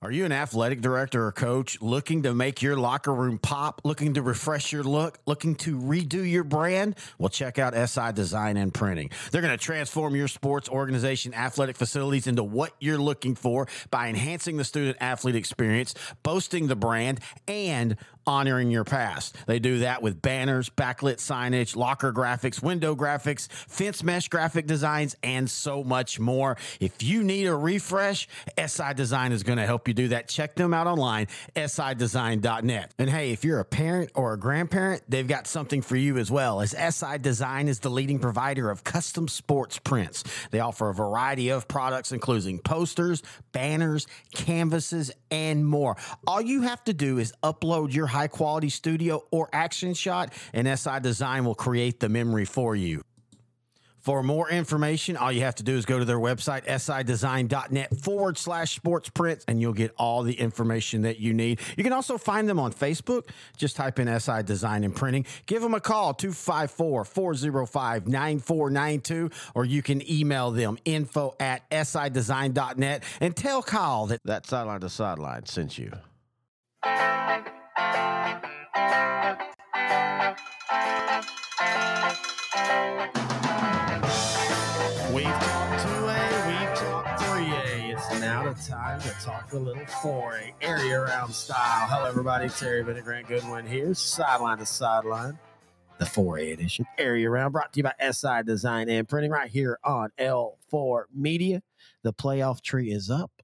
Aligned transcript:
Are 0.00 0.12
you 0.12 0.24
an 0.24 0.30
athletic 0.30 0.80
director 0.80 1.26
or 1.26 1.32
coach 1.32 1.82
looking 1.82 2.22
to 2.22 2.32
make 2.32 2.62
your 2.62 2.76
locker 2.76 3.12
room 3.12 3.36
pop, 3.36 3.80
looking 3.82 4.14
to 4.14 4.22
refresh 4.22 4.72
your 4.72 4.84
look, 4.84 5.18
looking 5.26 5.56
to 5.56 5.76
redo 5.76 6.24
your 6.30 6.44
brand? 6.44 6.94
Well, 7.18 7.30
check 7.30 7.58
out 7.58 7.74
SI 7.74 8.12
Design 8.12 8.56
and 8.56 8.72
Printing. 8.72 9.10
They're 9.32 9.42
going 9.42 9.58
to 9.58 9.64
transform 9.64 10.14
your 10.14 10.28
sports 10.28 10.68
organization 10.68 11.34
athletic 11.34 11.76
facilities 11.76 12.28
into 12.28 12.44
what 12.44 12.74
you're 12.78 12.96
looking 12.96 13.34
for 13.34 13.66
by 13.90 14.06
enhancing 14.06 14.56
the 14.56 14.62
student 14.62 14.98
athlete 15.00 15.34
experience, 15.34 15.96
boasting 16.22 16.68
the 16.68 16.76
brand, 16.76 17.18
and 17.48 17.96
honoring 18.28 18.70
your 18.70 18.84
past. 18.84 19.34
They 19.46 19.58
do 19.58 19.78
that 19.78 20.02
with 20.02 20.20
banners, 20.20 20.68
backlit 20.68 21.16
signage, 21.16 21.74
locker 21.74 22.12
graphics, 22.12 22.62
window 22.62 22.94
graphics, 22.94 23.50
fence 23.50 24.02
mesh 24.02 24.28
graphic 24.28 24.66
designs, 24.66 25.16
and 25.22 25.50
so 25.50 25.82
much 25.82 26.20
more. 26.20 26.58
If 26.78 27.02
you 27.02 27.24
need 27.24 27.46
a 27.46 27.56
refresh, 27.56 28.28
SI 28.62 28.92
Design 28.94 29.32
is 29.32 29.42
going 29.42 29.56
to 29.58 29.64
help 29.64 29.88
you 29.88 29.94
do 29.94 30.08
that. 30.08 30.28
Check 30.28 30.54
them 30.56 30.74
out 30.74 30.86
online, 30.86 31.28
sidesign.net. 31.56 32.94
And 32.98 33.08
hey, 33.08 33.32
if 33.32 33.44
you're 33.44 33.60
a 33.60 33.64
parent 33.64 34.10
or 34.14 34.34
a 34.34 34.38
grandparent, 34.38 35.02
they've 35.08 35.26
got 35.26 35.46
something 35.46 35.80
for 35.80 35.96
you 35.96 36.18
as 36.18 36.30
well, 36.30 36.60
as 36.60 36.72
SI 36.72 37.18
Design 37.18 37.66
is 37.66 37.80
the 37.80 37.90
leading 37.90 38.18
provider 38.18 38.70
of 38.70 38.84
custom 38.84 39.26
sports 39.26 39.78
prints. 39.78 40.22
They 40.50 40.60
offer 40.60 40.90
a 40.90 40.94
variety 40.94 41.48
of 41.48 41.66
products, 41.66 42.12
including 42.12 42.58
posters, 42.58 43.22
banners, 43.52 44.06
canvases, 44.34 45.10
and 45.30 45.66
more. 45.66 45.96
All 46.26 46.42
you 46.42 46.62
have 46.62 46.84
to 46.84 46.92
do 46.92 47.18
is 47.18 47.32
upload 47.42 47.94
your 47.94 48.06
high 48.18 48.26
quality 48.26 48.68
studio 48.68 49.24
or 49.30 49.48
action 49.52 49.94
shot, 49.94 50.32
and 50.52 50.66
SI 50.78 50.98
Design 51.00 51.44
will 51.44 51.54
create 51.54 52.00
the 52.00 52.08
memory 52.08 52.44
for 52.44 52.74
you. 52.74 53.02
For 54.00 54.22
more 54.22 54.48
information, 54.50 55.16
all 55.16 55.30
you 55.30 55.42
have 55.42 55.56
to 55.56 55.62
do 55.62 55.76
is 55.76 55.84
go 55.84 55.98
to 55.98 56.04
their 56.04 56.18
website, 56.18 56.64
sidesign.net 56.66 57.96
forward 57.98 58.38
slash 58.38 58.74
sports 58.74 59.10
prints, 59.10 59.44
and 59.46 59.60
you'll 59.60 59.72
get 59.72 59.92
all 59.98 60.22
the 60.22 60.32
information 60.32 61.02
that 61.02 61.20
you 61.20 61.34
need. 61.34 61.60
You 61.76 61.84
can 61.84 61.92
also 61.92 62.16
find 62.16 62.48
them 62.48 62.58
on 62.58 62.72
Facebook. 62.72 63.28
Just 63.56 63.76
type 63.76 63.98
in 63.98 64.08
SI 64.18 64.42
Design 64.44 64.82
and 64.82 64.96
Printing. 64.96 65.26
Give 65.46 65.60
them 65.60 65.74
a 65.74 65.80
call, 65.80 66.14
254 66.14 67.04
405 67.04 68.08
9492, 68.08 69.30
or 69.54 69.64
you 69.64 69.82
can 69.82 70.10
email 70.10 70.52
them 70.52 70.78
info 70.84 71.34
at 71.38 71.68
sidesign.net 71.70 73.04
and 73.20 73.36
tell 73.36 73.62
Kyle 73.62 74.06
that 74.06 74.20
that 74.24 74.46
sideline 74.46 74.80
to 74.80 74.88
sideline 74.88 75.44
sent 75.46 75.76
you. 75.76 75.92
We've 85.12 85.24
talked 85.24 85.82
2A, 85.84 86.46
we've 86.46 86.74
talked 86.78 87.20
3A. 87.22 87.92
It's 87.92 88.20
now 88.20 88.52
the 88.52 88.54
time 88.62 89.00
to 89.00 89.10
talk 89.20 89.52
a 89.52 89.56
little 89.58 89.82
4A, 89.84 90.52
area 90.60 91.00
round 91.00 91.32
style. 91.34 91.88
Hello, 91.88 92.04
everybody. 92.06 92.48
Terry 92.48 92.84
Bennett, 92.84 93.04
Grant 93.04 93.26
Goodwin 93.26 93.66
here, 93.66 93.94
sideline 93.94 94.58
to 94.58 94.66
sideline, 94.66 95.38
the 95.98 96.04
4A 96.04 96.52
edition, 96.52 96.86
area 96.98 97.28
round, 97.30 97.52
brought 97.52 97.72
to 97.72 97.78
you 97.78 97.84
by 97.84 97.94
SI 98.12 98.42
Design 98.44 98.88
and 98.88 99.08
Printing 99.08 99.30
right 99.30 99.50
here 99.50 99.78
on 99.82 100.10
L4 100.18 101.04
Media. 101.14 101.62
The 102.02 102.12
playoff 102.12 102.60
tree 102.60 102.92
is 102.92 103.10
up. 103.10 103.37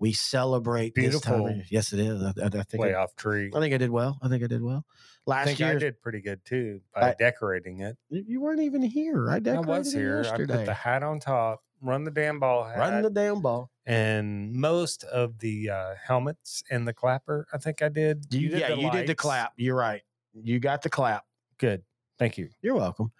We 0.00 0.12
celebrate 0.12 0.94
this 0.94 1.20
time. 1.20 1.42
Beautiful. 1.42 1.62
Yes, 1.70 1.92
it 1.92 1.98
is. 2.00 2.22
I, 2.22 2.28
I, 2.28 2.46
I 2.46 2.48
think 2.62 2.74
I, 2.84 2.88
playoff 2.88 3.16
tree. 3.16 3.50
I 3.54 3.58
think 3.58 3.74
I 3.74 3.78
did 3.78 3.90
well. 3.90 4.18
I 4.22 4.28
think 4.28 4.44
I 4.44 4.46
did 4.46 4.62
well. 4.62 4.84
I 5.26 5.30
Last 5.30 5.58
year, 5.60 5.68
I 5.70 5.74
did 5.74 6.00
pretty 6.00 6.20
good 6.20 6.44
too 6.44 6.80
by 6.94 7.10
I- 7.10 7.14
decorating 7.18 7.80
it. 7.80 7.96
you 8.08 8.40
weren't 8.40 8.60
even 8.60 8.82
here. 8.82 9.28
I 9.28 9.36
I 9.36 9.38
decorated 9.40 9.68
was 9.68 9.94
it 9.94 9.98
here. 9.98 10.18
I 10.20 10.22
yesterday. 10.28 10.56
put 10.58 10.66
the 10.66 10.74
hat 10.74 11.02
on 11.02 11.18
top, 11.20 11.62
run 11.82 12.04
the 12.04 12.10
damn 12.10 12.38
ball 12.40 12.64
hat, 12.64 12.78
Run 12.78 13.02
the 13.02 13.10
damn 13.10 13.42
ball. 13.42 13.70
and 13.86 14.52
most 14.54 15.02
of 15.04 15.38
the 15.40 15.68
uh, 15.70 15.94
helmets 16.06 16.62
and 16.70 16.86
the 16.86 16.94
clapper. 16.94 17.46
I 17.52 17.58
think 17.58 17.82
I 17.82 17.88
did. 17.88 18.24
You, 18.30 18.48
did 18.50 18.60
yeah, 18.60 18.74
you 18.74 18.90
did 18.90 19.06
the 19.08 19.14
clap. 19.16 19.52
You're 19.56 19.76
right. 19.76 20.02
You 20.32 20.60
got 20.60 20.82
the 20.82 20.90
clap. 20.90 21.24
Good. 21.58 21.82
Thank 22.18 22.38
you. 22.38 22.48
You're 22.62 22.74
welcome. 22.76 23.12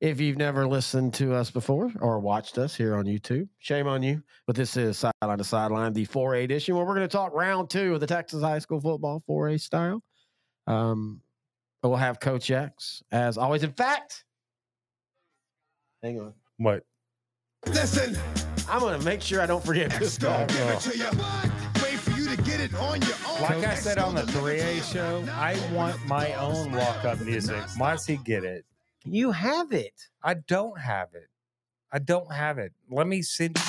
If 0.00 0.18
you've 0.18 0.38
never 0.38 0.66
listened 0.66 1.12
to 1.14 1.34
us 1.34 1.50
before 1.50 1.92
or 2.00 2.20
watched 2.20 2.56
us 2.56 2.74
here 2.74 2.94
on 2.94 3.04
YouTube, 3.04 3.48
shame 3.58 3.86
on 3.86 4.02
you. 4.02 4.22
But 4.46 4.56
this 4.56 4.78
is 4.78 4.96
Sideline 4.96 5.36
to 5.36 5.44
Sideline, 5.44 5.92
the 5.92 6.06
4A 6.06 6.44
edition, 6.44 6.74
where 6.74 6.86
we're 6.86 6.94
going 6.94 7.06
to 7.06 7.12
talk 7.12 7.34
round 7.34 7.68
two 7.68 7.92
of 7.94 8.00
the 8.00 8.06
Texas 8.06 8.42
High 8.42 8.60
School 8.60 8.80
football 8.80 9.22
4A 9.28 9.60
style. 9.60 10.02
Um, 10.66 11.20
we'll 11.82 11.96
have 11.96 12.18
Coach 12.18 12.50
X 12.50 13.02
as 13.12 13.36
always. 13.36 13.62
In 13.62 13.72
fact, 13.72 14.24
hang 16.02 16.18
on. 16.18 16.32
What? 16.56 16.82
Listen, 17.66 18.16
I'm 18.70 18.80
going 18.80 18.98
to 18.98 19.04
make 19.04 19.20
sure 19.20 19.42
I 19.42 19.46
don't 19.46 19.62
forget 19.62 19.90
this. 19.98 20.18
X 20.22 20.54
give 20.54 20.68
it 20.68 20.80
to 20.80 20.96
you. 20.96 21.04
Wait 21.82 21.98
for 21.98 22.18
you 22.18 22.34
to 22.34 22.42
get 22.42 22.58
it 22.60 22.74
on 22.76 23.02
your 23.02 23.16
own. 23.28 23.42
Like 23.42 23.58
I 23.66 23.72
X 23.72 23.82
said 23.82 23.98
on 23.98 24.14
the 24.14 24.22
gon' 24.22 24.32
deliver 24.32 24.62
to 24.62 24.64
3A 24.64 24.92
show, 24.92 25.24
I 25.32 25.58
want 25.74 26.02
my 26.06 26.32
own 26.36 26.72
walk 26.72 27.04
up 27.04 27.20
music. 27.20 27.54
non-stop. 27.54 27.78
Why 27.78 27.92
does 27.92 28.06
he 28.06 28.16
get 28.16 28.44
it? 28.44 28.64
You 29.04 29.32
have 29.32 29.72
it. 29.72 30.08
I 30.22 30.34
don't 30.34 30.78
have 30.78 31.08
it. 31.14 31.28
I 31.92 31.98
don't 31.98 32.32
have 32.32 32.58
it. 32.58 32.72
Let 32.90 33.06
me 33.06 33.22
send 33.22 33.56
you. 33.58 33.64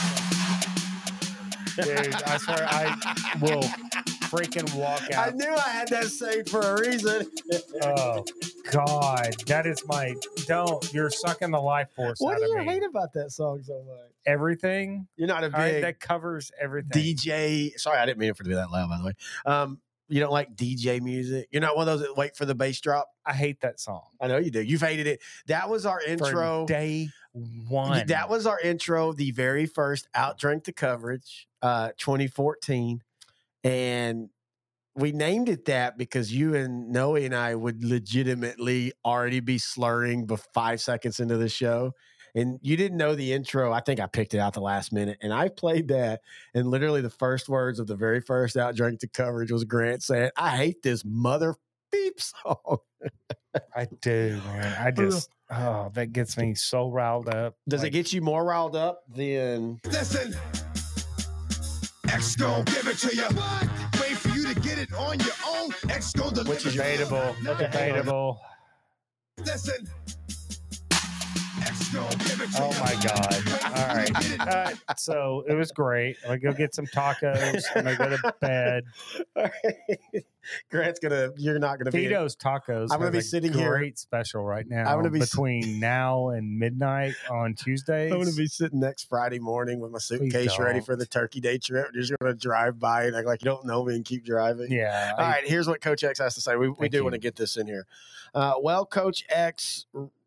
Dude, 1.83 2.13
I 2.23 2.37
swear 2.37 2.67
I 2.69 2.95
will 3.39 3.63
freaking 4.29 4.73
walk 4.75 5.09
out. 5.11 5.29
I 5.29 5.31
knew 5.35 5.51
I 5.51 5.69
had 5.69 5.87
that 5.89 6.05
saved 6.05 6.49
for 6.49 6.59
a 6.59 6.81
reason. 6.81 7.27
Oh 7.81 8.25
God, 8.71 9.35
that 9.47 9.65
is 9.65 9.81
my 9.87 10.13
don't. 10.45 10.93
You're 10.93 11.09
sucking 11.09 11.51
the 11.51 11.61
life 11.61 11.89
force 11.95 12.19
what 12.19 12.37
do 12.37 12.43
you 12.43 12.59
me. 12.59 12.65
hate 12.65 12.83
about 12.83 13.13
that 13.13 13.31
song 13.31 13.63
so 13.63 13.81
much? 13.87 14.11
Everything. 14.25 15.07
You're 15.15 15.27
not 15.27 15.43
a 15.43 15.47
All 15.47 15.53
right, 15.53 15.71
big 15.71 15.83
that 15.83 15.99
covers 15.99 16.51
everything. 16.59 17.01
DJ. 17.01 17.79
Sorry, 17.79 17.97
I 17.97 18.05
didn't 18.05 18.19
mean 18.19 18.33
for 18.33 18.43
it 18.43 18.45
to 18.45 18.49
be 18.49 18.55
that 18.55 18.69
loud. 18.69 18.89
By 18.89 18.97
the 18.97 19.05
way, 19.05 19.13
um, 19.45 19.79
you 20.11 20.19
don't 20.19 20.31
like 20.31 20.55
DJ 20.55 21.01
music. 21.01 21.47
You're 21.51 21.61
not 21.61 21.75
one 21.75 21.87
of 21.87 21.99
those 21.99 22.07
that 22.07 22.17
wait 22.17 22.35
for 22.35 22.45
the 22.45 22.53
bass 22.53 22.81
drop. 22.81 23.07
I 23.25 23.33
hate 23.33 23.61
that 23.61 23.79
song. 23.79 24.03
I 24.19 24.27
know 24.27 24.37
you 24.37 24.51
do. 24.51 24.61
You've 24.61 24.81
hated 24.81 25.07
it. 25.07 25.21
That 25.47 25.69
was 25.69 25.85
our 25.85 26.01
intro. 26.01 26.59
From 26.59 26.65
day 26.65 27.09
one. 27.69 28.07
That 28.07 28.29
was 28.29 28.45
our 28.45 28.59
intro. 28.59 29.13
The 29.13 29.31
very 29.31 29.65
first 29.65 30.07
out. 30.13 30.37
outdrink 30.37 30.65
the 30.65 30.73
coverage, 30.73 31.47
uh, 31.61 31.91
2014, 31.97 33.01
and 33.63 34.29
we 34.95 35.13
named 35.13 35.47
it 35.47 35.65
that 35.65 35.97
because 35.97 36.33
you 36.33 36.55
and 36.55 36.89
Noe 36.89 37.15
and 37.15 37.33
I 37.33 37.55
would 37.55 37.83
legitimately 37.83 38.91
already 39.05 39.39
be 39.39 39.57
slurring 39.57 40.25
be 40.25 40.35
five 40.35 40.81
seconds 40.81 41.21
into 41.21 41.37
the 41.37 41.47
show. 41.47 41.93
And 42.35 42.59
you 42.61 42.77
didn't 42.77 42.97
know 42.97 43.15
the 43.15 43.33
intro. 43.33 43.71
I 43.71 43.81
think 43.81 43.99
I 43.99 44.07
picked 44.07 44.33
it 44.33 44.39
out 44.39 44.53
the 44.53 44.61
last 44.61 44.93
minute. 44.93 45.17
And 45.21 45.33
I 45.33 45.49
played 45.49 45.89
that. 45.89 46.21
And 46.53 46.69
literally 46.69 47.01
the 47.01 47.09
first 47.09 47.49
words 47.49 47.79
of 47.79 47.87
the 47.87 47.95
very 47.95 48.21
first 48.21 48.55
outdrink 48.55 48.99
to 48.99 49.07
coverage 49.07 49.51
was 49.51 49.63
Grant 49.63 50.03
saying, 50.03 50.31
I 50.37 50.57
hate 50.57 50.81
this 50.81 51.03
mother 51.05 51.55
beep 51.91 52.19
song. 52.21 52.77
I 53.75 53.87
do, 54.01 54.39
man. 54.45 54.77
I 54.79 54.91
just 54.91 55.29
oh, 55.51 55.91
that 55.93 56.13
gets 56.13 56.37
me 56.37 56.55
so 56.55 56.89
riled 56.89 57.27
up. 57.29 57.55
Does 57.67 57.83
it 57.83 57.89
get 57.89 58.13
you 58.13 58.21
more 58.21 58.45
riled 58.45 58.75
up 58.75 59.03
than 59.13 59.79
Listen, 59.85 60.33
X 62.09 62.35
gon' 62.35 62.63
give 62.65 62.87
it 62.87 62.97
to 62.99 63.15
you. 63.15 63.27
Wait 63.99 64.17
for 64.17 64.29
you 64.29 64.53
to 64.53 64.59
get 64.61 64.77
it 64.77 64.93
on 64.93 65.19
your 65.19 65.35
own. 65.47 65.71
X 65.89 66.13
gon' 66.13 66.33
deliver 66.33 66.49
Which 66.49 66.65
is 66.65 66.73
to 66.73 66.77
debatable? 66.77 67.35
Debatable. 67.43 68.41
Listen. 69.39 69.87
Oh 71.93 72.77
my 72.79 72.95
god! 73.03 73.43
All 73.65 73.95
right. 73.95 74.39
Uh, 74.39 74.71
so 74.97 75.43
it 75.47 75.53
was 75.55 75.71
great. 75.71 76.17
I'm 76.23 76.39
gonna 76.39 76.39
go 76.39 76.53
get 76.53 76.75
some 76.75 76.85
tacos. 76.87 77.63
and 77.75 77.87
I'm 77.89 77.97
gonna 77.97 78.17
go 78.17 78.29
to 78.29 78.35
bed. 78.39 78.83
Grant's 80.71 80.99
gonna 80.99 81.29
you're 81.37 81.59
not 81.59 81.77
gonna 81.77 81.91
be 81.91 82.01
Tito's 82.03 82.35
Tacos. 82.35 82.87
I'm 82.91 82.99
gonna 82.99 83.11
be 83.11 83.21
sitting 83.21 83.53
here- 83.53 83.69
Great 83.69 83.99
special 83.99 84.43
right 84.43 84.67
now. 84.67 84.89
I'm 84.89 84.97
gonna 84.97 85.11
be 85.11 85.21
s- 85.21 85.29
between 85.29 85.79
now 85.79 86.29
and 86.29 86.57
midnight 86.57 87.13
on 87.29 87.53
Tuesdays. 87.53 88.11
I'm 88.13 88.19
gonna 88.19 88.31
be 88.35 88.47
sitting 88.47 88.79
next 88.79 89.07
Friday 89.07 89.37
morning 89.39 89.79
with 89.79 89.91
my 89.91 89.99
suitcase 89.99 90.57
ready 90.59 90.79
for 90.81 90.95
the 90.95 91.05
turkey 91.05 91.39
day 91.41 91.57
trip. 91.59 91.89
You're 91.93 92.01
just 92.03 92.17
gonna 92.19 92.33
drive 92.33 92.79
by 92.79 93.05
and 93.05 93.15
act 93.15 93.27
like 93.27 93.43
you 93.43 93.51
don't 93.51 93.65
know 93.65 93.83
me 93.85 93.95
and 93.95 94.03
keep 94.05 94.25
driving. 94.25 94.71
Yeah. 94.71 95.13
All 95.17 95.23
right, 95.25 95.47
here's 95.47 95.67
what 95.67 95.79
Coach 95.81 96.03
X 96.03 96.19
has 96.19 96.33
to 96.35 96.41
say. 96.41 96.55
We, 96.55 96.69
we 96.69 96.89
do 96.89 97.03
want 97.03 97.13
to 97.13 97.19
get 97.19 97.35
this 97.35 97.55
in 97.57 97.67
here. 97.67 97.85
Uh, 98.33 98.53
well, 98.61 98.85
Coach 98.85 99.23
X, 99.29 99.85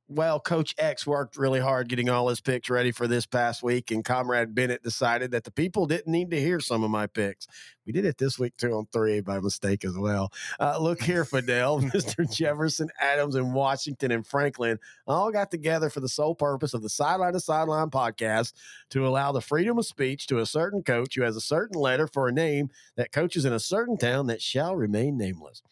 well, 0.08 0.38
Coach 0.38 0.74
X 0.76 1.06
worked 1.06 1.36
really 1.36 1.60
hard 1.60 1.88
getting 1.88 2.10
all 2.10 2.28
his 2.28 2.40
picks 2.40 2.68
ready 2.68 2.92
for 2.92 3.06
this 3.06 3.24
past 3.24 3.62
week, 3.62 3.90
and 3.90 4.04
Comrade 4.04 4.54
Bennett 4.54 4.82
decided 4.82 5.30
that 5.30 5.44
the 5.44 5.50
people 5.50 5.86
didn't 5.86 6.12
need 6.12 6.30
to 6.30 6.40
hear 6.40 6.60
some 6.60 6.84
of 6.84 6.90
my 6.90 7.06
picks. 7.06 7.46
We 7.86 7.92
did 7.92 8.04
it 8.04 8.18
this 8.18 8.38
week 8.38 8.54
too 8.58 8.72
on 8.72 8.86
three 8.92 9.20
by 9.20 9.40
mistake 9.40 9.84
as 9.84 9.96
well. 9.96 10.30
Uh, 10.60 10.78
look 10.78 11.02
here, 11.02 11.24
Fidel, 11.24 11.80
Mr. 11.94 12.30
Jefferson, 12.30 12.90
Adams, 13.00 13.34
and 13.34 13.54
Washington 13.54 14.10
and 14.10 14.26
Franklin 14.26 14.78
all 15.06 15.32
got 15.32 15.50
together 15.50 15.88
for 15.88 16.00
the 16.00 16.08
sole 16.08 16.34
purpose 16.34 16.74
of 16.74 16.82
the 16.82 16.90
Sideline 16.90 17.32
to 17.32 17.40
Sideline 17.40 17.88
podcast 17.90 18.52
to 18.90 19.06
allow 19.06 19.32
the 19.32 19.40
freedom 19.40 19.78
of 19.78 19.86
speech 19.86 20.26
to 20.26 20.38
a 20.38 20.46
certain 20.46 20.82
coach 20.82 21.14
who 21.14 21.22
has 21.22 21.36
a 21.36 21.40
certain 21.40 21.80
letter 21.80 22.06
for 22.06 22.28
a 22.28 22.32
name 22.32 22.68
that 22.96 23.12
coaches 23.12 23.46
in 23.46 23.54
a 23.54 23.60
certain 23.60 23.96
town 23.96 24.26
that 24.26 24.42
shall 24.42 24.76
remain 24.76 25.16
nameless. 25.16 25.62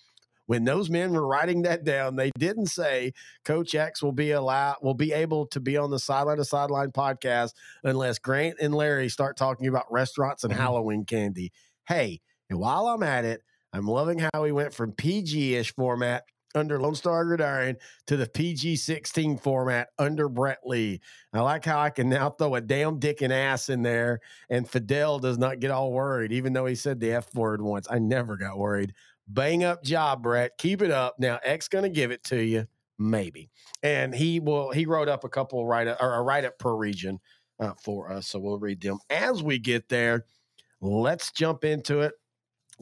When 0.53 0.65
those 0.65 0.91
men 0.91 1.15
were 1.15 1.27
writing 1.27 1.63
that 1.63 1.83
down, 1.83 2.17
they 2.17 2.31
didn't 2.39 2.67
say 2.67 3.15
Coach 3.43 3.75
X 3.75 4.03
will 4.03 4.13
be 4.13 4.33
allowed 4.33 4.77
will 4.83 4.93
be 4.93 5.11
able 5.11 5.47
to 5.47 5.61
be 5.61 5.79
on 5.79 5.91
the 5.91 5.99
sideline 5.99 6.37
to 6.37 6.45
sideline 6.45 6.93
podcast 6.93 7.55
unless 7.85 8.19
Grant 8.19 8.59
and 8.61 8.75
Larry 8.75 9.09
start 9.09 9.39
talking 9.39 9.67
about 9.67 9.91
restaurants 9.91 10.45
and 10.45 10.53
Mhm. 10.53 10.59
Halloween 10.59 11.05
candy. 11.07 11.53
Hey, 11.89 12.21
and 12.51 12.59
while 12.59 12.87
I'm 12.89 13.03
at 13.03 13.25
it, 13.25 13.41
I'm 13.73 13.87
loving 13.87 14.19
how 14.35 14.45
he 14.45 14.53
went 14.53 14.75
from 14.75 14.93
PG 14.93 15.55
ish 15.55 15.75
format 15.75 16.25
under 16.55 16.79
Lone 16.79 16.95
Star 16.95 17.25
Gridiron 17.25 17.79
to 18.07 18.19
the 18.19 18.29
PG 18.29 18.77
16 18.77 19.39
format 19.39 19.89
under 19.99 20.29
Brett 20.29 20.59
Lee. 20.67 21.01
I 21.33 21.41
like 21.41 21.65
how 21.65 21.81
I 21.81 21.89
can 21.89 22.11
now 22.11 22.29
throw 22.29 22.57
a 22.57 22.61
damn 22.61 22.99
dick 22.99 23.23
and 23.23 23.33
ass 23.33 23.71
in 23.71 23.81
there, 23.81 24.21
and 24.51 24.69
Fidel 24.69 25.19
does 25.19 25.39
not 25.39 25.61
get 25.61 25.71
all 25.71 25.93
worried, 25.93 26.31
even 26.31 26.53
though 26.53 26.67
he 26.67 26.75
said 26.75 27.01
the 27.01 27.13
F 27.13 27.35
word 27.35 27.63
once. 27.63 27.87
I 27.91 27.99
never 28.01 28.37
got 28.37 28.59
worried. 28.59 28.93
Bang 29.35 29.65
up 29.65 29.83
job, 29.83 30.23
Brett. 30.23 30.53
Keep 30.59 30.83
it 30.83 30.91
up. 30.91 31.15
Now, 31.19 31.39
X 31.45 31.69
going 31.69 31.85
to 31.85 31.91
give 31.91 32.11
it 32.11 32.23
to 32.25 32.43
you, 32.43 32.67
maybe. 32.99 33.51
And 33.83 34.15
he 34.15 34.41
will, 34.41 34.71
he 34.71 34.87
wrote 34.87 35.09
up 35.09 35.25
a 35.25 35.29
couple 35.29 35.67
write 35.67 35.89
up 35.89 35.99
or 36.01 36.15
a 36.15 36.23
write 36.23 36.45
up 36.45 36.59
per 36.59 36.75
region 36.75 37.19
uh, 37.59 37.73
for 37.83 38.13
us. 38.13 38.27
So 38.27 38.39
we'll 38.39 38.59
read 38.59 38.81
them 38.81 38.99
as 39.09 39.43
we 39.43 39.59
get 39.59 39.89
there. 39.89 40.27
Let's 40.81 41.33
jump 41.33 41.65
into 41.65 42.01
it. 42.01 42.13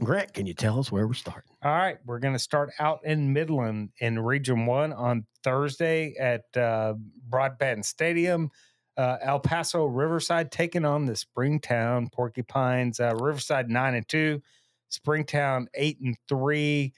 Grant, 0.02 0.32
can 0.32 0.46
you 0.46 0.54
tell 0.54 0.78
us 0.78 0.90
where 0.90 1.06
we're 1.06 1.12
starting? 1.12 1.52
All 1.62 1.72
right, 1.72 1.98
we're 2.06 2.20
going 2.20 2.32
to 2.32 2.38
start 2.38 2.70
out 2.78 3.00
in 3.04 3.32
Midland 3.32 3.90
in 3.98 4.18
Region 4.18 4.64
One 4.64 4.92
on 4.94 5.26
Thursday 5.44 6.14
at 6.18 6.44
uh, 6.56 6.94
Broadband 7.28 7.84
Stadium. 7.84 8.50
Uh, 8.96 9.18
El 9.20 9.40
Paso 9.40 9.84
Riverside 9.84 10.50
taking 10.50 10.84
on 10.84 11.04
the 11.04 11.14
Springtown 11.14 12.08
Porcupines. 12.08 12.98
Uh, 12.98 13.14
Riverside 13.16 13.68
nine 13.68 13.94
and 13.94 14.08
two, 14.08 14.40
Springtown 14.90 15.68
eight 15.74 15.98
and 16.00 16.16
three. 16.28 16.92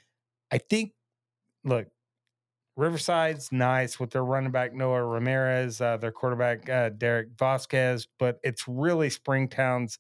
I 0.51 0.59
think. 0.59 0.93
Look, 1.65 1.87
Riverside's 2.77 3.53
nice 3.53 4.01
with 4.01 4.11
their 4.11 4.25
running 4.25 4.51
back 4.51 4.75
Noah 4.75 5.05
Ramirez, 5.05 5.81
uh, 5.81 5.97
their 5.99 6.11
quarterback 6.11 6.69
uh, 6.69 6.89
Derek 6.89 7.29
Vasquez, 7.39 8.09
but 8.19 8.41
it's 8.43 8.67
really 8.67 9.11
Springtown's 9.11 9.99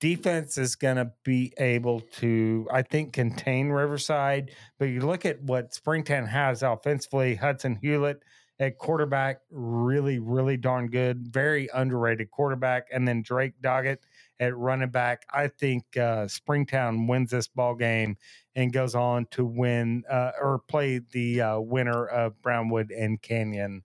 defense 0.00 0.58
is 0.58 0.76
going 0.76 0.96
to 0.96 1.10
be 1.24 1.52
able 1.58 2.00
to, 2.00 2.66
I 2.72 2.82
think, 2.82 3.12
contain 3.12 3.68
Riverside. 3.68 4.50
But 4.78 4.86
you 4.86 5.00
look 5.00 5.24
at 5.24 5.42
what 5.42 5.74
Springtown 5.74 6.26
has 6.26 6.62
offensively, 6.62 7.34
Hudson 7.34 7.76
Hewlett 7.76 8.22
at 8.58 8.78
quarterback, 8.78 9.40
really, 9.50 10.18
really 10.18 10.56
darn 10.56 10.88
good, 10.88 11.28
very 11.28 11.68
underrated 11.74 12.30
quarterback. 12.30 12.86
And 12.92 13.06
then 13.06 13.22
Drake 13.22 13.54
Doggett 13.62 13.98
at 14.40 14.56
running 14.56 14.90
back. 14.90 15.24
I 15.32 15.48
think 15.48 15.96
uh, 15.96 16.28
Springtown 16.28 17.06
wins 17.06 17.30
this 17.30 17.48
ball 17.48 17.74
game 17.74 18.16
and 18.54 18.72
goes 18.72 18.94
on 18.94 19.26
to 19.32 19.44
win 19.44 20.04
uh, 20.10 20.32
or 20.40 20.60
play 20.68 21.00
the 21.12 21.40
uh, 21.40 21.60
winner 21.60 22.06
of 22.06 22.40
Brownwood 22.42 22.90
and 22.90 23.20
Canyon. 23.20 23.82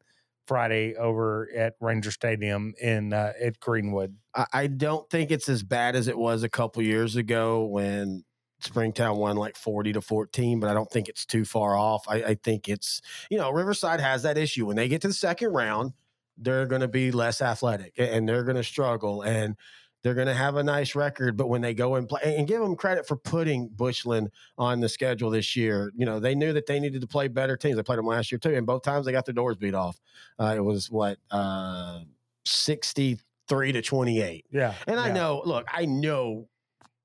Friday 0.48 0.95
over 0.98 1.50
at 1.56 1.75
Ranger 1.80 2.12
Stadium 2.12 2.74
in 2.81 3.13
uh, 3.13 3.31
at 3.39 3.57
Greenwood. 3.62 4.18
I, 4.36 4.68
don't 4.68 5.09
think 5.09 5.31
it's 5.31 5.48
as 5.48 5.63
bad 5.63 5.95
as 5.95 6.09
it 6.09 6.18
was 6.18 6.44
a 6.44 6.50
couple 6.50 6.83
years 6.83 7.15
ago 7.15 7.63
when 7.65 8.25
Springtown 8.59 9.18
won 9.18 9.38
like 9.38 9.56
40 9.56 9.94
to 9.94 10.01
14, 10.01 10.59
but 10.59 10.69
I 10.69 10.74
don't 10.74 10.89
think 10.89 11.09
it's 11.09 11.25
too 11.25 11.45
far 11.45 11.77
off. 11.77 12.06
I, 12.07 12.15
I, 12.24 12.36
think 12.36 12.69
it's, 12.69 13.01
you 13.30 13.38
know, 13.38 13.50
Riverside 13.50 14.00
has 14.00 14.24
that 14.24 14.38
issue. 14.38 14.65
When 14.65 14.75
they 14.75 14.88
get 14.88 15.01
to 15.01 15.07
the 15.07 15.13
second 15.13 15.53
round, 15.53 15.94
they're 16.38 16.65
going 16.65 16.81
to 16.81 16.88
be 16.88 17.12
less 17.12 17.42
athletic 17.42 17.94
and 17.98 18.27
they're 18.27 18.44
going 18.44 18.57
to 18.57 18.63
struggle. 18.63 19.21
And 19.21 19.56
they're 20.03 20.13
going 20.13 20.27
to 20.27 20.33
have 20.33 20.56
a 20.56 20.63
nice 20.63 20.95
record, 20.95 21.38
but 21.38 21.48
when 21.48 21.62
they 21.62 21.74
go 21.74 21.95
and 21.95 22.09
play, 22.09 22.36
and 22.38 22.48
give 22.48 22.62
them 22.62 22.75
credit 22.75 23.07
for 23.07 23.15
putting 23.15 23.68
Bushland 23.68 24.31
on 24.57 24.80
the 24.80 24.89
schedule 24.89 25.30
this 25.30 25.56
year, 25.56 25.92
you 25.95 26.06
know, 26.06 26.19
they 26.19 26.33
knew 26.33 26.53
that 26.53 26.65
they 26.65 26.80
needed 26.80 27.01
to 27.01 27.07
play 27.07 27.27
better 27.27 27.56
teams. 27.56 27.75
They 27.75 27.83
played 27.83 28.00
them 28.00 28.07
last 28.07 28.31
year 28.31 28.39
too, 28.39 28.56
and 28.56 28.65
both 28.65 28.83
times 28.83 29.06
they 29.06 29.12
got 29.12 29.25
their 29.25 29.33
doors 29.33 29.57
beat 29.57 29.75
off. 29.75 30.00
Uh, 30.39 30.53
it 30.57 30.62
was 30.62 30.89
what 30.89 31.18
uh, 31.30 32.00
sixty 32.45 33.19
three 33.48 33.71
to 33.71 33.81
twenty 33.81 34.21
eight. 34.21 34.45
Yeah, 34.51 34.74
and 34.88 35.00
I 35.00 35.07
yeah. 35.07 35.13
know. 35.13 35.42
Look, 35.45 35.68
I 35.71 35.86
know 35.86 36.48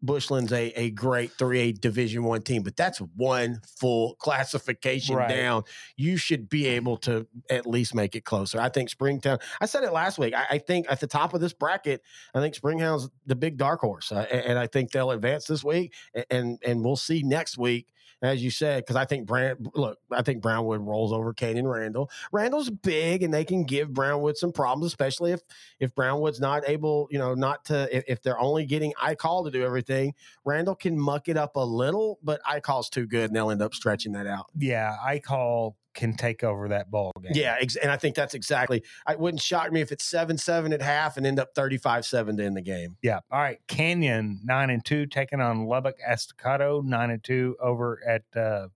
Bushland's 0.03 0.53
a, 0.53 0.69
a 0.79 0.91
great 0.91 1.33
3A 1.39 1.81
Division 1.81 2.23
One 2.25 2.43
team, 2.43 2.63
but 2.63 2.77
that's 2.77 2.99
one 2.99 3.61
full 3.79 4.15
classification 4.17 5.17
Right. 5.17 5.29
down. 5.29 5.63
You 5.97 6.17
should 6.17 6.49
be 6.49 6.67
able 6.67 6.97
to 6.99 7.27
at 7.51 7.67
least 7.67 7.95
make 7.95 8.15
it 8.15 8.25
closer. 8.25 8.61
I 8.61 8.69
think 8.69 8.91
Springtown. 8.91 9.39
I 9.61 9.67
said 9.67 9.85
it 9.85 9.93
last 9.93 10.19
week. 10.19 10.35
I, 10.35 10.47
I 10.53 10.59
think 10.59 10.87
at 10.91 11.01
the 11.01 11.07
top 11.07 11.35
of 11.35 11.41
this 11.41 11.53
bracket, 11.53 12.03
I 12.35 12.41
think 12.41 12.55
Springtown's 12.55 13.09
the 13.25 13.35
big 13.37 13.57
dark 13.57 13.81
horse, 13.81 14.13
uh, 14.13 14.27
and, 14.31 14.41
and 14.45 14.59
I 14.59 14.67
think 14.67 14.91
they'll 14.93 15.11
advance 15.11 15.47
this 15.47 15.65
week, 15.65 15.93
a- 16.15 16.31
and 16.33 16.59
and 16.65 16.85
we'll 16.85 16.97
see 16.97 17.23
next 17.23 17.57
week. 17.59 17.89
As 18.23 18.43
you 18.43 18.51
said, 18.51 18.83
because 18.83 18.97
I 18.97 19.05
think 19.05 19.27
Brand, 19.27 19.71
look, 19.75 19.99
I 20.11 20.23
think 20.23 20.41
Brownwood 20.41 20.81
rolls 20.81 21.13
over 21.13 21.35
Canyon 21.35 21.69
Randall. 21.69 22.11
Randall's 22.33 22.71
big, 22.71 23.23
and 23.23 23.33
they 23.33 23.45
can 23.45 23.65
give 23.65 23.93
Brownwood 23.93 24.39
some 24.39 24.53
problems, 24.53 24.87
especially 24.87 25.33
if 25.33 25.43
if 25.81 25.95
Brownwood's 25.95 26.41
not 26.41 26.67
able, 26.67 27.09
you 27.11 27.19
know, 27.19 27.35
not 27.35 27.67
to 27.67 27.95
if, 27.95 28.05
if 28.09 28.23
they're 28.23 28.41
only 28.41 28.65
getting 28.65 28.95
I 29.01 29.15
call 29.15 29.45
to 29.45 29.51
do 29.51 29.65
everything, 29.65 30.15
Randall 30.45 30.75
can 30.75 30.99
muck 30.99 31.29
it 31.29 31.37
up 31.37 31.57
a 31.57 31.65
little, 31.65 32.19
but 32.23 32.41
I 32.47 32.61
call's 32.61 32.89
too 32.89 33.07
good 33.07 33.25
and 33.27 33.37
they'll 33.37 33.51
end 33.51 33.63
up 33.63 33.75
stretching 33.75 34.13
that 34.13 34.27
out. 34.27 34.47
yeah, 34.59 34.97
I 35.05 35.19
call 35.19 35.77
can 35.97 36.15
take 36.15 36.45
over 36.45 36.69
that 36.69 36.91
ball 36.91 37.11
game. 37.21 37.33
Yeah, 37.35 37.57
ex- 37.61 37.75
and 37.75 37.91
I 37.91 37.97
think 37.97 38.15
that's 38.15 38.35
exactly. 38.35 38.85
It 39.09 39.19
wouldn't 39.19 39.43
shock 39.43 39.73
me 39.73 39.81
if 39.81 39.91
it's 39.91 40.05
seven 40.05 40.39
seven 40.39 40.73
at 40.73 40.81
half 40.81 41.17
and 41.17 41.27
end 41.27 41.41
up 41.41 41.55
thirty 41.57 41.79
five 41.79 42.05
seven 42.05 42.37
to 42.37 42.45
end 42.45 42.57
the 42.57 42.63
game. 42.63 42.97
yeah. 43.03 43.19
All 43.31 43.41
right, 43.41 43.59
Canyon 43.67 44.41
nine 44.45 44.71
and 44.71 44.85
two 44.85 45.07
taking 45.07 45.41
on 45.41 45.67
Lubbock 45.67 45.97
Estacado 46.07 46.83
nine 46.83 47.11
and 47.11 47.25
two 47.25 47.57
over 47.61 48.01
at 48.07 48.23
uh, 48.41 48.69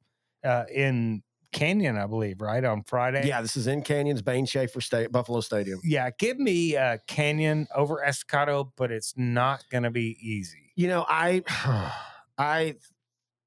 uh, 0.43 0.64
in 0.75 1.22
Canyon, 1.52 1.96
I 1.96 2.06
believe, 2.06 2.40
right 2.40 2.64
on 2.64 2.84
Friday. 2.84 3.26
Yeah, 3.26 3.43
this 3.43 3.56
is 3.56 3.67
in 3.67 3.82
Canyon's 3.82 4.22
Bain 4.22 4.46
Schaeffer 4.46 4.81
State 4.81 5.12
Buffalo 5.12 5.40
Stadium. 5.40 5.81
yeah. 5.84 6.11
Give 6.19 6.38
me 6.38 6.76
uh, 6.76 6.99
Canyon 7.06 7.67
over 7.75 8.02
Estacado, 8.05 8.72
but 8.76 8.90
it's 8.90 9.14
not 9.17 9.64
going 9.70 9.82
to 9.82 9.90
be 9.90 10.17
easy. 10.20 10.72
You 10.76 10.88
know, 10.88 11.05
I 11.08 11.43
I 12.38 12.76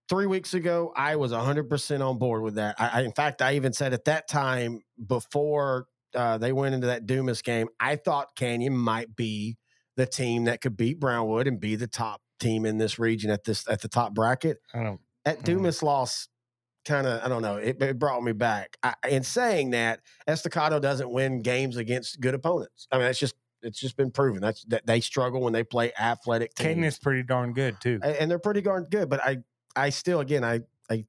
three 0.10 0.26
weeks 0.26 0.54
ago 0.54 0.92
I 0.96 1.16
was 1.16 1.32
hundred 1.32 1.70
percent 1.70 2.04
on 2.04 2.18
board 2.18 2.44
with 2.44 2.56
that. 2.56 2.76
I, 2.80 3.00
I 3.00 3.02
in 3.02 3.12
fact 3.14 3.42
I 3.42 3.56
even 3.56 3.74
said 3.74 3.94
at 3.94 4.06
that 4.06 4.28
time 4.28 4.82
before 5.06 5.88
uh, 6.16 6.38
they 6.38 6.52
went 6.54 6.76
into 6.76 6.88
that 6.88 7.06
Dumas 7.06 7.42
game, 7.42 7.68
I 7.80 7.96
thought 7.96 8.36
Canyon 8.36 8.76
might 8.78 9.16
be 9.16 9.58
the 9.96 10.06
team 10.06 10.46
that 10.46 10.62
could 10.62 10.78
beat 10.78 11.00
Brownwood 11.00 11.48
and 11.48 11.60
be 11.60 11.76
the 11.76 11.88
top 11.88 12.22
team 12.40 12.66
in 12.66 12.78
this 12.78 13.00
region 13.00 13.32
at 13.32 13.44
this 13.44 13.68
at 13.68 13.82
the 13.82 13.88
top 13.88 14.14
bracket. 14.14 14.58
I 14.74 14.84
don't. 14.84 15.00
At. 15.26 15.44
Dumas 15.44 15.82
loss, 15.82 16.28
kind 16.86 17.08
of 17.08 17.24
I 17.24 17.30
don't 17.30 17.42
know. 17.42 17.56
It, 17.56 17.82
it 17.82 17.98
brought 17.98 18.24
me 18.24 18.34
back. 18.34 18.78
I, 18.84 18.94
in 19.10 19.24
saying 19.24 19.72
that, 19.72 20.02
Estacado 20.28 20.80
doesn't 20.80 21.10
win 21.10 21.42
games 21.42 21.78
against 21.78 22.20
good 22.20 22.34
opponents. 22.34 22.88
I 22.92 22.98
mean, 22.98 23.06
that's 23.06 23.20
just 23.20 23.36
it's 23.62 23.80
just 23.80 23.96
been 23.96 24.12
proven. 24.12 24.42
That's 24.42 24.64
that 24.66 24.86
they 24.86 25.00
struggle 25.00 25.42
when 25.42 25.54
they 25.54 25.64
play 25.64 25.94
athletic 25.98 26.54
teams 26.56 26.86
is 26.86 27.00
pretty 27.00 27.24
darn 27.24 27.54
good 27.54 27.80
too. 27.82 28.00
and 28.04 28.30
they're 28.30 28.40
pretty 28.40 28.62
darn 28.62 28.88
good. 28.90 29.10
But 29.10 29.22
I, 29.24 29.38
I 29.75 29.90
still, 29.90 30.20
again, 30.20 30.44
I, 30.44 30.62
I, 30.89 31.06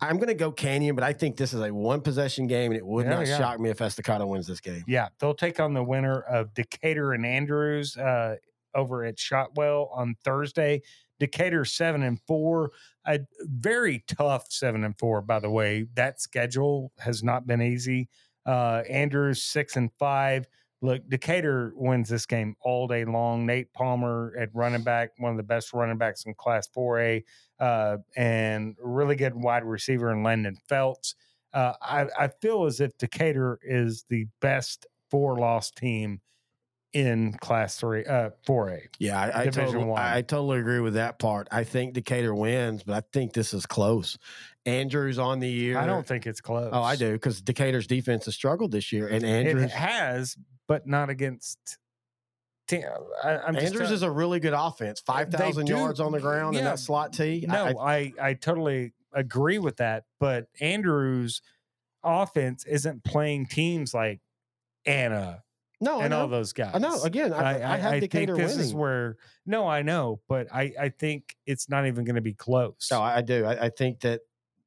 I'm 0.00 0.16
going 0.16 0.28
to 0.28 0.34
go 0.34 0.52
Canyon, 0.52 0.94
but 0.94 1.04
I 1.04 1.12
think 1.12 1.36
this 1.36 1.52
is 1.52 1.60
a 1.60 1.72
one 1.72 2.00
possession 2.00 2.46
game, 2.46 2.70
and 2.70 2.78
it 2.78 2.86
would 2.86 3.06
Yeah, 3.06 3.10
not 3.10 3.26
yeah. 3.26 3.38
shock 3.38 3.58
me 3.60 3.70
if 3.70 3.80
Estacado 3.80 4.26
wins 4.26 4.46
this 4.46 4.60
game. 4.60 4.84
Yeah, 4.86 5.08
they'll 5.18 5.34
take 5.34 5.58
on 5.60 5.74
the 5.74 5.82
winner 5.82 6.20
of 6.20 6.52
Decatur 6.54 7.12
and 7.12 7.24
Andrews 7.24 7.96
uh, 7.96 8.36
over 8.74 9.04
at 9.04 9.18
Shotwell 9.18 9.90
on 9.92 10.16
Thursday. 10.24 10.82
Decatur 11.18 11.64
seven 11.66 12.02
and 12.02 12.18
four, 12.26 12.70
a 13.06 13.20
very 13.42 14.04
tough 14.06 14.46
seven 14.50 14.84
and 14.84 14.98
four. 14.98 15.20
By 15.20 15.38
the 15.38 15.50
way, 15.50 15.86
that 15.94 16.20
schedule 16.20 16.92
has 16.98 17.22
not 17.22 17.46
been 17.46 17.60
easy. 17.60 18.08
Uh, 18.46 18.82
Andrews 18.88 19.42
six 19.42 19.76
and 19.76 19.90
five. 19.98 20.46
Look, 20.82 21.06
Decatur 21.08 21.72
wins 21.76 22.08
this 22.08 22.24
game 22.24 22.56
all 22.62 22.86
day 22.86 23.04
long. 23.04 23.44
Nate 23.44 23.72
Palmer 23.74 24.32
at 24.38 24.48
running 24.54 24.82
back, 24.82 25.10
one 25.18 25.30
of 25.30 25.36
the 25.36 25.42
best 25.42 25.74
running 25.74 25.98
backs 25.98 26.24
in 26.24 26.34
Class 26.34 26.68
4A, 26.74 27.22
uh, 27.58 27.98
and 28.16 28.74
really 28.82 29.16
good 29.16 29.34
wide 29.34 29.64
receiver 29.64 30.10
in 30.10 30.22
Landon 30.22 30.56
Feltz. 30.68 31.16
Uh, 31.52 31.74
I, 31.82 32.06
I 32.18 32.28
feel 32.40 32.64
as 32.64 32.80
if 32.80 32.96
Decatur 32.96 33.58
is 33.62 34.04
the 34.08 34.26
best 34.40 34.86
four 35.10 35.36
loss 35.36 35.70
team 35.70 36.20
in 36.92 37.32
Class 37.34 37.76
Three, 37.76 38.04
uh, 38.04 38.30
4A. 38.46 38.86
Yeah, 38.98 39.20
I, 39.20 39.42
I, 39.42 39.46
totally, 39.46 39.84
one. 39.84 40.00
I 40.00 40.22
totally 40.22 40.58
agree 40.58 40.80
with 40.80 40.94
that 40.94 41.18
part. 41.18 41.48
I 41.52 41.64
think 41.64 41.94
Decatur 41.94 42.34
wins, 42.34 42.82
but 42.82 42.94
I 42.94 43.02
think 43.12 43.32
this 43.32 43.54
is 43.54 43.66
close. 43.66 44.18
Andrews 44.66 45.18
on 45.18 45.38
the 45.40 45.48
year. 45.48 45.78
I 45.78 45.86
don't 45.86 46.06
think 46.06 46.26
it's 46.26 46.40
close. 46.40 46.70
Oh, 46.72 46.82
I 46.82 46.96
do 46.96 47.12
because 47.12 47.40
Decatur's 47.40 47.86
defense 47.86 48.24
has 48.24 48.34
struggled 48.34 48.72
this 48.72 48.92
year, 48.92 49.08
and 49.08 49.24
It 49.24 49.46
Andrews. 49.46 49.72
has, 49.72 50.36
but 50.66 50.86
not 50.86 51.10
against. 51.10 51.78
Te- 52.68 52.84
I, 53.24 53.38
I'm 53.38 53.54
just 53.54 53.66
Andrews 53.66 53.82
trying- 53.88 53.92
is 53.94 54.02
a 54.02 54.10
really 54.10 54.40
good 54.40 54.52
offense. 54.52 55.00
Five 55.00 55.30
thousand 55.30 55.68
yards 55.68 56.00
on 56.00 56.12
the 56.12 56.20
ground 56.20 56.56
in 56.56 56.64
yeah. 56.64 56.70
that 56.70 56.78
slot 56.78 57.12
T. 57.12 57.44
No, 57.48 57.78
I- 57.78 57.94
I, 57.94 58.12
I 58.20 58.34
totally 58.34 58.92
agree 59.12 59.58
with 59.58 59.76
that. 59.78 60.04
But 60.18 60.46
Andrews' 60.60 61.40
offense 62.04 62.64
isn't 62.64 63.04
playing 63.04 63.46
teams 63.46 63.94
like 63.94 64.20
Anna 64.86 65.42
no, 65.80 66.00
I 66.00 66.04
and 66.04 66.14
all 66.14 66.28
know. 66.28 66.36
those 66.36 66.52
guys. 66.52 66.72
I 66.74 66.78
know. 66.78 67.02
Again, 67.02 67.32
I, 67.32 67.74
I, 67.74 67.76
have 67.78 67.90
think 67.92 68.12
Decatur 68.12 68.36
this 68.36 68.52
winning. 68.52 68.66
is 68.66 68.74
where 68.74 69.16
no, 69.46 69.66
I 69.66 69.82
know, 69.82 70.20
but 70.28 70.46
I, 70.52 70.72
I 70.78 70.88
think 70.90 71.36
it's 71.46 71.68
not 71.68 71.86
even 71.86 72.04
going 72.04 72.16
to 72.16 72.20
be 72.20 72.34
close. 72.34 72.88
No, 72.90 73.00
I, 73.00 73.16
I 73.18 73.20
do. 73.22 73.44
I, 73.44 73.66
I 73.66 73.68
think 73.70 74.00
that 74.00 74.20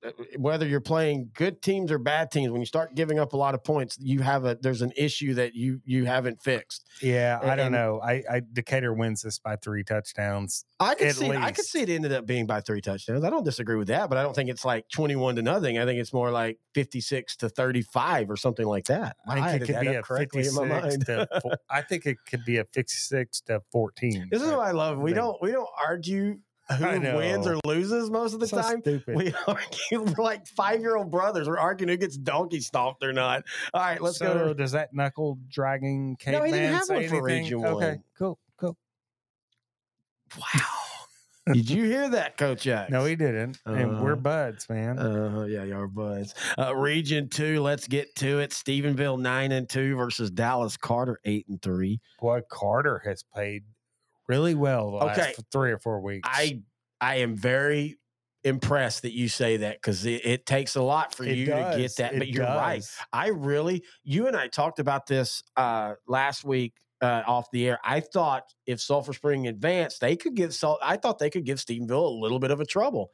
Uh, 0.03 0.11
whether 0.37 0.67
you're 0.67 0.81
playing 0.81 1.29
good 1.33 1.61
teams 1.61 1.91
or 1.91 1.97
bad 1.97 2.31
teams, 2.31 2.51
when 2.51 2.61
you 2.61 2.65
start 2.65 2.95
giving 2.95 3.19
up 3.19 3.33
a 3.33 3.37
lot 3.37 3.53
of 3.53 3.63
points, 3.63 3.97
you 3.99 4.21
have 4.21 4.45
a 4.45 4.57
there's 4.61 4.81
an 4.81 4.91
issue 4.97 5.33
that 5.35 5.55
you 5.55 5.81
you 5.85 6.05
haven't 6.05 6.41
fixed. 6.41 6.87
Yeah, 7.01 7.39
I 7.41 7.55
don't 7.55 7.71
know. 7.71 8.01
I, 8.03 8.23
I 8.29 8.41
Decatur 8.51 8.93
wins 8.93 9.21
this 9.21 9.39
by 9.39 9.55
three 9.55 9.83
touchdowns. 9.83 10.65
I 10.79 10.95
could 10.95 11.15
see 11.15 11.29
I 11.29 11.51
could 11.51 11.65
see 11.65 11.81
it 11.81 11.89
ended 11.89 12.11
up 12.11 12.25
being 12.25 12.45
by 12.45 12.61
three 12.61 12.81
touchdowns. 12.81 13.23
I 13.23 13.29
don't 13.29 13.45
disagree 13.45 13.77
with 13.77 13.87
that, 13.87 14.09
but 14.09 14.17
I 14.17 14.23
don't 14.23 14.35
think 14.35 14.49
it's 14.49 14.65
like 14.65 14.89
21 14.89 15.35
to 15.35 15.41
nothing. 15.41 15.77
I 15.77 15.85
think 15.85 15.99
it's 15.99 16.13
more 16.13 16.31
like 16.31 16.59
56 16.73 17.37
to 17.37 17.49
35 17.49 18.29
or 18.29 18.37
something 18.37 18.65
like 18.65 18.85
that. 18.85 19.15
I 19.27 19.35
think 19.35 19.45
added 19.45 19.61
it 19.69 19.73
could 19.73 20.31
be 20.31 20.47
a 20.47 20.51
my 20.51 20.81
fifty-six 20.81 21.05
to. 21.05 21.57
I 21.69 21.81
think 21.81 22.05
it 22.05 22.17
could 22.27 22.43
be 22.45 22.57
a 22.57 22.65
fifty-six 22.65 23.41
to 23.41 23.61
fourteen. 23.71 24.27
This 24.31 24.41
is 24.41 24.49
what 24.49 24.59
I 24.59 24.71
love. 24.71 24.99
We 24.99 25.13
don't 25.13 25.41
we 25.41 25.51
don't 25.51 25.69
argue 25.85 26.39
who 26.69 27.17
wins 27.17 27.45
or 27.47 27.57
loses 27.65 28.09
most 28.09 28.33
of 28.33 28.39
the 28.39 28.47
So 28.47 28.61
time. 28.61 28.81
stupid. 28.81 29.15
We 29.15 29.33
argue 29.47 30.01
we're 30.15 30.23
like 30.23 30.47
five 30.47 30.79
year 30.79 30.95
old 30.95 31.11
brothers. 31.11 31.47
We're 31.47 31.57
arguing 31.59 31.89
who 31.89 31.97
gets 31.97 32.17
donkey 32.17 32.59
stomped 32.61 33.03
or 33.03 33.13
not. 33.13 33.43
All 33.73 33.81
right, 33.81 34.01
let's 34.01 34.17
so 34.17 34.33
go. 34.33 34.47
To, 34.49 34.53
does 34.53 34.71
that 34.71 34.93
knuckle 34.93 35.37
dragging 35.49 36.15
No, 36.25 36.43
he 36.43 36.51
didn't 36.51 36.73
have 36.73 36.83
say 36.85 36.95
one 36.95 37.09
for 37.09 37.29
anything? 37.29 37.65
Okay, 37.65 37.97
cool, 38.17 38.39
cool. 38.57 38.77
wow. 40.37 40.45
Did 41.51 41.69
you 41.69 41.83
hear 41.83 42.09
that, 42.11 42.37
Coach 42.37 42.65
X? 42.67 42.89
No, 42.89 43.03
he 43.03 43.17
didn't. 43.17 43.57
and 43.65 44.01
we're 44.01 44.13
Uh, 44.13 44.15
buds, 44.15 44.69
man. 44.69 44.97
Uh, 44.97 45.43
yeah, 45.43 45.65
y'all 45.65 45.81
are 45.81 45.87
buds. 45.87 46.33
Uh, 46.57 46.73
region 46.73 47.27
two, 47.27 47.59
let's 47.61 47.85
get 47.85 48.15
to 48.15 48.39
it. 48.39 48.51
Stephenville 48.51 49.19
nine 49.19 49.51
and 49.51 49.67
two 49.67 49.97
versus 49.97 50.31
Dallas 50.31 50.77
Carter 50.77 51.19
eight 51.25 51.45
and 51.49 51.61
three. 51.61 51.99
Boy, 52.21 52.39
Carter 52.49 53.01
has 53.03 53.23
played 53.23 53.65
really 54.27 54.55
well 54.55 54.91
the 54.91 55.05
Okay. 55.11 55.33
f- 55.37 55.43
three 55.51 55.71
or 55.71 55.77
four 55.79 56.01
weeks. 56.01 56.27
I 56.31 56.61
I 57.01 57.15
am 57.17 57.35
very 57.35 57.97
impressed 58.43 59.03
that 59.03 59.13
you 59.13 59.29
say 59.29 59.57
that 59.57 59.77
because 59.77 60.05
it, 60.05 60.25
it 60.25 60.45
takes 60.45 60.75
a 60.75 60.81
lot 60.81 61.15
for 61.15 61.23
It 61.23 61.37
you 61.37 61.45
to 61.45 61.75
get 61.77 61.95
that. 61.97 62.13
it 62.13 62.19
But 62.19 62.27
you're 62.27 62.45
right. 62.45 62.83
I 63.13 63.27
really, 63.29 63.83
you 64.03 64.27
and 64.27 64.35
I 64.35 64.47
talked 64.47 64.79
about 64.79 65.07
this 65.07 65.43
uh, 65.55 65.93
last 66.07 66.43
week 66.43 66.73
uh, 67.01 67.23
off 67.25 67.49
the 67.51 67.67
air. 67.67 67.79
I 67.83 67.99
thought 68.01 68.43
if 68.65 68.81
Sulphur 68.81 69.13
Spring 69.13 69.47
advanced, 69.47 70.01
they 70.01 70.15
could 70.15 70.35
give. 70.35 70.53
Sul- 70.53 70.79
I 70.81 70.97
thought 70.97 71.19
they 71.19 71.29
could 71.29 71.45
give 71.45 71.57
Stephenville 71.59 72.05
a 72.05 72.19
little 72.21 72.39
bit 72.39 72.51
of 72.51 72.59
a 72.59 72.65
trouble. 72.65 73.11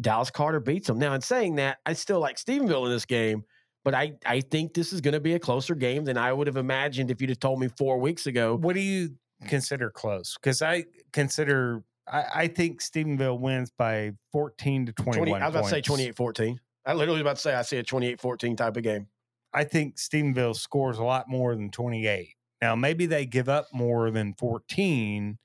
Dallas 0.00 0.30
Carter 0.30 0.60
beats 0.60 0.88
them. 0.88 0.98
Now, 0.98 1.14
in 1.14 1.20
saying 1.20 1.56
that, 1.56 1.78
I 1.86 1.92
still 1.92 2.18
like 2.20 2.36
Stephenville 2.36 2.86
in 2.86 2.90
this 2.92 3.04
game, 3.04 3.44
but 3.84 3.94
I 3.94 4.14
I 4.24 4.40
think 4.40 4.74
this 4.74 4.92
is 4.92 5.00
going 5.00 5.14
to 5.14 5.20
be 5.20 5.34
a 5.34 5.38
closer 5.38 5.74
game 5.76 6.04
than 6.04 6.16
I 6.16 6.32
would 6.32 6.46
have 6.48 6.56
imagined 6.56 7.10
if 7.10 7.20
you'd 7.20 7.30
have 7.30 7.38
told 7.40 7.60
me 7.60 7.68
four 7.78 7.98
weeks 7.98 8.26
ago. 8.26 8.56
What 8.56 8.74
do 8.74 8.80
you 8.80 9.10
consider 9.46 9.90
close? 9.90 10.36
Because 10.40 10.62
I 10.62 10.84
consider, 11.12 11.82
I, 12.06 12.24
I 12.34 12.48
think 12.48 12.80
Stephenville 12.82 13.38
wins 13.40 13.70
by 13.76 14.12
14 14.32 14.86
to 14.86 14.92
21. 14.92 15.28
20, 15.28 15.32
I 15.32 15.46
was 15.46 15.54
about 15.54 15.62
to 15.64 15.68
say 15.68 15.76
points. 15.76 15.86
28 15.88 16.16
14. 16.16 16.60
I 16.86 16.92
literally 16.94 17.16
was 17.18 17.20
about 17.22 17.36
to 17.36 17.42
say 17.42 17.54
I 17.54 17.62
see 17.62 17.78
a 17.78 17.82
28 17.82 18.20
14 18.20 18.56
type 18.56 18.76
of 18.76 18.82
game. 18.82 19.08
I 19.52 19.64
think 19.64 19.96
Stephenville 19.96 20.54
scores 20.56 20.98
a 20.98 21.04
lot 21.04 21.28
more 21.28 21.54
than 21.54 21.70
28. 21.70 22.34
Now, 22.62 22.74
maybe 22.76 23.06
they 23.06 23.26
give 23.26 23.48
up 23.48 23.66
more 23.72 24.10
than 24.10 24.34
14, 24.34 25.38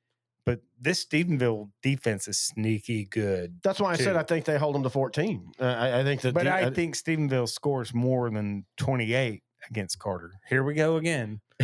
but 0.46 0.62
this 0.80 1.06
Stephenville 1.06 1.70
defense 1.84 2.28
is 2.28 2.38
sneaky 2.40 3.06
good. 3.06 3.60
That's 3.64 3.80
why 3.80 3.94
I 3.94 3.96
said 3.98 4.16
I 4.16 4.24
think 4.24 4.46
they 4.46 4.58
hold 4.58 4.76
them 4.76 4.84
to 4.84 4.90
14. 4.90 5.52
Uh, 5.60 5.64
I, 5.64 6.00
I 6.00 6.04
think 6.04 6.22
that. 6.22 6.34
But 6.34 6.44
the- 6.46 6.54
I 6.54 6.70
think 6.70 6.96
Stephenville 6.96 7.50
scores 7.50 7.94
more 7.94 8.30
than 8.30 8.66
28 8.78 9.44
against 9.70 10.00
Carter. 10.00 10.34
Here 10.50 10.64
we 10.64 10.74
go 10.74 10.98
again. 10.98 11.42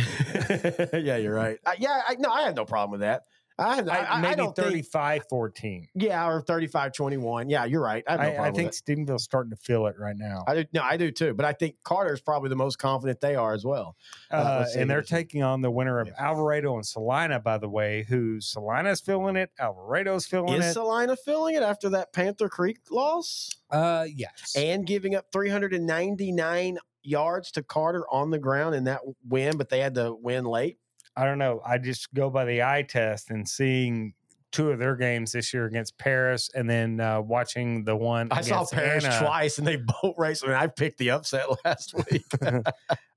yeah, 0.92 1.16
you're 1.16 1.34
right. 1.34 1.58
Uh, 1.64 1.72
yeah, 1.78 2.02
I, 2.06 2.16
no, 2.18 2.30
I 2.30 2.42
have 2.42 2.56
no 2.56 2.64
problem 2.64 2.92
with 2.92 3.00
that. 3.00 3.22
I, 3.60 3.74
have, 3.74 3.88
I, 3.88 3.92
I, 3.92 3.98
I, 4.02 4.18
I 4.18 4.20
maybe 4.20 4.36
don't 4.36 4.54
think. 4.54 4.68
35 4.68 5.24
14. 5.28 5.88
Yeah, 5.96 6.28
or 6.28 6.40
35 6.40 6.92
21. 6.92 7.50
Yeah, 7.50 7.64
you're 7.64 7.82
right. 7.82 8.04
I 8.06 8.16
no 8.16 8.22
I, 8.22 8.46
I 8.46 8.50
think 8.52 8.72
Stephenville's 8.72 9.24
starting 9.24 9.50
to 9.50 9.56
feel 9.56 9.86
it 9.88 9.96
right 9.98 10.14
now. 10.16 10.44
I 10.46 10.54
do, 10.54 10.64
no, 10.72 10.82
I 10.82 10.96
do 10.96 11.10
too. 11.10 11.34
But 11.34 11.44
I 11.44 11.54
think 11.54 11.74
Carter's 11.82 12.20
probably 12.20 12.50
the 12.50 12.56
most 12.56 12.78
confident 12.78 13.20
they 13.20 13.34
are 13.34 13.54
as 13.54 13.64
well. 13.64 13.96
Uh, 14.30 14.36
Uh, 14.36 14.66
and 14.76 14.88
they're 14.88 14.98
what 14.98 15.06
it 15.06 15.08
says. 15.08 15.18
taking 15.18 15.42
on 15.42 15.60
the 15.60 15.72
winner 15.72 15.98
of 15.98 16.06
Yeah. 16.06 16.12
Alvarado 16.18 16.76
and 16.76 16.86
Celina, 16.86 17.40
by 17.40 17.58
the 17.58 17.68
way, 17.68 18.04
who 18.08 18.40
Celina's 18.40 19.00
feeling 19.00 19.34
it, 19.34 19.50
Alvarado's 19.58 20.24
feeling 20.24 20.54
Is 20.62 20.66
it. 20.66 20.72
Celina 20.74 21.16
filling 21.16 21.56
it 21.56 21.64
after 21.64 21.88
that 21.90 22.12
Panther 22.12 22.48
Creek 22.48 22.78
loss 22.92 23.50
uh, 23.72 24.06
yes. 24.14 24.54
and 24.56 24.86
giving 24.86 25.16
up 25.16 25.26
399 25.32 26.78
yards 27.08 27.50
to 27.52 27.62
Carter 27.62 28.04
on 28.10 28.30
the 28.30 28.38
ground 28.38 28.74
in 28.74 28.84
that 28.84 29.00
win, 29.26 29.56
but 29.56 29.68
they 29.68 29.80
had 29.80 29.94
to 29.94 30.14
win 30.14 30.44
late? 30.44 30.78
I 31.16 31.24
don't 31.24 31.38
know. 31.38 31.60
I 31.66 31.78
just 31.78 32.12
go 32.14 32.30
by 32.30 32.44
the 32.44 32.62
eye 32.62 32.84
test 32.88 33.30
and 33.30 33.48
seeing 33.48 34.14
two 34.52 34.70
of 34.70 34.78
their 34.78 34.96
games 34.96 35.32
this 35.32 35.52
year 35.52 35.66
against 35.66 35.98
Paris, 35.98 36.50
and 36.54 36.68
then 36.68 37.00
uh, 37.00 37.20
watching 37.20 37.84
the 37.84 37.96
one. 37.96 38.28
I 38.30 38.40
saw 38.40 38.64
Paris 38.64 39.04
Anna. 39.04 39.18
twice 39.20 39.58
and 39.58 39.66
they 39.66 39.76
boat 40.02 40.14
raced. 40.16 40.44
I 40.44 40.48
mean, 40.48 40.56
I 40.56 40.66
picked 40.66 40.98
the 40.98 41.10
upset 41.10 41.46
last 41.64 41.94
week. 42.10 42.24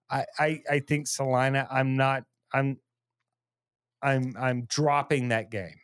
I, 0.10 0.26
I 0.40 0.62
I 0.70 0.80
think 0.80 1.08
Celina. 1.08 1.68
I'm 1.70 1.96
not. 1.96 2.24
I'm. 2.54 2.78
I'm 4.04 4.34
I'm 4.40 4.66
dropping 4.66 5.30
that 5.30 5.52
game 5.52 5.76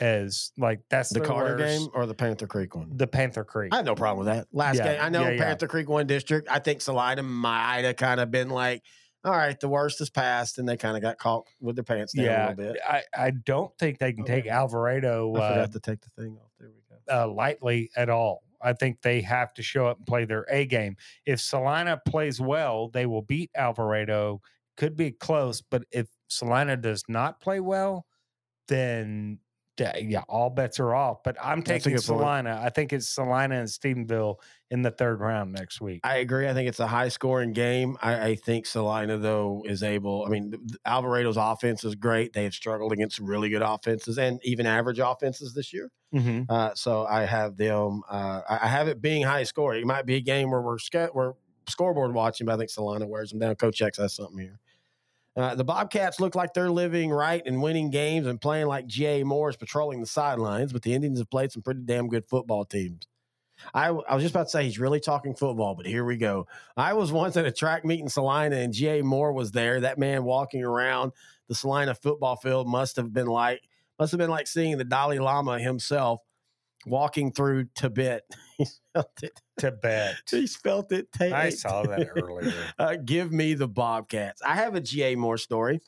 as 0.00 0.52
like 0.58 0.80
that's 0.90 1.10
the 1.10 1.20
Carter 1.20 1.56
worst- 1.56 1.80
game 1.80 1.88
or 1.94 2.06
the 2.06 2.14
Panther 2.14 2.46
Creek 2.46 2.74
one? 2.74 2.90
the 2.96 3.06
Panther 3.06 3.44
Creek. 3.44 3.72
I 3.72 3.76
have 3.76 3.84
no 3.86 3.94
problem 3.94 4.26
with 4.26 4.34
that. 4.34 4.46
Last 4.52 4.76
Yeah, 4.76 4.84
game, 4.94 4.98
I 5.02 5.08
know 5.08 5.22
yeah, 5.22 5.30
yeah. 5.30 5.42
Panther 5.44 5.68
Creek 5.68 5.88
one 5.88 6.06
district. 6.06 6.48
I 6.50 6.58
think 6.58 6.80
Celina 6.80 7.22
might 7.22 7.84
have 7.84 7.96
kind 7.96 8.20
of 8.20 8.30
been 8.30 8.48
like, 8.48 8.82
all 9.24 9.32
right, 9.32 9.58
the 9.60 9.68
worst 9.68 10.00
is 10.00 10.10
past, 10.10 10.58
and 10.58 10.68
they 10.68 10.76
kind 10.76 10.96
of 10.96 11.02
got 11.02 11.18
caught 11.18 11.46
with 11.60 11.76
their 11.76 11.84
pants 11.84 12.12
down 12.14 12.26
a 12.26 12.50
little 12.50 12.72
bit. 12.72 12.80
I 12.88 13.02
I 13.16 13.30
don't 13.30 13.76
think 13.78 13.98
they 13.98 14.12
can 14.12 14.24
take 14.24 14.46
Alvarado 14.46 15.34
I 15.34 15.38
uh, 15.38 15.48
forgot 15.50 15.72
to 15.72 15.80
take 15.80 16.00
the 16.00 16.10
thing 16.22 16.36
off. 16.42 16.50
There 16.58 16.68
we 16.70 16.82
go. 16.88 17.22
uh, 17.24 17.28
lightly 17.28 17.90
at 17.96 18.08
all. 18.08 18.42
I 18.64 18.72
think 18.72 19.02
they 19.02 19.20
have 19.22 19.52
to 19.54 19.62
show 19.62 19.86
up 19.86 19.98
and 19.98 20.06
play 20.06 20.24
their 20.24 20.46
A 20.48 20.66
game. 20.66 20.96
If 21.26 21.40
Celina 21.40 22.00
plays 22.06 22.40
well, 22.40 22.88
they 22.88 23.06
will 23.06 23.22
beat 23.22 23.50
Alvarado. 23.56 24.40
Could 24.76 24.96
be 24.96 25.10
close, 25.10 25.60
but 25.60 25.84
if 25.90 26.06
Celina 26.28 26.76
does 26.76 27.02
not 27.08 27.40
play 27.40 27.58
well, 27.60 28.06
then 28.68 29.38
yeah, 29.78 30.22
all 30.28 30.50
bets 30.50 30.78
are 30.80 30.94
off. 30.94 31.22
But 31.22 31.36
I'm 31.42 31.62
taking. 31.62 31.96
Celina. 31.98 32.60
I 32.62 32.70
think 32.70 32.92
it's 32.92 33.08
Celina 33.08 33.56
and 33.56 33.68
Stephenville 33.68 34.36
in 34.70 34.82
the 34.82 34.90
third 34.90 35.20
round 35.20 35.52
next 35.52 35.80
week. 35.80 36.00
I 36.04 36.16
agree. 36.18 36.48
I 36.48 36.54
think 36.54 36.68
it's 36.68 36.80
a 36.80 36.86
high 36.86 37.08
scoring 37.08 37.52
game. 37.52 37.96
I, 38.02 38.28
I 38.28 38.34
think 38.36 38.66
Celina 38.66 39.18
though 39.18 39.64
is 39.66 39.82
able. 39.82 40.24
I 40.26 40.30
mean, 40.30 40.54
Alvarado's 40.86 41.36
offense 41.36 41.84
is 41.84 41.94
great. 41.94 42.32
They 42.32 42.44
have 42.44 42.54
struggled 42.54 42.92
against 42.92 43.18
really 43.18 43.48
good 43.48 43.62
offenses 43.62 44.18
and 44.18 44.40
even 44.44 44.66
average 44.66 44.98
offenses 44.98 45.54
this 45.54 45.72
year. 45.72 45.90
Mhm. 46.14 46.46
Uh, 46.48 46.74
so 46.74 47.06
I 47.06 47.24
have 47.24 47.56
them. 47.56 48.02
Uh, 48.08 48.42
I 48.48 48.68
have 48.68 48.88
it 48.88 49.00
being 49.00 49.22
high 49.22 49.44
scoring. 49.44 49.82
It 49.82 49.86
might 49.86 50.06
be 50.06 50.16
a 50.16 50.20
game 50.20 50.50
where 50.50 50.60
we're 50.60 50.78
we're 51.14 51.32
scoreboard 51.68 52.12
watching, 52.14 52.46
but 52.46 52.54
I 52.54 52.58
think 52.58 52.70
Celina 52.70 53.06
wears 53.06 53.30
them 53.30 53.38
down. 53.38 53.54
Coach 53.56 53.80
X 53.80 53.98
has 53.98 54.14
something 54.14 54.38
here. 54.38 54.58
Uh, 55.34 55.54
the 55.54 55.64
Bobcats 55.64 56.20
look 56.20 56.34
like 56.34 56.52
they're 56.52 56.70
living 56.70 57.10
right 57.10 57.42
and 57.46 57.62
winning 57.62 57.90
games 57.90 58.26
and 58.26 58.40
playing 58.40 58.66
like 58.66 58.86
G.A. 58.86 59.24
Moore 59.24 59.48
is 59.48 59.56
patrolling 59.56 60.00
the 60.00 60.06
sidelines, 60.06 60.72
but 60.72 60.82
the 60.82 60.92
Indians 60.92 61.18
have 61.18 61.30
played 61.30 61.52
some 61.52 61.62
pretty 61.62 61.80
damn 61.84 62.08
good 62.08 62.26
football 62.28 62.64
teams. 62.66 63.06
I, 63.72 63.88
I 63.88 64.14
was 64.14 64.22
just 64.22 64.34
about 64.34 64.44
to 64.44 64.50
say 64.50 64.64
he's 64.64 64.78
really 64.78 65.00
talking 65.00 65.34
football, 65.34 65.74
but 65.74 65.86
here 65.86 66.04
we 66.04 66.16
go. 66.16 66.46
I 66.76 66.92
was 66.94 67.12
once 67.12 67.36
at 67.36 67.46
a 67.46 67.52
track 67.52 67.84
meet 67.84 68.00
in 68.00 68.08
Celina 68.08 68.56
and 68.56 68.72
G.A. 68.72 69.02
Moore 69.02 69.32
was 69.32 69.52
there. 69.52 69.80
That 69.80 69.98
man 69.98 70.24
walking 70.24 70.62
around 70.62 71.12
the 71.48 71.54
Celina 71.54 71.94
football 71.94 72.36
field 72.36 72.68
must 72.68 72.96
have 72.96 73.12
been 73.12 73.26
like 73.26 73.62
must 73.98 74.10
have 74.12 74.18
been 74.18 74.30
like 74.30 74.46
seeing 74.46 74.78
the 74.78 74.84
Dalai 74.84 75.18
Lama 75.18 75.58
himself 75.58 76.20
walking 76.86 77.32
through 77.32 77.66
Tibet. 77.74 78.22
spelt 78.92 79.22
it. 79.22 79.40
Tibet. 79.58 80.16
He 80.30 80.46
spelt 80.46 80.92
it. 80.92 81.08
I 81.20 81.50
saw 81.50 81.82
that 81.84 82.08
earlier. 82.16 82.52
Uh, 82.78 82.96
give 82.96 83.32
me 83.32 83.54
the 83.54 83.68
Bobcats. 83.68 84.42
I 84.42 84.54
have 84.56 84.74
a 84.74 84.80
GA 84.80 85.14
Moore 85.16 85.38
story. 85.38 85.80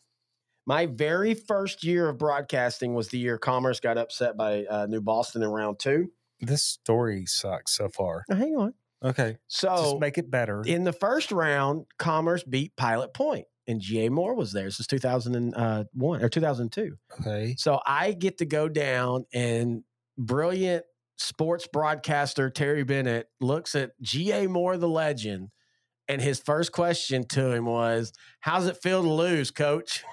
My 0.66 0.86
very 0.86 1.34
first 1.34 1.84
year 1.84 2.08
of 2.08 2.16
broadcasting 2.18 2.94
was 2.94 3.08
the 3.08 3.18
year 3.18 3.36
Commerce 3.36 3.80
got 3.80 3.98
upset 3.98 4.36
by 4.36 4.64
uh, 4.64 4.86
New 4.86 5.00
Boston 5.02 5.42
in 5.42 5.48
round 5.50 5.78
two. 5.78 6.10
This 6.40 6.62
story 6.62 7.26
sucks 7.26 7.76
so 7.76 7.88
far. 7.88 8.24
Now, 8.28 8.36
hang 8.36 8.56
on. 8.56 8.74
Okay, 9.04 9.36
So 9.48 9.68
just 9.68 9.98
make 9.98 10.16
it 10.16 10.30
better. 10.30 10.62
in 10.62 10.84
the 10.84 10.92
first 10.92 11.30
round, 11.30 11.84
Commerce 11.98 12.42
beat 12.42 12.74
Pilot 12.76 13.12
Point, 13.12 13.44
and 13.66 13.78
GA 13.78 14.08
Moore 14.08 14.34
was 14.34 14.52
there. 14.52 14.64
This 14.64 14.80
is 14.80 14.86
2001 14.86 16.22
or 16.24 16.28
2002. 16.30 16.96
okay. 17.20 17.54
So 17.58 17.80
I 17.84 18.12
get 18.12 18.38
to 18.38 18.46
go 18.46 18.66
down 18.68 19.26
and 19.34 19.82
brilliant 20.16 20.84
sports 21.16 21.66
broadcaster 21.66 22.50
Terry 22.50 22.84
Bennett 22.84 23.28
looks 23.40 23.74
at 23.74 23.92
G.A. 24.00 24.48
Moore, 24.48 24.76
the 24.76 24.88
legend, 24.88 25.50
and 26.08 26.20
his 26.20 26.40
first 26.40 26.72
question 26.72 27.26
to 27.28 27.52
him 27.52 27.66
was, 27.66 28.12
How's 28.40 28.66
it 28.66 28.76
feel 28.82 29.02
to 29.02 29.10
lose, 29.10 29.50
coach? 29.50 30.04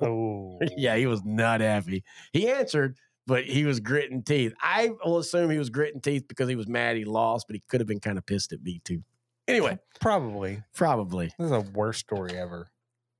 Oh, 0.00 0.58
yeah, 0.76 0.96
he 0.96 1.06
was 1.06 1.22
not 1.24 1.60
happy. 1.60 2.04
He 2.32 2.50
answered, 2.50 2.96
but 3.26 3.44
he 3.44 3.64
was 3.64 3.80
gritting 3.80 4.22
teeth. 4.22 4.52
I 4.60 4.90
will 5.04 5.18
assume 5.18 5.50
he 5.50 5.58
was 5.58 5.70
gritting 5.70 6.00
teeth 6.00 6.26
because 6.28 6.48
he 6.48 6.56
was 6.56 6.66
mad 6.68 6.96
he 6.96 7.04
lost, 7.04 7.46
but 7.46 7.54
he 7.54 7.62
could 7.68 7.80
have 7.80 7.88
been 7.88 8.00
kind 8.00 8.18
of 8.18 8.26
pissed 8.26 8.52
at 8.52 8.62
me 8.62 8.80
too. 8.84 9.02
Anyway, 9.48 9.78
probably. 10.00 10.62
probably. 10.74 11.26
This 11.38 11.46
is 11.46 11.50
the 11.50 11.70
worst 11.72 12.00
story 12.00 12.32
ever. 12.36 12.70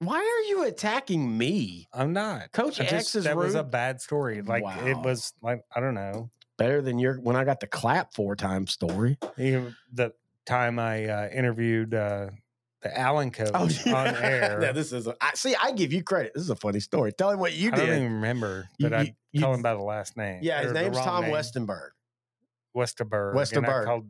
Why 0.01 0.17
are 0.19 0.49
you 0.51 0.65
attacking 0.65 1.39
me? 1.39 1.87
I'm 1.93 2.13
not. 2.13 2.51
Coach 2.53 2.81
I 2.81 2.85
X 2.85 2.91
just- 2.91 3.15
is 3.17 3.25
that 3.25 3.37
was 3.37 3.55
a 3.55 3.63
bad 3.63 4.01
story. 4.01 4.43
Like 4.43 4.65
it 4.85 4.97
was 4.99 5.33
like 5.41 5.63
I 5.75 5.79
don't 5.81 5.95
know. 5.95 6.29
Better 6.63 6.81
than 6.83 6.99
your 6.99 7.17
when 7.17 7.35
I 7.37 7.45
got 7.45 7.61
the 7.61 7.67
clap 7.67 8.15
four 8.15 8.37
times 8.37 8.73
story. 8.73 9.19
You- 9.37 9.73
the 9.93 10.13
time 10.47 10.79
I 10.79 11.07
uh, 11.07 11.29
interviewed 11.29 11.93
uh, 11.95 12.29
the 12.83 12.99
Allen 12.99 13.31
coach 13.31 13.51
Oh, 13.55 13.69
on 13.95 14.15
air. 14.17 14.73
This 14.73 14.93
is 14.93 15.07
a, 15.07 15.15
I 15.21 15.33
see. 15.35 15.55
I 15.61 15.73
give 15.73 15.93
you 15.93 16.03
credit. 16.03 16.33
This 16.35 16.43
is 16.45 16.51
a 16.51 16.57
funny 16.57 16.81
story. 16.81 17.13
Tell 17.13 17.31
him 17.31 17.39
what 17.41 17.53
you 17.53 17.71
did. 17.71 17.81
I 17.81 17.87
don't 17.87 17.97
even 17.97 18.13
remember, 18.15 18.69
You- 18.79 18.89
but 18.91 18.99
I 18.99 19.15
you- 19.33 19.41
call 19.41 19.55
him 19.55 19.63
by 19.63 19.75
the 19.75 19.83
last 19.83 20.17
name. 20.17 20.41
yeah, 20.43 20.63
his 20.63 20.73
name's 20.73 20.97
Tom 20.99 21.25
name. 21.25 21.33
Westenberg. 21.33 21.91
Westerberg. 22.77 23.35
Westerberg. 23.35 23.85
called 23.85 24.09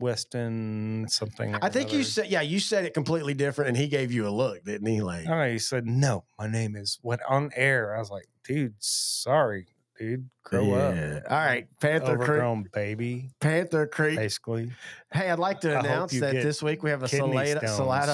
Weston 0.00 1.06
something. 1.08 1.54
I 1.56 1.68
think 1.68 1.92
you 1.92 2.02
said, 2.04 2.26
yeah, 2.28 2.40
you 2.40 2.58
said 2.58 2.84
it 2.84 2.94
completely 2.94 3.34
different, 3.34 3.68
and 3.68 3.76
he 3.76 3.86
gave 3.88 4.10
you 4.12 4.26
a 4.26 4.30
look, 4.30 4.64
didn't 4.64 4.86
he? 4.86 5.02
Like, 5.02 5.26
Oh, 5.28 5.50
he 5.50 5.58
said, 5.58 5.86
no, 5.86 6.24
my 6.38 6.46
name 6.46 6.74
is 6.74 6.98
what 7.02 7.20
on 7.28 7.50
air. 7.54 7.94
I 7.94 7.98
was 7.98 8.10
like, 8.10 8.26
dude, 8.44 8.74
sorry, 8.78 9.66
dude, 10.00 10.28
grow 10.44 10.72
up. 10.72 10.94
All 11.30 11.36
right, 11.36 11.68
Panther 11.80 12.16
Creek. 12.16 12.22
Overgrown 12.30 12.64
baby, 12.72 13.30
Panther 13.40 13.86
Creek. 13.86 14.16
basically. 14.16 14.72
Hey, 15.12 15.30
I'd 15.30 15.38
like 15.38 15.60
to 15.60 15.76
I 15.76 15.80
announce 15.80 16.18
that 16.18 16.32
this 16.32 16.62
week 16.62 16.82
we 16.82 16.90
have 16.90 17.02
a 17.02 17.08
kidney 17.08 17.32
Salado. 17.54 17.66
Salado 17.66 18.12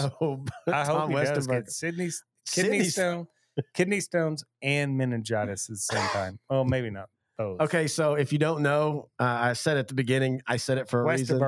I 0.66 0.83
hope 0.85 0.99
Tom 0.99 1.11
he 1.11 1.16
does 1.16 1.47
Westenberg. 1.47 1.50
get 1.64 1.71
Sydney's 1.71 2.25
kidney 2.50 2.71
Sydney's- 2.71 2.93
stone, 2.93 3.26
kidney 3.75 4.00
stones, 4.00 4.45
and 4.62 4.97
meningitis 4.99 5.69
at 5.71 5.75
the 5.75 5.78
same 5.78 6.09
time. 6.09 6.38
Well, 6.50 6.64
maybe 6.64 6.90
not 6.90 7.09
Okay, 7.38 7.87
so 7.87 8.14
if 8.14 8.33
you 8.33 8.38
don't 8.38 8.62
know, 8.62 9.09
uh, 9.19 9.25
I 9.25 9.52
said 9.52 9.76
at 9.76 9.88
the 9.88 9.95
beginning, 9.95 10.40
I 10.47 10.57
said 10.57 10.78
it 10.78 10.88
for 10.88 11.02
a 11.02 11.05
reason. 11.05 11.38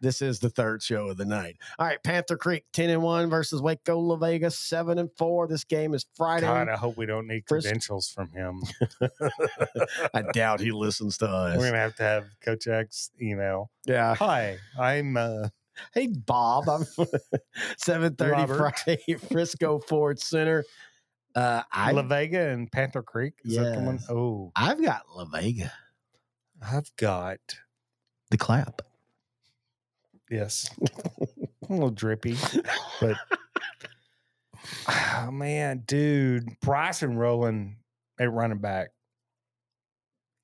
This 0.00 0.20
is 0.20 0.38
the 0.38 0.50
third 0.50 0.82
show 0.82 1.08
of 1.08 1.16
the 1.16 1.24
night. 1.24 1.56
All 1.78 1.86
right, 1.86 2.02
Panther 2.02 2.36
Creek 2.36 2.64
ten 2.72 2.90
and 2.90 3.02
one 3.02 3.30
versus 3.30 3.62
Waco 3.62 3.98
La 3.98 4.16
Vega 4.16 4.50
seven 4.50 4.98
and 4.98 5.10
four. 5.16 5.48
This 5.48 5.64
game 5.64 5.94
is 5.94 6.04
Friday. 6.14 6.46
God, 6.46 6.68
I 6.68 6.76
hope 6.76 6.96
we 6.96 7.06
don't 7.06 7.26
need 7.26 7.46
credentials 7.46 8.10
from 8.10 8.30
him. 8.32 8.62
I 10.14 10.22
doubt 10.32 10.60
he 10.60 10.72
listens 10.72 11.18
to 11.18 11.26
us. 11.26 11.56
We're 11.56 11.66
gonna 11.66 11.78
have 11.78 11.96
to 11.96 12.02
have 12.02 12.24
Coach 12.44 12.66
X 12.66 13.10
email. 13.20 13.70
yeah. 13.86 14.14
Hi, 14.16 14.58
I'm 14.78 15.16
uh, 15.16 15.48
Hey 15.94 16.08
Bob, 16.08 16.68
I'm 16.68 16.84
seven 17.78 18.14
thirty. 18.14 18.46
Friday, 18.46 19.16
Frisco 19.30 19.78
Ford 19.80 20.20
Center. 20.20 20.64
Uh, 21.34 21.62
I 21.70 21.92
La 21.92 22.02
Vega 22.02 22.48
and 22.48 22.70
Panther 22.70 23.02
Creek. 23.02 23.34
Is 23.44 23.56
that 23.56 23.74
the 23.76 23.80
one? 23.80 23.96
Yes. 23.96 24.06
Oh, 24.10 24.50
I've 24.56 24.82
got 24.82 25.02
La 25.14 25.24
Vega, 25.26 25.72
I've 26.60 26.90
got 26.96 27.38
the 28.30 28.36
clap. 28.36 28.82
yes, 30.30 30.68
a 31.68 31.72
little 31.72 31.90
drippy, 31.90 32.36
but 33.00 33.16
oh 34.88 35.30
man, 35.32 35.82
dude, 35.86 36.48
Bryson 36.60 37.16
Rowland 37.16 37.76
at 38.18 38.32
running 38.32 38.58
back. 38.58 38.88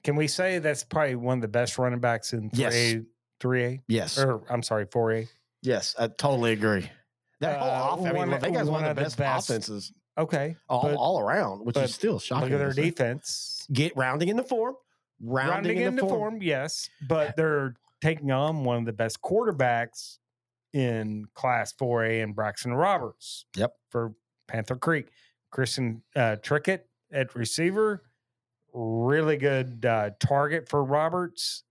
Can 0.05 0.15
we 0.17 0.29
say 0.29 0.61
that's 0.61 0.85
probably 0.85 1.17
one 1.17 1.39
of 1.39 1.43
the 1.43 1.49
best 1.49 1.79
running 1.79 1.99
backs 2.01 2.33
in 2.33 2.51
three 2.51 2.61
Yes. 2.63 2.75
A, 2.75 3.03
three 3.41 3.65
A, 3.65 3.83
Yes, 3.89 4.19
or 4.19 4.43
I'm 4.49 4.63
sorry, 4.63 4.87
four 4.91 5.13
A? 5.13 5.29
yes, 5.63 5.97
I 5.99 6.07
totally 6.09 6.53
agree. 6.53 6.89
That 7.41 7.59
whole 7.59 7.69
Uh, 7.71 7.95
offense, 7.95 8.07
I 8.07 8.13
mean, 8.13 8.17
one- 8.19 8.31
La 8.31 8.39
Vega's 8.39 8.71
one, 8.71 8.83
one 8.83 8.85
of 8.85 8.85
the 8.85 8.91
of 8.91 8.97
the 8.97 9.03
best, 9.03 9.19
best- 9.19 9.51
offenses 9.51 9.93
Okay, 10.19 10.57
all, 10.69 10.83
but 10.83 10.95
all 10.95 11.21
around, 11.21 11.65
which 11.65 11.77
is 11.77 11.95
still 11.95 12.19
shocking. 12.19 12.51
look 12.51 12.61
at 12.61 12.75
their 12.75 12.85
defense. 12.85 13.67
Get 13.73 13.97
rounding 13.97 14.29
in 14.29 14.37
the 14.37 14.43
form, 14.45 14.77
rounding, 15.21 15.53
rounding 15.53 15.77
in 15.79 15.83
into 15.89 16.03
the 16.03 16.09
form. 16.09 16.39
yes, 16.43 16.89
but 17.07 17.37
they're 17.37 17.75
taking 18.01 18.31
on 18.31 18.65
one 18.65 18.79
of 18.79 18.85
the 18.87 18.93
best 18.93 19.21
quarterbacks 19.21 20.19
in 20.73 21.27
Class 21.35 21.73
4A 21.73 22.23
and 22.23 22.35
Braxton 22.35 22.75
Roberts. 22.75 23.47
Yep. 23.57 23.73
For 23.91 24.15
Panther 24.47 24.77
Creek, 24.77 25.09
Christian 25.51 26.03
uh, 26.15 26.37
Trickett 26.43 26.81
at 27.13 27.35
receiver, 27.35 28.03
really 28.73 29.37
good 29.37 29.85
uh, 29.85 30.11
target 30.21 30.69
for 30.69 30.85
Roberts. 30.85 31.65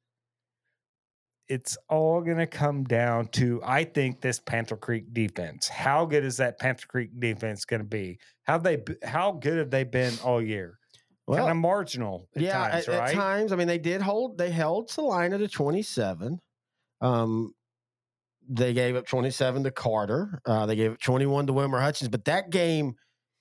It's 1.48 1.78
all 1.90 2.22
going 2.22 2.38
to 2.38 2.48
come 2.48 2.84
down 2.84 3.28
to, 3.34 3.62
I 3.64 3.84
think, 3.84 4.22
this 4.22 4.40
Panther 4.40 4.78
Creek 4.78 5.14
defense. 5.14 5.68
How 5.68 6.06
good 6.06 6.24
is 6.24 6.38
that 6.38 6.60
Panther 6.60 6.88
Creek 6.88 7.12
defense 7.20 7.66
going 7.66 7.82
to 7.82 7.88
be? 7.88 8.18
How 8.44 8.58
they, 8.58 8.82
how 9.04 9.34
good 9.34 9.58
have 9.58 9.70
they 9.70 9.84
been 9.84 10.14
all 10.24 10.42
year? 10.42 10.80
Well, 11.28 11.40
kind 11.40 11.52
of 11.52 11.58
marginal 11.58 12.28
at 12.36 12.42
yeah, 12.42 12.70
times, 12.70 12.88
at, 12.88 13.00
right? 13.00 13.10
at 13.10 13.16
times. 13.16 13.52
I 13.52 13.56
mean, 13.56 13.68
they 13.68 13.80
did 13.80 14.02
hold. 14.02 14.38
They 14.38 14.52
held 14.52 14.92
Celina 14.92 15.40
to 15.40 15.48
twenty 15.48 15.82
seven. 15.82 16.40
Um, 17.02 17.54
they 18.48 18.74
gave 18.74 18.96
up 18.96 19.08
twenty 19.08 19.32
seven 19.32 19.64
to 19.64 19.72
Carter. 19.72 20.40
Uh, 20.46 20.68
they 20.68 20.76
gave 20.76 20.92
up 20.92 21.00
twenty 21.00 21.26
one 21.26 21.48
to 21.48 21.54
Wilmer 21.54 21.80
Hutchins. 21.80 22.10
But 22.10 22.26
that 22.26 22.52
game 22.52 22.94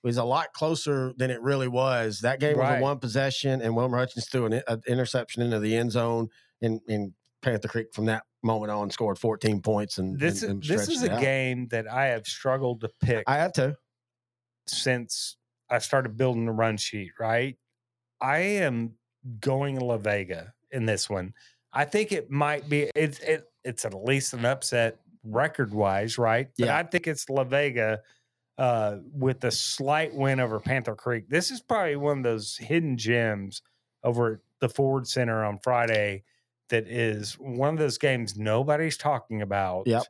was 0.03 0.17
a 0.17 0.23
lot 0.23 0.53
closer 0.53 1.13
than 1.17 1.29
it 1.29 1.41
really 1.41 1.67
was. 1.67 2.21
That 2.21 2.39
game 2.39 2.57
was 2.57 2.79
a 2.79 2.81
one 2.81 2.97
possession, 2.97 3.61
and 3.61 3.75
Wilmer 3.75 3.97
Hutchins 3.97 4.27
threw 4.31 4.47
an, 4.47 4.61
an 4.67 4.81
interception 4.87 5.43
into 5.43 5.59
the 5.59 5.75
end 5.75 5.91
zone, 5.91 6.29
and, 6.61 6.79
and 6.87 7.13
Panther 7.45 7.67
Creek 7.67 7.93
from 7.93 8.05
that 8.05 8.23
moment 8.43 8.71
on 8.71 8.89
scored 8.89 9.19
fourteen 9.19 9.61
points. 9.61 9.99
And 9.99 10.19
this 10.19 10.41
and, 10.41 10.53
and 10.53 10.63
is 10.63 10.69
this 10.69 10.89
is 10.89 11.03
a 11.03 11.13
out. 11.13 11.21
game 11.21 11.67
that 11.67 11.87
I 11.87 12.07
have 12.07 12.25
struggled 12.25 12.81
to 12.81 12.89
pick 13.01 13.23
I 13.27 13.37
have 13.37 13.53
to. 13.53 13.77
since 14.67 15.37
I 15.69 15.77
started 15.79 16.17
building 16.17 16.45
the 16.45 16.51
run 16.51 16.77
sheet. 16.77 17.11
Right, 17.19 17.55
I 18.19 18.39
am 18.39 18.93
going 19.39 19.79
La 19.79 19.97
Vega 19.97 20.53
in 20.71 20.85
this 20.85 21.09
one. 21.09 21.33
I 21.71 21.85
think 21.85 22.11
it 22.11 22.31
might 22.31 22.67
be 22.67 22.89
it's 22.95 23.19
it, 23.19 23.45
it's 23.63 23.85
at 23.85 23.93
least 23.93 24.33
an 24.33 24.45
upset 24.45 24.99
record 25.23 25.73
wise, 25.73 26.17
right? 26.17 26.47
But 26.57 26.67
Yeah. 26.67 26.77
I 26.77 26.83
think 26.83 27.07
it's 27.07 27.29
La 27.29 27.43
Vega 27.43 28.01
uh, 28.57 28.97
with 29.11 29.43
a 29.43 29.51
slight 29.51 30.13
win 30.13 30.39
over 30.39 30.59
Panther 30.59 30.95
Creek. 30.95 31.29
This 31.29 31.51
is 31.51 31.61
probably 31.61 31.95
one 31.95 32.19
of 32.19 32.23
those 32.23 32.57
hidden 32.57 32.97
gems 32.97 33.61
over 34.03 34.33
at 34.33 34.39
the 34.61 34.69
Ford 34.69 35.07
Center 35.07 35.43
on 35.43 35.59
Friday. 35.63 36.23
That 36.69 36.87
is 36.87 37.33
one 37.39 37.73
of 37.73 37.79
those 37.79 37.97
games 37.97 38.35
nobody's 38.37 38.97
talking 38.97 39.41
about 39.41 39.87
Yep. 39.87 40.03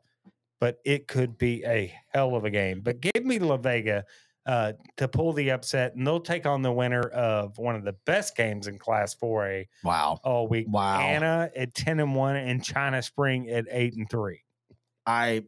but 0.60 0.78
it 0.86 1.08
could 1.08 1.38
be 1.38 1.64
a 1.66 1.94
hell 2.14 2.36
of 2.36 2.46
a 2.46 2.50
game. 2.50 2.82
But 2.82 3.02
give 3.02 3.26
me 3.26 3.40
La 3.40 3.58
Vega 3.58 4.06
uh, 4.46 4.74
to 4.98 5.08
pull 5.08 5.34
the 5.34 5.50
upset, 5.52 5.96
and 5.96 6.06
they'll 6.06 6.20
take 6.20 6.46
on 6.46 6.62
the 6.62 6.72
winner 6.72 7.02
of 7.02 7.58
one 7.58 7.76
of 7.76 7.84
the 7.84 7.94
best 8.06 8.36
games 8.38 8.68
in 8.68 8.78
Class 8.78 9.16
4A 9.16 9.66
Wow. 9.84 10.20
all 10.24 10.48
week. 10.48 10.68
Wow. 10.70 11.00
Anna 11.00 11.50
at 11.56 11.74
10 11.74 12.00
and 12.00 12.16
1 12.16 12.36
and 12.36 12.64
China 12.64 13.02
Spring 13.02 13.50
at 13.50 13.66
8 13.72 13.96
and 13.96 14.10
3. 14.10 14.40
I, 15.08 15.44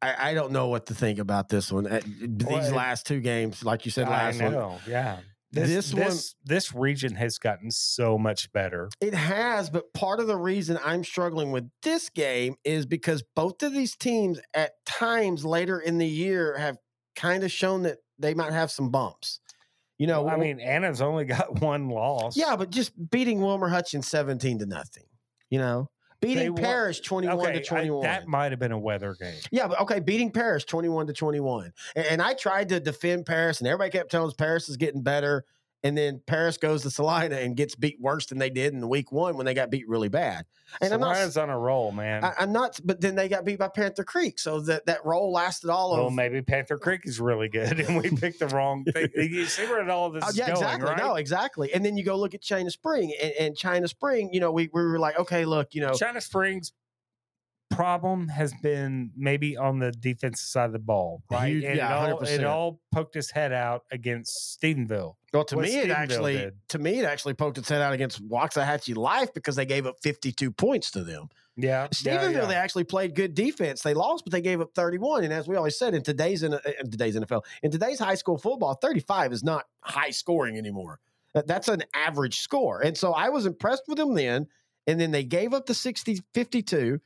I 0.00 0.30
I 0.30 0.34
don't 0.34 0.52
know 0.52 0.68
what 0.68 0.86
to 0.86 0.94
think 0.94 1.18
about 1.18 1.48
this 1.48 1.70
one. 1.72 1.86
Uh, 1.86 2.00
These 2.04 2.46
Well, 2.48 2.70
last 2.72 3.06
two 3.06 3.20
games, 3.20 3.64
like 3.64 3.84
you 3.84 3.90
said 3.90 4.06
I 4.06 4.10
last 4.30 4.40
one, 4.40 4.78
yeah. 4.88 5.18
This, 5.54 5.68
This 5.68 5.90
this, 5.92 6.34
one- 6.34 6.44
this 6.44 6.74
region 6.74 7.14
has 7.14 7.38
gotten 7.38 7.70
so 7.70 8.18
much 8.18 8.52
better. 8.52 8.90
It 9.00 9.14
has, 9.14 9.70
but 9.70 9.92
part 9.94 10.20
of 10.20 10.26
the 10.26 10.36
reason 10.36 10.78
I'm 10.84 11.04
struggling 11.04 11.52
with 11.52 11.68
this 11.82 12.10
game 12.10 12.56
is 12.64 12.86
because 12.86 13.22
both 13.34 13.62
of 13.62 13.72
these 13.72 13.96
teams 13.96 14.40
at 14.52 14.72
times 14.84 15.44
later 15.44 15.78
in 15.78 15.98
the 15.98 16.06
year 16.06 16.56
have 16.58 16.76
kind 17.16 17.44
of 17.44 17.52
shown 17.52 17.82
that 17.82 17.98
they 18.18 18.34
might 18.34 18.52
have 18.52 18.70
some 18.70 18.90
bumps. 18.90 19.40
You 19.98 20.08
know, 20.08 20.28
I 20.28 20.36
mean, 20.36 20.58
Anna's 20.58 21.00
only 21.00 21.24
got 21.36 21.60
one 21.60 21.88
loss. 21.88 22.36
yeah, 22.36 22.56
but 22.56 22.70
just 22.70 22.92
beating 23.10 23.40
Wilmer 23.40 23.68
Hutchins 23.68 24.08
17 24.08 24.58
to 24.58 24.66
nothing. 24.66 25.04
You 25.50 25.58
know, 25.60 25.88
beating 26.26 26.54
won- 26.54 26.62
Paris 26.62 27.00
21 27.00 27.38
okay, 27.38 27.52
to 27.52 27.58
I- 27.58 27.62
21. 27.62 28.02
that 28.02 28.26
might 28.26 28.52
have 28.52 28.58
been 28.58 28.72
a 28.72 28.78
weather 28.78 29.14
game. 29.18 29.34
Yeah, 29.50 29.68
but 29.68 29.80
okay, 29.80 30.00
beating 30.00 30.30
Paris 30.30 30.64
21 30.64 31.06
to 31.08 31.12
21. 31.12 31.72
And, 31.96 32.06
and 32.06 32.22
I 32.22 32.34
tried 32.34 32.68
to 32.70 32.80
defend 32.80 33.26
Paris, 33.26 33.60
and 33.60 33.68
everybody 33.68 33.90
kept 33.90 34.10
telling 34.10 34.28
us 34.28 34.34
Paris 34.34 34.68
is 34.68 34.76
getting 34.76 35.02
better. 35.02 35.44
And 35.84 35.98
then 35.98 36.22
Paris 36.26 36.56
goes 36.56 36.82
to 36.82 36.90
Celina 36.90 37.36
and 37.36 37.54
gets 37.54 37.74
beat 37.74 38.00
worse 38.00 38.24
than 38.26 38.38
they 38.38 38.48
did 38.48 38.72
in 38.72 38.80
the 38.80 38.88
week 38.88 39.12
one 39.12 39.36
when 39.36 39.44
they 39.44 39.52
got 39.52 39.70
beat 39.70 39.86
really 39.86 40.08
bad. 40.08 40.46
And 40.80 40.94
I'm 40.94 41.00
not, 41.00 41.36
on 41.36 41.50
a 41.50 41.58
roll, 41.58 41.92
man. 41.92 42.24
I, 42.24 42.32
I'm 42.38 42.52
not, 42.52 42.80
but 42.82 43.02
then 43.02 43.14
they 43.14 43.28
got 43.28 43.44
beat 43.44 43.58
by 43.58 43.68
Panther 43.68 44.02
Creek. 44.02 44.38
So 44.38 44.60
that, 44.60 44.86
that 44.86 45.04
roll 45.04 45.30
lasted 45.30 45.68
all 45.68 45.92
well, 45.92 46.06
of. 46.06 46.14
maybe 46.14 46.40
Panther 46.40 46.78
Creek 46.78 47.02
is 47.04 47.20
really 47.20 47.50
good, 47.50 47.80
and 47.88 48.02
we 48.02 48.10
picked 48.10 48.38
the 48.38 48.48
wrong 48.48 48.84
thing. 48.92 49.10
You 49.14 49.44
see 49.44 49.66
where 49.66 49.88
all 49.90 50.08
this 50.08 50.24
oh, 50.24 50.30
is 50.30 50.38
yeah, 50.38 50.46
going, 50.46 50.56
exactly. 50.56 50.88
right? 50.88 50.98
No, 50.98 51.14
exactly. 51.16 51.74
And 51.74 51.84
then 51.84 51.98
you 51.98 52.02
go 52.02 52.16
look 52.16 52.32
at 52.32 52.40
China 52.40 52.70
Spring, 52.70 53.14
and, 53.22 53.32
and 53.38 53.56
China 53.56 53.86
Spring, 53.86 54.30
you 54.32 54.40
know, 54.40 54.52
we, 54.52 54.70
we 54.72 54.82
were 54.82 54.98
like, 54.98 55.18
okay, 55.18 55.44
look, 55.44 55.74
you 55.74 55.82
know, 55.82 55.92
China 55.92 56.22
Springs 56.22 56.72
problem 57.70 58.28
has 58.28 58.52
been 58.62 59.10
maybe 59.16 59.56
on 59.56 59.78
the 59.78 59.92
defensive 59.92 60.46
side 60.46 60.66
of 60.66 60.72
the 60.72 60.78
ball, 60.78 61.22
right? 61.30 61.48
Huge- 61.52 61.64
and 61.64 61.76
yeah, 61.76 62.06
it, 62.06 62.12
all, 62.12 62.20
100%. 62.20 62.28
it 62.30 62.44
all 62.44 62.80
poked 62.92 63.16
its 63.16 63.30
head 63.30 63.52
out 63.52 63.84
against 63.90 64.58
Stephenville. 64.60 65.14
well, 65.32 65.44
to 65.44 65.56
me, 65.56 65.76
it 65.76 65.90
actually, 65.90 66.36
did. 66.36 66.54
to 66.68 66.78
me, 66.78 67.00
it 67.00 67.04
actually 67.04 67.34
poked 67.34 67.58
its 67.58 67.68
head 67.68 67.82
out 67.82 67.92
against 67.92 68.26
Waxahachie 68.28 68.96
Life 68.96 69.34
because 69.34 69.56
they 69.56 69.66
gave 69.66 69.86
up 69.86 69.96
52 70.02 70.50
points 70.52 70.90
to 70.92 71.02
them. 71.02 71.28
Yeah, 71.56 71.86
Stephenville, 71.88 72.48
they 72.48 72.56
actually 72.56 72.84
played 72.84 73.14
good 73.14 73.34
defense. 73.34 73.82
They 73.82 73.94
lost, 73.94 74.24
but 74.24 74.32
they 74.32 74.40
gave 74.40 74.60
up 74.60 74.74
31. 74.74 75.24
And 75.24 75.32
as 75.32 75.46
we 75.46 75.54
always 75.54 75.78
said, 75.78 75.94
in 75.94 76.02
today's 76.02 76.42
in, 76.42 76.52
in 76.52 76.90
today's 76.90 77.16
NFL, 77.16 77.44
in 77.62 77.70
today's 77.70 77.98
high 77.98 78.16
school 78.16 78.38
football, 78.38 78.74
35 78.74 79.32
is 79.32 79.44
not 79.44 79.64
high 79.80 80.10
scoring 80.10 80.58
anymore. 80.58 80.98
That's 81.32 81.68
an 81.68 81.82
average 81.94 82.40
score. 82.40 82.80
And 82.80 82.96
so 82.96 83.12
I 83.12 83.28
was 83.28 83.46
impressed 83.46 83.84
with 83.88 83.98
them 83.98 84.14
then. 84.14 84.46
And 84.86 85.00
then 85.00 85.10
they 85.10 85.24
gave 85.24 85.54
up 85.54 85.66
the 85.66 85.74
60 85.74 86.20
52. 86.34 87.00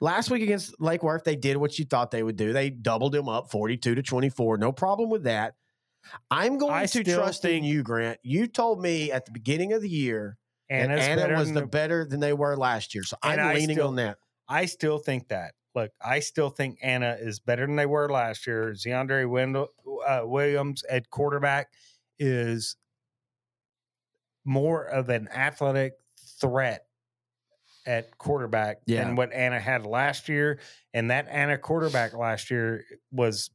Last 0.00 0.30
week 0.30 0.42
against 0.42 0.80
Lake 0.80 1.02
Worth, 1.02 1.24
they 1.24 1.36
did 1.36 1.56
what 1.56 1.78
you 1.78 1.84
thought 1.84 2.10
they 2.10 2.22
would 2.22 2.36
do. 2.36 2.52
They 2.52 2.70
doubled 2.70 3.12
them 3.12 3.28
up 3.28 3.50
42 3.50 3.94
to 3.94 4.02
24. 4.02 4.58
No 4.58 4.72
problem 4.72 5.08
with 5.08 5.24
that. 5.24 5.54
I'm 6.30 6.58
going 6.58 6.72
I 6.74 6.86
to 6.86 7.04
trust 7.04 7.44
in 7.44 7.64
you, 7.64 7.82
Grant. 7.82 8.18
You 8.22 8.46
told 8.46 8.82
me 8.82 9.10
at 9.10 9.24
the 9.24 9.30
beginning 9.32 9.72
of 9.72 9.80
the 9.80 9.88
year 9.88 10.36
And 10.68 10.92
Anna's 10.92 11.04
Anna 11.06 11.38
was 11.38 11.52
the 11.52 11.60
the- 11.60 11.66
better 11.66 12.04
than 12.04 12.20
they 12.20 12.32
were 12.34 12.56
last 12.56 12.94
year. 12.94 13.04
So 13.04 13.16
I'm 13.22 13.54
leaning 13.54 13.76
still- 13.76 13.88
on 13.88 13.96
that. 13.96 14.18
I 14.48 14.66
still 14.66 14.98
think 14.98 15.28
that. 15.28 15.54
Look, 15.74 15.90
I 16.04 16.20
still 16.20 16.50
think 16.50 16.78
Anna 16.82 17.16
is 17.18 17.40
better 17.40 17.66
than 17.66 17.74
they 17.76 17.86
were 17.86 18.08
last 18.08 18.46
year. 18.46 18.72
Zeandre 18.72 19.28
Wendell, 19.28 19.68
uh, 20.06 20.20
Williams 20.24 20.84
at 20.84 21.08
quarterback 21.10 21.68
is 22.18 22.76
more 24.44 24.84
of 24.84 25.08
an 25.08 25.28
athletic 25.28 25.94
threat 26.38 26.86
at 27.86 28.16
quarterback 28.18 28.78
Yeah. 28.86 29.04
than 29.04 29.16
what 29.16 29.32
Anna 29.32 29.60
had 29.60 29.86
last 29.86 30.28
year. 30.28 30.58
And 30.92 31.10
that 31.10 31.26
Anna 31.28 31.58
quarterback 31.58 32.14
last 32.14 32.50
year 32.50 32.84
was, 33.12 33.50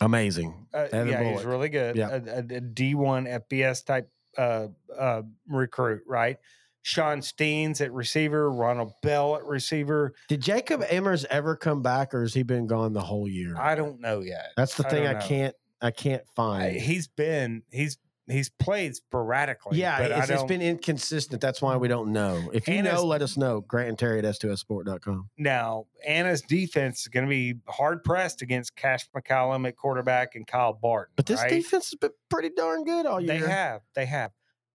Amazing. 0.00 0.66
uh, 0.74 0.86
yeah, 0.92 1.32
he's 1.34 1.44
really 1.44 1.68
good. 1.68 1.96
Yeah. 1.96 2.08
A, 2.10 2.16
a, 2.16 2.38
a 2.38 2.60
D1 2.60 3.42
FBS 3.50 3.84
type 3.84 4.08
uh, 4.36 4.68
uh, 4.96 5.22
recruit, 5.48 6.02
right? 6.06 6.38
Sean 6.82 7.18
Steens 7.18 7.80
at 7.80 7.92
receiver, 7.92 8.50
Ronald 8.50 8.92
Bell 9.02 9.36
at 9.36 9.44
receiver. 9.44 10.14
Did 10.28 10.40
Jacob 10.40 10.82
Emmers 10.82 11.24
ever 11.28 11.56
come 11.56 11.82
back, 11.82 12.14
or 12.14 12.22
has 12.22 12.32
he 12.32 12.42
been 12.44 12.66
gone 12.66 12.92
the 12.92 13.00
whole 13.02 13.28
year? 13.28 13.56
I 13.58 13.74
don't 13.74 14.00
know 14.00 14.20
yet. 14.20 14.52
That's 14.56 14.74
the 14.76 14.84
thing 14.84 15.02
don't 15.04 15.16
I 15.16 15.20
can't 15.20 15.54
I 15.82 15.90
can't 15.90 16.22
I- 16.22 16.34
find. 16.34 16.76
he's 16.76 17.08
been 17.08 17.62
he's 17.70 17.98
he's 18.30 18.48
played 18.48 18.94
sporadically. 18.96 19.78
yeah, 19.78 19.98
but 19.98 20.10
it's, 20.10 20.30
it's 20.30 20.42
been 20.44 20.62
inconsistent. 20.62 21.40
That's 21.40 21.60
why 21.62 21.76
we 21.76 21.88
don't 21.88 22.12
know. 22.12 22.50
If 22.52 22.68
you 22.68 22.74
Anna's- 22.74 22.94
know, 22.94 23.04
let 23.04 23.22
us 23.22 23.36
know. 23.36 23.60
Grant 23.62 23.88
and 23.88 23.98
Terry 23.98 24.18
at 24.18 24.24
s2ssport.com. 24.24 25.30
now. 25.36 25.86
Anna's 26.06 26.42
defense 26.42 27.00
is 27.02 27.08
going 27.08 27.26
to 27.26 27.30
be 27.30 27.54
hard 27.66 28.04
pressed 28.04 28.40
against 28.42 28.76
Cash 28.76 29.08
McCallum 29.16 29.66
at 29.66 29.76
quarterback 29.76 30.36
and 30.36 30.46
Kyle 30.46 30.72
Barton. 30.72 31.12
But 31.16 31.26
this 31.26 31.40
right? 31.40 31.50
defense 31.50 31.90
has 31.90 31.94
been 31.98 32.12
pretty 32.30 32.50
darn 32.50 32.84
good 32.84 33.04
all 33.04 33.20
year. 33.20 33.40
they 33.40 33.46
have 33.46 33.80
they 33.94 34.06
have. 34.06 34.30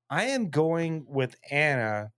I 0.09 0.25
am 0.25 0.49
going 0.49 1.05
with 1.07 1.35
Anna 1.49 2.11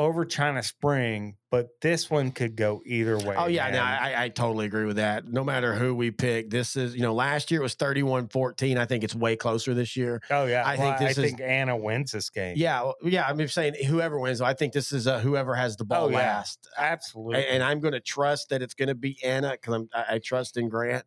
over 0.00 0.24
China 0.24 0.62
Spring, 0.62 1.36
but 1.50 1.70
this 1.82 2.08
one 2.08 2.30
could 2.30 2.54
go 2.54 2.80
either 2.86 3.18
way. 3.18 3.34
Oh 3.36 3.46
yeah, 3.46 3.68
no. 3.70 3.80
I, 3.80 4.24
I 4.24 4.28
totally 4.28 4.66
agree 4.66 4.84
with 4.84 4.96
that. 4.96 5.26
No 5.26 5.42
matter 5.42 5.74
who 5.74 5.92
we 5.94 6.12
pick, 6.12 6.50
this 6.50 6.76
is 6.76 6.94
you 6.94 7.02
know 7.02 7.12
last 7.14 7.50
year 7.50 7.60
it 7.60 7.62
was 7.64 7.74
31-14. 7.74 8.78
I 8.78 8.84
think 8.86 9.02
it's 9.02 9.14
way 9.14 9.34
closer 9.34 9.74
this 9.74 9.96
year. 9.96 10.22
oh 10.30 10.46
yeah. 10.46 10.62
I 10.64 10.74
I 10.74 10.76
think 10.76 10.98
this 10.98 11.18
I 11.18 11.22
is- 11.22 11.30
think 11.30 11.40
Anna 11.40 11.76
wins 11.76 12.12
this 12.12 12.30
game. 12.30 12.54
Yeah, 12.56 12.92
yeah. 13.02 13.26
I'm 13.26 13.36
just 13.38 13.54
saying 13.54 13.74
whoever 13.86 14.18
wins. 14.20 14.40
I 14.40 14.54
think 14.54 14.72
this 14.72 14.92
is 14.92 15.06
uh, 15.08 15.18
whoever 15.20 15.54
has 15.56 15.76
the 15.76 15.84
ball 15.84 16.04
Oh, 16.06 16.08
yeah. 16.10 16.16
last. 16.18 16.68
absolutely. 16.78 17.36
and, 17.44 17.46
and 17.54 17.62
I'm 17.64 17.80
going 17.80 17.94
to 17.94 18.00
trust 18.00 18.50
that 18.50 18.62
it's 18.62 18.74
going 18.74 18.88
to 18.88 18.94
be 18.94 19.18
Anna 19.24 19.52
because 19.60 19.86
I, 19.92 20.04
I 20.14 20.18
trust 20.20 20.56
in 20.56 20.68
Grant. 20.68 21.04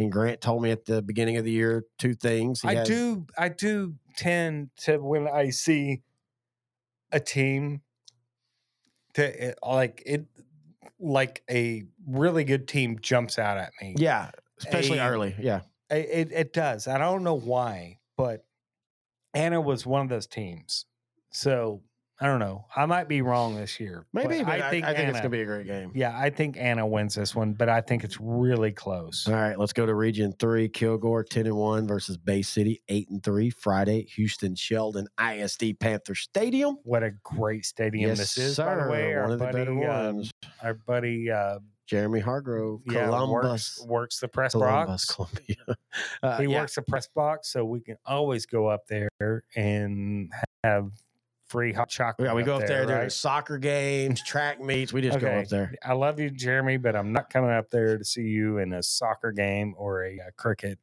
And 0.00 0.10
Grant 0.10 0.40
told 0.40 0.60
me 0.60 0.72
at 0.72 0.86
the 0.86 1.02
beginning 1.02 1.36
of 1.36 1.44
the 1.44 1.52
year 1.52 1.84
two 2.00 2.14
things. 2.14 2.62
He 2.62 2.68
I 2.68 2.74
has- 2.74 2.88
do 2.88 3.26
I 3.38 3.48
do 3.48 3.94
tend 4.16 4.70
to 4.78 4.98
when 4.98 5.28
I 5.28 5.50
see 5.50 6.02
a 7.12 7.20
team 7.20 7.82
to 9.14 9.48
it, 9.48 9.58
like 9.64 10.02
it 10.06 10.26
like 10.98 11.42
a 11.50 11.84
really 12.06 12.44
good 12.44 12.68
team 12.68 12.98
jumps 13.00 13.38
out 13.38 13.56
at 13.58 13.72
me. 13.80 13.94
Yeah, 13.98 14.30
especially 14.58 14.98
A- 14.98 15.08
early. 15.08 15.34
Yeah, 15.38 15.62
It, 15.90 16.32
it 16.32 16.52
does. 16.52 16.86
I 16.88 16.98
don't 16.98 17.24
know 17.24 17.34
why, 17.34 17.98
but 18.16 18.44
Anna 19.32 19.60
was 19.60 19.84
one 19.84 20.02
of 20.02 20.08
those 20.08 20.26
teams. 20.26 20.86
So 21.30 21.82
I 22.20 22.26
don't 22.26 22.38
know. 22.38 22.64
I 22.74 22.86
might 22.86 23.08
be 23.08 23.22
wrong 23.22 23.56
this 23.56 23.80
year. 23.80 24.06
maybe. 24.12 24.42
But 24.42 24.48
I 24.48 24.70
think, 24.70 24.84
I 24.84 24.94
think 24.94 25.08
it's 25.08 25.18
going 25.18 25.24
to 25.24 25.28
be 25.30 25.40
a 25.40 25.44
great 25.44 25.66
game. 25.66 25.90
Yeah, 25.94 26.16
I 26.16 26.30
think 26.30 26.56
Anna 26.56 26.86
wins 26.86 27.16
this 27.16 27.34
one, 27.34 27.54
but 27.54 27.68
I 27.68 27.80
think 27.80 28.04
it's 28.04 28.20
really 28.20 28.70
close. 28.70 29.26
All 29.26 29.34
right, 29.34 29.58
let's 29.58 29.72
go 29.72 29.84
to 29.84 29.94
Region 29.94 30.32
Three. 30.38 30.68
Kilgore 30.68 31.24
ten 31.24 31.46
and 31.46 31.56
one 31.56 31.88
versus 31.88 32.16
Bay 32.16 32.42
City 32.42 32.80
eight 32.88 33.08
and 33.10 33.22
three. 33.22 33.50
Friday, 33.50 34.04
Houston 34.14 34.54
Sheldon 34.54 35.08
ISD 35.20 35.78
Panther 35.80 36.14
Stadium. 36.14 36.78
What 36.84 37.02
a 37.02 37.10
great 37.24 37.64
stadium 37.64 38.10
yes, 38.10 38.18
this 38.18 38.38
is, 38.38 38.56
sir. 38.56 38.64
by 38.64 38.84
the 38.84 38.90
way. 38.90 39.14
Our 39.14 39.22
One 39.22 39.32
of 39.32 39.38
the 39.40 39.44
buddy, 39.44 39.58
better 39.58 39.90
uh, 39.90 40.12
ones. 40.12 40.30
our 40.62 40.74
buddy 40.74 41.30
uh, 41.30 41.58
Jeremy 41.86 42.20
Hargrove, 42.20 42.80
yeah, 42.86 43.06
Columbus, 43.06 43.78
works, 43.80 43.86
works 43.86 44.20
the 44.20 44.28
press 44.28 44.52
Columbus, 44.52 45.06
box. 45.06 45.14
Columbia. 45.14 45.56
Uh, 46.24 46.38
he 46.38 46.48
yeah. 46.48 46.60
works 46.60 46.74
the 46.74 46.82
press 46.82 47.06
box, 47.14 47.52
so 47.52 47.64
we 47.64 47.80
can 47.80 47.96
always 48.04 48.46
go 48.46 48.66
up 48.66 48.84
there 48.88 49.44
and 49.54 50.32
have 50.64 50.90
free 51.46 51.72
hot 51.72 51.88
chocolate. 51.88 52.26
Yeah, 52.26 52.34
we 52.34 52.42
go 52.42 52.56
up 52.56 52.66
there. 52.66 52.80
right? 52.80 52.86
There's 52.88 53.14
soccer 53.14 53.58
games, 53.58 54.22
track 54.22 54.60
meets. 54.60 54.92
We 54.92 55.00
just 55.02 55.20
go 55.20 55.28
up 55.28 55.48
there. 55.48 55.74
I 55.84 55.92
love 55.92 56.18
you, 56.20 56.30
Jeremy, 56.30 56.76
but 56.78 56.96
I'm 56.96 57.12
not 57.12 57.30
coming 57.30 57.50
up 57.50 57.70
there 57.70 57.98
to 57.98 58.04
see 58.04 58.22
you 58.22 58.58
in 58.58 58.72
a 58.72 58.82
soccer 58.82 59.32
game 59.32 59.74
or 59.76 60.04
a, 60.04 60.18
uh 60.20 60.30
cricket. 60.36 60.78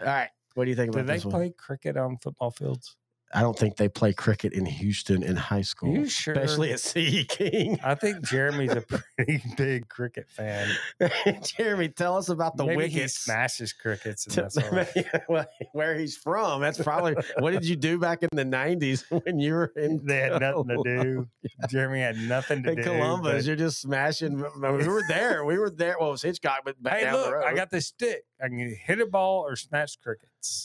All 0.00 0.06
right, 0.06 0.28
what 0.54 0.64
do 0.64 0.70
you 0.70 0.76
think 0.76 0.92
Do 0.92 0.98
about 0.98 1.06
they 1.06 1.14
this 1.14 1.24
one? 1.24 1.32
play 1.32 1.54
cricket 1.56 1.96
on 1.96 2.16
football 2.18 2.50
fields? 2.50 2.96
I 3.34 3.40
don't 3.40 3.58
think 3.58 3.76
they 3.76 3.88
play 3.88 4.12
cricket 4.12 4.52
in 4.52 4.64
Houston 4.64 5.22
in 5.24 5.34
high 5.34 5.62
school, 5.62 5.92
you 5.92 6.06
sure? 6.06 6.34
especially 6.34 6.72
at 6.72 6.80
CE 6.80 7.24
King. 7.28 7.78
I 7.82 7.94
think 7.96 8.22
Jeremy's 8.22 8.72
a 8.72 8.80
pretty 9.16 9.42
big 9.56 9.88
cricket 9.88 10.28
fan. 10.30 10.68
Jeremy, 11.42 11.88
tell 11.88 12.16
us 12.16 12.28
about 12.28 12.56
the 12.56 12.64
Maybe 12.64 12.86
he 12.88 12.96
wickets. 12.98 13.18
smashes 13.18 13.72
crickets, 13.72 14.26
and 14.26 14.36
that's 14.36 14.56
all 14.56 14.70
right. 14.72 15.06
well, 15.28 15.46
where 15.72 15.98
he's 15.98 16.16
from. 16.16 16.60
That's 16.60 16.80
probably 16.80 17.16
what 17.38 17.50
did 17.52 17.64
you 17.66 17.76
do 17.76 17.98
back 17.98 18.22
in 18.22 18.28
the 18.32 18.44
'90s 18.44 19.04
when 19.24 19.38
you 19.38 19.54
were 19.54 19.72
in? 19.76 20.04
They 20.04 20.18
had 20.20 20.40
nothing 20.40 20.68
to 20.68 20.82
do. 20.84 21.28
Jeremy 21.68 22.00
had 22.00 22.16
nothing 22.16 22.62
to 22.62 22.70
In 22.70 22.76
do. 22.76 22.82
Columbus, 22.84 23.32
but- 23.32 23.44
you're 23.44 23.56
just 23.56 23.80
smashing. 23.80 24.36
We 24.38 24.88
were 24.88 25.02
there. 25.08 25.44
We 25.44 25.58
were 25.58 25.70
there. 25.70 25.96
Well, 25.98 26.08
it 26.08 26.12
was 26.12 26.22
Hitchcock, 26.22 26.60
but 26.64 26.80
back 26.82 26.98
Hey, 26.98 27.04
down 27.04 27.14
look, 27.14 27.26
the 27.26 27.32
road. 27.32 27.44
I 27.46 27.54
got 27.54 27.70
this 27.70 27.86
stick. 27.86 28.22
I 28.42 28.48
can 28.48 28.76
hit 28.84 29.00
a 29.00 29.06
ball 29.06 29.40
or 29.46 29.56
snatch 29.56 30.00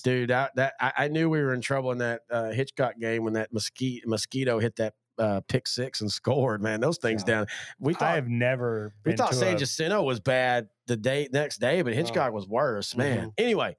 Dude, 0.03 0.29
that, 0.29 0.55
that 0.55 0.73
I, 0.79 0.91
I 0.97 1.07
knew 1.07 1.29
we 1.29 1.39
were 1.41 1.53
in 1.53 1.61
trouble 1.61 1.91
in 1.91 1.97
that 1.99 2.21
uh, 2.29 2.49
Hitchcock 2.51 2.99
game 2.99 3.23
when 3.23 3.33
that 3.33 3.53
mosquito 3.53 4.07
mosquito 4.09 4.59
hit 4.59 4.75
that 4.77 4.93
uh, 5.17 5.41
pick 5.47 5.67
six 5.67 6.01
and 6.01 6.11
scored. 6.11 6.61
Man, 6.61 6.79
those 6.79 6.97
things 6.97 7.23
Yeah. 7.27 7.33
down. 7.35 7.47
We 7.79 7.93
I 7.95 7.97
thought 7.97 8.15
have 8.15 8.27
never 8.29 8.93
we 9.05 9.13
thought 9.15 9.33
San 9.35 9.55
a- 9.55 9.59
Jacinto 9.59 10.01
was 10.03 10.19
bad 10.19 10.69
the 10.87 10.95
day 10.97 11.27
next 11.31 11.59
day, 11.59 11.81
but 11.81 11.93
Hitchcock 11.93 12.31
was 12.33 12.47
worse. 12.47 12.95
Man. 12.95 13.31
Anyway, 13.37 13.75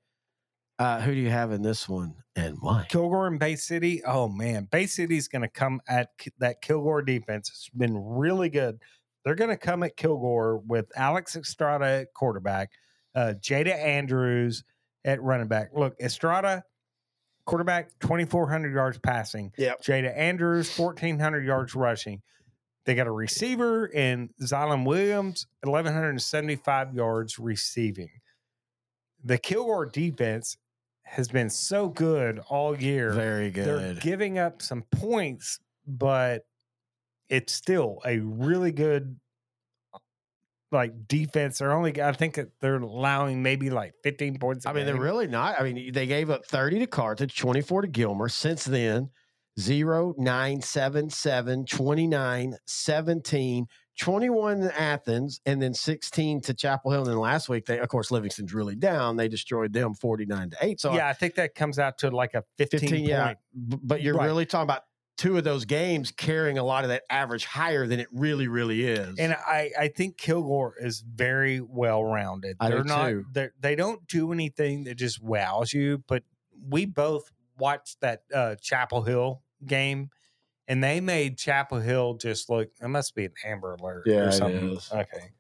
uh, 0.79 1.01
who 1.01 1.15
do 1.15 1.21
you 1.21 1.31
have 1.31 1.53
in 1.53 1.63
this 1.63 1.89
one 1.89 2.15
and 2.37 2.57
why? 2.61 2.87
Kilgore 2.89 3.27
and 3.27 3.39
Bay 3.39 3.57
City. 3.57 4.03
Oh 4.05 4.29
man, 4.29 4.69
Bay 4.71 4.87
City's 4.87 5.29
going 5.29 5.43
to 5.43 5.49
come 5.49 5.81
at 5.89 6.09
K- 6.19 6.31
that 6.39 6.61
Kilgore 6.63 7.03
defense. 7.03 7.49
It's 7.51 7.69
been 7.71 7.97
really 7.97 8.49
good. 8.51 8.79
They're 9.25 9.35
going 9.35 9.51
to 9.51 9.57
come 9.59 9.83
at 9.83 9.97
Kilgore 9.97 10.59
with 10.59 10.87
Alex 10.97 11.37
Estrada 11.37 11.85
at 11.85 12.15
quarterback, 12.15 12.71
uh, 13.15 13.35
Jada 13.41 13.75
Andrews 13.77 14.65
at 15.05 15.23
running 15.23 15.49
back. 15.49 15.71
Look, 15.75 15.97
Estrada, 16.01 16.65
quarterback, 17.47 17.99
twenty 17.99 18.25
four 18.25 18.49
hundred 18.49 18.75
yards 18.75 18.99
passing. 18.99 19.53
Yep. 19.59 19.83
Jada 19.83 20.17
Andrews, 20.17 20.71
fourteen 20.71 21.19
hundred 21.19 21.45
yards 21.45 21.75
rushing. 21.75 22.23
They 22.87 22.95
got 22.95 23.07
a 23.07 23.13
receiver 23.13 23.87
in 23.87 24.31
Xylem 24.41 24.87
Williams, 24.87 25.47
eleven 25.65 25.93
hundred 25.93 26.11
and 26.11 26.23
seventy 26.23 26.57
five 26.57 26.95
yards 26.95 27.39
receiving. 27.39 28.11
The 29.23 29.39
Kilgore 29.39 29.87
defense 29.87 30.57
has 31.03 31.29
been 31.29 31.51
so 31.51 31.89
good 31.89 32.39
all 32.49 32.77
year. 32.79 33.13
Very 33.13 33.51
good. 33.51 33.67
They're 33.67 33.95
good. 33.95 34.01
giving 34.01 34.39
up 34.39 34.63
some 34.63 34.85
points, 34.93 35.59
but 35.87 36.47
it's 37.29 37.53
still 37.53 38.01
a 38.07 38.19
really 38.19 38.73
good 38.73 39.19
like 40.73 41.09
defense. 41.09 41.59
They're 41.59 41.73
only 41.73 42.01
I 42.01 42.13
think 42.13 42.39
they're 42.61 42.77
allowing 42.77 43.43
maybe 43.43 43.71
like 43.71 43.95
15 44.03 44.39
points. 44.39 44.67
I 44.67 44.71
I 44.71 44.73
mean, 44.73 44.87
they're 44.87 44.97
really 44.97 45.27
not. 45.27 45.61
I 45.61 45.65
mean, 45.65 45.93
they 45.93 46.07
gave 46.07 46.31
up 46.31 46.45
30 46.47 46.81
to 46.81 46.87
Carthage, 46.87 47.37
24 47.37 47.83
to 47.83 47.89
Gilmer. 47.89 48.29
Since 48.29 48.65
then, 48.65 49.11
0, 49.59 50.15
9, 50.17 50.63
7, 50.63 51.11
7, 51.11 51.65
29, 51.67 52.57
17, 52.67 53.67
21 53.99 54.61
to 54.61 54.81
Athens, 54.81 55.41
and 55.45 55.61
then 55.61 55.75
16 55.75 56.41
to 56.43 56.55
Chapel 56.55 56.91
Hill. 56.93 57.03
And 57.03 57.11
then 57.11 57.19
last 57.19 57.49
week, 57.49 57.67
they, 57.67 57.79
of 57.79 57.89
course, 57.89 58.11
Livingston's 58.11 58.55
really 58.55 58.77
down. 58.77 59.17
They 59.17 59.29
destroyed 59.29 59.73
them 59.73 59.95
49 59.95 60.51
to 60.51 60.57
8. 60.63 60.81
So, 60.81 60.95
yeah, 60.95 61.09
I 61.09 61.13
think 61.13 61.35
that 61.35 61.55
comes 61.55 61.79
out 61.79 61.99
to 61.99 62.11
like 62.11 62.33
a 62.35 62.45
15, 62.57 62.81
15, 62.81 63.05
yeah. 63.05 63.35
but 63.55 64.01
you're 64.01 64.15
Right. 64.15 64.27
really 64.27 64.47
talking 64.47 64.65
about 64.65 64.85
two 65.21 65.37
of 65.37 65.45
those 65.45 65.67
games 65.67 66.11
carrying 66.11 66.57
a 66.57 66.65
lot 66.65 66.83
of 66.83 66.89
that 66.89 67.03
average 67.11 67.45
higher 67.45 67.87
than 67.87 68.01
it 68.01 68.09
really, 68.11 68.49
really 68.49 68.87
is. 68.87 69.19
And 69.19 69.35
I, 69.35 69.71
I 69.79 69.89
think 69.89 70.17
Kilgore 70.17 70.75
is 70.81 71.05
very 71.07 71.61
well 71.61 72.03
rounded. 72.03 72.57
I 72.59 72.69
do 72.71 72.75
They're 72.77 72.85
not 72.85 73.09
too. 73.11 73.25
they're, 73.31 73.53
they 73.61 73.77
don't 73.77 74.07
do 74.09 74.33
anything 74.33 74.85
that 74.85 74.95
just 74.95 75.23
wows 75.23 75.75
you, 75.75 76.03
but 76.09 76.23
we 76.71 76.87
both 76.87 77.31
watched 77.59 78.01
that 78.01 78.23
uh, 78.35 78.55
Chapel 78.63 79.03
Hill 79.03 79.43
game 79.67 80.09
and 80.67 80.83
they 80.83 81.01
made 81.03 81.37
Chapel 81.37 81.81
Hill 81.81 82.15
just 82.15 82.49
look 82.49 82.71
it 82.81 82.89
must 82.89 83.15
be 83.15 83.27
an 83.27 83.33
Amber 83.45 83.75
Alert 83.75 84.05
Yeah, 84.07 84.21
or 84.21 84.31
something. 84.33 84.73
is. 84.73 84.89
Okay. 84.91 85.35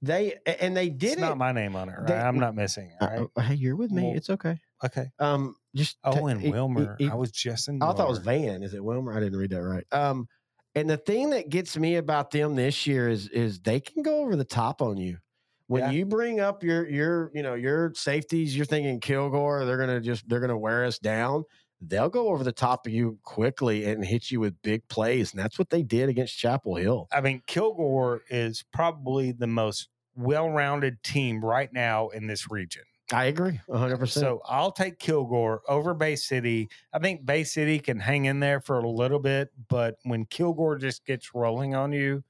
they, 0.00 0.34
and 0.60 0.76
they 0.76 0.90
did 0.90 1.14
it's 1.14 1.16
it. 1.16 1.20
not 1.22 1.38
my 1.38 1.50
name 1.50 1.74
on 1.74 1.88
it, 1.88 1.96
right? 1.98 2.06
They- 2.06 2.14
I'm 2.14 2.38
not 2.38 2.54
missing. 2.54 2.90
it, 2.92 3.02
Uh, 3.02 3.06
Right? 3.08 3.28
uh, 3.36 3.40
hey, 3.40 3.54
you're 3.54 3.74
with 3.74 3.90
me. 3.90 4.04
Well, 4.04 4.16
it's 4.16 4.30
okay. 4.30 4.60
okay. 4.84 5.10
Um, 5.18 5.56
just 5.74 5.98
Oh, 6.04 6.12
ta- 6.12 6.26
and 6.26 6.42
e- 6.42 6.48
e- 6.48 6.50
Wilmer. 6.50 6.96
e- 7.00 7.08
I 7.10 7.14
was 7.14 7.30
just 7.30 7.68
in 7.68 7.82
I 7.82 7.92
thought 7.92 8.06
it 8.06 8.10
was 8.10 8.18
Van. 8.18 8.62
Is 8.62 8.74
it 8.74 8.84
Wilmer? 8.84 9.12
I 9.16 9.20
didn't 9.20 9.38
read 9.38 9.50
that 9.50 9.62
right. 9.62 9.84
Um, 9.92 10.28
and 10.74 10.88
the 10.90 10.96
thing 10.96 11.30
that 11.30 11.48
gets 11.50 11.76
me 11.76 11.96
about 11.96 12.30
them 12.30 12.54
this 12.56 12.86
year 12.86 13.08
is 13.08 13.28
is 13.28 13.60
they 13.60 13.80
can 13.80 14.02
go 14.02 14.20
over 14.20 14.36
the 14.36 14.44
top 14.44 14.82
on 14.82 14.96
you. 14.96 15.18
When 15.66 15.82
Yeah. 15.82 15.90
you 15.92 16.04
bring 16.06 16.40
up 16.40 16.62
your 16.62 16.88
your 16.88 17.30
you 17.34 17.42
know 17.42 17.54
your 17.54 17.92
safeties, 17.94 18.56
you're 18.56 18.66
thinking 18.66 19.00
Kilgore, 19.00 19.64
they're 19.64 19.78
gonna 19.78 20.00
just 20.00 20.28
they're 20.28 20.40
gonna 20.40 20.58
wear 20.58 20.84
us 20.84 20.98
down. 20.98 21.44
they'll 21.86 22.08
go 22.08 22.28
over 22.28 22.42
the 22.42 22.52
top 22.52 22.86
of 22.86 22.92
you 22.94 23.18
quickly 23.24 23.84
and 23.84 24.02
hit 24.02 24.30
you 24.30 24.40
with 24.40 24.54
big 24.62 24.86
plays. 24.88 25.32
And 25.34 25.42
that's 25.42 25.58
what 25.58 25.68
they 25.68 25.82
did 25.82 26.08
against 26.08 26.38
Chapel 26.38 26.76
Hill. 26.76 27.08
I 27.12 27.20
mean, 27.20 27.42
Kilgore 27.46 28.22
is 28.30 28.64
probably 28.72 29.32
the 29.32 29.46
most 29.48 29.88
well-rounded 30.16 31.02
team 31.02 31.44
right 31.44 31.70
now 31.72 32.08
in 32.08 32.26
this 32.26 32.50
region. 32.50 32.84
I 33.14 33.26
agree 33.26 33.60
100%. 33.68 34.08
So 34.08 34.42
I'll 34.44 34.72
take 34.72 34.98
Kilgore 34.98 35.62
over 35.68 35.94
Bay 35.94 36.16
City. 36.16 36.68
I 36.92 36.98
think 36.98 37.24
Bay 37.24 37.44
City 37.44 37.78
can 37.78 37.98
hang 37.98 38.24
in 38.26 38.40
there 38.40 38.60
for 38.60 38.78
a 38.78 38.88
little 38.88 39.18
bit, 39.20 39.50
but 39.68 39.96
when 40.02 40.24
Kilgore 40.26 40.76
just 40.76 41.04
gets 41.06 41.34
rolling 41.34 41.74
on 41.74 41.92
you, 41.92 42.22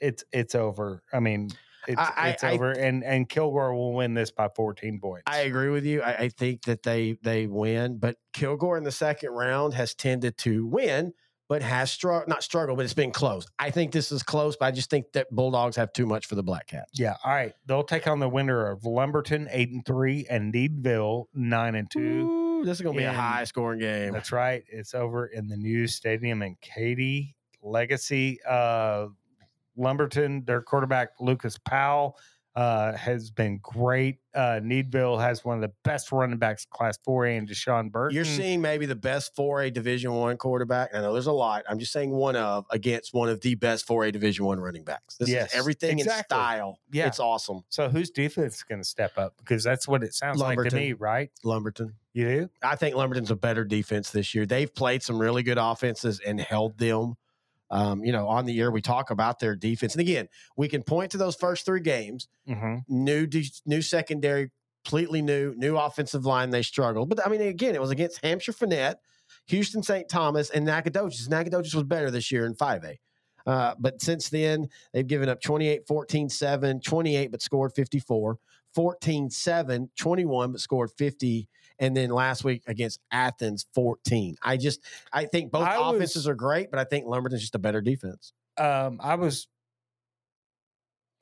it's 0.00 0.24
it's 0.32 0.54
over. 0.54 1.02
I 1.12 1.20
mean, 1.20 1.50
it's 1.88 2.00
I- 2.00 2.30
it's 2.30 2.44
I- 2.44 2.52
over, 2.52 2.72
and 2.72 3.02
and 3.04 3.28
Kilgore 3.28 3.74
will 3.74 3.92
win 3.94 4.14
this 4.14 4.30
by 4.30 4.48
14 4.54 5.00
points. 5.00 5.24
I 5.26 5.40
agree 5.40 5.70
with 5.70 5.84
you. 5.84 6.02
I, 6.02 6.14
I 6.14 6.28
think 6.28 6.62
that 6.62 6.82
they 6.82 7.18
they 7.22 7.46
win, 7.46 7.98
but 7.98 8.16
Kilgore 8.32 8.76
in 8.76 8.84
the 8.84 8.92
second 8.92 9.30
round 9.30 9.74
has 9.74 9.94
tended 9.94 10.36
to 10.38 10.66
win, 10.66 11.12
but 11.48 11.62
has 11.62 11.90
struggled 11.90 12.28
not 12.28 12.42
struggled, 12.42 12.76
but 12.76 12.84
it's 12.84 12.94
been 12.94 13.10
close. 13.12 13.46
I 13.58 13.70
think 13.70 13.92
this 13.92 14.10
is 14.10 14.22
close, 14.22 14.56
but 14.56 14.66
I 14.66 14.70
just 14.70 14.90
think 14.90 15.12
that 15.12 15.30
Bulldogs 15.30 15.76
have 15.76 15.92
too 15.92 16.06
much 16.06 16.26
for 16.26 16.34
the 16.34 16.42
Black 16.42 16.66
Cats. 16.68 16.90
yeah. 16.94 17.16
All 17.24 17.32
right. 17.32 17.52
They'll 17.66 17.84
take 17.84 18.06
on 18.06 18.18
the 18.18 18.28
winner 18.28 18.66
of 18.66 18.84
Lumberton 18.84 19.48
eight 19.50 19.70
and 19.70 19.84
three 19.84 20.26
and 20.30 20.52
Needville 20.52 21.28
nine 21.34 21.74
and 21.74 21.90
two. 21.90 22.00
Ooh, 22.00 22.64
this 22.64 22.78
is 22.78 22.82
going 22.82 22.94
to 22.96 23.00
be 23.00 23.04
a 23.04 23.12
high 23.12 23.44
scoring 23.44 23.80
game. 23.80 24.12
That's 24.12 24.32
right. 24.32 24.64
It's 24.68 24.94
over 24.94 25.26
in 25.26 25.48
the 25.48 25.56
new 25.56 25.86
stadium 25.86 26.42
in 26.42 26.56
Katy. 26.60 27.36
Legacy. 27.62 28.40
Uh, 28.48 29.06
Lumberton, 29.76 30.44
their 30.44 30.62
quarterback 30.62 31.10
Lucas 31.20 31.58
Powell 31.58 32.16
uh, 32.56 32.92
has 32.96 33.30
been 33.30 33.58
great. 33.62 34.18
Uh, 34.34 34.60
Needville 34.62 35.18
has 35.20 35.44
one 35.44 35.56
of 35.56 35.60
the 35.62 35.72
best 35.82 36.12
running 36.12 36.38
backs, 36.38 36.64
class 36.64 36.98
4A, 37.06 37.38
and 37.38 37.48
Deshaun 37.48 37.90
Burton. 37.90 38.14
You're 38.14 38.24
seeing 38.24 38.60
maybe 38.60 38.86
the 38.86 38.94
best 38.96 39.36
4A 39.36 39.72
Division 39.72 40.12
One 40.12 40.36
quarterback. 40.36 40.90
I 40.94 41.00
know 41.00 41.12
there's 41.12 41.26
a 41.26 41.32
lot. 41.32 41.64
I'm 41.68 41.78
just 41.78 41.92
saying 41.92 42.10
one 42.10 42.36
of 42.36 42.64
against 42.70 43.14
one 43.14 43.28
of 43.28 43.40
the 43.40 43.54
best 43.54 43.86
4A 43.86 44.12
Division 44.12 44.44
One 44.44 44.60
running 44.60 44.84
backs. 44.84 45.16
This 45.16 45.28
Yes, 45.28 45.52
is 45.52 45.58
everything 45.58 45.98
in 45.98 46.08
style. 46.08 46.78
Yeah. 46.92 47.06
It's 47.06 47.20
awesome. 47.20 47.62
So 47.68 47.88
whose 47.88 48.10
defense 48.10 48.56
is 48.56 48.62
going 48.62 48.80
to 48.80 48.88
step 48.88 49.18
up? 49.18 49.34
Because 49.38 49.64
that's 49.64 49.88
what 49.88 50.02
it 50.04 50.14
sounds 50.14 50.38
like 50.40 50.58
to 50.58 50.74
me, 50.74 50.92
right? 50.92 51.30
Lumberton. 51.42 51.94
You 52.12 52.28
do? 52.28 52.50
I 52.62 52.76
think 52.76 52.94
Lumberton's 52.94 53.32
a 53.32 53.36
better 53.36 53.64
defense 53.64 54.10
this 54.10 54.34
year. 54.34 54.46
They've 54.46 54.72
played 54.72 55.02
some 55.02 55.18
really 55.18 55.42
good 55.42 55.58
offenses 55.58 56.20
and 56.24 56.40
held 56.40 56.78
them. 56.78 57.16
Um, 57.70 58.04
you 58.04 58.12
know, 58.12 58.28
on 58.28 58.44
the 58.44 58.52
year 58.52 58.70
we 58.70 58.80
talk 58.80 59.10
about 59.10 59.38
their 59.38 59.56
defense, 59.56 59.94
and 59.94 60.00
again, 60.00 60.28
we 60.56 60.68
can 60.68 60.82
point 60.82 61.10
to 61.12 61.18
those 61.18 61.34
first 61.34 61.64
three 61.64 61.80
games. 61.80 62.28
Mm-hmm. 62.48 62.76
New, 62.88 63.26
de- 63.26 63.50
new 63.66 63.82
secondary, 63.82 64.50
completely 64.84 65.22
new, 65.22 65.54
new 65.56 65.76
offensive 65.76 66.26
line. 66.26 66.50
They 66.50 66.62
struggled, 66.62 67.08
but 67.08 67.26
I 67.26 67.30
mean, 67.30 67.40
again, 67.40 67.74
it 67.74 67.80
was 67.80 67.90
against 67.90 68.22
Hamshire 68.22 68.54
Fannett, 68.54 68.98
Houston 69.46 69.82
St. 69.82 70.08
Thomas, 70.08 70.50
and 70.50 70.64
Nacogdoches. 70.64 71.28
Nacogdoches 71.28 71.74
was 71.74 71.84
better 71.84 72.10
this 72.10 72.30
year 72.30 72.46
in 72.46 72.54
5A. 72.54 72.96
Uh, 73.46 73.74
but 73.78 74.00
since 74.00 74.28
then, 74.30 74.68
they've 74.92 75.06
given 75.06 75.28
up 75.28 75.40
28, 75.40 75.86
14, 75.86 76.28
7, 76.28 76.80
28, 76.80 77.30
but 77.30 77.42
scored 77.42 77.72
54, 77.74 78.38
14, 78.74 79.30
7, 79.30 79.90
21, 79.96 80.52
but 80.52 80.60
scored 80.60 80.90
50. 80.96 81.48
And 81.78 81.96
then 81.96 82.10
last 82.10 82.44
week 82.44 82.62
against 82.66 83.00
Athens, 83.10 83.66
14. 83.74 84.36
I 84.42 84.56
just, 84.56 84.80
I 85.12 85.24
think 85.24 85.50
both 85.50 85.66
I 85.66 85.78
was- 85.78 85.96
offenses 85.96 86.28
are 86.28 86.34
great, 86.34 86.70
but 86.70 86.78
I 86.78 86.84
think 86.84 87.06
Lumberton's 87.06 87.40
just 87.40 87.54
a 87.54 87.58
better 87.58 87.80
defense. 87.80 88.32
Um, 88.56 89.00
I 89.02 89.16
was 89.16 89.48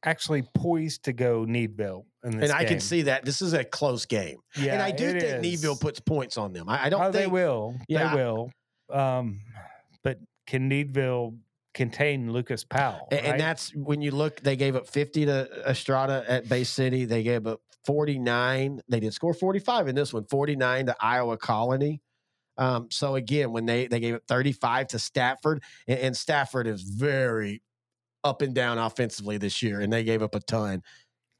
actually 0.05 0.43
poised 0.55 1.05
to 1.05 1.13
go 1.13 1.45
Needville 1.45 2.05
in 2.25 2.39
this 2.39 2.51
And 2.51 2.59
I 2.59 2.65
can 2.65 2.81
see 2.81 3.03
that 3.03 3.25
this 3.25 3.41
is 3.41 3.53
a 3.53 3.65
close 3.65 4.07
game. 4.07 4.39
Yeah, 4.57 4.75
and 4.75 4.83
I 4.83 4.91
do 4.91 5.13
think 5.13 5.23
is. 5.23 5.43
Needville 5.43 5.81
puts 5.81 6.01
points 6.01 6.37
on 6.37 6.53
them. 6.53 6.69
I, 6.69 6.87
I 6.87 6.89
don't 6.89 7.03
oh, 7.03 7.11
they 7.11 7.27
will. 7.27 7.77
Yeah. 7.89 8.11
They 8.11 8.23
will. 8.23 8.51
Um, 8.91 9.41
but 10.03 10.19
can 10.47 10.69
Needville 10.69 11.39
contain 11.75 12.33
Lucas 12.33 12.65
Powell? 12.65 13.09
And, 13.11 13.27
right? 13.27 13.39
that's 13.39 13.75
when 13.75 14.03
you 14.03 14.11
look, 14.11 14.41
they 14.41 14.57
gave 14.57 14.77
up 14.77 14.89
50 14.89 15.27
to 15.27 15.49
Estrada 15.69 16.25
at 16.29 16.49
Bay 16.49 16.65
City. 16.65 17.05
They 17.05 17.23
gave 17.23 17.47
up 17.47 17.61
49. 17.85 18.81
They 18.89 19.01
did 19.01 19.13
score 19.15 19.35
45 19.35 19.89
in 19.89 19.95
this 19.95 20.13
one, 20.13 20.25
49 20.25 20.87
to 20.87 20.97
Iowa 21.01 21.37
Colony. 21.37 22.01
Um, 22.59 22.89
so 22.91 23.15
again, 23.15 23.51
when 23.53 23.67
they, 23.67 23.87
they 23.87 24.01
gave 24.01 24.15
up 24.15 24.23
35 24.29 24.89
to 24.89 24.99
Stafford, 24.99 25.63
and, 25.89 25.99
and 25.99 26.17
Stafford 26.17 26.67
is 26.67 26.83
very 26.83 27.63
up 28.25 28.43
and 28.43 28.55
down 28.55 28.79
offensively 28.79 29.39
this 29.39 29.63
year, 29.63 29.81
and 29.81 29.93
they 29.93 30.05
gave 30.05 30.23
up 30.23 30.35
a 30.35 30.41
ton. 30.41 30.83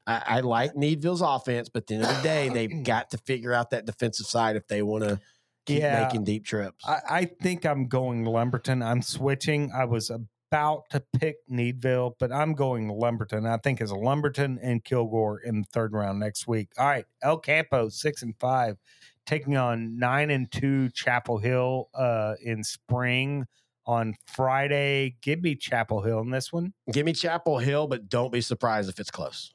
I, 0.05 0.21
I 0.25 0.39
like 0.41 0.75
Needville's 0.75 1.21
offense, 1.21 1.69
but 1.69 1.83
at 1.83 1.87
the 1.87 1.93
end 1.95 2.03
of 2.03 2.15
the 2.17 2.21
day, 2.23 2.49
they've 2.49 2.83
got 2.83 3.11
to 3.11 3.17
figure 3.19 3.53
out 3.53 3.69
that 3.69 3.85
defensive 3.85 4.25
side 4.25 4.55
if 4.55 4.67
they 4.67 4.81
want 4.81 5.03
to 5.03 5.19
keep 5.65 5.81
Yeah. 5.81 6.03
making 6.03 6.25
deep 6.25 6.45
trips. 6.45 6.83
I, 6.85 6.99
I 7.09 7.25
think 7.25 7.65
I'm 7.65 7.87
going 7.87 8.25
Lumberton. 8.25 8.83
I'm 8.83 9.01
switching. 9.01 9.71
I 9.71 9.85
was 9.85 10.11
about 10.53 10.83
to 10.91 11.03
pick 11.17 11.37
Needville, 11.49 12.13
but 12.19 12.31
I'm 12.31 12.53
going 12.53 12.87
Lumberton. 12.87 13.47
I 13.47 13.57
think 13.57 13.81
it's 13.81 13.91
Lumberton 13.91 14.59
and 14.61 14.83
Kilgore 14.83 15.39
in 15.39 15.61
the 15.61 15.67
third 15.73 15.93
round 15.93 16.19
next 16.19 16.47
week. 16.47 16.69
All 16.77 16.85
right, 16.85 17.05
El 17.23 17.39
Campo 17.39 17.89
six 17.89 18.21
and 18.21 18.35
five, 18.39 18.77
taking 19.25 19.57
on 19.57 19.97
nine 19.97 20.29
and 20.29 20.51
two 20.51 20.89
Chapel 20.91 21.39
Hill 21.39 21.89
uh, 21.95 22.35
in 22.43 22.63
spring 22.63 23.45
on 23.87 24.15
Friday. 24.27 25.15
Give 25.23 25.41
me 25.41 25.55
Chapel 25.55 26.03
Hill 26.03 26.19
in 26.19 26.29
this 26.29 26.53
one. 26.53 26.73
Give 26.91 27.07
me 27.07 27.13
Chapel 27.13 27.57
Hill, 27.57 27.87
but 27.87 28.07
don't 28.07 28.31
be 28.31 28.41
surprised 28.41 28.89
if 28.89 28.99
it's 28.99 29.11
close. 29.11 29.51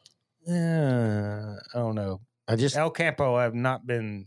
Uh, 0.48 1.54
I 1.74 1.78
don't 1.78 1.94
know. 1.94 2.22
I 2.48 2.56
just 2.56 2.76
El 2.76 2.90
Campo, 2.90 3.38
have 3.38 3.54
not 3.54 3.86
been. 3.86 4.26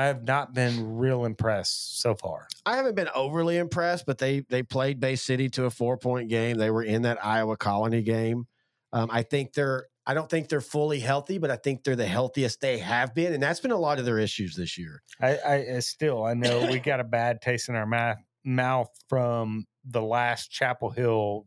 I 0.00 0.04
have 0.06 0.24
not 0.24 0.54
been 0.54 0.96
real 0.96 1.26
impressed 1.26 2.00
so 2.00 2.14
far. 2.14 2.48
I 2.64 2.76
haven't 2.76 2.94
been 2.94 3.10
overly 3.14 3.58
impressed, 3.58 4.06
but 4.06 4.16
they 4.16 4.40
they 4.48 4.62
played 4.62 4.98
Bay 4.98 5.14
City 5.14 5.50
to 5.50 5.66
a 5.66 5.70
four 5.70 5.98
point 5.98 6.30
game. 6.30 6.56
They 6.56 6.70
were 6.70 6.82
in 6.82 7.02
that 7.02 7.22
Iowa 7.22 7.58
Colony 7.58 8.00
game. 8.00 8.46
Um, 8.94 9.10
I 9.12 9.22
think 9.22 9.52
they're. 9.52 9.88
I 10.06 10.14
don't 10.14 10.30
think 10.30 10.48
they're 10.48 10.62
fully 10.62 11.00
healthy, 11.00 11.36
but 11.36 11.50
I 11.50 11.56
think 11.56 11.84
they're 11.84 11.96
the 11.96 12.06
healthiest 12.06 12.62
they 12.62 12.78
have 12.78 13.14
been, 13.14 13.34
and 13.34 13.42
that's 13.42 13.60
been 13.60 13.72
a 13.72 13.78
lot 13.78 13.98
of 13.98 14.06
their 14.06 14.18
issues 14.18 14.56
this 14.56 14.78
year. 14.78 15.02
I, 15.20 15.36
I 15.36 15.54
I 15.76 15.78
still 15.80 16.24
I 16.24 16.32
know 16.32 16.66
we 16.66 16.78
got 16.80 17.00
a 17.00 17.04
bad 17.04 17.42
taste 17.42 17.68
in 17.68 17.74
our 17.74 17.84
mouth 17.84 18.16
mouth 18.42 18.88
from 19.10 19.66
the 19.84 20.00
last 20.00 20.50
Chapel 20.50 20.88
Hill 20.88 21.44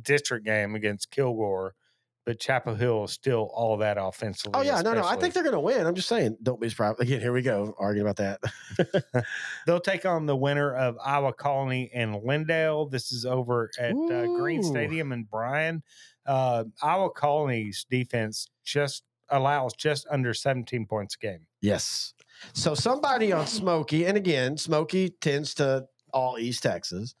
district 0.00 0.46
game 0.46 0.74
against 0.74 1.10
Kilgore, 1.10 1.74
but 2.24 2.40
Chapel 2.40 2.74
Hill 2.74 3.04
is 3.04 3.12
still 3.12 3.50
all 3.52 3.76
that 3.78 3.96
offensively. 4.00 4.52
Oh 4.54 4.62
yeah, 4.62 4.80
no, 4.80 4.94
no, 4.94 5.04
I 5.04 5.16
think 5.16 5.34
they're 5.34 5.42
going 5.42 5.54
to 5.54 5.60
win. 5.60 5.86
I'm 5.86 5.94
just 5.94 6.08
saying, 6.08 6.38
don't 6.42 6.60
be 6.60 6.68
surprised. 6.68 7.00
Again, 7.00 7.20
here 7.20 7.32
we 7.32 7.42
go 7.42 7.74
arguing 7.78 8.08
about 8.08 8.16
that. 8.16 9.24
they'll 9.66 9.80
take 9.80 10.06
on 10.06 10.26
the 10.26 10.36
winner 10.36 10.74
of 10.74 10.96
Iowa 11.04 11.32
Colony 11.32 11.90
and 11.94 12.14
Lindale. 12.14 12.90
This 12.90 13.12
is 13.12 13.26
over 13.26 13.70
at 13.78 13.92
uh, 13.92 14.26
Green 14.26 14.62
Stadium 14.62 15.12
in 15.12 15.24
Bryan. 15.24 15.82
Uh, 16.26 16.64
Iowa 16.82 17.10
Colony's 17.10 17.84
defense 17.90 18.48
just 18.64 19.02
allows 19.30 19.74
just 19.74 20.06
under 20.10 20.32
17 20.32 20.86
points 20.86 21.16
a 21.16 21.18
game. 21.18 21.46
yes. 21.60 22.14
So 22.52 22.74
somebody 22.74 23.32
on 23.32 23.46
Smoky, 23.46 24.06
and 24.06 24.16
again, 24.18 24.56
Smoky 24.58 25.10
tends 25.20 25.54
to 25.54 25.86
all 26.12 26.36
East 26.38 26.62
Texas, 26.62 27.14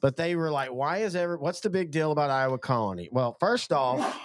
but 0.00 0.16
they 0.16 0.34
were 0.36 0.50
like, 0.50 0.72
"Why 0.72 0.98
is 0.98 1.14
ever? 1.14 1.36
What's 1.38 1.60
the 1.60 1.70
big 1.70 1.90
deal 1.90 2.12
about 2.12 2.30
Iowa 2.30 2.58
Colony?" 2.58 3.08
Well, 3.12 3.36
first 3.38 3.72
off, 3.72 4.18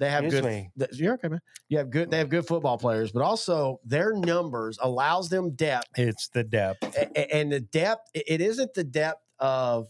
they 0.00 0.10
have 0.10 0.24
Excuse 0.24 0.40
good. 0.42 0.48
me. 0.48 0.70
You're 0.92 1.14
okay, 1.14 1.28
man. 1.28 1.40
You 1.68 1.78
have 1.78 1.90
good. 1.90 2.10
They 2.10 2.18
have 2.18 2.28
good 2.30 2.46
football 2.46 2.76
players, 2.78 3.12
but 3.12 3.22
also 3.22 3.78
their 3.84 4.12
numbers 4.14 4.78
allows 4.82 5.28
them 5.28 5.50
depth, 5.52 5.86
It's 5.96 6.28
the 6.30 6.42
depth. 6.42 6.82
a- 6.96 7.32
and 7.34 7.52
the 7.52 7.60
depth. 7.60 8.10
it- 8.14 8.40
isn't 8.40 8.74
the 8.74 8.82
depth 8.84 9.22
of. 9.38 9.86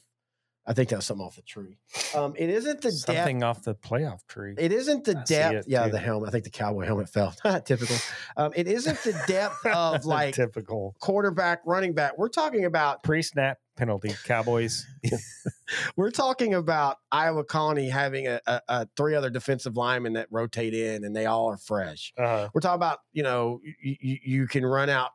I 0.66 0.73
think 0.75 0.90
that 0.90 0.96
was 0.96 1.07
something 1.07 1.25
off 1.27 1.37
the 1.37 1.42
tree. 1.42 1.79
Um, 2.14 2.35
it 2.37 2.49
isn't 2.51 2.83
the 2.83 2.90
depth. 2.90 2.99
Something 3.07 3.42
off 3.42 3.62
the 3.62 3.75
playoff 3.75 4.20
tree. 4.29 4.55
It 4.59 4.70
isn't 4.73 5.05
the 5.05 5.18
I 5.18 5.25
depth. 5.25 5.66
Yeah, 5.66 5.87
too. 5.87 5.90
the 5.92 5.99
helmet. 5.99 6.29
I 6.29 6.33
think 6.33 6.44
the 6.44 6.51
cowboy 6.51 6.85
helmet 6.85 7.09
fell. 7.09 7.33
Typical. 7.64 7.96
Um, 8.37 8.53
it 8.55 8.68
isn't 8.68 8.99
the 9.03 9.18
depth 9.27 9.64
of 9.75 10.05
like 10.05 10.35
typical 10.35 10.94
quarterback, 11.01 11.62
running 11.64 11.94
back. 11.94 12.18
We're 12.18 12.29
talking 12.29 12.66
about 12.66 13.03
pre-snap 13.03 13.59
penalty. 13.81 14.14
Cowboys. 14.25 14.87
we're 15.97 16.11
talking 16.11 16.53
about 16.53 16.99
Iowa 17.11 17.45
Colony 17.45 17.88
having 17.88 18.29
a, 18.29 18.38
a, 18.47 18.61
a 18.69 18.88
three 18.95 19.14
other 19.14 19.31
defensive 19.31 19.75
linemen 19.75 20.12
that 20.12 20.29
rotate 20.31 20.75
in, 20.75 21.03
and 21.03 21.16
they 21.16 21.25
all 21.25 21.47
are 21.47 21.57
fresh. 21.57 22.12
Uh, 22.19 22.49
We're 22.53 22.61
talking 22.61 22.77
about 22.77 22.99
you 23.12 23.23
know 23.23 23.61
you, 23.83 24.19
you 24.23 24.47
can 24.47 24.66
run 24.66 24.90
out 24.90 25.12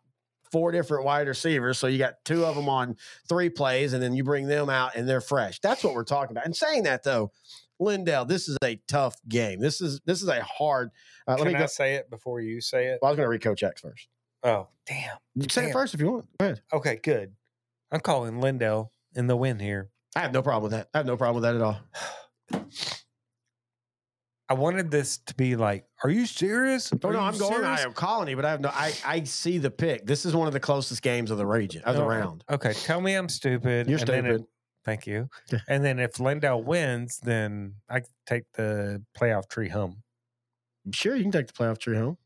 four 0.51 0.71
different 0.71 1.06
wide 1.06 1.28
receivers, 1.28 1.78
so 1.78 1.86
you 1.86 1.99
got 1.99 2.15
two 2.25 2.43
of 2.43 2.56
them 2.56 2.67
on 2.67 2.97
three 3.30 3.49
plays, 3.49 3.93
and 3.93 4.01
then 4.01 4.15
you 4.15 4.23
bring 4.23 4.47
them 4.47 4.69
out 4.69 4.95
and 4.95 5.08
they're 5.08 5.21
fresh. 5.21 5.60
That's 5.60 5.84
what 5.84 5.93
we're 5.93 6.04
talking 6.04 6.36
about. 6.36 6.45
And 6.45 6.56
saying 6.56 6.84
that 6.84 7.04
though, 7.04 7.32
Lindale, 7.80 8.28
this 8.28 8.49
is 8.49 8.58
a 8.63 8.80
tough 8.88 9.15
game. 9.30 9.60
This 9.60 9.80
is 9.80 10.01
this 10.06 10.23
is 10.23 10.28
a 10.28 10.41
hard. 10.41 10.89
Uh, 11.28 11.36
let 11.38 11.45
me 11.45 11.54
I 11.54 11.60
go. 11.60 11.65
say 11.67 11.93
it 11.93 12.10
before 12.10 12.41
you 12.41 12.62
say 12.62 12.88
it? 12.88 12.99
Well, 13.01 13.10
I 13.10 13.12
was 13.12 13.17
going 13.17 13.28
to 13.28 13.30
read 13.30 13.41
Coach 13.43 13.62
X 13.62 13.82
first. 13.82 14.08
Oh, 14.43 14.67
damn. 14.88 15.17
You 15.36 15.47
say 15.49 15.69
it 15.69 15.73
first 15.73 15.93
if 15.93 15.99
you 15.99 16.12
want. 16.12 16.25
Go 16.39 16.45
ahead. 16.45 16.62
Okay, 16.73 16.99
good. 17.04 17.34
I'm 17.91 18.00
calling 18.02 18.36
Lindale 18.41 18.89
in 19.15 19.28
the 19.28 19.36
win 19.36 19.60
here. 19.60 19.89
I 20.15 20.21
have 20.21 20.34
no 20.34 20.41
problem 20.41 20.63
with 20.63 20.71
that. 20.74 20.89
I 20.93 20.98
have 21.00 21.06
no 21.06 21.17
problem 21.17 21.41
with 21.41 21.43
that 21.43 21.56
at 21.56 21.62
all. 21.62 21.80
I 24.48 24.54
wanted 24.54 24.91
this 24.91 25.17
to 25.26 25.34
be 25.36 25.56
like, 25.56 25.86
are 26.04 26.10
you 26.10 26.28
serious? 26.28 26.93
Oh 26.93 27.10
Are 27.10 27.13
no, 27.13 27.19
you 27.19 27.26
I'm 27.26 27.38
going 27.38 27.54
serious?" 27.62 27.80
Iowa 27.82 27.93
Colony, 27.93 28.36
but 28.36 28.45
I 28.45 28.52
have 28.52 28.62
no. 28.62 28.69
I 28.71 28.93
I 29.04 29.24
see 29.24 29.58
the 29.58 29.71
pick. 29.71 30.06
This 30.06 30.24
is 30.26 30.36
one 30.36 30.45
of 30.48 30.54
the 30.54 30.60
closest 30.60 31.02
games 31.02 31.32
of 31.32 31.38
the 31.39 31.45
region 31.48 31.82
of 31.84 31.95
the 31.95 32.04
round. 32.04 32.43
Okay, 32.50 32.74
tell 32.74 33.02
me 33.02 33.15
I'm 33.15 33.28
stupid. 33.28 33.88
You're 33.88 33.98
and 34.00 34.08
then 34.08 34.24
stupid. 34.26 34.41
it- 34.41 34.48
thank 34.86 35.08
you. 35.08 35.30
and 35.67 35.84
then 35.84 35.98
if 35.98 36.13
Lindale 36.13 36.63
wins, 36.63 37.19
then 37.24 37.74
I 37.89 38.02
take 38.28 38.43
the 38.54 39.04
playoff 39.19 39.50
tree 39.50 39.69
home. 39.69 40.04
Sure, 40.91 41.15
you 41.15 41.24
can 41.24 41.32
take 41.32 41.48
the 41.48 41.54
playoff 41.54 41.80
tree 41.80 41.98
home. 41.98 42.17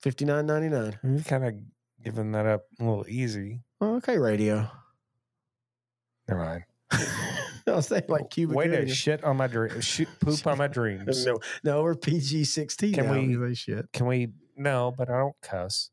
Fifty 0.00 0.24
nine 0.24 0.46
ninety 0.46 0.68
nine. 0.68 0.98
You 1.04 1.22
kind 1.22 1.44
of 1.44 1.54
giving 2.02 2.32
that 2.32 2.46
up 2.46 2.64
a 2.80 2.84
little 2.84 3.06
easy. 3.08 3.60
Okay, 3.80 4.18
radio. 4.18 4.68
Never 6.28 6.44
mind. 6.44 6.64
I 7.66 7.72
was 7.72 7.86
saying 7.86 8.04
like 8.08 8.30
Cuba. 8.30 8.54
Way 8.54 8.68
to 8.68 8.88
shit 8.88 9.22
on 9.24 9.36
my 9.36 9.46
dream, 9.46 9.80
shoot 9.80 10.08
poop 10.20 10.46
on 10.46 10.56
my 10.58 10.68
dreams. 10.68 11.26
No, 11.26 11.38
no, 11.64 11.82
we're 11.82 11.94
PG 11.94 12.44
sixteen. 12.44 12.94
Can 12.94 13.06
now. 13.06 13.12
we- 13.38 13.54
Say 13.54 13.72
shit? 13.72 13.92
Can 13.92 14.06
we? 14.06 14.28
No, 14.56 14.92
but 14.96 15.08
I 15.10 15.18
don't 15.18 15.36
cuss. 15.42 15.90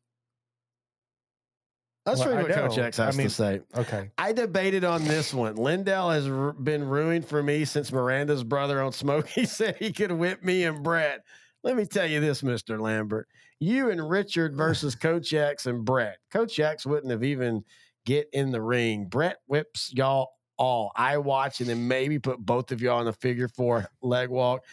Let's 2.06 2.20
Well, 2.20 2.30
read 2.30 2.38
I 2.38 2.44
what 2.44 2.52
Coach 2.52 2.78
know. 2.78 2.84
X 2.84 3.00
I 3.00 3.06
has 3.08 3.18
mean- 3.18 3.28
to 3.28 3.34
say. 3.34 3.62
Okay. 3.76 4.12
I 4.18 4.32
debated 4.32 4.84
on 4.84 5.04
this 5.06 5.34
one. 5.34 5.56
Lindale 5.56 6.14
has 6.14 6.28
r- 6.30 6.54
been 6.54 6.88
ruined 6.88 7.26
for 7.28 7.42
me 7.42 7.66
since 7.66 7.92
Miranda's 7.92 8.44
brother 8.44 8.80
on 8.82 8.92
Smokey 8.92 9.46
said 9.46 9.78
he 9.78 9.92
could 9.92 10.12
whip 10.12 10.44
me 10.44 10.64
and 10.66 10.84
Brett. 10.84 11.22
Let 11.64 11.76
me 11.76 11.86
tell 11.86 12.06
you 12.06 12.20
this, 12.20 12.42
Mr. 12.44 12.80
Lambert. 12.80 13.28
You 13.60 13.90
and 13.90 14.08
Richard 14.08 14.56
versus 14.56 14.94
Coach 14.94 15.34
X 15.34 15.66
and 15.66 15.84
Brett. 15.84 16.18
Coach 16.32 16.60
X 16.60 16.86
wouldn't 16.86 17.12
have 17.12 17.24
even 17.24 17.64
get 18.06 18.28
in 18.34 18.52
the 18.52 18.62
ring. 18.62 19.06
Brett 19.06 19.38
whips 19.48 19.92
y'all 19.94 20.30
all. 20.58 20.92
I 20.96 21.18
watch 21.18 21.60
and 21.60 21.70
then 21.70 21.88
maybe 21.88 22.20
put 22.20 22.40
both 22.40 22.72
of 22.72 22.82
y'all 22.82 23.02
in 23.02 23.08
a 23.08 23.14
figure 23.14 23.48
four 23.48 23.88
leg 24.02 24.30
walk, 24.30 24.64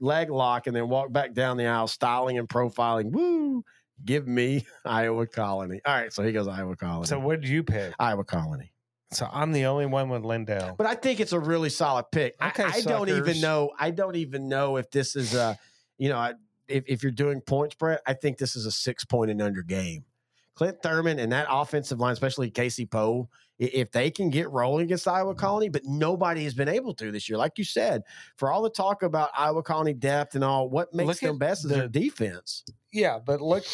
leg 0.00 0.30
lock, 0.30 0.66
and 0.66 0.76
then 0.76 0.88
walk 0.88 1.12
back 1.12 1.32
down 1.34 1.56
the 1.56 1.66
aisle, 1.66 1.88
styling 1.88 2.38
and 2.38 2.48
profiling. 2.48 3.10
Woo! 3.10 3.64
Give 4.04 4.26
me 4.26 4.66
Iowa 4.84 5.26
Colony. 5.26 5.80
All 5.84 5.94
right, 5.94 6.12
so 6.12 6.22
he 6.22 6.32
goes 6.32 6.48
Iowa 6.48 6.76
Colony. 6.76 7.06
So 7.06 7.18
what 7.18 7.40
did 7.40 7.48
you 7.50 7.62
pick? 7.62 7.92
Iowa 7.98 8.24
Colony. 8.24 8.72
So 9.12 9.28
I'm 9.30 9.52
the 9.52 9.66
only 9.66 9.84
one 9.86 10.08
with 10.08 10.22
Lindale. 10.22 10.76
But 10.76 10.86
I 10.86 10.94
think 10.94 11.20
it's 11.20 11.32
a 11.32 11.38
really 11.38 11.68
solid 11.68 12.06
pick. 12.10 12.34
I- 12.40 12.48
Okay, 12.48 12.64
I, 12.64 12.80
don't 12.80 13.08
even 13.10 13.40
know. 13.40 13.70
I 13.78 13.90
don't 13.90 14.16
even 14.16 14.48
know 14.48 14.76
if 14.76 14.90
this 14.90 15.16
is 15.16 15.34
a, 15.34 15.58
you 15.98 16.08
know, 16.08 16.16
I- 16.16 16.34
if, 16.66 16.84
if 16.86 17.02
you're 17.02 17.12
doing 17.12 17.40
point 17.42 17.72
spread, 17.72 17.98
I 18.06 18.14
think 18.14 18.38
this 18.38 18.56
is 18.56 18.64
a 18.64 18.70
six 18.72 19.04
point 19.04 19.30
and 19.30 19.42
under 19.42 19.62
game. 19.62 20.04
Clint 20.54 20.82
Thurman 20.82 21.18
and 21.18 21.32
that 21.32 21.46
offensive 21.50 21.98
line, 21.98 22.12
especially 22.12 22.50
Casey 22.50 22.86
Poe, 22.86 23.28
if 23.58 23.90
they 23.92 24.10
can 24.10 24.28
get 24.28 24.50
rolling 24.50 24.84
against 24.84 25.06
Iowa 25.06 25.32
mm-hmm. 25.32 25.40
Colony, 25.40 25.68
but 25.68 25.84
nobody 25.84 26.44
has 26.44 26.54
been 26.54 26.68
able 26.68 26.94
to 26.94 27.12
this 27.12 27.28
year. 27.28 27.38
Like 27.38 27.58
you 27.58 27.64
said, 27.64 28.02
for 28.36 28.50
all 28.50 28.62
the 28.62 28.70
talk 28.70 29.02
about 29.02 29.30
Iowa 29.36 29.62
Colony 29.62 29.94
depth 29.94 30.34
and 30.34 30.44
all, 30.44 30.68
what 30.68 30.92
makes 30.92 31.06
Look 31.06 31.20
them 31.20 31.38
best 31.38 31.64
is 31.64 31.70
their 31.70 31.88
defense. 31.88 32.64
Yeah, 32.92 33.18
but 33.24 33.40
look, 33.40 33.64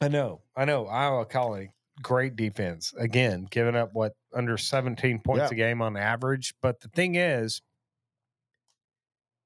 I 0.00 0.08
know, 0.08 0.42
I 0.56 0.64
know. 0.64 0.86
Iowa 0.86 1.26
Colony, 1.26 1.70
great 2.02 2.36
defense. 2.36 2.94
Again, 2.98 3.46
giving 3.50 3.76
up 3.76 3.90
what 3.94 4.14
under 4.32 4.56
17 4.56 5.20
points 5.20 5.40
Yeah. 5.42 5.48
a 5.50 5.54
game 5.54 5.82
on 5.82 5.96
average. 5.96 6.54
But 6.62 6.80
the 6.80 6.88
thing 6.88 7.16
is, 7.16 7.62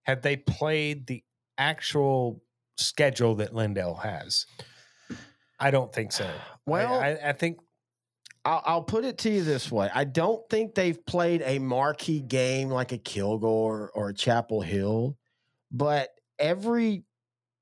have 0.04 0.22
they 0.22 0.36
played 0.36 1.06
the 1.06 1.22
actual 1.58 2.42
schedule 2.76 3.34
that 3.36 3.52
Lindale 3.52 4.02
has? 4.02 4.46
I 5.60 5.70
don't 5.70 5.92
think 5.92 6.12
so. 6.12 6.30
Well, 6.66 6.94
I, 6.94 7.08
I, 7.12 7.28
I 7.30 7.32
think 7.32 7.58
I'll, 8.44 8.62
I'll 8.64 8.82
put 8.82 9.04
it 9.04 9.18
to 9.18 9.30
you 9.30 9.42
this 9.42 9.70
way. 9.72 9.90
I 9.92 10.04
don't 10.04 10.48
think 10.48 10.74
they've 10.74 11.04
played 11.06 11.42
a 11.44 11.58
marquee 11.58 12.20
game 12.20 12.68
like 12.70 12.92
a 12.92 12.98
Kilgore 12.98 13.90
or 13.94 14.10
a 14.10 14.14
Chapel 14.14 14.60
Hill, 14.60 15.16
but 15.72 16.10
every 16.38 17.04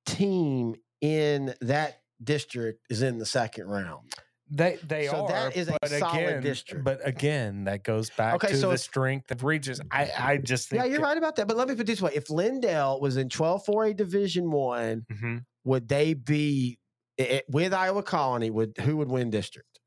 team 0.04 0.74
in 1.00 1.54
that 1.60 2.00
district 2.22 2.86
is 2.90 3.02
in 3.02 3.18
the 3.18 3.26
second 3.26 3.66
round. 3.66 4.12
they 4.50 4.78
they 4.86 5.06
So 5.08 5.24
are. 5.24 5.28
that 5.28 5.56
is 5.56 5.68
a 5.68 5.88
solid 5.98 6.16
again, 6.22 6.42
district. 6.42 6.84
But 6.84 7.00
again, 7.06 7.64
that 7.64 7.82
goes 7.82 8.10
back 8.10 8.34
Okay, 8.36 8.48
to 8.48 8.56
so 8.56 8.70
the 8.70 8.78
strength 8.78 9.30
of 9.30 9.42
regions. 9.44 9.80
I 9.90 10.10
I 10.18 10.36
just 10.38 10.68
think 10.68 10.82
Yeah, 10.82 10.86
you're 10.88 10.98
that- 10.98 11.04
right 11.04 11.18
about 11.18 11.36
that. 11.36 11.48
But 11.48 11.56
let 11.56 11.68
me 11.68 11.74
put 11.74 11.82
it 11.82 11.86
this 11.86 12.00
way: 12.02 12.12
if 12.14 12.26
Lindale 12.28 13.00
was 13.00 13.16
in 13.16 13.28
12 13.28 13.64
4A 13.66 13.96
Division 13.96 14.50
One, 14.50 15.04
Mhm. 15.12 15.44
would 15.64 15.88
they 15.88 16.14
be 16.14 16.78
i- 17.20 17.22
i- 17.36 17.42
with 17.48 17.72
Iowa 17.74 18.02
Colony? 18.02 18.50
Would 18.50 18.76
who 18.78 18.96
would 18.98 19.08
win 19.08 19.30
district? 19.30 19.80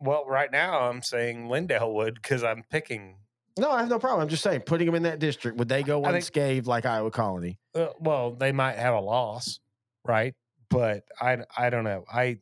Well, 0.00 0.24
right 0.26 0.50
now 0.50 0.88
I'm 0.88 1.02
saying 1.02 1.48
Lindale 1.48 1.92
would 1.94 2.14
because 2.16 2.42
I'm 2.42 2.64
picking. 2.70 3.16
No, 3.58 3.70
I 3.70 3.80
have 3.80 3.88
no 3.90 3.98
problem. 3.98 4.22
I'm 4.22 4.28
just 4.28 4.42
saying, 4.42 4.62
putting 4.62 4.86
them 4.86 4.94
in 4.94 5.02
that 5.02 5.18
district, 5.18 5.58
would 5.58 5.68
they 5.68 5.82
go 5.82 6.00
I 6.02 6.06
think- 6.06 6.16
unscathed 6.16 6.66
like 6.66 6.86
Iowa 6.86 7.10
Colony? 7.10 7.58
Uh, 7.74 7.88
well, 8.00 8.32
they 8.32 8.50
might 8.50 8.76
have 8.76 8.94
a 8.94 9.00
loss, 9.00 9.60
right? 10.04 10.34
But 10.70 11.04
I 11.20 11.38
I 11.56 11.70
don't 11.70 11.84
know. 11.84 12.04
I 12.12 12.38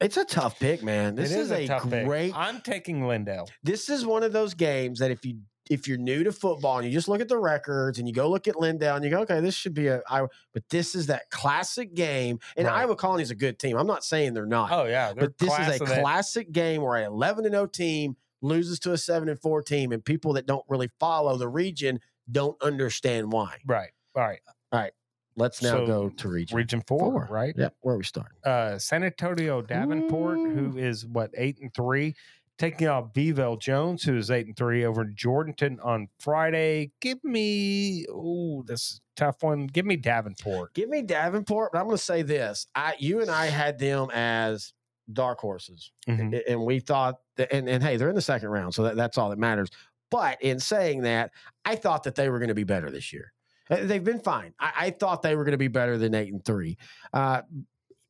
It's 0.00 0.16
a 0.16 0.24
tough 0.24 0.58
pick, 0.58 0.82
man. 0.82 1.14
This 1.16 1.30
it 1.32 1.38
is, 1.40 1.50
a, 1.52 1.66
tough 1.66 1.88
pick. 1.88 2.06
great 2.06 2.32
I'm 2.34 2.60
taking 2.60 3.02
Lindale. 3.02 3.48
this 3.62 3.88
is 3.88 4.04
one 4.06 4.22
of 4.22 4.32
those 4.32 4.54
games 4.54 4.98
that 5.00 5.10
if 5.10 5.24
you 5.24 5.38
if 5.72 5.88
you're 5.88 5.96
new 5.98 6.22
to 6.24 6.32
football 6.32 6.78
and 6.78 6.86
you 6.86 6.92
just 6.92 7.08
look 7.08 7.20
at 7.20 7.28
the 7.28 7.38
records 7.38 7.98
and 7.98 8.06
you 8.06 8.14
go 8.14 8.28
look 8.28 8.46
at 8.48 8.54
Lindale 8.56 8.96
and 8.96 9.04
you 9.04 9.10
go, 9.10 9.20
okay, 9.22 9.40
this 9.40 9.54
should 9.54 9.74
be 9.74 9.86
a 9.88 10.02
Iowa, 10.08 10.28
but 10.52 10.62
this 10.68 10.94
is 10.94 11.06
that 11.06 11.30
classic 11.30 11.94
game. 11.94 12.38
And 12.56 12.66
Right. 12.66 12.80
Iowa 12.82 12.96
Colony 12.96 13.22
is 13.22 13.30
a 13.30 13.34
good 13.34 13.58
team. 13.58 13.76
I'm 13.76 13.86
not 13.86 14.04
saying 14.04 14.34
they're 14.34 14.46
not, 14.46 14.70
Oh 14.70 14.84
yeah, 14.84 15.12
but 15.14 15.38
this 15.38 15.52
is 15.58 15.80
a 15.80 15.84
classic 15.84 16.52
game 16.52 16.82
where 16.82 16.96
a 16.98 17.06
11 17.06 17.44
and 17.46 17.54
0 17.54 17.66
team 17.66 18.16
loses 18.42 18.78
to 18.80 18.92
a 18.92 18.98
7 18.98 19.28
and 19.28 19.40
4 19.40 19.62
team, 19.62 19.92
and 19.92 20.04
people 20.04 20.32
that 20.34 20.46
don't 20.46 20.64
really 20.68 20.90
follow 21.00 21.36
the 21.36 21.48
region 21.48 22.00
don't 22.30 22.60
understand 22.62 23.32
why. 23.32 23.58
right. 23.66 23.90
All 24.14 24.22
right. 24.22 24.40
All 24.72 24.80
right. 24.80 24.92
Let's 25.34 25.62
now 25.62 25.70
So, 25.78 25.86
go 25.86 26.08
to 26.10 26.28
region. 26.28 26.56
Region 26.58 26.82
four, 26.86 26.98
Four. 27.10 27.28
right? 27.30 27.54
Yeah, 27.56 27.70
where 27.80 27.94
are 27.94 27.98
we 27.98 28.04
starting? 28.04 28.36
Uh, 28.44 28.76
San 28.78 29.02
Antonio 29.02 29.62
Davenport, 29.62 30.36
who 30.38 30.76
is 30.76 31.06
what 31.06 31.30
eight 31.34 31.58
and 31.62 31.72
three, 31.72 32.14
taking 32.58 32.86
out 32.86 33.14
Beeville 33.14 33.56
Jones, 33.56 34.02
who 34.04 34.16
is 34.16 34.30
eight 34.30 34.46
and 34.46 34.56
three 34.56 34.84
over 34.84 35.04
Jourdanton 35.04 35.78
on 35.84 36.08
Friday. 36.20 36.92
Give 37.00 37.22
me 37.24 38.06
oh, 38.10 38.62
this 38.66 38.80
is 38.82 39.00
a 39.16 39.20
tough 39.20 39.42
one. 39.42 39.66
Give 39.66 39.86
me 39.86 39.96
Davenport. 39.96 40.74
Give 40.74 40.88
me 40.88 41.02
Davenport, 41.02 41.72
but 41.72 41.78
I'm 41.80 41.86
going 41.86 41.96
to 41.96 42.02
say 42.02 42.22
this: 42.22 42.66
I, 42.74 42.94
you 42.98 43.20
and 43.20 43.30
I 43.30 43.46
had 43.46 43.78
them 43.78 44.08
as 44.12 44.72
dark 45.12 45.40
horses. 45.40 45.90
Mhm. 46.08 46.34
A- 46.34 46.50
and 46.50 46.64
we 46.64 46.78
thought 46.80 47.16
that, 47.36 47.52
and, 47.52 47.68
and 47.68 47.82
hey, 47.82 47.96
they're 47.96 48.08
in 48.08 48.14
the 48.14 48.20
second 48.22 48.48
round, 48.50 48.74
so 48.74 48.84
that, 48.84 48.96
that's 48.96 49.18
all 49.18 49.30
that 49.30 49.38
matters. 49.38 49.68
But 50.10 50.40
in 50.42 50.60
saying 50.60 51.02
that, 51.02 51.30
I 51.64 51.74
thought 51.74 52.02
that 52.04 52.14
they 52.14 52.28
were 52.28 52.38
going 52.38 52.48
to 52.48 52.54
be 52.54 52.64
better 52.64 52.90
this 52.90 53.12
year. 53.12 53.32
They've 53.70 54.04
been 54.04 54.20
fine. 54.20 54.52
I, 54.60 54.72
I 54.76 54.90
thought 54.90 55.22
they 55.22 55.34
were 55.36 55.44
going 55.44 55.52
to 55.52 55.58
be 55.58 55.68
better 55.68 55.96
than 55.96 56.14
eight 56.14 56.30
and 56.32 56.44
three. 56.44 56.76
Uh, 57.14 57.42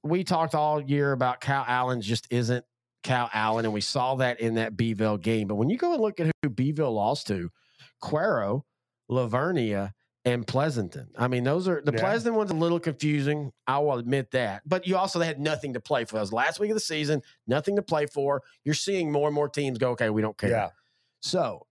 we 0.03 0.25
talked 0.25 0.55
all 0.57 0.81
year 0.81 1.13
about 1.13 1.41
Calallen 1.41 2.01
just 2.01 2.27
isn't 2.31 2.65
Calallen, 3.03 3.65
and 3.65 3.73
we 3.73 3.81
saw 3.81 4.15
that 4.17 4.41
in 4.41 4.55
that 4.55 4.77
Beeville 4.77 5.19
game. 5.19 5.49
But 5.49 5.57
when 5.57 5.71
you 5.71 5.77
go 5.77 5.93
and 5.93 6.01
look 6.01 6.21
at 6.21 6.31
who 6.43 6.51
Beeville 6.51 6.93
lost 6.93 7.27
to, 7.29 7.51
Cuero, 8.03 8.63
Lavernia, 9.11 9.93
and 10.25 10.47
Pleasanton. 10.47 11.09
I 11.19 11.27
mean, 11.27 11.43
those 11.43 11.67
are 11.67 11.83
the 11.85 11.93
Yeah. 11.93 12.01
Pleasanton 12.01 12.37
one's 12.37 12.53
a 12.53 12.55
little 12.55 12.79
confusing. 12.79 13.53
I 13.67 13.79
will 13.81 13.99
admit 13.99 14.31
that. 14.31 14.63
But 14.65 14.87
you 14.87 14.97
also 14.97 15.19
they 15.19 15.27
had 15.27 15.41
nothing 15.41 15.73
to 15.73 15.81
play 15.81 16.05
for. 16.05 16.15
That 16.15 16.21
was 16.21 16.33
last 16.33 16.61
week 16.61 16.71
of 16.71 16.77
the 16.77 16.81
season, 16.81 17.23
nothing 17.47 17.77
to 17.77 17.83
play 17.83 18.07
for. 18.07 18.43
You're 18.65 18.75
seeing 18.75 19.11
more 19.11 19.27
and 19.27 19.35
more 19.35 19.49
teams 19.49 19.79
go, 19.79 19.91
okay, 19.91 20.11
we 20.11 20.23
don't 20.23 20.39
care. 20.39 20.51
Yeah. 20.51 20.69
So 21.21 21.67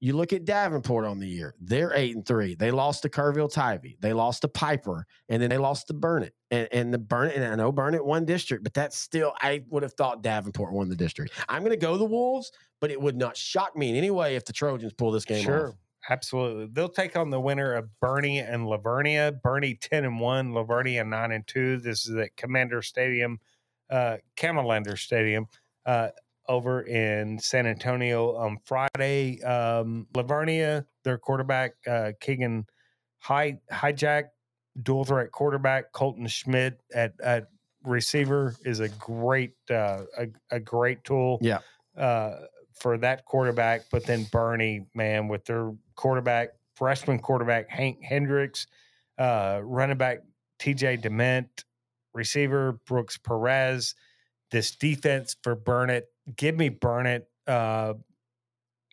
you 0.00 0.14
look 0.14 0.32
at 0.32 0.44
Davenport 0.44 1.04
on 1.06 1.18
the 1.18 1.26
year. 1.26 1.54
They're 1.60 1.92
eight 1.94 2.14
and 2.14 2.24
three. 2.26 2.54
They 2.54 2.70
lost 2.70 3.02
to 3.02 3.08
Kerrville 3.08 3.52
Tivy. 3.52 3.96
They 4.00 4.12
lost 4.12 4.42
to 4.42 4.48
Pieper, 4.48 5.06
and 5.28 5.40
then 5.42 5.50
they 5.50 5.58
lost 5.58 5.86
to 5.88 5.94
Burnet. 5.94 6.34
And, 6.50 6.68
and 6.70 6.92
the 6.94 6.98
Burnet, 6.98 7.34
and 7.36 7.44
I 7.44 7.54
know 7.54 7.72
Burnet 7.72 8.04
won 8.04 8.24
district, 8.24 8.62
but 8.62 8.74
that's 8.74 8.96
still 8.98 9.32
I 9.40 9.62
would 9.70 9.82
have 9.82 9.94
thought 9.94 10.22
Davenport 10.22 10.72
won 10.72 10.88
the 10.88 10.96
district. 10.96 11.32
I'm 11.48 11.62
going 11.62 11.70
to 11.72 11.76
go 11.78 11.96
the 11.96 12.04
Wolves, 12.04 12.52
but 12.80 12.90
it 12.90 13.00
would 13.00 13.16
not 13.16 13.36
shock 13.36 13.74
me 13.76 13.88
in 13.90 13.96
any 13.96 14.10
way 14.10 14.36
if 14.36 14.44
the 14.44 14.52
Trojans 14.52 14.92
pull 14.92 15.10
this 15.10 15.24
game 15.24 15.44
Sure. 15.44 15.68
off. 15.70 15.74
Absolutely. 16.08 16.66
They'll 16.72 16.88
take 16.88 17.16
on 17.16 17.30
the 17.30 17.40
winner 17.40 17.72
of 17.74 17.88
Boerne 18.00 18.38
and 18.48 18.64
Lavernia. 18.66 19.40
Boerne 19.44 19.76
10 19.80 20.04
and 20.04 20.20
1, 20.20 20.52
La 20.54 20.62
Vernia 20.62 21.04
9 21.04 21.32
and 21.32 21.44
2. 21.48 21.78
This 21.78 22.06
is 22.06 22.14
at 22.16 22.36
Commander 22.36 22.80
Stadium, 22.80 23.40
uh, 23.90 24.18
Comalander 24.36 24.96
Stadium, 24.96 25.46
uh, 25.84 26.10
over 26.48 26.82
in 26.82 27.38
San 27.38 27.66
Antonio 27.66 28.36
on 28.36 28.58
Friday. 28.64 29.42
Um, 29.42 30.06
La 30.14 30.22
Vernia, 30.22 30.84
their 31.04 31.18
quarterback, 31.18 31.72
uh, 31.86 32.12
Keegan 32.20 32.66
High, 33.18 33.58
Hijack, 33.72 34.24
dual 34.82 35.04
threat 35.04 35.32
quarterback, 35.32 35.92
Colton 35.92 36.26
Schmidt 36.26 36.80
at, 36.94 37.14
at 37.22 37.48
receiver 37.84 38.54
is 38.64 38.80
a 38.80 38.88
great, 38.88 39.54
uh, 39.70 40.02
a, 40.18 40.26
a 40.50 40.60
great 40.60 41.02
tool. 41.04 41.38
Yeah. 41.40 41.60
Uh, 41.96 42.40
for 42.76 42.98
that 42.98 43.24
quarterback, 43.24 43.84
but 43.90 44.04
then 44.04 44.26
Boerne, 44.26 44.86
man, 44.94 45.28
with 45.28 45.44
their 45.46 45.72
quarterback, 45.94 46.50
freshman 46.74 47.18
quarterback 47.18 47.70
Hank 47.70 48.02
Hendricks, 48.02 48.66
uh, 49.18 49.60
running 49.62 49.96
back 49.96 50.18
TJ 50.60 51.00
Dement, 51.00 51.64
receiver 52.14 52.78
Brooks 52.86 53.18
Perez. 53.18 53.94
This 54.50 54.76
defense 54.76 55.36
for 55.42 55.56
Burnet, 55.56 56.06
give 56.36 56.56
me 56.56 56.68
Burnet. 56.68 57.28
Uh, 57.46 57.94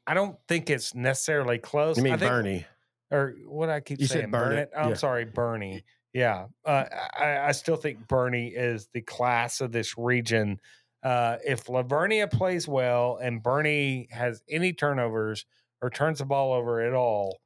I 0.06 0.14
don't 0.14 0.38
think 0.48 0.70
it's 0.70 0.94
necessarily 0.94 1.58
close. 1.58 1.98
You 1.98 2.04
I 2.04 2.10
mean 2.10 2.20
think, 2.20 2.32
Boerne? 2.32 2.66
or 3.12 3.36
what 3.48 3.70
I 3.70 3.80
keep 3.80 4.00
You 4.00 4.08
saying, 4.08 4.32
Burnet, 4.32 4.72
Burnet. 4.72 4.90
I'm 4.90 4.96
sorry, 4.96 5.26
Boerne. 5.26 5.84
Yeah, 6.14 6.46
uh, 6.66 6.86
I, 7.18 7.38
I 7.40 7.52
still 7.54 7.76
think 7.76 8.08
Boerne 8.08 8.52
is 8.54 8.88
the 8.94 9.02
class 9.02 9.62
of 9.62 9.72
this 9.72 9.98
region. 9.98 10.60
Uh, 11.02 11.38
if 11.46 11.70
La 11.70 11.84
Vernia 11.84 12.32
plays 12.32 12.68
well 12.68 13.18
and 13.22 13.44
Boerne 13.44 14.10
has 14.12 14.42
any 14.50 14.74
turnovers 14.74 15.46
or 15.82 15.90
turns 15.90 16.20
the 16.20 16.26
ball 16.26 16.54
over 16.54 16.82
at 16.82 16.94
all, 16.94 17.40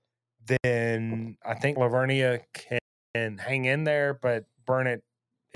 then 0.45 1.37
I 1.45 1.55
think 1.55 1.77
La 1.77 1.87
Vernia 1.87 2.41
can 2.53 3.37
hang 3.37 3.65
in 3.65 3.83
there, 3.83 4.19
but 4.21 4.45
burn 4.65 4.87
it 4.87 5.01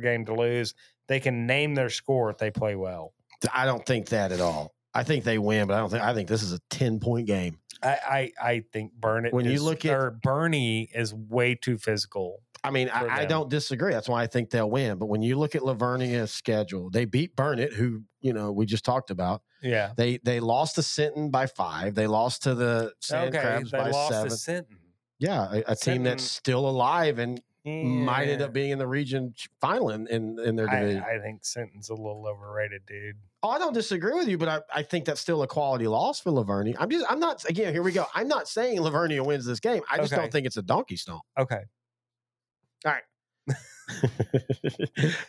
game 0.01 0.25
to 0.25 0.34
lose. 0.34 0.73
They 1.07 1.19
can 1.19 1.45
name 1.45 1.75
their 1.75 1.89
score 1.89 2.29
if 2.29 2.38
they 2.38 2.51
play 2.51 2.75
well. 2.75 3.13
I 3.53 3.65
don't 3.65 3.85
think 3.85 4.09
that 4.09 4.31
at 4.31 4.41
all. 4.41 4.73
I 4.93 5.03
think 5.03 5.23
they 5.23 5.37
win, 5.37 5.67
but 5.67 5.75
I 5.75 5.79
don't 5.79 5.89
think 5.89 6.03
I 6.03 6.13
think 6.13 6.27
this 6.27 6.43
is 6.43 6.53
a 6.53 6.59
10 6.69 6.99
point 6.99 7.27
game. 7.27 7.59
I 7.81 8.31
I, 8.41 8.49
I 8.49 8.63
think 8.73 8.93
burn 8.93 9.25
it 9.25 9.33
When 9.33 9.45
you 9.45 9.61
look 9.63 9.85
at- 9.85 10.21
Boerne 10.21 10.87
is 10.93 11.13
way 11.13 11.55
too 11.55 11.77
physical. 11.77 12.41
I 12.63 12.69
mean, 12.69 12.89
I, 12.89 13.21
I 13.21 13.25
don't 13.25 13.49
disagree. 13.49 13.91
That's 13.91 14.07
why 14.07 14.21
I 14.21 14.27
think 14.27 14.51
they'll 14.51 14.69
win. 14.69 14.99
But 14.99 15.07
when 15.07 15.23
you 15.23 15.35
look 15.35 15.55
at 15.55 15.65
La 15.65 15.73
Vernia's 15.73 16.31
schedule, 16.31 16.91
they 16.91 17.05
beat 17.05 17.35
Burnet, 17.35 17.73
who 17.73 18.03
you 18.19 18.33
know 18.33 18.51
we 18.51 18.67
just 18.67 18.85
talked 18.85 19.09
about. 19.09 19.41
Yeah. 19.63 19.93
They 19.97 20.19
they 20.23 20.39
lost 20.39 20.75
to 20.75 20.83
Sinton 20.83 21.31
by 21.31 21.47
five. 21.47 21.95
They 21.95 22.05
lost 22.05 22.43
to 22.43 22.53
the 22.53 22.93
Sand 22.99 23.29
Okay. 23.35 23.41
Crabs 23.43 23.71
by 23.71 23.89
lost 23.89 24.43
seven. 24.43 24.65
yeah, 25.17 25.51
a, 25.51 25.71
a 25.71 25.75
team 25.75 26.03
that's 26.03 26.23
still 26.23 26.69
alive 26.69 27.17
and 27.17 27.41
might 27.65 28.27
end 28.27 28.41
up 28.43 28.53
being 28.53 28.71
in 28.71 28.77
the 28.79 28.87
region 28.87 29.33
final 29.59 29.89
in 29.89 30.05
in, 30.07 30.37
in 30.39 30.55
their 30.55 30.69
I, 30.69 30.81
division. 30.81 31.03
I 31.03 31.17
think 31.19 31.43
Sinton's 31.43 31.89
a 31.89 31.95
little 31.95 32.27
overrated, 32.27 32.83
dude. 32.85 33.17
Oh, 33.43 33.49
I 33.49 33.57
don't 33.57 33.73
disagree 33.73 34.13
with 34.13 34.27
you, 34.27 34.37
but 34.37 34.47
I, 34.49 34.59
I 34.79 34.83
think 34.83 35.05
that's 35.05 35.19
still 35.19 35.41
a 35.41 35.47
quality 35.47 35.87
loss 35.87 36.19
for 36.19 36.29
La 36.31 36.43
Vernia. 36.43 36.75
I'm 36.79 36.89
just 36.89 37.05
I'm 37.09 37.19
not 37.19 37.43
again. 37.49 37.73
Here 37.73 37.81
we 37.81 37.91
go. 37.91 38.05
I'm 38.13 38.27
not 38.27 38.47
saying 38.47 38.79
La 38.79 38.91
Vernia 38.91 39.25
wins 39.25 39.45
this 39.45 39.59
game. 39.59 39.81
I 39.89 39.97
just 39.97 40.13
Okay. 40.13 40.21
don't 40.21 40.31
think 40.31 40.45
it's 40.45 40.57
a 40.57 40.61
donkey 40.61 40.95
stomp. 40.95 41.23
Okay. 41.39 41.61
All 42.85 42.91
right. 42.91 43.03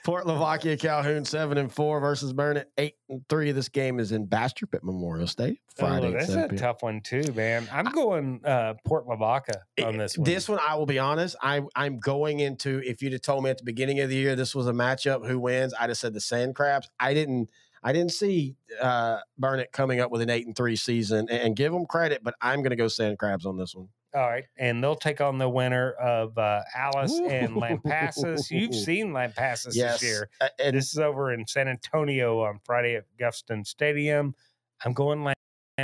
Port 0.04 0.26
Lavaca 0.26 0.76
Calhoun 0.76 1.24
seven 1.24 1.58
and 1.58 1.72
four 1.72 2.00
versus 2.00 2.32
Burnet 2.32 2.70
eight 2.78 2.94
and 3.08 3.26
three. 3.28 3.52
This 3.52 3.68
game 3.68 3.98
is 3.98 4.12
in 4.12 4.26
Bastrop 4.26 4.74
at 4.74 4.84
Memorial 4.84 5.26
Stadium 5.26 5.56
Friday. 5.76 6.08
Oh, 6.08 6.12
that's 6.12 6.26
7 6.26 6.54
a 6.54 6.58
tough 6.58 6.82
one 6.82 7.00
too, 7.00 7.32
man. 7.34 7.66
I'm 7.72 7.86
going 7.86 8.40
uh, 8.44 8.74
Port 8.84 9.06
Lavaca 9.06 9.62
on 9.84 9.96
this 9.96 10.16
one. 10.18 10.24
This 10.24 10.48
one, 10.48 10.58
I 10.66 10.74
will 10.76 10.86
be 10.86 10.98
honest. 10.98 11.36
I 11.42 11.62
I'm 11.74 11.98
going 11.98 12.40
into. 12.40 12.82
If 12.84 13.02
you'd 13.02 13.12
have 13.12 13.22
told 13.22 13.44
me 13.44 13.50
at 13.50 13.58
the 13.58 13.64
beginning 13.64 14.00
of 14.00 14.10
the 14.10 14.16
year 14.16 14.36
this 14.36 14.54
was 14.54 14.66
a 14.68 14.72
matchup, 14.72 15.26
who 15.26 15.38
wins? 15.38 15.72
I'd 15.78 15.90
have 15.90 15.98
said 15.98 16.14
the 16.14 16.20
Sand 16.20 16.54
Crabs. 16.54 16.88
I 17.00 17.14
didn't. 17.14 17.50
I 17.82 17.92
didn't 17.92 18.12
see 18.12 18.54
uh, 18.80 19.18
Burnet 19.38 19.72
coming 19.72 20.00
up 20.00 20.10
with 20.10 20.22
an 20.22 20.30
eight 20.30 20.46
and 20.46 20.54
three 20.54 20.76
season, 20.76 21.26
and, 21.30 21.40
and 21.40 21.56
give 21.56 21.72
them 21.72 21.86
credit. 21.86 22.22
But 22.22 22.34
I'm 22.40 22.60
going 22.60 22.70
to 22.70 22.76
go 22.76 22.88
Sand 22.88 23.18
Crabs 23.18 23.46
on 23.46 23.56
this 23.56 23.74
one. 23.74 23.88
All 24.14 24.28
right, 24.28 24.44
and 24.58 24.84
they'll 24.84 24.94
take 24.94 25.22
on 25.22 25.38
the 25.38 25.48
winner 25.48 25.92
of 25.92 26.36
uh, 26.36 26.60
Alice 26.76 27.18
and 27.18 27.56
Lampasas. 27.56 28.50
You've 28.50 28.74
seen 28.74 29.12
Lampasas 29.12 29.74
this 29.92 30.02
year. 30.02 30.28
Uh, 30.40 30.48
and 30.62 30.76
This 30.76 30.92
is 30.92 30.98
over 30.98 31.32
in 31.32 31.46
San 31.46 31.66
Antonio 31.66 32.40
on 32.42 32.60
Friday 32.64 32.94
at 32.96 33.04
Gulfston 33.18 33.66
Stadium. 33.66 34.34
I'm 34.84 34.92
going 34.92 35.24
Lam- 35.24 35.34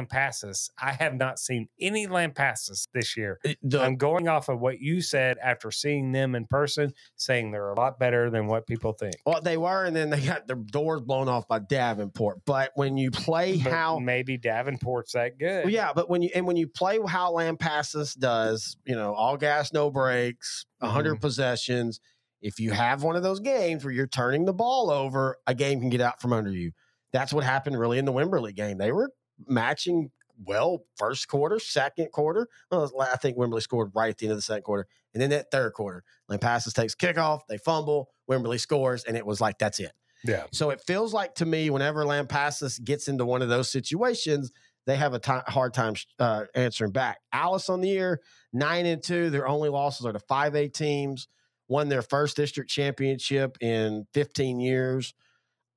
Lampasas. 0.06 0.70
I 0.80 0.92
have 0.92 1.14
not 1.14 1.38
seen 1.38 1.68
any 1.80 2.06
Lampasas 2.06 2.86
this 2.92 3.16
year. 3.16 3.38
the, 3.62 3.80
I'm 3.80 3.96
going 3.96 4.28
off 4.28 4.48
of 4.48 4.60
what 4.60 4.80
you 4.80 5.00
said 5.00 5.38
after 5.42 5.70
seeing 5.70 6.12
them 6.12 6.34
in 6.34 6.46
person, 6.46 6.92
saying 7.16 7.50
they're 7.50 7.70
a 7.70 7.74
lot 7.78 7.98
better 7.98 8.30
than 8.30 8.46
what 8.46 8.66
people 8.66 8.92
think. 8.92 9.14
well, 9.26 9.40
they 9.40 9.56
were, 9.56 9.84
and 9.84 9.94
then 9.94 10.10
they 10.10 10.20
got 10.20 10.46
their 10.46 10.56
doors 10.56 11.00
blown 11.00 11.28
off 11.28 11.46
by 11.48 11.58
Davenport. 11.58 12.38
But 12.44 12.72
when 12.74 12.96
you 12.96 13.10
play 13.10 13.58
But 13.58 13.72
how 13.72 13.98
maybe 13.98 14.38
Davenport's 14.38 15.12
that 15.12 15.38
good. 15.38 15.64
Well, 15.64 15.72
yeah, 15.72 15.92
but 15.94 16.08
when 16.08 16.22
you 16.22 16.30
and 16.34 16.46
when 16.46 16.56
you 16.56 16.68
play 16.68 16.98
how 17.06 17.32
Lampasas 17.34 18.16
does, 18.18 18.76
you 18.84 18.94
know, 18.94 19.14
all 19.14 19.36
gas, 19.36 19.72
no 19.72 19.90
brakes, 19.90 20.64
100 20.80 21.12
Mm-hmm. 21.14 21.20
possessions. 21.20 22.00
If 22.40 22.60
you 22.60 22.70
have 22.70 23.02
one 23.02 23.16
of 23.16 23.24
those 23.24 23.40
games 23.40 23.84
where 23.84 23.92
you're 23.92 24.06
turning 24.06 24.44
the 24.44 24.52
ball 24.52 24.90
over, 24.90 25.36
a 25.48 25.54
game 25.54 25.80
can 25.80 25.90
get 25.90 26.00
out 26.00 26.20
from 26.20 26.32
under 26.32 26.50
you. 26.52 26.70
That's 27.12 27.32
what 27.32 27.42
happened 27.42 27.78
really 27.78 27.98
in 27.98 28.04
the 28.04 28.12
Wimberley 28.12 28.54
game. 28.54 28.78
They 28.78 28.92
were 28.92 29.10
matching 29.46 30.10
well 30.44 30.84
first 30.96 31.28
quarter, 31.28 31.58
second 31.58 32.12
quarter. 32.12 32.48
Well, 32.70 32.90
I 33.00 33.16
think 33.16 33.36
Wimberley 33.36 33.62
scored 33.62 33.90
right 33.94 34.10
at 34.10 34.18
the 34.18 34.26
end 34.26 34.32
of 34.32 34.38
the 34.38 34.42
second 34.42 34.62
quarter, 34.62 34.86
and 35.14 35.22
then 35.22 35.30
that 35.30 35.50
third 35.50 35.72
quarter, 35.72 36.04
Lampasas 36.30 36.74
takes 36.74 36.94
kickoff, 36.94 37.40
they 37.48 37.58
fumble, 37.58 38.10
Wimberley 38.30 38.60
scores, 38.60 39.04
and 39.04 39.16
it 39.16 39.26
was 39.26 39.40
like 39.40 39.58
that's 39.58 39.80
it. 39.80 39.92
Yeah. 40.24 40.44
So 40.52 40.70
it 40.70 40.82
feels 40.86 41.14
like 41.14 41.36
to 41.36 41.46
me, 41.46 41.70
whenever 41.70 42.04
Lampasas 42.04 42.82
gets 42.82 43.08
into 43.08 43.24
one 43.24 43.42
of 43.42 43.48
those 43.48 43.70
situations, 43.70 44.50
they 44.86 44.96
have 44.96 45.14
a 45.14 45.44
hard 45.46 45.74
time 45.74 45.94
uh, 46.18 46.44
answering 46.54 46.92
back. 46.92 47.18
Alice 47.32 47.68
on 47.68 47.82
the 47.82 47.88
year, 47.88 48.20
nine 48.52 48.86
and 48.86 49.02
two. 49.02 49.28
Their 49.30 49.46
only 49.46 49.68
losses 49.68 50.06
are 50.06 50.12
to 50.12 50.18
five 50.18 50.54
A 50.54 50.68
teams. 50.68 51.28
Won 51.68 51.90
their 51.90 52.00
first 52.00 52.36
district 52.36 52.70
championship 52.70 53.58
in 53.60 54.06
15 54.14 54.58
years. 54.58 55.12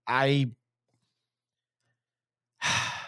I, 0.08 0.48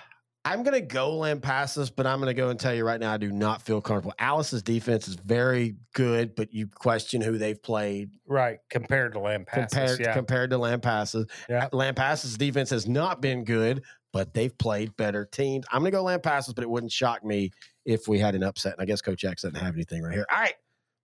I'm 0.45 0.63
going 0.63 0.73
to 0.73 0.81
go 0.81 1.19
Lampasas, 1.19 1.89
but 1.95 2.05
I'm 2.05 2.19
going 2.19 2.27
to 2.27 2.33
go 2.33 2.49
and 2.49 2.59
tell 2.59 2.73
you 2.73 2.83
right 2.83 2.99
now, 2.99 3.13
I 3.13 3.17
do 3.17 3.31
not 3.31 3.61
feel 3.61 3.79
comfortable. 3.79 4.13
Alice's 4.19 4.61
defense 4.61 5.07
is 5.07 5.15
very 5.15 5.75
good, 5.93 6.35
but 6.35 6.53
you 6.53 6.67
question 6.67 7.21
who 7.21 7.37
they've 7.37 7.61
played 7.61 8.11
Right. 8.27 8.59
Compared 8.69 9.13
to 9.13 9.19
Lampasas. 9.19 9.69
compared 9.69 9.99
yeah. 10.01 10.13
compared 10.13 10.49
to 10.49 10.57
Lampasas. 10.57 11.29
Yeah. 11.47 11.91
passes 11.93 12.37
defense 12.37 12.71
has 12.71 12.87
not 12.87 13.21
been 13.21 13.45
good, 13.45 13.83
but 14.11 14.33
they've 14.33 14.55
played 14.57 14.95
better 14.97 15.25
teams. 15.25 15.65
I'm 15.71 15.81
going 15.81 15.91
to 15.91 15.97
go 15.97 16.03
Lampasas, 16.03 16.53
but 16.53 16.63
it 16.63 16.69
wouldn't 16.69 16.91
shock 16.91 17.23
me 17.23 17.51
if 17.85 18.07
we 18.09 18.19
had 18.19 18.35
an 18.35 18.43
upset. 18.43 18.73
And 18.73 18.81
I 18.81 18.85
guess 18.85 19.01
Coach 19.01 19.23
X 19.23 19.43
doesn't 19.43 19.59
have 19.59 19.75
anything 19.75 20.03
right 20.03 20.13
here. 20.13 20.25
All 20.29 20.41
right, 20.41 20.55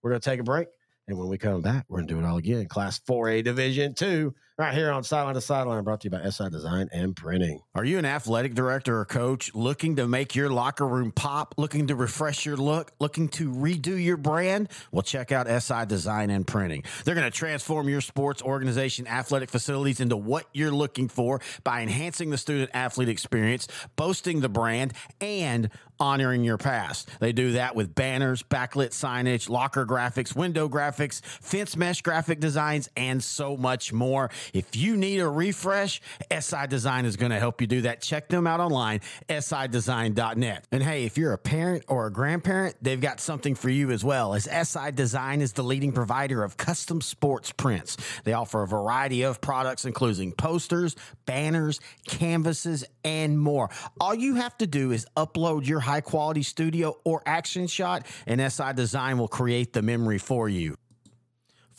we're 0.02 0.10
going 0.10 0.20
to 0.20 0.30
take 0.30 0.40
a 0.40 0.44
break. 0.44 0.68
And 1.08 1.18
when 1.18 1.28
we 1.28 1.38
come 1.38 1.60
back, 1.60 1.86
we're 1.88 1.98
going 1.98 2.08
to 2.08 2.14
do 2.14 2.20
it 2.20 2.24
all 2.24 2.36
again. 2.36 2.66
Class 2.66 3.00
4A 3.00 3.42
Division 3.42 3.94
2, 3.94 4.32
right 4.60 4.74
here 4.74 4.92
on 4.92 5.02
Sideline 5.02 5.34
to 5.34 5.40
Sideline, 5.40 5.82
brought 5.84 6.02
to 6.02 6.06
you 6.08 6.10
by 6.10 6.28
SI 6.28 6.50
Design 6.50 6.90
and 6.92 7.16
Printing. 7.16 7.62
Are 7.74 7.82
you 7.82 7.96
an 7.96 8.04
athletic 8.04 8.52
director 8.54 8.98
or 9.00 9.06
coach 9.06 9.54
looking 9.54 9.96
to 9.96 10.06
make 10.06 10.36
your 10.36 10.50
locker 10.50 10.86
room 10.86 11.12
pop, 11.12 11.54
looking 11.56 11.86
to 11.86 11.94
refresh 11.94 12.44
your 12.44 12.58
look, 12.58 12.92
looking 13.00 13.30
to 13.30 13.50
redo 13.50 14.02
your 14.02 14.18
brand? 14.18 14.68
Well, 14.92 15.00
check 15.00 15.32
out 15.32 15.46
SI 15.62 15.86
Design 15.86 16.28
and 16.28 16.46
Printing. 16.46 16.84
They're 17.06 17.14
going 17.14 17.30
to 17.30 17.36
transform 17.36 17.88
your 17.88 18.02
sports 18.02 18.42
organization 18.42 19.06
athletic 19.06 19.48
facilities 19.48 19.98
into 19.98 20.18
what 20.18 20.44
you're 20.52 20.70
looking 20.70 21.08
for 21.08 21.40
by 21.64 21.80
enhancing 21.80 22.28
the 22.28 22.36
student 22.36 22.70
athlete 22.74 23.08
experience, 23.08 23.66
boasting 23.96 24.40
the 24.40 24.50
brand, 24.50 24.92
and 25.22 25.70
honoring 26.00 26.42
your 26.42 26.56
past. 26.56 27.08
They 27.20 27.32
do 27.32 27.52
that 27.52 27.76
with 27.76 27.94
banners, 27.94 28.42
backlit 28.42 28.90
signage, 28.90 29.48
locker 29.48 29.84
graphics, 29.84 30.34
window 30.34 30.68
graphics, 30.68 31.22
fence 31.22 31.76
mesh 31.76 32.00
graphic 32.00 32.40
designs, 32.40 32.88
and 32.96 33.22
so 33.22 33.56
much 33.56 33.92
more. 33.92 34.30
If 34.52 34.76
you 34.76 34.96
need 34.96 35.18
a 35.20 35.28
refresh, 35.28 36.00
SI 36.30 36.66
Design 36.68 37.04
is 37.04 37.16
going 37.16 37.32
to 37.32 37.38
help 37.38 37.60
you 37.60 37.66
do 37.66 37.82
that. 37.82 38.02
Check 38.02 38.28
them 38.28 38.46
out 38.46 38.60
online, 38.60 39.00
sidesign.net. 39.28 40.64
And 40.72 40.82
hey, 40.82 41.04
if 41.04 41.18
you're 41.18 41.32
a 41.32 41.38
parent 41.38 41.84
or 41.88 42.06
a 42.06 42.12
grandparent, 42.12 42.76
they've 42.82 43.00
got 43.00 43.20
something 43.20 43.54
for 43.54 43.68
you 43.68 43.90
as 43.90 44.04
well, 44.04 44.34
as 44.34 44.44
SI 44.44 44.92
Design 44.92 45.40
is 45.40 45.52
the 45.52 45.62
leading 45.62 45.92
provider 45.92 46.42
of 46.44 46.56
custom 46.56 47.00
sports 47.00 47.52
prints. 47.52 47.96
They 48.24 48.32
offer 48.32 48.62
a 48.62 48.66
variety 48.66 49.22
of 49.22 49.40
products, 49.40 49.84
including 49.84 50.32
posters, 50.32 50.96
banners, 51.26 51.80
canvases, 52.06 52.84
and 53.04 53.38
more. 53.38 53.70
All 54.00 54.14
you 54.14 54.36
have 54.36 54.56
to 54.58 54.66
do 54.66 54.92
is 54.92 55.06
upload 55.16 55.66
your 55.66 55.80
high 55.80 56.00
quality 56.00 56.42
studio 56.42 56.98
or 57.04 57.22
action 57.26 57.66
shot, 57.66 58.06
and 58.26 58.40
SI 58.52 58.72
Design 58.74 59.18
will 59.18 59.28
create 59.28 59.72
the 59.72 59.82
memory 59.82 60.18
for 60.18 60.48
you. 60.48 60.76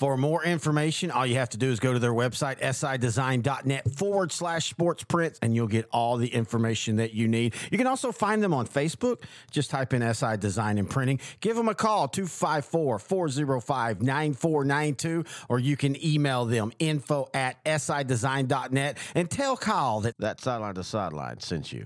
For 0.01 0.17
more 0.17 0.43
information, 0.43 1.11
all 1.11 1.27
you 1.27 1.35
have 1.35 1.49
to 1.49 1.59
do 1.59 1.69
is 1.69 1.79
go 1.79 1.93
to 1.93 1.99
their 1.99 2.11
website, 2.11 2.59
sidesign.net 2.59 3.91
forward 3.91 4.31
slash 4.31 4.67
sports 4.67 5.03
prints, 5.03 5.37
and 5.43 5.55
you'll 5.55 5.67
get 5.67 5.87
all 5.91 6.17
the 6.17 6.29
information 6.29 6.95
that 6.95 7.13
you 7.13 7.27
need. 7.27 7.53
You 7.69 7.77
can 7.77 7.85
also 7.85 8.11
find 8.11 8.41
them 8.41 8.51
on 8.51 8.65
Facebook. 8.65 9.21
Just 9.51 9.69
type 9.69 9.93
in 9.93 10.01
SI 10.15 10.37
Design 10.37 10.79
and 10.79 10.89
Printing. 10.89 11.19
Give 11.39 11.55
them 11.55 11.69
a 11.69 11.75
call, 11.75 12.07
254 12.07 12.97
405 12.97 14.01
9492, 14.01 15.23
or 15.49 15.59
you 15.59 15.77
can 15.77 16.03
email 16.03 16.45
them 16.45 16.73
info 16.79 17.29
at 17.35 17.63
sidesign.net 17.63 18.97
and 19.13 19.29
tell 19.29 19.55
Kyle 19.55 19.99
that 19.99 20.17
that 20.17 20.41
sideline 20.41 20.73
to 20.73 20.83
sideline 20.83 21.41
sent 21.41 21.71
you. 21.71 21.85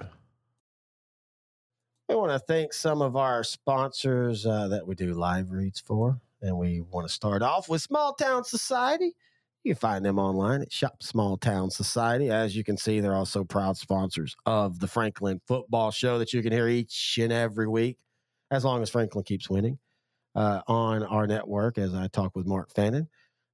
We 2.07 2.15
want 2.15 2.31
to 2.31 2.39
thank 2.39 2.71
some 2.71 3.01
of 3.01 3.17
our 3.17 3.43
sponsors 3.43 4.45
uh, 4.45 4.69
that 4.69 4.87
we 4.87 4.95
do 4.95 5.13
live 5.15 5.51
reads 5.51 5.81
for. 5.81 6.21
And 6.45 6.59
we 6.59 6.81
want 6.81 7.07
to 7.07 7.13
start 7.13 7.41
off 7.41 7.67
with 7.67 7.81
Small 7.81 8.13
Town 8.13 8.43
Society. 8.43 9.15
You 9.63 9.73
can 9.73 9.79
find 9.79 10.05
them 10.05 10.19
online 10.19 10.61
at 10.61 10.71
Shop 10.71 11.01
Small 11.01 11.37
Town 11.37 11.71
Society. 11.71 12.29
As 12.29 12.55
you 12.55 12.63
can 12.63 12.77
see, 12.77 12.99
they're 12.99 13.15
also 13.15 13.43
proud 13.43 13.77
sponsors 13.77 14.35
of 14.45 14.79
the 14.79 14.87
Franklin 14.87 15.41
Football 15.47 15.89
Show 15.89 16.19
that 16.19 16.33
you 16.33 16.43
can 16.43 16.51
hear 16.51 16.67
each 16.67 17.17
and 17.19 17.33
every 17.33 17.67
week, 17.67 17.97
as 18.51 18.63
long 18.63 18.83
as 18.83 18.91
Franklin 18.91 19.23
keeps 19.23 19.49
winning 19.49 19.79
uh, 20.35 20.61
on 20.67 21.01
our 21.01 21.25
network, 21.25 21.79
as 21.79 21.95
I 21.95 22.09
talk 22.09 22.35
with 22.35 22.45
Mark 22.45 22.71
Fannin. 22.75 23.07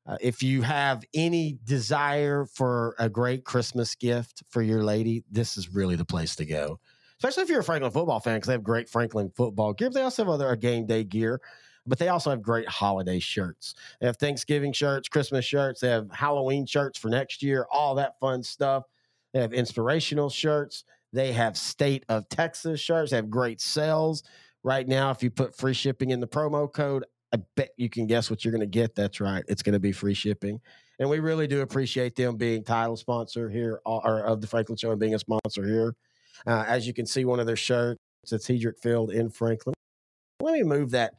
Uh, 0.06 0.18
if 0.20 0.44
you 0.44 0.62
have 0.62 1.02
any 1.14 1.60
desire 1.64 2.46
for 2.46 2.94
a 3.00 3.08
great 3.08 3.46
Christmas 3.46 3.96
gift 3.96 4.44
for 4.50 4.62
your 4.62 4.84
lady, 4.84 5.24
this 5.32 5.56
is 5.56 5.74
really 5.74 5.96
the 5.96 6.04
place 6.04 6.36
to 6.36 6.46
go 6.46 6.78
especially 7.20 7.44
if 7.44 7.50
you're 7.50 7.60
a 7.60 7.64
Franklin 7.64 7.92
football 7.92 8.20
fan, 8.20 8.38
because 8.38 8.48
they 8.48 8.54
have 8.54 8.64
great 8.64 8.89
Franklin 8.89 9.30
football 9.36 9.74
gear. 9.74 9.92
They 9.92 10.02
also 10.02 10.24
have 10.24 10.34
other 10.34 10.50
uh, 10.50 10.56
game 10.56 10.88
day 10.88 11.04
gear. 11.04 11.39
But 11.86 11.99
they 11.99 12.09
also 12.09 12.29
have 12.29 12.41
great 12.41 12.67
holiday 12.67 13.19
shirts. 13.19 13.75
They 13.99 14.07
have 14.07 14.17
Thanksgiving 14.17 14.73
shirts, 14.73 15.09
Christmas 15.09 15.45
shirts, 15.45 15.82
they 15.82 15.89
have 15.89 16.11
Halloween 16.11 16.65
shirts 16.65 16.97
for 16.97 17.09
next 17.09 17.41
year, 17.41 17.65
all 17.71 17.95
that 17.95 18.19
fun 18.19 18.43
stuff. 18.43 18.84
They 19.34 19.41
have 19.41 19.53
inspirational 19.53 20.29
shirts. 20.29 20.84
They 21.13 21.32
have 21.34 21.57
state 21.57 22.05
of 22.09 22.27
Texas 22.29 22.79
shirts. 22.79 23.11
They 23.11 23.17
have 23.17 23.29
great 23.29 23.61
sales 23.61 24.23
right 24.63 24.88
now. 24.88 25.11
If 25.11 25.23
you 25.23 25.29
put 25.29 25.55
free 25.55 25.73
shipping 25.73 26.11
in 26.11 26.19
the 26.19 26.27
promo 26.27 26.71
code, 26.71 27.05
I 27.34 27.38
bet 27.55 27.71
you 27.77 27.89
can 27.89 28.07
guess 28.07 28.29
what 28.29 28.43
you're 28.43 28.51
going 28.51 28.61
to 28.61 28.67
get. 28.67 28.95
That's 28.95 29.21
right. 29.21 29.43
It's 29.47 29.63
going 29.63 29.73
to 29.73 29.79
be 29.79 29.91
free 29.91 30.13
shipping. 30.13 30.59
And 30.99 31.09
we 31.09 31.19
really 31.19 31.47
do 31.47 31.61
appreciate 31.61 32.15
them 32.15 32.38
being 32.38 32.63
title 32.63 32.97
sponsor 32.97 33.49
here 33.49 33.82
or 33.86 34.19
of 34.19 34.41
the 34.41 34.47
Franklin 34.47 34.77
Show 34.77 34.91
and 34.91 34.99
being 34.99 35.15
a 35.15 35.19
sponsor 35.19 35.65
here. 35.65 35.95
Uh, 36.45 36.65
as 36.67 36.86
you 36.86 36.93
can 36.93 37.05
see, 37.05 37.25
one 37.25 37.39
of 37.39 37.47
their 37.47 37.55
shirts, 37.55 37.99
it's 38.32 38.47
Hedrick 38.47 38.79
Field 38.79 39.11
in 39.11 39.29
Franklin. 39.29 39.73
Let 40.41 40.53
me 40.53 40.63
move 40.63 40.91
that 40.91 41.15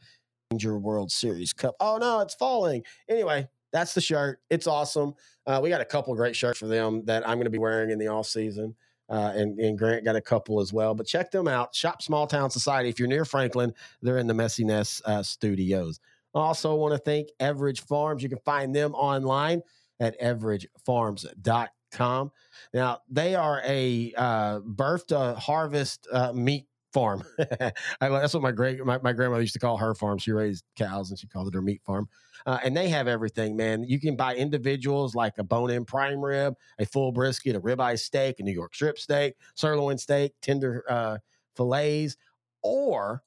Ranger 0.53 0.79
World 0.79 1.11
Series 1.11 1.55
Cup. 1.55 1.75
Oh, 1.81 1.97
no, 1.97 2.21
it's 2.21 2.35
falling. 2.35 2.85
Anyway, 3.09 3.49
that's 3.73 3.95
the 3.95 4.03
shirt. 4.03 4.41
It's 4.51 4.67
awesome. 4.67 5.15
Uh, 5.47 5.61
we 5.63 5.71
got 5.71 5.81
a 5.81 5.85
couple 5.85 6.15
great 6.15 6.37
shirts 6.37 6.59
for 6.59 6.67
them 6.67 7.03
that 7.07 7.27
I'm 7.27 7.37
going 7.37 7.47
to 7.47 7.51
be 7.51 7.59
wearing 7.59 7.91
in 7.91 7.99
the 7.99 8.09
off 8.09 8.27
season. 8.27 8.75
Uh, 9.09 9.33
and, 9.35 9.59
and 9.59 9.79
Grant 9.79 10.05
got 10.05 10.15
a 10.15 10.21
couple 10.21 10.61
as 10.61 10.71
well. 10.71 10.95
But 10.95 11.07
check 11.07 11.31
them 11.31 11.49
out. 11.49 11.75
Shop 11.75 12.03
Small 12.03 12.27
Town 12.27 12.51
Society. 12.51 12.91
If 12.91 12.99
you're 12.99 13.09
near 13.09 13.25
Franklin, 13.25 13.73
they're 14.03 14.19
in 14.19 14.27
the 14.27 14.35
Messiness 14.35 15.01
uh, 15.07 15.23
studios. 15.23 16.01
I 16.35 16.41
also 16.41 16.75
want 16.75 16.93
to 16.93 16.99
thank 16.99 17.29
Evridge 17.41 17.81
Farms. 17.81 18.23
You 18.23 18.29
can 18.29 18.41
find 18.45 18.77
them 18.77 18.95
online 18.95 19.63
at 20.01 20.21
evridgefarms.com. 20.21 22.31
Now, 22.75 22.99
they 23.09 23.35
are 23.35 23.63
a 23.65 24.13
uh, 24.17 24.59
birth 24.61 25.07
to 25.09 25.35
harvest 25.35 26.07
uh, 26.13 26.33
meat 26.35 26.67
farm. 26.93 27.25
I, 27.39 27.73
that's 28.01 28.35
what 28.35 28.43
my 28.43 28.53
great 28.53 28.85
my, 28.85 28.99
my 29.03 29.13
grandmother 29.13 29.43
used 29.43 29.55
to 29.55 29.59
call 29.59 29.77
her 29.79 29.95
farm. 29.95 30.19
She 30.19 30.33
raised 30.33 30.65
cows 30.77 31.11
and 31.11 31.19
she 31.19 31.27
called 31.27 31.49
it 31.49 31.55
her 31.55 31.63
meat 31.63 31.83
farm. 31.85 32.09
Uh, 32.47 32.59
and 32.65 32.77
they 32.77 32.89
have 32.89 33.09
everything, 33.09 33.57
man. 33.57 33.85
You 33.85 34.01
can 34.01 34.17
buy 34.17 34.35
individuals 34.35 35.15
like 35.15 35.35
a 35.39 35.45
bone-in 35.45 35.85
prime 35.85 36.21
rib, 36.21 36.55
a 36.79 36.87
full 36.87 37.13
brisket, 37.13 37.55
a 37.55 37.61
ribeye 37.61 37.99
steak, 37.99 38.41
a 38.41 38.43
New 38.43 38.53
York 38.53 38.75
strip 38.75 38.99
steak, 38.99 39.35
sirloin 39.55 39.97
steak, 39.97 40.33
tender 40.43 40.85
uh, 40.89 41.19
fillets, 41.57 42.17
or 42.63 43.23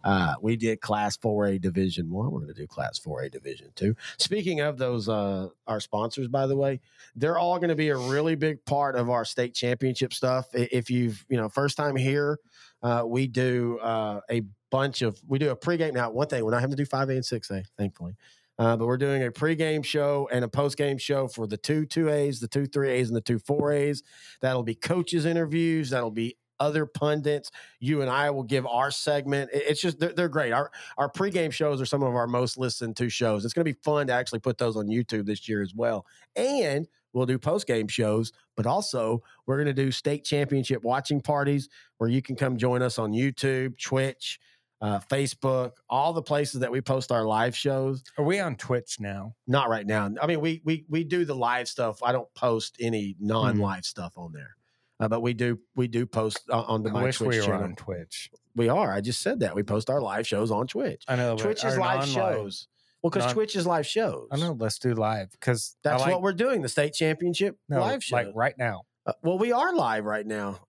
Uh, 0.02 0.32
we 0.40 0.56
did 0.56 0.80
Class 0.80 1.18
4A 1.18 1.60
Division 1.60 2.10
One. 2.10 2.30
We're 2.30 2.40
going 2.40 2.54
to 2.54 2.58
do 2.58 2.66
Class 2.66 2.98
4A 2.98 3.30
Division 3.30 3.72
Two. 3.76 3.94
Speaking 4.16 4.60
of 4.62 4.78
those, 4.78 5.06
uh, 5.06 5.48
our 5.66 5.80
sponsors, 5.80 6.26
by 6.28 6.46
the 6.46 6.56
way, 6.56 6.80
they're 7.14 7.36
all 7.36 7.58
going 7.58 7.68
to 7.68 7.74
be 7.74 7.90
a 7.90 7.96
really 7.98 8.36
big 8.36 8.64
part 8.64 8.96
of 8.96 9.10
our 9.10 9.26
state 9.26 9.52
championship 9.52 10.14
stuff. 10.14 10.46
If 10.54 10.90
you've, 10.90 11.26
you 11.28 11.36
know, 11.36 11.50
first 11.50 11.76
time 11.76 11.94
here, 11.94 12.38
uh, 12.82 13.02
we 13.06 13.26
do 13.26 13.78
uh, 13.80 14.22
a 14.30 14.44
bunch 14.70 15.02
of 15.02 15.20
we 15.28 15.38
do 15.38 15.50
a 15.50 15.56
pregame. 15.56 15.92
Now, 15.92 16.10
one 16.10 16.28
thing 16.28 16.42
we're 16.42 16.52
not 16.52 16.62
having 16.62 16.74
to 16.74 16.82
do 16.82 16.88
5A 16.88 17.10
and 17.10 17.22
6A, 17.22 17.66
thankfully. 17.76 18.16
Uh, 18.59 18.76
but 18.76 18.86
we're 18.86 18.96
doing 18.96 19.24
a 19.24 19.30
pregame 19.30 19.84
show 19.84 20.28
and 20.32 20.44
a 20.44 20.48
postgame 20.48 21.00
show 21.00 21.26
for 21.26 21.46
the 21.46 21.57
two 21.57 21.84
two 21.86 22.09
A's, 22.09 22.40
the 22.40 22.48
two 22.48 22.66
three 22.66 22.90
A's, 22.90 23.09
and 23.09 23.16
the 23.16 23.20
two 23.20 23.38
four 23.38 23.72
A's. 23.72 24.02
That'll 24.40 24.62
be 24.62 24.74
coaches' 24.74 25.24
interviews. 25.24 25.90
That'll 25.90 26.11
be 26.11 26.36
other 26.61 26.86
pundits. 26.86 27.50
You 27.80 28.00
and 28.00 28.11
I 28.11 28.30
will 28.30 28.44
give 28.44 28.66
our 28.66 28.90
segment. 28.90 29.50
It's 29.52 29.80
just 29.80 29.98
they're, 29.98 30.12
they're, 30.12 30.28
great. 30.28 30.52
Our 30.52 30.70
our 30.96 31.11
pregame 31.11 31.52
shows 31.52 31.80
are 31.80 31.86
some 31.86 32.02
of 32.02 32.14
our 32.14 32.26
most 32.26 32.57
listened 32.57 32.96
to 32.96 33.09
shows. 33.09 33.44
It's 33.44 33.55
going 33.55 33.66
to 33.66 33.72
be 33.72 33.80
fun 33.82 34.07
to 34.07 34.12
actually 34.12 34.40
put 34.40 34.59
those 34.59 34.76
on 34.76 34.86
YouTube 34.86 35.26
this 35.26 35.48
year 35.48 35.62
as 35.62 35.74
well. 35.74 36.07
And 36.36 36.86
we'll 37.12 37.26
do 37.26 37.38
postgame 37.38 37.90
shows, 37.90 38.32
but 38.57 38.66
also 38.66 39.22
we're 39.46 39.57
going 39.57 39.74
to 39.74 39.82
do 39.82 39.90
state 39.90 40.24
championship 40.24 40.84
watching 40.84 41.20
parties 41.20 41.68
where 41.98 42.11
you 42.11 42.22
can 42.22 42.36
come 42.36 42.57
join 42.57 42.82
us 42.82 42.98
on 42.98 43.12
YouTube, 43.12 43.78
Twitch 43.78 44.38
uh, 44.80 45.00
Facebook, 45.10 45.72
all 45.88 46.12
the 46.12 46.22
places 46.22 46.60
that 46.60 46.70
we 46.70 46.80
post 46.80 47.12
our 47.12 47.24
live 47.24 47.56
shows. 47.56 48.02
Are 48.18 48.24
we 48.24 48.40
on 48.40 48.56
Twitch 48.56 48.98
now? 49.00 49.34
Not 49.46 49.68
right 49.68 49.86
now. 49.86 50.10
I 50.20 50.26
mean, 50.26 50.40
we 50.40 50.60
we 50.64 50.84
we 50.88 51.04
do 51.04 51.24
the 51.24 51.34
live 51.34 51.68
stuff. 51.68 52.02
I 52.02 52.12
don't 52.12 52.32
post 52.34 52.76
any 52.80 53.16
non-live 53.18 53.80
mm. 53.80 53.84
stuff 53.84 54.12
on 54.16 54.32
there, 54.32 54.56
uh, 55.00 55.08
but 55.08 55.22
we 55.22 55.32
do 55.32 55.58
we 55.74 55.88
do 55.88 56.06
post 56.06 56.40
uh, 56.50 56.62
on 56.62 56.82
the 56.82 56.90
I 56.90 57.02
wish 57.02 57.18
Twitch 57.18 57.28
we 57.28 57.38
were 57.38 57.46
channel. 57.46 57.64
on 57.64 57.76
Twitch. 57.76 58.30
We 58.56 58.68
are. 58.68 58.92
I 58.92 59.00
just 59.00 59.20
said 59.20 59.40
that 59.40 59.54
we 59.54 59.62
post 59.62 59.90
our 59.90 60.00
live 60.00 60.26
shows 60.26 60.50
on 60.50 60.66
Twitch. 60.66 61.04
I 61.08 61.16
know. 61.16 61.36
Twitch 61.36 61.64
is 61.64 61.78
live 61.78 62.06
shows. 62.06 62.68
Well, 63.02 63.10
because 63.10 63.32
Twitch 63.32 63.54
is 63.56 63.66
live 63.66 63.86
shows. 63.86 64.28
I 64.30 64.36
know. 64.36 64.56
Let's 64.58 64.78
do 64.78 64.94
live 64.94 65.30
because 65.32 65.76
that's 65.82 66.02
like, 66.02 66.12
what 66.12 66.22
we're 66.22 66.32
doing. 66.32 66.62
The 66.62 66.68
state 66.68 66.94
championship 66.94 67.56
no, 67.68 67.80
live 67.80 68.02
show, 68.02 68.16
like 68.16 68.28
right 68.34 68.54
now. 68.58 68.82
Uh, 69.06 69.12
well, 69.22 69.38
we 69.38 69.52
are 69.52 69.74
live 69.74 70.04
right 70.04 70.26
now 70.26 70.60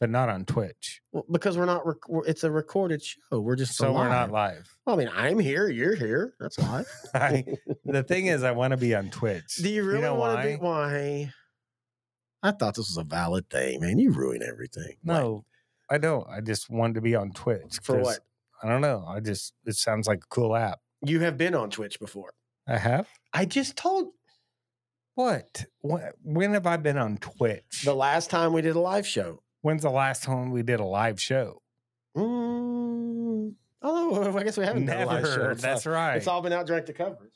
but 0.00 0.10
not 0.10 0.28
on 0.28 0.44
Twitch. 0.44 1.00
Well, 1.12 1.24
because 1.30 1.56
we're 1.56 1.66
not. 1.66 1.86
Rec- 1.86 2.26
it's 2.26 2.44
a 2.44 2.50
recorded 2.50 3.02
show. 3.02 3.40
We're 3.40 3.56
just 3.56 3.76
so 3.76 3.92
we're 3.92 4.08
not 4.08 4.30
live. 4.30 4.68
Well, 4.86 4.96
I 4.96 4.98
mean, 4.98 5.10
I'm 5.14 5.38
here. 5.38 5.68
You're 5.68 5.94
here. 5.94 6.34
That's 6.38 6.58
live. 6.58 6.88
I, 7.14 7.44
the 7.84 8.02
thing 8.02 8.26
is, 8.26 8.42
I 8.42 8.52
want 8.52 8.72
to 8.72 8.76
be 8.76 8.94
on 8.94 9.10
Twitch. 9.10 9.56
Do 9.56 9.68
you 9.68 9.82
really 9.84 9.96
you 9.96 10.02
know 10.02 10.14
want 10.14 10.42
to 10.42 10.48
be? 10.48 10.54
Why? 10.56 11.32
I 12.42 12.52
thought 12.52 12.76
this 12.76 12.88
was 12.88 12.96
a 12.96 13.04
valid 13.04 13.50
thing, 13.50 13.80
man. 13.80 13.98
You 13.98 14.12
ruin 14.12 14.42
everything. 14.42 14.94
No, 15.02 15.44
I 15.90 15.98
don't. 15.98 16.26
I 16.28 16.40
just 16.40 16.70
wanted 16.70 16.94
to 16.94 17.00
be 17.00 17.16
on 17.16 17.32
Twitch. 17.32 17.78
For 17.82 17.98
what? 17.98 18.20
I 18.62 18.68
don't 18.68 18.80
know. 18.80 19.04
I 19.08 19.20
just 19.20 19.54
it 19.66 19.74
sounds 19.74 20.06
like 20.06 20.18
a 20.18 20.28
cool 20.28 20.54
app. 20.54 20.78
You 21.02 21.20
have 21.20 21.36
been 21.36 21.54
on 21.54 21.70
Twitch 21.70 21.98
before. 21.98 22.32
I 22.66 22.78
have. 22.78 23.08
I 23.32 23.44
just 23.44 23.76
told. 23.76 24.08
What? 25.14 25.64
When 25.80 26.52
have 26.52 26.66
I 26.66 26.76
been 26.76 26.96
on 26.96 27.18
Twitch? 27.18 27.82
The 27.84 27.94
last 27.94 28.30
time 28.30 28.52
we 28.52 28.62
did 28.62 28.76
a 28.76 28.80
live 28.80 29.04
show. 29.04 29.42
When's 29.62 29.82
the 29.82 29.90
last 29.90 30.22
time 30.22 30.50
we 30.50 30.62
did 30.62 30.80
a 30.80 30.84
live 30.84 31.20
show? 31.20 31.62
Mm, 32.16 33.54
oh, 33.82 34.36
I 34.38 34.42
guess 34.44 34.56
we 34.56 34.64
haven't 34.64 34.84
Never. 34.84 35.04
done 35.04 35.08
a 35.08 35.20
live 35.20 35.34
show. 35.34 35.50
It's 35.50 35.62
That's 35.62 35.86
all, 35.86 35.92
right. 35.92 36.16
It's 36.16 36.26
all 36.26 36.40
been 36.42 36.52
out 36.52 36.66
direct 36.66 36.86
to 36.86 36.92
coverage. 36.92 37.32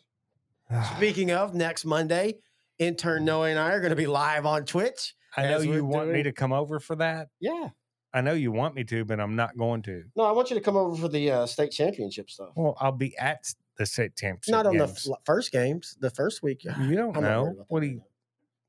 Speaking 0.96 1.32
of, 1.32 1.54
next 1.54 1.84
Monday, 1.84 2.36
intern 2.78 3.24
Noah 3.26 3.48
and 3.50 3.58
I 3.58 3.72
are 3.72 3.80
going 3.80 3.90
to 3.90 3.96
be 3.96 4.06
live 4.06 4.46
on 4.46 4.64
Twitch. 4.64 5.14
I 5.36 5.48
know 5.48 5.58
you 5.58 5.84
want 5.84 6.10
me 6.10 6.22
to 6.22 6.32
come 6.32 6.52
over 6.52 6.80
for 6.80 6.96
that. 6.96 7.28
Yeah. 7.40 7.68
I 8.14 8.20
know 8.20 8.32
you 8.34 8.52
want 8.52 8.74
me 8.74 8.84
to, 8.84 9.04
but 9.04 9.20
I'm 9.20 9.36
not 9.36 9.56
going 9.56 9.82
to. 9.82 10.04
No, 10.16 10.24
I 10.24 10.32
want 10.32 10.50
you 10.50 10.56
to 10.56 10.62
come 10.62 10.76
over 10.76 10.94
for 10.96 11.08
the 11.08 11.30
uh, 11.30 11.46
state 11.46 11.72
championship 11.72 12.30
stuff. 12.30 12.50
Well, 12.54 12.76
I'll 12.78 12.92
be 12.92 13.16
at 13.18 13.52
the 13.76 13.86
state 13.86 14.16
championship. 14.16 14.52
Not 14.52 14.66
on 14.66 14.76
the 14.76 14.84
f- 14.84 15.06
first 15.24 15.50
games, 15.52 15.96
the 16.00 16.10
first 16.10 16.42
week. 16.42 16.64
You 16.80 16.94
don't 16.96 17.16
I'm 17.16 17.22
know. 17.22 17.64
What 17.68 17.80
do 17.80 17.86
you? 17.86 18.02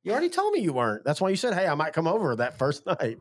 You 0.04 0.12
already 0.12 0.30
told 0.30 0.54
me 0.54 0.60
you 0.60 0.74
weren't. 0.74 1.06
That's 1.06 1.22
why 1.22 1.30
you 1.30 1.36
said, 1.38 1.54
"Hey, 1.54 1.66
I 1.68 1.76
might 1.76 1.93
come 1.93 2.08
over 2.08 2.36
that 2.38 2.58
first 2.58 2.86
night." 2.99 3.18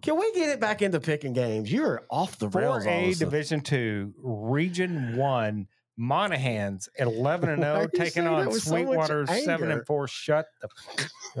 Can 0.00 0.18
we 0.18 0.32
get 0.32 0.48
it 0.48 0.60
back 0.60 0.82
into 0.82 0.98
picking 1.00 1.32
games? 1.32 1.70
You're 1.70 2.04
off 2.10 2.38
the 2.38 2.48
rails. 2.48 2.84
Four 2.84 2.92
A. 2.92 3.14
Division 3.14 3.60
Two, 3.60 4.14
Region 4.18 5.16
One, 5.16 5.66
Monahans 5.98 6.88
at 6.98 7.06
eleven 7.06 7.50
and 7.50 7.62
zero 7.62 7.82
oh 7.82 7.86
taking 7.96 8.26
on 8.26 8.46
with 8.46 8.62
so 8.62 8.70
Sweetwater 8.70 9.26
seven 9.26 9.70
and 9.70 9.86
four. 9.86 10.08
Shut 10.08 10.46
the 10.60 10.68
f- 11.36 11.38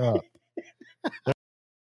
up. 1.24 1.34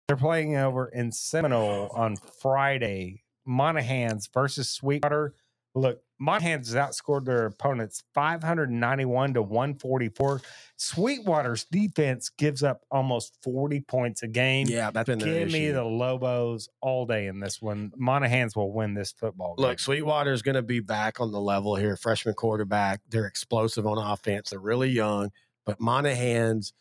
They're 0.08 0.16
playing 0.16 0.56
over 0.56 0.88
in 0.88 1.12
Seminole 1.12 1.90
on 1.94 2.16
Friday. 2.16 3.22
Monahans 3.46 4.32
versus 4.32 4.70
Sweetwater. 4.70 5.34
Look, 5.74 6.00
Monahans 6.22 6.72
has 6.72 6.74
outscored 6.74 7.24
their 7.24 7.46
opponents 7.46 8.04
591 8.14 9.34
to 9.34 9.42
144. 9.42 10.40
Sweetwater's 10.76 11.64
defense 11.64 12.30
gives 12.30 12.62
up 12.62 12.82
almost 12.90 13.36
40 13.42 13.80
points 13.80 14.22
a 14.22 14.28
game. 14.28 14.68
Yeah, 14.68 14.92
that's 14.92 15.08
been 15.08 15.18
Give 15.18 15.50
me 15.50 15.70
the 15.72 15.82
Lobos 15.82 16.68
all 16.80 17.06
day 17.06 17.26
in 17.26 17.40
this 17.40 17.60
one. 17.60 17.90
Monahans 18.00 18.54
will 18.54 18.72
win 18.72 18.94
this 18.94 19.10
football 19.12 19.56
game. 19.56 19.66
Look, 19.66 19.80
Sweetwater's 19.80 20.42
going 20.42 20.54
to 20.54 20.62
be 20.62 20.78
back 20.80 21.20
on 21.20 21.32
the 21.32 21.40
level 21.40 21.74
here. 21.74 21.96
Freshman 21.96 22.34
quarterback. 22.34 23.00
They're 23.08 23.26
explosive 23.26 23.84
on 23.86 23.98
offense. 23.98 24.50
They're 24.50 24.60
really 24.60 24.90
young, 24.90 25.30
but 25.66 25.80
Monahans 25.80 26.72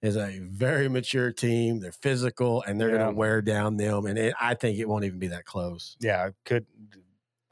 is 0.00 0.16
a 0.16 0.38
very 0.42 0.88
mature 0.88 1.32
team. 1.32 1.80
They're 1.80 1.92
physical 1.92 2.62
and 2.62 2.80
they're 2.80 2.90
Yeah. 2.90 2.98
going 2.98 3.10
to 3.14 3.18
wear 3.18 3.42
down 3.42 3.76
them. 3.76 4.06
And 4.06 4.16
it, 4.18 4.34
I 4.40 4.54
think 4.54 4.78
it 4.78 4.88
won't 4.88 5.04
even 5.04 5.18
be 5.18 5.28
that 5.28 5.44
close. 5.44 5.96
yeah, 6.00 6.30
could 6.46 6.64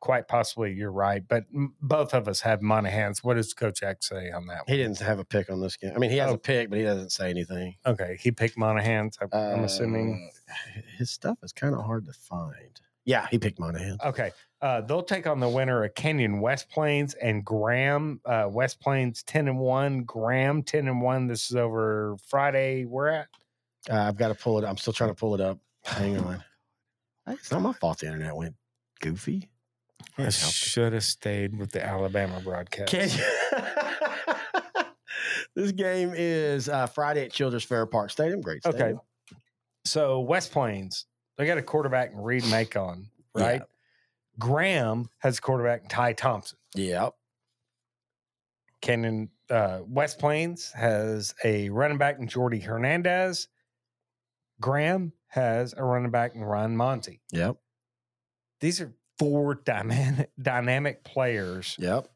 quite 0.07 0.29
possibly 0.29 0.73
you're 0.73 0.93
right, 0.93 1.23
but 1.27 1.45
m- 1.53 1.75
both 1.83 2.15
of 2.15 2.29
us 2.29 2.41
have 2.41 2.61
Monahans. 2.61 3.25
What 3.25 3.35
does 3.35 3.53
Coach 3.53 3.83
X 3.83 4.09
say 4.09 4.31
on 4.31 4.47
that? 4.47 4.63
He 4.69 4.77
didn't 4.77 5.01
have 5.01 5.19
a 5.19 5.25
pick 5.25 5.51
on 5.51 5.61
this 5.61 5.77
game. 5.77 5.93
I 5.95 5.99
mean, 5.99 6.11
he 6.13 6.19
has 6.19 6.31
Oh. 6.31 6.35
a 6.35 6.39
pick, 6.39 6.71
but 6.71 6.79
he 6.79 6.85
doesn't 6.85 7.11
say 7.11 7.29
anything. 7.29 7.75
Okay, 7.85 8.17
he 8.21 8.31
picked 8.31 8.57
Monahans. 8.57 9.17
I- 9.21 9.37
I'm 9.53 9.65
assuming. 9.65 10.31
Uh, 10.49 10.81
his 10.97 11.11
stuff 11.11 11.39
is 11.43 11.53
kind 11.53 11.75
of 11.75 11.85
hard 11.85 12.05
to 12.07 12.13
find. 12.13 12.81
Yeah, 13.05 13.27
he 13.31 13.39
picked 13.39 13.59
Monahan. 13.61 13.99
Okay, 14.05 14.31
uh, 14.63 14.81
they'll 14.81 15.03
take 15.03 15.27
on 15.27 15.39
the 15.41 15.49
winner 15.49 15.83
of 15.85 15.95
Canyon 15.95 16.41
West 16.41 16.69
Plains 16.71 17.15
and 17.15 17.45
Graham. 17.45 18.21
Uh, 18.25 18.49
West 18.51 18.81
Plains 18.81 19.23
ten 19.25 19.49
and 19.49 19.59
one, 19.59 20.05
Graham 20.05 20.63
ten 20.63 20.87
and 20.89 21.01
one. 21.03 21.27
This 21.27 21.51
is 21.51 21.57
over 21.57 22.17
Friday. 22.29 22.85
We're 22.85 23.09
at. 23.09 23.29
Uh, 23.91 23.99
I've 24.03 24.17
got 24.17 24.29
to 24.29 24.35
pull 24.35 24.59
it. 24.59 24.65
I'm 24.65 24.77
still 24.77 24.93
trying 24.93 25.11
to 25.11 25.15
pull 25.15 25.35
it 25.35 25.41
up. 25.41 25.59
Hang 25.85 26.17
on. 26.19 26.45
It's 27.29 27.51
not 27.51 27.61
my 27.61 27.73
fault. 27.73 27.99
The 27.99 28.07
internet 28.07 28.37
went 28.37 28.55
goofy. 29.01 29.51
I 30.19 30.23
Can't 30.23 30.35
help 30.35 30.51
it. 30.51 30.55
should 30.55 30.93
have 30.93 31.05
stayed 31.05 31.59
with 31.59 31.73
the 31.73 31.85
Alabama 31.85 32.41
broadcast. 32.41 32.91
Can 32.91 33.09
you- 33.11 33.25
this 35.55 35.73
game 35.73 36.13
is 36.15 36.69
uh, 36.69 36.87
Friday 36.87 37.25
at 37.25 37.33
Childress 37.33 37.65
Fair 37.65 37.87
Park 37.87 38.11
Stadium. 38.11 38.41
Great. 38.41 38.65
Okay. 38.65 38.95
So 39.85 40.21
West 40.21 40.53
Plains, 40.53 41.07
they 41.37 41.47
got 41.47 41.59
a 41.59 41.63
quarterback 41.63 42.13
in 42.13 42.19
Reed 42.19 42.45
Macon, 42.51 43.09
Yeah. 43.37 43.43
right? 43.45 43.63
Graham 44.39 45.09
has 45.19 45.39
a 45.39 45.41
quarterback 45.41 45.83
in 45.83 45.89
Ty 45.89 46.13
Thompson. 46.15 46.59
Yep. 46.75 47.15
Canyon 48.83 49.31
uh, 49.49 49.81
West 49.87 50.19
Plains 50.19 50.73
has 50.73 51.35
a 51.45 51.69
running 51.71 51.99
back 51.99 52.19
in 52.19 52.29
Jordy 52.29 52.59
Hernandez. 52.61 53.49
Graham 54.61 55.13
has 55.29 55.75
a 55.77 55.85
running 55.85 56.11
back 56.11 56.35
in 56.35 56.43
Ron 56.43 56.77
Monty. 56.77 57.21
Yep. 57.33 57.57
These 58.61 58.81
are 58.81 58.93
four 59.19 59.55
dynamic 59.57 60.31
dynamic 60.41 61.05
players 61.05 61.77
Yep. 61.79 62.09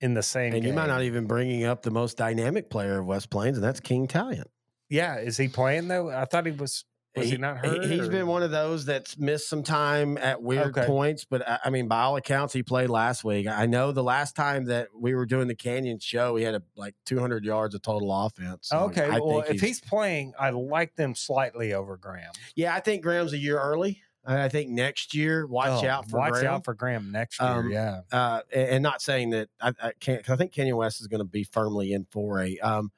in 0.00 0.14
the 0.14 0.22
same. 0.22 0.54
And 0.54 0.64
you 0.64 0.72
might 0.72 0.86
not 0.88 1.02
even 1.02 1.26
bringing 1.26 1.64
up 1.64 1.82
the 1.82 1.90
most 1.90 2.16
dynamic 2.16 2.70
player 2.70 2.98
of 2.98 3.06
West 3.06 3.30
Plains, 3.30 3.56
and 3.58 3.64
that's 3.64 3.80
King 3.80 4.06
Talion. 4.08 4.44
Yeah, 4.88 5.18
is 5.18 5.36
he 5.36 5.48
playing 5.48 5.88
though? 5.88 6.10
I 6.10 6.24
thought 6.24 6.46
he 6.46 6.52
was. 6.52 6.84
Was 7.16 7.30
he, 7.30 7.36
not 7.36 7.56
hurt? 7.58 7.84
He, 7.84 7.98
has 7.98 8.06
or- 8.06 8.12
been 8.12 8.28
one 8.28 8.44
of 8.44 8.52
those 8.52 8.84
that's 8.84 9.18
missed 9.18 9.48
some 9.48 9.64
time 9.64 10.16
at 10.18 10.40
weird 10.40 10.68
Okay. 10.78 10.86
points, 10.86 11.24
but 11.24 11.46
I, 11.48 11.58
I 11.64 11.70
mean, 11.70 11.88
by 11.88 12.02
all 12.02 12.14
accounts, 12.16 12.52
he 12.52 12.62
played 12.62 12.90
last 12.90 13.24
week. 13.24 13.48
I 13.48 13.66
know 13.66 13.90
the 13.90 14.04
last 14.04 14.36
time 14.36 14.66
that 14.66 14.88
we 14.96 15.14
were 15.16 15.26
doing 15.26 15.48
the 15.48 15.54
Canyon 15.56 15.98
show, 15.98 16.36
he 16.36 16.44
had 16.44 16.54
a, 16.54 16.62
like 16.76 16.94
200 17.06 17.44
yards 17.44 17.74
of 17.74 17.82
total 17.82 18.12
offense. 18.12 18.68
So 18.68 18.78
Okay, 18.80 19.04
I 19.04 19.18
well, 19.18 19.40
if 19.48 19.60
he's 19.60 19.80
playing, 19.80 20.32
I 20.38 20.50
like 20.50 20.94
them 20.94 21.16
slightly 21.16 21.72
over 21.72 21.96
Graham. 21.96 22.30
yeah, 22.54 22.72
I 22.72 22.78
think 22.78 23.02
Graham's 23.02 23.32
a 23.32 23.38
year 23.38 23.58
early. 23.58 24.00
I 24.26 24.48
think 24.48 24.70
next 24.70 25.14
year, 25.14 25.46
watch 25.46 25.84
Oh, 25.84 25.88
out 25.88 26.10
for 26.10 26.18
watch 26.18 26.32
Graham. 26.32 26.46
out 26.46 26.64
for 26.64 26.74
Graham 26.74 27.10
next 27.12 27.40
year. 27.40 27.48
Um, 27.50 27.70
yeah, 27.70 28.00
uh, 28.12 28.42
and 28.52 28.68
and 28.68 28.82
not 28.82 29.00
saying 29.00 29.30
that 29.30 29.48
I, 29.60 29.72
I 29.82 29.92
can't. 30.00 30.28
I 30.28 30.36
think 30.36 30.52
Canyon 30.52 30.76
West 30.76 31.00
is 31.00 31.06
going 31.06 31.20
to 31.20 31.24
be 31.24 31.44
firmly 31.44 31.92
in 31.92 32.06
for 32.10 32.42
a. 32.42 32.58
Um, 32.58 32.90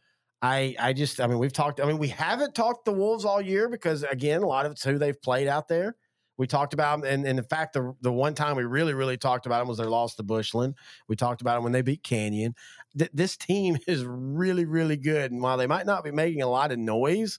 I 0.43 0.75
I 0.79 0.93
just 0.93 1.21
I 1.21 1.27
mean 1.27 1.39
we've 1.39 1.53
talked. 1.53 1.81
I 1.81 1.85
mean 1.85 1.99
we 1.99 2.09
haven't 2.09 2.55
talked 2.55 2.85
the 2.85 2.93
Wolves 2.93 3.25
all 3.25 3.41
year 3.41 3.68
because 3.68 4.03
again 4.03 4.43
a 4.43 4.47
lot 4.47 4.66
of 4.66 4.73
it's 4.73 4.83
who 4.83 4.99
they've 4.99 5.21
played 5.21 5.47
out 5.49 5.68
there. 5.68 5.95
We 6.39 6.47
talked 6.47 6.73
about 6.73 7.03
them, 7.03 7.12
and, 7.12 7.27
and 7.27 7.39
in 7.39 7.45
fact 7.45 7.75
the 7.75 7.95
the 8.01 8.11
one 8.11 8.35
time 8.35 8.57
we 8.57 8.64
really 8.64 8.95
really 8.95 9.18
talked 9.18 9.45
about 9.45 9.59
them 9.59 9.68
was 9.68 9.77
their 9.77 9.91
loss 9.91 10.14
to 10.16 10.23
Bushland. 10.23 10.75
We 11.07 11.14
talked 11.14 11.43
about 11.43 11.57
them 11.57 11.64
when 11.64 11.73
they 11.73 11.83
beat 11.83 12.03
Canyon. 12.03 12.55
Th- 12.99 13.11
this 13.12 13.37
team 13.37 13.77
is 13.87 14.05
really 14.05 14.64
really 14.64 14.97
good, 14.97 15.31
and 15.31 15.43
while 15.43 15.59
they 15.59 15.66
might 15.66 15.85
not 15.87 16.03
be 16.03 16.11
making 16.11 16.41
a 16.41 16.49
lot 16.49 16.73
of 16.73 16.79
noise, 16.79 17.39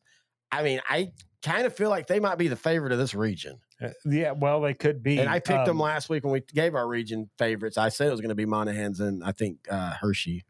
I 0.52 0.62
mean 0.62 0.80
I 0.88 1.12
kind 1.42 1.66
of 1.66 1.76
feel 1.76 1.90
like 1.90 2.06
they 2.06 2.20
might 2.20 2.38
be 2.38 2.48
the 2.48 2.56
favorite 2.56 2.92
of 2.92 3.00
this 3.00 3.16
region. 3.16 3.60
Uh, 3.82 3.90
yeah. 4.06 4.32
Well, 4.32 4.62
they 4.62 4.74
could 4.74 5.02
be. 5.02 5.20
And 5.20 5.30
I 5.30 5.40
picked 5.40 5.66
them 5.66 5.78
um, 5.78 5.80
last 5.80 6.10
week 6.10 6.24
when 6.24 6.34
we 6.34 6.42
gave 6.42 6.76
our 6.76 6.88
region 6.88 7.30
favorites. 7.38 7.78
I 7.78 7.90
said 7.90 8.08
it 8.08 8.12
was 8.12 8.22
going 8.22 8.30
to 8.30 8.36
be 8.36 8.46
Monahans 8.46 9.00
and 9.00 9.24
I 9.24 9.32
think 9.32 9.58
uh, 9.70 9.94
Hirschi. 10.02 10.44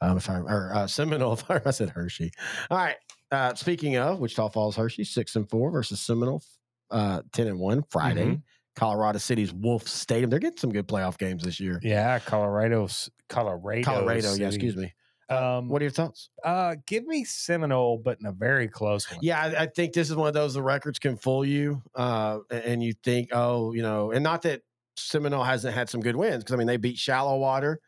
Um, 0.00 0.16
if 0.16 0.30
I 0.30 0.38
or 0.38 0.72
uh, 0.74 0.86
Seminole, 0.86 1.32
if 1.34 1.50
I, 1.50 1.60
I 1.64 1.70
said 1.70 1.90
Hirschi. 1.90 2.30
All 2.70 2.78
right. 2.78 2.96
Uh, 3.30 3.54
speaking 3.54 3.96
of 3.96 4.20
Wichita 4.20 4.48
Falls, 4.50 4.76
Hirschi 4.76 5.04
six 5.06 5.36
and 5.36 5.48
four 5.50 5.70
versus 5.70 6.00
Seminole, 6.00 6.42
uh, 6.90 7.22
ten 7.32 7.46
and 7.48 7.58
one 7.58 7.82
Friday. 7.90 8.26
Mhm. 8.26 8.42
Colorado 8.76 9.18
City's 9.18 9.52
Wolf 9.52 9.88
Stadium. 9.88 10.30
They're 10.30 10.38
getting 10.38 10.56
some 10.56 10.70
good 10.70 10.86
playoff 10.86 11.18
games 11.18 11.42
this 11.42 11.58
year. 11.58 11.80
Yeah, 11.82 12.20
Colorado's 12.20 13.10
Colorado. 13.28 13.82
Colorado, 13.82 14.34
yeah. 14.34 14.46
Excuse 14.46 14.76
me. 14.76 14.94
Um, 15.30 15.68
What 15.68 15.82
are 15.82 15.84
your 15.84 15.90
thoughts? 15.92 16.30
uh, 16.44 16.76
give 16.86 17.06
me 17.06 17.24
Seminole, 17.24 17.98
but 17.98 18.18
in 18.20 18.26
a 18.26 18.32
very 18.32 18.66
close 18.68 19.10
one. 19.10 19.20
Yeah, 19.22 19.40
I, 19.42 19.62
I 19.62 19.66
think 19.66 19.92
this 19.92 20.08
is 20.10 20.16
one 20.16 20.28
of 20.28 20.34
those 20.34 20.54
the 20.54 20.62
records 20.62 20.98
can 20.98 21.16
fool 21.16 21.44
you, 21.44 21.82
uh, 21.94 22.38
and 22.50 22.82
you 22.82 22.94
think, 23.04 23.30
oh, 23.32 23.72
you 23.72 23.82
know, 23.82 24.10
and 24.12 24.22
not 24.24 24.42
that 24.42 24.62
Seminole 24.96 25.44
hasn't 25.44 25.74
had 25.74 25.88
some 25.90 26.00
good 26.00 26.16
wins 26.16 26.42
because 26.44 26.54
I 26.54 26.56
mean 26.56 26.66
they 26.66 26.76
beat 26.78 26.96
Shallowater, 26.98 27.78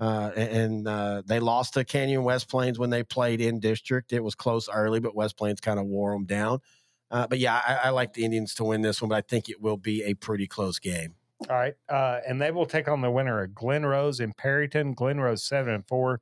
uh, 0.00 0.30
a- 0.36 0.38
and 0.38 0.86
uh, 0.86 1.22
they 1.26 1.40
lost 1.40 1.74
to 1.74 1.84
Canyon 1.84 2.22
West 2.24 2.48
Plains 2.48 2.78
when 2.78 2.90
they 2.90 3.02
played 3.02 3.40
in 3.40 3.60
district. 3.60 4.12
It 4.12 4.20
was 4.22 4.34
close 4.34 4.68
early, 4.68 5.00
but 5.00 5.14
West 5.14 5.36
Plains 5.36 5.60
kind 5.60 5.78
of 5.80 5.86
wore 5.86 6.12
them 6.12 6.24
down. 6.24 6.60
Uh, 7.10 7.26
but 7.26 7.38
yeah, 7.38 7.60
I, 7.66 7.88
I 7.88 7.90
like 7.90 8.12
the 8.14 8.24
Indians 8.24 8.54
to 8.54 8.64
win 8.64 8.82
this 8.82 9.00
one, 9.02 9.08
but 9.08 9.16
I 9.16 9.20
think 9.20 9.48
it 9.48 9.60
will 9.60 9.76
be 9.76 10.02
a 10.04 10.14
pretty 10.14 10.46
close 10.46 10.78
game. 10.78 11.14
All 11.50 11.56
right. 11.56 11.74
Uh, 11.88 12.20
and 12.26 12.40
they 12.40 12.50
will 12.50 12.66
take 12.66 12.88
on 12.88 13.00
the 13.00 13.10
winner 13.10 13.42
of 13.42 13.54
Glen 13.54 13.84
Rose 13.86 14.18
and 14.20 14.36
Perryton. 14.36 14.94
Glen 14.94 15.20
Rose 15.20 15.42
seven 15.44 15.74
and 15.74 15.86
four, 15.86 16.20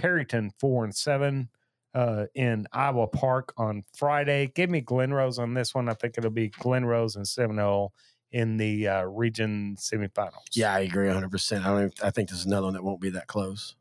Perryton 0.00 0.50
four 0.58 0.84
and 0.84 0.94
seven 0.94 1.48
uh, 1.94 2.26
in 2.34 2.66
Iowa 2.72 3.06
Park 3.08 3.52
on 3.56 3.82
Friday. 3.96 4.50
Give 4.54 4.70
me 4.70 4.80
Glen 4.80 5.12
Rose 5.12 5.38
on 5.38 5.54
this 5.54 5.74
one. 5.74 5.88
I 5.88 5.94
think 5.94 6.16
it'll 6.18 6.30
be 6.30 6.48
Glen 6.48 6.84
Rose 6.84 7.16
and 7.16 7.26
Seminole 7.26 7.92
in 8.32 8.56
the 8.56 8.86
uh, 8.86 9.02
region 9.02 9.76
semifinals. 9.78 10.44
Yeah, 10.52 10.72
I 10.72 10.80
agree 10.80 11.06
100. 11.06 11.30
percent 11.30 11.66
I 11.66 11.80
don't. 11.80 12.04
I 12.04 12.10
think 12.10 12.28
this 12.30 12.38
is 12.38 12.46
another 12.46 12.66
one 12.66 12.74
that 12.74 12.84
won't 12.84 13.00
be 13.00 13.10
that 13.10 13.26
close. 13.26 13.74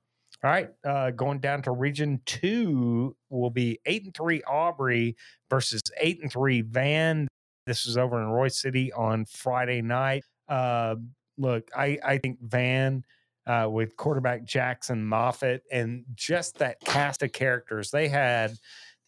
All 0.44 0.50
right. 0.50 0.70
Uh, 0.86 1.12
going 1.12 1.40
down 1.40 1.62
to 1.64 1.72
region 1.72 2.22
two 2.26 3.16
will 3.30 3.50
be 3.50 3.80
eight 3.86 4.06
and 4.06 4.16
three 4.16 4.42
Aubrey 4.44 5.18
versus 5.50 5.82
eight 6.00 6.22
and 6.22 6.32
three 6.32 6.62
Van. 6.62 7.28
This 7.66 7.86
is 7.86 7.98
over 7.98 8.22
in 8.22 8.28
Royse 8.30 8.54
City 8.56 8.92
on 8.94 9.26
Friday 9.26 9.82
night. 9.82 10.24
Uh, 10.48 10.96
look, 11.38 11.70
I, 11.76 12.00
I 12.04 12.18
think 12.20 12.40
Van 12.42 13.04
uh, 13.50 13.68
with 13.68 13.98
quarterback 13.98 14.44
Jackson 14.44 15.04
Moffitt 15.04 15.64
and 15.72 16.06
just 16.14 16.60
that 16.60 16.80
cast 16.82 17.24
of 17.24 17.32
characters 17.32 17.90
they 17.90 18.08
had. 18.08 18.54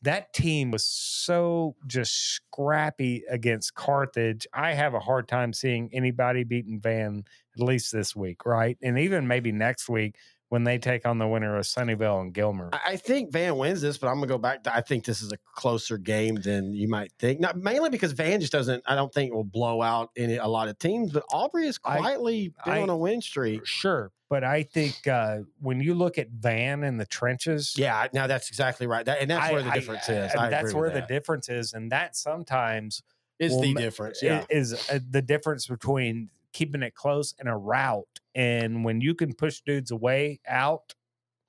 That 0.04 0.34
team 0.34 0.72
was 0.72 0.84
so 0.84 1.76
just 1.86 2.12
scrappy 2.34 3.24
against 3.30 3.76
Carthage. 3.76 4.48
I 4.52 4.74
have 4.74 4.96
a 4.96 5.00
hard 5.00 5.28
time 5.28 5.54
seeing 5.54 5.92
anybody 5.94 6.44
beating 6.44 6.80
Van 6.82 7.24
at 7.56 7.64
least 7.64 7.92
this 7.92 8.16
week, 8.16 8.44
right? 8.44 8.80
And 8.82 8.98
even 8.98 9.28
maybe 9.28 9.52
next 9.52 9.88
week 9.88 10.16
when 10.50 10.64
they 10.64 10.80
take 10.80 11.06
on 11.06 11.20
the 11.20 11.28
winner 11.28 11.56
of 11.56 11.64
Sunnyvale 11.66 12.20
and 12.20 12.34
Gilmer. 12.34 12.72
I 12.74 12.80
I 12.94 12.96
think 12.98 13.32
Van 13.32 13.56
wins 13.58 13.80
this, 13.80 14.00
but 14.00 14.08
I'm 14.08 14.16
gonna 14.16 14.26
go 14.28 14.40
back. 14.40 14.64
To, 14.64 14.76
I 14.76 14.82
think 14.82 15.06
this 15.06 15.22
is 15.22 15.32
a 15.32 15.38
closer 15.56 16.00
game 16.00 16.36
than 16.36 16.74
you 16.74 16.88
might 16.90 17.12
think. 17.20 17.40
Not 17.40 17.58
mainly 17.58 17.92
because 17.92 18.12
Van 18.14 18.40
just 18.40 18.52
doesn't. 18.52 18.84
I 18.88 18.96
don't 18.96 19.14
think 19.14 19.32
will 19.34 19.44
blow 19.44 19.84
out 19.84 20.10
any 20.18 20.38
a 20.38 20.48
lot 20.48 20.68
of 20.68 20.80
teams, 20.80 21.12
but 21.14 21.24
Aubrey 21.32 21.68
is 21.68 21.80
I- 21.86 21.98
quietly 22.00 22.54
been 22.66 22.74
I- 22.74 22.82
on 22.82 22.90
a 22.90 22.98
win 22.98 23.22
streak. 23.22 23.66
Sure, 23.68 24.12
but 24.32 24.46
I 24.46 24.64
think 24.64 25.06
uh, 25.08 25.40
when 25.60 25.82
you 25.82 25.94
look 25.94 26.18
at 26.18 26.30
Van 26.30 26.84
in 26.86 26.96
the 26.96 27.06
trenches, 27.06 27.76
Yeah, 27.78 28.08
now 28.14 28.28
that's 28.28 28.48
exactly 28.48 28.88
right. 28.88 29.06
That, 29.06 29.20
and 29.20 29.30
that's 29.30 29.50
I- 29.50 29.52
where 29.52 29.62
the 29.62 29.72
difference 29.72 30.10
I- 30.10 30.14
is. 30.14 30.32
and 30.32 30.40
I 30.40 30.50
that's 30.50 30.74
where 30.74 30.90
the 30.90 31.02
difference 31.02 31.50
is, 31.50 31.74
and 31.74 31.92
that 31.92 32.16
sometimes 32.16 33.04
will 33.42 33.60
the 33.60 33.74
difference. 33.74 34.24
Yeah. 34.24 34.46
is 34.50 34.74
uh, 34.90 35.00
the 35.10 35.22
difference 35.22 35.68
between 35.68 36.30
keeping 36.54 36.82
it 36.82 36.96
close 36.96 37.36
and 37.40 37.50
a 37.50 37.56
route. 37.58 38.08
And 38.34 38.86
when 38.86 39.02
you 39.02 39.16
can 39.16 39.34
push 39.34 39.60
dudes 39.66 39.92
away 39.92 40.40
out 40.48 40.94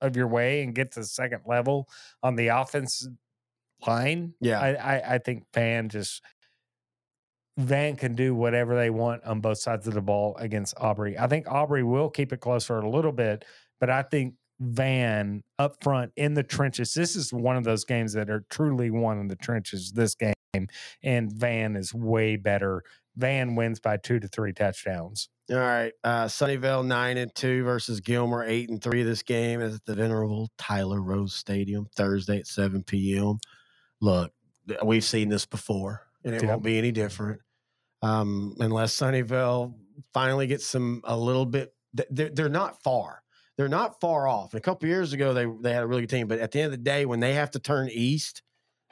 of 0.00 0.16
your 0.16 0.26
way 0.26 0.62
and 0.64 0.74
get 0.74 0.90
to 0.92 1.00
the 1.00 1.06
second 1.06 1.42
level 1.46 1.88
on 2.20 2.34
the 2.34 2.48
offense 2.48 3.06
line, 3.86 4.34
Yeah. 4.40 4.58
I, 4.60 4.74
I, 4.96 5.14
I 5.14 5.18
think 5.18 5.44
Van 5.54 5.88
just 5.88 6.20
Van 7.58 7.96
can 7.96 8.14
do 8.14 8.34
whatever 8.34 8.74
they 8.74 8.90
want 8.90 9.22
on 9.24 9.40
both 9.40 9.58
sides 9.58 9.86
of 9.86 9.94
the 9.94 10.00
ball 10.00 10.36
against 10.38 10.74
Aubrey. 10.78 11.18
I 11.18 11.26
think 11.26 11.46
Aubrey 11.50 11.82
will 11.82 12.08
keep 12.08 12.32
it 12.32 12.40
close 12.40 12.64
for 12.64 12.78
a 12.78 12.88
little 12.88 13.12
bit, 13.12 13.44
but 13.80 13.90
I 13.90 14.02
think 14.02 14.34
Van 14.60 15.42
up 15.58 15.82
front 15.82 16.12
in 16.16 16.34
the 16.34 16.42
trenches. 16.42 16.94
This 16.94 17.16
is 17.16 17.32
one 17.32 17.56
of 17.56 17.64
those 17.64 17.84
games 17.84 18.12
that 18.12 18.30
are 18.30 18.44
truly 18.48 18.90
won 18.90 19.18
in 19.18 19.28
the 19.28 19.36
trenches. 19.36 19.92
This 19.92 20.14
game, 20.14 20.68
and 21.02 21.32
Van 21.32 21.76
is 21.76 21.92
way 21.92 22.36
better. 22.36 22.82
Van 23.16 23.56
wins 23.56 23.80
by 23.80 23.96
two 23.96 24.20
to 24.20 24.28
three 24.28 24.52
touchdowns. 24.52 25.28
All 25.50 25.56
right. 25.56 25.92
Uh, 26.04 26.26
Sunnyvale 26.26 26.86
nine 26.86 27.16
and 27.16 27.34
two 27.34 27.64
versus 27.64 28.00
Gilmer 28.00 28.44
eight 28.44 28.70
and 28.70 28.80
three. 28.80 29.02
This 29.02 29.22
game 29.22 29.60
is 29.60 29.74
at 29.74 29.84
the 29.84 29.94
venerable 29.94 30.48
Tyler 30.56 31.02
Rose 31.02 31.34
Stadium 31.34 31.88
Thursday 31.96 32.38
at 32.38 32.46
seven 32.46 32.84
p.m. 32.84 33.38
Look, 34.00 34.32
we've 34.84 35.04
seen 35.04 35.28
this 35.28 35.44
before, 35.44 36.06
and 36.24 36.34
it 36.34 36.42
won't 36.44 36.62
be 36.62 36.78
any 36.78 36.92
different 36.92 37.40
um, 38.02 38.54
unless 38.60 38.96
Sunnyvale 38.96 39.74
finally 40.12 40.46
gets 40.46 40.66
some 40.66 41.00
a 41.04 41.16
little 41.16 41.46
bit. 41.46 41.72
They're, 42.10 42.30
they're 42.30 42.48
not 42.48 42.82
far. 42.82 43.22
They're 43.58 43.68
not 43.68 44.00
far 44.00 44.26
off. 44.26 44.54
And 44.54 44.58
a 44.58 44.62
couple 44.62 44.88
years 44.88 45.12
ago, 45.12 45.34
they 45.34 45.46
they 45.60 45.72
had 45.74 45.82
a 45.82 45.86
really 45.86 46.02
good 46.02 46.10
team, 46.10 46.26
but 46.26 46.38
at 46.38 46.50
the 46.52 46.60
end 46.60 46.66
of 46.66 46.72
the 46.72 46.82
day, 46.82 47.04
when 47.06 47.20
they 47.20 47.34
have 47.34 47.50
to 47.52 47.58
turn 47.58 47.88
east, 47.90 48.42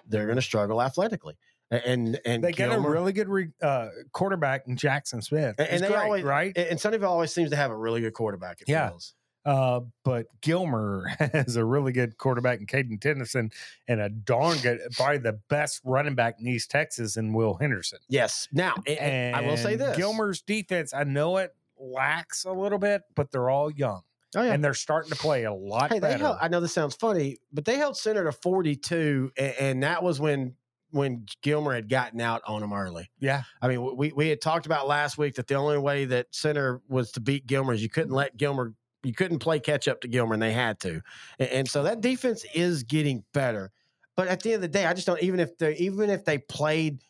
they're 0.06 0.26
going 0.26 0.36
to 0.36 0.42
struggle 0.42 0.80
athletically. 0.82 1.36
And 1.70 2.20
and 2.24 2.42
They 2.44 2.52
get 2.52 2.72
a 2.72 2.80
really 2.80 3.12
good 3.12 3.28
re, 3.28 3.48
uh, 3.62 3.88
quarterback 4.12 4.66
in 4.66 4.76
Jackson 4.76 5.22
Smith. 5.22 5.54
And- 5.58 5.68
and 5.68 5.82
they 5.82 5.88
great, 5.88 5.98
always- 5.98 6.24
right. 6.24 6.52
and 6.56 6.66
and 6.66 6.78
Sunnyvale 6.80 7.08
always 7.08 7.32
seems 7.32 7.50
to 7.50 7.56
have 7.56 7.70
a 7.70 7.76
really 7.76 8.00
good 8.00 8.12
quarterback. 8.12 8.60
It 8.60 8.68
Yeah. 8.68 8.88
feels. 8.90 9.14
Uh, 9.44 9.80
but 10.04 10.26
Gilmer 10.42 11.06
has 11.32 11.56
a 11.56 11.64
really 11.64 11.92
good 11.92 12.18
quarterback 12.18 12.60
in 12.60 12.66
Caden 12.66 13.00
Tennyson 13.00 13.50
and 13.88 14.00
a 14.00 14.08
darn 14.08 14.58
good, 14.58 14.80
probably 14.92 15.18
the 15.18 15.40
best 15.48 15.80
running 15.84 16.14
back 16.14 16.36
in 16.38 16.46
East 16.46 16.70
Texas 16.70 17.16
in 17.16 17.32
Will 17.32 17.54
Henderson. 17.54 18.00
Yes. 18.08 18.48
Now, 18.52 18.74
and 18.86 19.34
I 19.34 19.42
will 19.42 19.56
say 19.56 19.76
this: 19.76 19.96
Gilmer's 19.96 20.42
defense, 20.42 20.92
I 20.92 21.04
know 21.04 21.38
it 21.38 21.54
lacks 21.78 22.44
a 22.44 22.52
little 22.52 22.78
bit, 22.78 23.02
but 23.14 23.30
they're 23.30 23.48
all 23.48 23.70
young 23.70 24.02
oh 24.36 24.42
yeah, 24.42 24.52
and 24.52 24.64
they're 24.64 24.74
starting 24.74 25.10
to 25.10 25.16
play 25.16 25.44
a 25.44 25.52
lot 25.52 25.92
hey, 25.92 26.00
better. 26.00 26.18
held. 26.18 26.38
I 26.40 26.48
know 26.48 26.60
this 26.60 26.72
sounds 26.72 26.94
funny, 26.94 27.38
but 27.52 27.64
they 27.64 27.76
held 27.76 27.96
center 27.96 28.24
to 28.24 28.32
forty-two, 28.32 29.32
and, 29.36 29.54
and 29.58 29.82
that 29.82 30.02
was 30.02 30.20
when 30.20 30.54
when 30.92 31.24
Gilmer 31.42 31.72
had 31.72 31.88
gotten 31.88 32.20
out 32.20 32.42
on 32.48 32.62
him 32.62 32.72
early. 32.72 33.08
yeah. 33.20 33.42
I 33.62 33.68
mean, 33.68 33.96
we 33.96 34.12
we 34.12 34.28
had 34.28 34.40
talked 34.40 34.66
about 34.66 34.88
last 34.88 35.18
week 35.18 35.36
that 35.36 35.46
the 35.46 35.54
only 35.54 35.78
way 35.78 36.04
that 36.06 36.26
center 36.32 36.82
was 36.88 37.12
to 37.12 37.20
beat 37.20 37.46
Gilmer 37.46 37.72
is 37.72 37.82
you 37.82 37.88
couldn't 37.88 38.12
let 38.12 38.36
Gilmer, 38.36 38.74
you 39.02 39.12
couldn't 39.12 39.38
play 39.38 39.60
catch 39.60 39.88
up 39.88 40.00
to 40.02 40.08
Gilmer, 40.08 40.34
and 40.34 40.42
they 40.42 40.52
had 40.52 40.80
to, 40.80 41.00
and, 41.38 41.48
and 41.50 41.68
so 41.68 41.82
that 41.84 42.00
defense 42.00 42.44
is 42.54 42.82
getting 42.82 43.24
better. 43.32 43.72
But 44.16 44.28
at 44.28 44.42
the 44.42 44.50
end 44.50 44.56
of 44.56 44.62
the 44.62 44.78
day, 44.78 44.86
I 44.86 44.92
just 44.92 45.06
don't 45.06 45.22
even 45.22 45.40
if 45.40 45.56
they 45.56 45.76
even 45.76 46.10
if 46.10 46.24
they 46.24 46.38
played 46.38 47.00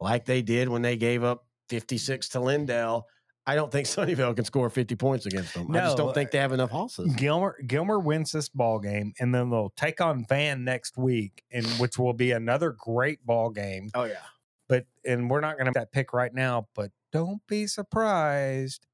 like 0.00 0.24
they 0.24 0.42
did 0.42 0.68
when 0.68 0.82
they 0.82 0.96
gave 0.96 1.24
up 1.24 1.46
fifty 1.68 1.98
six 1.98 2.28
to 2.30 2.38
Lindale. 2.38 3.04
I 3.48 3.54
don't 3.54 3.70
think 3.70 3.86
Sunnyvale 3.86 4.34
can 4.34 4.44
score 4.44 4.68
50 4.68 4.96
points 4.96 5.24
against 5.24 5.54
them. 5.54 5.70
I 5.70 5.78
just 5.78 5.96
don't 5.96 6.12
think 6.12 6.32
they 6.32 6.38
have 6.38 6.52
enough 6.52 6.72
uh, 6.72 6.78
horses. 6.78 7.14
Gilmer 7.14 7.56
Gilmer 7.66 8.00
wins 8.00 8.32
this 8.32 8.48
ball 8.48 8.80
game, 8.80 9.12
and 9.20 9.34
then 9.34 9.50
they'll 9.50 9.72
take 9.76 10.00
on 10.00 10.26
Van 10.28 10.64
next 10.64 10.98
week, 10.98 11.44
and 11.52 11.64
which 11.78 11.98
will 11.98 12.12
be 12.12 12.32
another 12.32 12.72
great 12.72 13.24
ball 13.24 13.50
game. 13.50 13.88
Oh, 13.94 14.04
yeah. 14.04 14.14
But 14.68 14.86
and 15.04 15.30
we're 15.30 15.40
not 15.40 15.56
going 15.56 15.66
to 15.66 15.72
that 15.76 15.92
pick 15.92 16.12
right 16.12 16.34
now, 16.34 16.66
but 16.74 16.90
don't 17.12 17.40
be 17.46 17.68
surprised. 17.68 18.84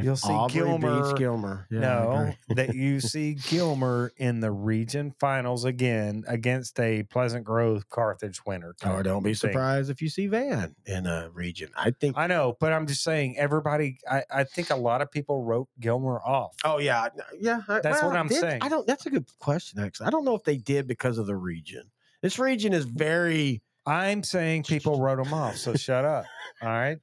You'll 0.00 0.16
see 0.16 0.32
Aubrey 0.32 0.60
Gilmer. 0.60 1.00
beats 1.02 1.12
Gilmer. 1.18 1.66
Yeah, 1.70 1.80
no, 1.80 2.34
that 2.54 2.74
you 2.74 3.00
see 3.00 3.34
Gilmer 3.34 4.12
in 4.16 4.40
the 4.40 4.50
region 4.50 5.12
finals 5.18 5.64
again 5.64 6.24
against 6.28 6.78
a 6.78 7.02
Pleasant 7.04 7.44
Grove 7.44 7.88
Carthage 7.90 8.44
winner. 8.46 8.74
Oh, 8.84 8.92
or 8.92 9.02
don't 9.02 9.22
be 9.22 9.30
thing. 9.34 9.50
surprised 9.50 9.90
if 9.90 10.00
you 10.00 10.08
see 10.08 10.26
Van 10.28 10.74
in 10.86 11.06
a 11.06 11.30
region. 11.32 11.70
I 11.76 11.90
think. 11.90 12.16
I 12.16 12.26
know, 12.26 12.56
but 12.60 12.72
I'm 12.72 12.86
just 12.86 13.02
saying, 13.02 13.36
everybody. 13.38 13.98
I, 14.08 14.22
I 14.30 14.44
think 14.44 14.70
a 14.70 14.76
lot 14.76 15.02
of 15.02 15.10
people 15.10 15.42
wrote 15.44 15.68
Gilmer 15.80 16.20
off. 16.24 16.54
Oh 16.64 16.78
yeah, 16.78 17.08
yeah. 17.38 17.62
I- 17.68 17.80
That's 17.80 18.02
what 18.02 18.16
I'm 18.16 18.28
did- 18.28 18.40
saying. 18.40 18.62
I 18.62 18.68
don't. 18.68 18.86
That's 18.86 19.06
a 19.06 19.10
good 19.10 19.26
question. 19.40 19.80
Actually, 19.80 20.06
I 20.06 20.10
don't 20.10 20.24
know 20.24 20.34
if 20.34 20.44
they 20.44 20.56
did 20.58 20.86
because 20.86 21.18
of 21.18 21.26
the 21.26 21.36
region. 21.36 21.90
This 22.22 22.38
region 22.38 22.72
is 22.72 22.84
very. 22.84 23.62
I'm 23.86 24.22
saying 24.22 24.64
people 24.64 25.00
wrote 25.02 25.18
him 25.18 25.32
off, 25.32 25.56
so 25.56 25.74
shut 25.74 26.04
up. 26.04 26.26
All 26.62 26.68
right. 26.68 26.98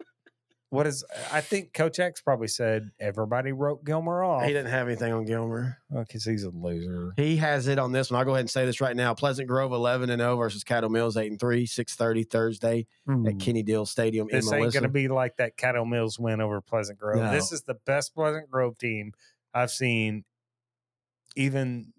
What 0.76 0.88
is? 0.88 1.05
I 1.32 1.39
think 1.39 1.73
Coach 1.73 1.99
X 1.99 2.21
probably 2.21 2.49
said 2.49 2.91
everybody 2.99 3.53
wrote 3.53 3.86
Gilmer 3.86 4.23
off. 4.23 4.43
He 4.43 4.49
didn't 4.49 4.71
have 4.71 4.88
anything 4.88 5.13
on 5.13 5.23
Gilmer. 5.23 5.78
Oh, 5.93 5.99
because 5.99 6.26
he's 6.26 6.43
a 6.43 6.49
loser. 6.49 7.13
He 7.15 7.38
has 7.38 7.67
it 7.67 7.80
on 7.80 7.93
this 7.93 8.11
one. 8.11 8.19
I'll 8.19 8.26
go 8.26 8.32
ahead 8.32 8.41
and 8.41 8.49
say 8.49 8.65
this 8.65 8.82
right 8.82 8.95
now. 8.95 9.13
Pleasant 9.13 9.47
Grove 9.47 9.71
eleven 9.71 10.09
and 10.09 10.19
zero 10.19 10.36
versus 10.36 10.65
Caddo 10.65 10.89
Mills 10.89 11.15
eight 11.15 11.32
and 11.32 11.39
three. 11.39 11.65
Six 11.65 11.95
thirty 11.95 12.23
Thursday 12.23 12.88
at 13.07 13.13
hmm. 13.13 13.38
Kenny 13.38 13.63
Deal 13.63 13.86
Stadium 13.86 14.28
in 14.30 14.36
This 14.36 14.51
ain't 14.51 14.73
going 14.73 14.84
to 14.84 14.89
be 14.89 15.07
like 15.07 15.38
that 15.38 15.55
Caddo 15.57 15.88
Mills 15.88 16.19
win 16.19 16.41
over 16.41 16.59
Pleasant 16.59 16.99
Grove. 16.99 17.32
This 17.32 17.53
is 17.53 17.61
the 17.61 17.76
best 17.86 18.13
Pleasant 18.13 18.51
Grove 18.51 18.78
team 18.78 19.13
I've 19.53 19.71
seen. 19.71 20.26
Even 21.38 21.93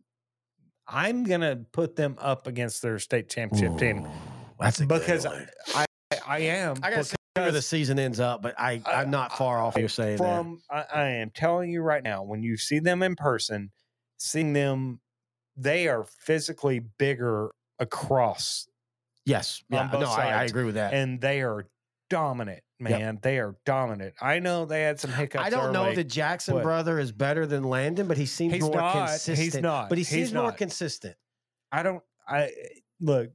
I'm 0.86 1.24
going 1.24 1.40
to 1.40 1.64
put 1.72 1.96
them 1.96 2.16
up 2.20 2.46
against 2.46 2.82
their 2.82 2.98
state 2.98 3.28
championship 3.28 3.78
team 3.78 4.06
That's 4.60 4.80
because 4.80 5.26
one. 5.26 5.48
I, 5.74 5.86
I 6.26 6.38
am. 6.40 6.76
I 6.82 6.90
got 6.90 7.12
where 7.37 7.53
the 7.53 7.62
season 7.62 7.99
ends 7.99 8.20
up, 8.20 8.43
but 8.43 8.55
I, 8.59 8.80
I- 8.87 9.03
I'm 9.03 9.11
not 9.11 9.37
far 9.37 9.62
off. 9.62 9.76
You're 9.76 9.89
saying 9.89 10.16
that. 10.18 10.22
from 10.43 10.61
I, 10.70 10.84
I 10.95 11.05
am 11.09 11.30
telling 11.34 11.70
you 11.70 11.82
right 11.82 12.03
now, 12.03 12.22
when 12.22 12.43
you 12.43 12.57
see 12.57 12.78
them 12.78 13.03
in 13.03 13.14
person, 13.16 13.70
seeing 14.18 14.53
them, 14.53 15.01
they 15.57 15.89
are 15.89 16.05
physically 16.20 16.80
bigger 16.99 17.51
across, 17.78 18.68
Yes, 19.24 19.62
yeah, 19.68 19.89
no, 19.93 20.07
I, 20.07 20.28
I 20.30 20.45
agree 20.45 20.64
with 20.64 20.76
that. 20.76 20.95
and 20.95 21.20
they 21.20 21.43
are 21.43 21.66
dominant. 22.11 22.62
Yep. 22.78 22.91
Man, 22.91 23.18
they 23.22 23.39
are 23.39 23.57
dominant. 23.64 24.14
I 24.20 24.39
know 24.39 24.66
they 24.66 24.82
had 24.82 25.01
some 25.01 25.11
hiccups. 25.11 25.43
I 25.45 25.49
don't 25.51 25.72
know 25.72 25.84
early. 25.84 25.91
if 25.93 25.97
the 25.97 26.05
Jackson 26.05 26.61
brother 26.61 26.99
is 27.01 27.11
better 27.11 27.47
than 27.47 27.64
Landon, 27.64 28.07
but 28.07 28.18
he 28.18 28.26
seems 28.26 28.61
more 28.61 28.70
not. 28.74 29.09
consistent. 29.09 29.39
He's 29.39 29.61
not. 29.62 29.89
But 29.89 29.97
he 29.99 30.05
seems 30.05 30.32
more 30.32 30.45
not. 30.45 30.59
consistent. 30.59 31.16
I 31.72 31.82
don't. 31.82 32.03
I 32.28 32.51
look. 33.01 33.30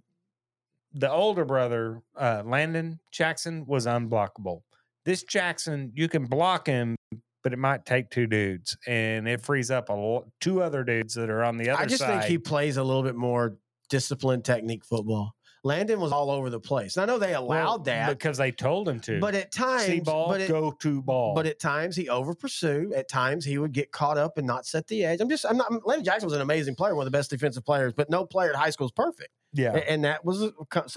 The 0.94 1.10
older 1.12 1.46
brother, 1.46 2.02
uh, 2.18 2.44
Landon 2.46 3.00
Jackson, 3.12 3.66
was 3.66 3.86
unblockable. 3.86 4.62
This 5.06 5.24
Jackson, 5.24 5.92
you 5.96 6.08
can 6.10 6.26
block 6.26 6.68
him, 6.68 6.96
but 7.44 7.54
it 7.54 7.60
might 7.60 7.86
take 7.86 8.10
two 8.10 8.28
dudes, 8.28 8.78
and 8.88 9.28
it 9.28 9.42
frees 9.42 9.72
up 9.72 9.90
a 9.90 9.94
lo- 9.94 10.32
two 10.42 10.62
other 10.62 10.84
dudes 10.84 11.14
that 11.16 11.30
are 11.30 11.44
on 11.44 11.58
the 11.58 11.70
other 11.70 11.78
side. 11.78 11.86
I 11.86 11.90
just 11.90 12.02
side. 12.02 12.20
think 12.20 12.24
he 12.26 12.38
plays 12.38 12.78
a 12.78 12.84
little 12.84 13.04
bit 13.04 13.16
more 13.16 13.58
disciplined 13.90 14.44
technique 14.46 14.86
football. 14.86 15.34
Landon 15.64 16.00
was 16.00 16.12
all 16.12 16.32
over 16.32 16.50
the 16.50 16.60
place. 16.60 16.98
And 16.98 17.04
I 17.04 17.06
know 17.14 17.20
they 17.20 17.36
allowed 17.36 17.48
Well, 17.66 17.78
that, 17.80 18.10
because 18.10 18.38
they 18.38 18.52
told 18.52 18.90
him 18.90 19.00
to. 19.02 19.20
but 19.20 19.36
at 19.36 19.52
times, 19.52 19.84
see 19.84 20.00
ball, 20.00 20.30
but, 20.30 20.48
go 20.48 20.72
to 20.72 21.02
ball. 21.04 21.36
but 21.36 21.46
at 21.46 21.60
times 21.60 21.96
he 21.96 22.10
over 22.10 22.34
pursue. 22.34 22.92
At 22.96 23.08
times 23.08 23.46
he 23.46 23.60
would 23.60 23.72
get 23.72 23.92
caught 23.92 24.18
up 24.18 24.38
and 24.40 24.48
not 24.48 24.66
set 24.66 24.88
the 24.88 25.06
edge. 25.06 25.22
I'm 25.22 25.30
just, 25.30 25.46
I'm 25.46 25.58
not. 25.58 25.86
Landon 25.86 26.04
Jackson 26.04 26.26
was 26.26 26.34
an 26.34 26.42
amazing 26.42 26.74
player, 26.76 26.96
one 26.96 27.06
of 27.06 27.12
the 27.12 27.16
best 27.16 27.30
defensive 27.30 27.64
players, 27.64 27.94
but 27.94 28.10
no 28.10 28.26
player 28.26 28.50
at 28.50 28.56
high 28.56 28.72
school 28.72 28.88
is 28.88 28.92
perfect. 28.92 29.30
Yeah. 29.54 29.74
And 29.76 30.04
that 30.06 30.24
was 30.26 30.52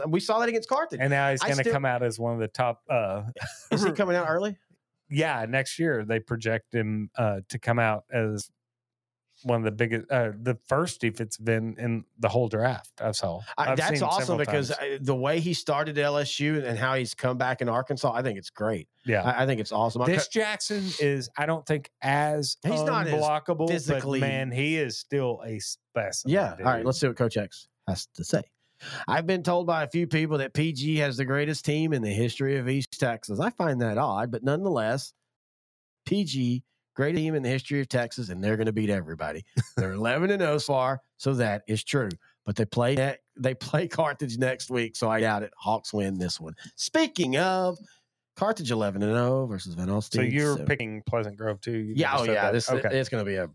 we 0.07 0.21
saw 0.21 0.39
that 0.41 0.49
against 0.49 0.69
Carthage. 0.69 1.01
And 1.01 1.11
now 1.11 1.31
he's 1.31 1.41
going 1.43 1.57
to 1.57 1.71
come 1.73 1.85
out 1.85 2.03
as 2.03 2.19
one 2.19 2.35
of 2.35 2.41
the 2.41 2.49
top. 2.49 2.83
Uh, 2.89 3.23
Is 3.71 3.83
he 3.85 3.93
coming 3.93 4.17
out 4.17 4.27
early? 4.29 4.57
yeah, 5.11 5.45
next 5.49 5.79
year 5.79 6.05
they 6.05 6.19
project 6.21 6.75
him 6.75 7.11
uh, 7.17 7.41
to 7.49 7.59
come 7.59 7.79
out 7.79 8.05
as 8.13 8.51
one 9.43 9.59
of 9.59 9.65
the 9.65 9.71
biggest, 9.73 10.11
uh, 10.11 10.31
the 10.41 10.57
first 10.69 11.01
defensive 11.01 11.47
end 11.49 11.79
in 11.79 12.05
the 12.19 12.29
whole 12.29 12.49
draft. 12.49 12.91
I 13.01 13.11
saw. 13.11 13.41
I, 13.59 13.73
I've 13.73 13.77
that's 13.77 14.01
awesome 14.01 14.39
because. 14.39 14.71
I- 14.71 14.99
the 15.01 15.15
way 15.15 15.41
he 15.41 15.53
started 15.53 15.97
LSU 15.97 16.65
and 16.65 16.79
how 16.79 16.95
he's 16.95 17.15
come 17.15 17.37
back 17.37 17.61
in 17.61 17.69
Arkansas, 17.69 18.13
I 18.15 18.23
think 18.23 18.39
it's 18.39 18.49
great. 18.51 18.89
yeah, 19.05 19.23
I, 19.23 19.43
I 19.43 19.47
think 19.47 19.61
it's 19.61 19.73
awesome. 19.73 20.05
This 20.07 20.29
Jackson 20.29 20.85
is, 21.01 21.29
I 21.37 21.45
don't 21.47 21.67
think, 21.67 21.91
as 22.01 22.57
He's 22.65 22.83
not 22.85 23.07
as 23.09 23.23
physically- 23.69 24.21
but 24.21 24.27
man, 24.27 24.51
he 24.53 24.77
is 24.79 24.97
still 24.99 25.43
a 25.45 25.59
specimen. 25.59 26.33
yeah. 26.33 26.55
All 26.61 26.65
right, 26.65 26.85
let's 26.87 26.99
see 27.01 27.09
what 27.09 27.17
Coach 27.17 27.37
X 27.37 27.69
has 27.89 28.07
to 28.15 28.25
say. 28.25 28.43
I've 29.09 29.27
been 29.27 29.43
told 29.43 29.67
by 29.67 29.83
a 29.83 29.89
few 29.89 30.07
people 30.07 30.39
that 30.39 30.53
PG 30.53 30.97
has 30.99 31.17
the 31.17 31.25
greatest 31.25 31.65
team 31.65 31.93
in 31.93 32.03
the 32.03 32.11
history 32.11 32.59
of 32.59 32.69
East 32.69 32.99
Texas. 32.99 33.41
I 33.41 33.51
find 33.51 33.81
that 33.81 33.99
odd, 33.99 34.31
but 34.31 34.43
nonetheless, 34.43 35.13
PG, 36.07 36.63
great 36.95 37.17
team 37.17 37.35
in 37.35 37.43
the 37.43 37.49
history 37.49 37.81
of 37.81 37.89
Texas, 37.89 38.29
and 38.29 38.43
they're 38.43 38.57
going 38.57 38.67
to 38.67 38.73
beat 38.73 38.91
everybody. 38.91 39.45
They're 39.77 39.93
11 39.93 40.31
and 40.31 40.41
0 40.41 40.59
so 40.59 40.73
far, 40.73 41.01
so 41.17 41.35
that 41.35 41.63
is 41.67 41.83
true. 41.85 42.11
But 42.45 42.57
they 42.57 42.67
play 42.67 43.17
they 43.37 43.55
play 43.55 43.89
Carthage 43.89 44.39
next 44.39 44.71
week, 44.71 44.97
so 44.97 45.09
I 45.09 45.21
doubt 45.21 45.43
it. 45.43 45.53
Hawks 45.57 45.93
win 45.93 46.19
this 46.19 46.39
one. 46.41 46.55
Speaking 46.77 47.39
of 47.39 47.79
Carthage, 48.37 48.71
11 48.71 49.03
and 49.03 49.13
0 49.13 49.47
versus 49.47 49.75
Van 49.75 49.89
Alstyne. 49.89 50.15
So 50.15 50.23
you're 50.23 50.59
so- 50.59 50.65
picking 50.65 51.03
Pleasant 51.07 51.37
Grove 51.37 51.61
too? 51.61 51.79
You 51.79 51.95
yeah, 51.97 52.17
oh 52.19 52.25
yeah, 52.25 52.35
that. 52.35 52.53
this 52.53 52.71
okay. 52.71 52.99
it's 52.99 53.09
going 53.09 53.25
to 53.25 53.29
be 53.29 53.37
a 53.37 53.49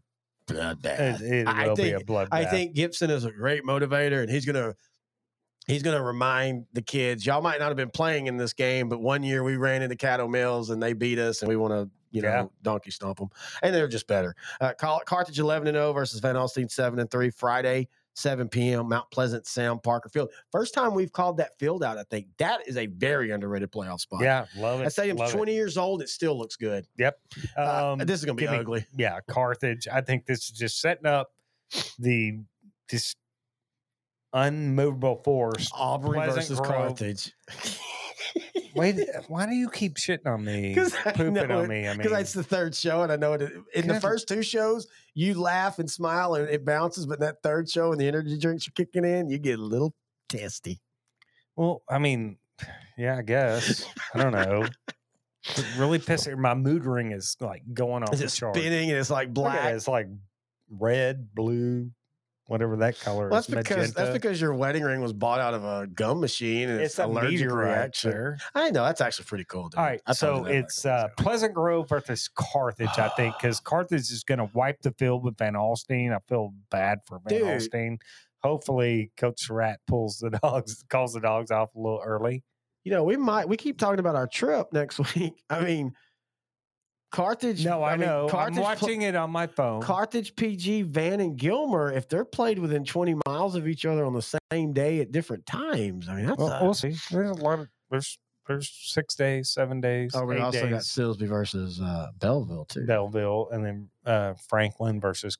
bloodbath. 0.50 1.22
It, 1.22 1.22
it 1.22 1.48
I 1.48 1.68
will 1.68 1.76
be 1.76 1.92
a 1.92 1.98
think- 1.98 2.08
bloodbath. 2.10 2.28
I 2.32 2.46
think 2.46 2.74
Gibson 2.76 3.10
is 3.10 3.26
a 3.26 3.32
great 3.32 3.64
motivator, 3.64 4.22
and 4.22 4.30
he's 4.30 4.46
going 4.46 4.56
to 4.56 4.76
he's 5.68 5.84
to 5.84 6.02
remind 6.04 6.66
the 6.74 6.82
kids, 6.82 7.26
y'all 7.26 7.42
might 7.42 7.60
not 7.60 7.68
have 7.68 7.78
been 7.78 7.92
playing 7.92 8.26
in 8.28 8.38
this 8.38 8.54
game, 8.54 8.90
but 8.90 9.00
one 9.02 9.22
year 9.22 9.44
we 9.44 9.56
ran 9.56 9.84
into 9.84 9.96
Caddo 9.96 10.28
Mills 10.30 10.72
and 10.72 10.82
they 10.82 10.94
beat 10.94 11.20
us, 11.20 11.42
and 11.44 11.50
we 11.50 11.56
want 11.58 11.74
to, 11.74 11.88
you 12.12 12.24
know, 12.24 12.28
Yeah. 12.30 12.46
donkey 12.64 12.90
stomp 12.90 13.20
them, 13.20 13.30
and 13.62 13.74
they're 13.76 13.88
just 13.88 14.08
better. 14.08 14.36
Uh, 14.60 14.74
Car- 14.74 15.04
Carthage 15.06 15.38
eleven 15.40 15.68
and 15.68 15.76
zero 15.76 15.94
versus 15.94 16.20
Van 16.22 16.36
Alstyne 16.36 16.72
seven 16.72 16.98
and 17.00 17.12
three 17.12 17.30
Friday. 17.30 17.88
7 18.20 18.50
p.m. 18.50 18.90
Mount 18.90 19.10
Pleasant 19.12 19.48
Sam 19.48 19.80
Parker 19.80 20.10
Field. 20.10 20.30
First 20.52 20.74
time 20.74 20.94
we've 20.94 21.12
called 21.12 21.38
that 21.38 21.58
field 21.58 21.84
out. 21.84 21.98
I 21.98 22.04
think 22.04 22.28
that 22.38 22.68
is 22.68 22.78
a 22.78 22.86
very 22.88 23.32
underrated 23.32 23.72
playoff 23.72 24.02
spot. 24.02 24.22
Yeah, 24.22 24.46
love 24.58 24.82
it. 24.82 24.84
That 24.86 24.92
stadium's 24.94 25.20
love 25.22 25.30
it. 25.30 25.38
20 25.38 25.54
years 25.54 25.78
old. 25.78 26.02
It 26.02 26.10
still 26.10 26.38
looks 26.38 26.56
good. 26.56 26.86
Yep. 26.98 27.20
Um, 27.58 28.02
Uh, 28.02 28.06
this 28.06 28.20
is 28.20 28.26
going 28.26 28.38
to 28.38 28.42
be 28.42 28.46
give 28.46 28.52
me- 28.52 28.60
ugly. 28.60 28.86
yeah, 28.96 29.20
Carthage. 29.28 29.88
I 29.92 30.02
think 30.02 30.26
this 30.26 30.40
is 30.46 30.52
just 30.52 30.80
setting 30.82 31.06
up 31.06 31.32
the 31.98 32.40
this 32.90 33.16
unmovable 34.34 35.22
force. 35.24 35.70
Aubrey 35.74 36.16
Pleasant 36.18 36.36
versus 36.36 36.60
Grove. 36.60 36.70
Carthage. 36.72 37.34
Wait, 38.76 39.00
why 39.28 39.46
do 39.46 39.54
you 39.54 39.70
keep 39.70 39.96
shitting 39.96 40.26
on 40.28 40.44
me? 40.46 40.76
Pooping 41.16 41.34
know 41.34 41.60
on 41.60 41.66
it- 41.66 41.68
me. 41.70 41.88
I 41.88 41.92
mean, 41.92 41.98
because 41.98 42.20
it's 42.20 42.34
the 42.34 42.44
third 42.44 42.76
show, 42.76 43.02
and 43.02 43.12
I 43.12 43.16
know 43.16 43.34
it. 43.34 43.52
In 43.74 43.88
the 43.88 44.00
first 44.00 44.28
two 44.28 44.42
shows, 44.44 44.88
you 45.14 45.40
laugh 45.40 45.80
and 45.80 45.90
smile, 45.90 46.36
and 46.36 46.50
it 46.50 46.66
bounces. 46.66 47.06
But 47.06 47.20
that 47.22 47.42
third 47.44 47.70
show, 47.70 47.92
and 47.92 48.00
the 48.00 48.08
energy 48.08 48.38
drinks 48.38 48.68
are 48.68 48.72
kicking 48.72 49.06
in, 49.06 49.30
you 49.30 49.38
get 49.40 49.60
a 49.60 49.62
little 49.64 49.94
testy. 50.30 50.80
well, 51.56 51.82
I 51.90 51.98
mean, 52.00 52.38
yeah, 52.98 53.18
I 53.18 53.22
guess. 53.22 53.86
I 54.14 54.22
don't 54.22 54.32
know. 54.34 54.66
It 55.56 55.66
really 55.78 56.00
pissing. 56.00 56.38
My 56.38 56.54
mood 56.54 56.86
ring 56.86 57.12
is 57.12 57.36
like 57.40 57.64
going 57.74 58.04
off 58.04 58.14
Is 58.14 58.20
the 58.20 58.26
it 58.26 58.30
chart. 58.32 58.56
spinning, 58.56 58.90
and 58.92 59.00
it's 59.00 59.10
like 59.10 59.30
it, 59.30 59.34
black? 59.34 59.74
It's 59.74 59.88
like 59.88 60.08
red, 60.70 61.34
blue, 61.34 61.90
whatever 62.50 62.76
that 62.78 63.00
color 63.00 63.30
Well, 63.30 63.40
is. 63.40 63.48
that's 63.48 63.68
because 63.68 63.94
that's 63.94 64.12
because 64.12 64.42
your 64.42 64.54
wedding 64.54 64.84
ring 64.84 65.00
was 65.02 65.14
bought 65.14 65.40
out 65.40 65.54
of 65.54 65.64
a 65.64 65.88
gum 65.88 66.20
machine, 66.20 66.68
and 66.70 66.82
it's, 66.82 66.94
it's 66.96 67.00
a 67.00 67.06
allergic 67.06 67.50
reaction. 67.52 68.12
sir. 68.12 68.38
I 68.54 68.72
know 68.72 68.84
that's 68.84 69.00
actually 69.02 69.26
pretty 69.26 69.46
cool. 69.46 69.70
Dude. 69.70 69.78
All 69.80 69.86
right, 69.86 70.02
I 70.06 70.14
so 70.14 70.46
it's 70.46 70.86
uh, 70.86 70.90
when 70.90 70.96
I 71.00 71.04
was 71.06 71.12
Pleasant 71.18 71.54
Grove 71.54 71.88
versus 71.90 72.30
Carthage, 72.36 72.98
I 72.98 73.10
think, 73.10 73.36
because 73.40 73.60
Carthage 73.64 74.12
is 74.12 74.24
going 74.24 74.40
to 74.40 74.50
wipe 74.54 74.82
the 74.82 74.92
field 75.00 75.24
with 75.24 75.38
Van 75.38 75.54
Alstyne. 75.54 76.14
I 76.14 76.20
feel 76.28 76.54
bad 76.70 77.00
for 77.06 77.20
Van 77.28 77.40
Dude. 77.40 77.48
Alstine. 77.48 77.98
Hopefully, 78.44 79.12
Coach 79.18 79.50
Rat 79.50 79.80
pulls 79.88 80.18
the 80.20 80.30
dogs, 80.44 80.84
calls 80.90 81.14
the 81.14 81.20
dogs 81.20 81.52
off 81.52 81.76
a 81.76 81.80
little 81.80 82.02
early. 82.04 82.44
you 82.84 82.92
know, 82.92 83.04
we 83.04 83.18
might 83.18 83.48
we 83.50 83.58
keep 83.58 83.78
talking 83.78 84.00
about 84.00 84.16
our 84.16 84.28
trip 84.28 84.68
next 84.72 85.00
week. 85.16 85.44
I 85.50 85.62
mean, 85.62 85.94
Carthage. 87.12 87.66
No, 87.66 87.84
I, 87.84 87.98
mean, 87.98 88.08
know. 88.08 88.28
Carthage 88.30 88.58
I'm 88.58 88.64
watching 88.64 89.02
it 89.02 89.16
on 89.16 89.32
my 89.32 89.48
phone. 89.48 89.82
Carthage, 89.82 90.36
PG, 90.36 90.84
Van, 90.84 91.20
and 91.20 91.38
Gilmer, 91.38 91.92
if 91.92 92.08
they're 92.08 92.26
played 92.26 92.60
within 92.60 92.86
20 92.86 93.16
miles 93.26 93.56
of 93.56 93.68
each 93.68 93.86
other 93.86 94.06
on 94.06 94.14
the 94.14 94.40
same 94.52 94.74
day 94.74 95.00
at 95.00 95.12
different 95.12 95.46
times, 95.46 96.08
I 96.08 96.16
mean, 96.16 96.26
that's 96.28 96.38
well, 96.38 96.52
a, 96.52 96.64
we'll 96.64 96.74
see. 96.74 96.96
There's 97.10 97.32
a 97.32 97.42
lot 97.42 97.60
of 97.60 97.68
there's 97.90 98.18
there's 98.48 98.70
six 98.70 99.16
days, 99.16 99.52
seven 99.52 99.80
days, 99.80 100.12
Oh, 100.16 100.26
we 100.26 100.36
eight 100.36 100.42
also 100.42 100.62
got 100.62 100.70
days. 100.70 100.88
Silsbee 100.88 101.28
versus 101.28 101.80
uh, 101.80 102.08
Bellville, 102.18 102.66
too. 102.66 102.86
Bellville, 102.86 103.50
and 103.52 103.64
then 103.64 103.90
uh, 104.06 104.34
Franklin 104.48 105.00
versus 105.00 105.38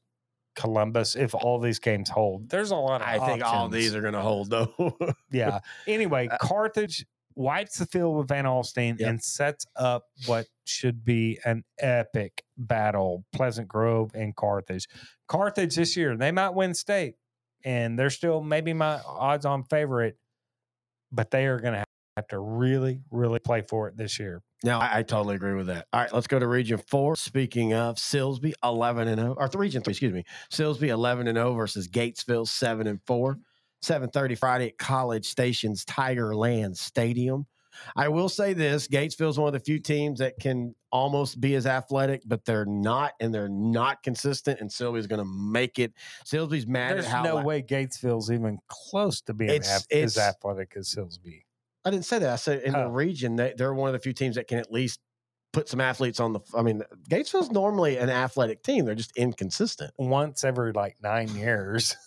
Columbus. 0.56 1.16
If 1.16 1.34
all 1.34 1.60
these 1.60 1.80
games 1.80 2.10
hold, 2.10 2.50
there's 2.50 2.70
a 2.70 2.76
lot 2.76 3.02
of. 3.02 3.08
I 3.08 3.18
think 3.26 3.44
all 3.44 3.68
these 3.68 3.96
are 3.96 4.02
going 4.02 4.14
to 4.14 4.22
hold, 4.22 4.52
though. 4.52 4.96
Yeah. 5.32 5.60
Anyway, 5.88 6.30
Carthage 6.40 7.06
wipes 7.40 7.78
the 7.78 7.86
field 7.86 8.18
with 8.18 8.28
Van 8.28 8.44
Alstyne 8.46 9.00
Yep. 9.00 9.10
and 9.10 9.24
sets 9.24 9.66
up 9.78 10.04
what 10.26 10.46
should 10.66 11.04
be 11.06 11.40
an 11.46 11.64
epic 11.80 12.44
battle 12.58 13.24
Pleasant 13.34 13.68
Grove 13.68 14.12
and 14.14 14.36
Carthage. 14.36 14.88
Carthage 15.28 15.76
this 15.76 15.96
year, 15.96 16.18
they 16.18 16.32
might 16.32 16.50
win 16.54 16.74
state, 16.74 17.16
and 17.64 17.98
they're 17.98 18.10
still 18.10 18.42
maybe 18.42 18.74
my 18.74 19.00
odds 19.08 19.46
on 19.46 19.64
favorite, 19.64 20.18
but 21.12 21.32
they 21.32 21.46
are 21.48 21.60
going 21.60 21.74
to 21.76 21.84
have 22.18 22.28
to 22.28 22.40
really, 22.40 23.00
really 23.10 23.40
play 23.40 23.62
for 23.68 23.88
it 23.88 23.96
this 23.96 24.20
year. 24.20 24.42
no, 24.66 24.78
I, 24.78 24.98
I 25.00 25.04
totally 25.04 25.36
agree 25.36 25.54
with 25.54 25.68
that. 25.68 25.88
All 25.94 26.02
right, 26.02 26.14
let's 26.14 26.28
go 26.28 26.38
to 26.40 26.48
Region 26.48 26.78
4. 26.78 27.16
Speaking 27.16 27.74
of 27.74 27.96
Silsbee, 27.96 28.54
11 28.62 29.08
and 29.08 29.20
0, 29.22 29.36
or 29.38 29.48
th- 29.48 29.58
Region 29.58 29.82
3, 29.82 29.92
excuse 29.92 30.12
me. 30.14 30.26
Silsbee, 30.52 30.90
11 30.90 31.30
and 31.30 31.38
0 31.38 31.54
versus 31.54 31.88
Gatesville, 31.88 32.46
7 32.48 32.86
and 32.86 33.00
4. 33.08 33.38
7:30 33.84 34.38
Friday 34.38 34.68
at 34.68 34.78
College 34.78 35.26
Station's 35.28 35.86
Tigerland 35.86 36.78
Stadium. 36.78 37.46
I 37.96 38.10
will 38.10 38.28
say 38.30 38.54
this: 38.54 38.88
Gatesville's 38.88 39.40
one 39.40 39.48
of 39.48 39.54
the 39.54 39.60
few 39.60 39.80
teams 39.80 40.20
that 40.20 40.38
can 40.40 40.76
almost 40.92 41.40
be 41.40 41.56
as 41.56 41.66
athletic, 41.66 42.24
but 42.26 42.44
they're 42.44 42.66
not, 42.66 43.14
and 43.22 43.34
they're 43.34 43.48
not 43.48 44.04
consistent. 44.04 44.60
And 44.60 44.70
Sylvia's 44.72 45.08
going 45.08 45.20
to 45.24 45.32
make 45.32 45.80
it. 45.80 45.94
Sylvia's 46.26 46.68
mad 46.68 46.96
There's 46.96 47.06
at 47.06 47.12
how 47.12 47.24
no 47.24 47.36
la- 47.36 47.44
way 47.44 47.62
Gatesville's 47.62 48.32
even 48.32 48.58
close 48.68 49.22
to 49.22 49.34
being 49.34 49.52
It's- 49.52 49.86
it's- 49.90 50.18
as 50.18 50.18
athletic 50.18 50.74
as 50.76 50.90
Silsbee. 50.90 51.44
I 51.86 51.92
didn't 51.92 52.06
say 52.06 52.20
that. 52.20 52.30
I 52.30 52.36
said 52.36 52.64
in 52.64 52.74
the 52.74 52.84
Oh. 52.86 52.90
region 52.90 53.38
they, 53.38 53.54
they're 53.58 53.74
one 53.74 53.88
of 53.88 53.94
the 53.94 54.00
few 54.00 54.12
teams 54.14 54.36
that 54.36 54.48
can 54.48 54.58
at 54.58 54.72
least 54.72 55.00
put 55.54 55.70
some 55.70 55.80
athletes 55.80 56.20
on 56.20 56.34
the. 56.34 56.42
I 56.54 56.62
mean, 56.64 56.84
Gatesville's 57.10 57.50
normally 57.52 57.98
an 57.98 58.10
athletic 58.10 58.62
team. 58.62 58.84
They're 58.86 58.94
just 58.96 59.16
inconsistent. 59.16 59.94
Once 59.98 60.44
every 60.44 60.74
like 60.74 60.98
nine 61.02 61.34
years. 61.36 61.96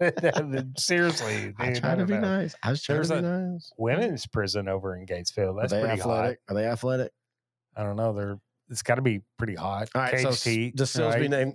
Seriously, 0.76 1.54
I 1.58 1.66
dude, 1.72 1.76
try 1.82 1.94
to 1.94 2.04
be 2.06 2.14
know. 2.14 2.20
nice. 2.20 2.54
I 2.62 2.70
was 2.70 2.82
trying 2.82 2.96
There's 2.96 3.08
to 3.08 3.16
be 3.16 3.22
nice. 3.22 3.72
women's 3.76 4.26
prison 4.26 4.68
over 4.68 4.96
in 4.96 5.06
Gatesville. 5.06 5.60
That's 5.60 5.72
pretty 5.72 5.88
athletic? 5.88 6.40
Are 6.48 6.54
they 6.54 6.64
athletic? 6.66 7.12
I 7.76 7.82
don't 7.82 7.96
know. 7.96 8.12
They're 8.12 8.38
it's 8.70 8.82
got 8.82 8.94
to 8.96 9.02
be 9.02 9.20
pretty 9.36 9.56
hot. 9.56 9.88
All 9.94 10.02
right. 10.02 10.18
so 10.20 10.30
KT, 10.30 10.74
does 10.76 10.96
right? 10.98 11.28
name? 11.28 11.54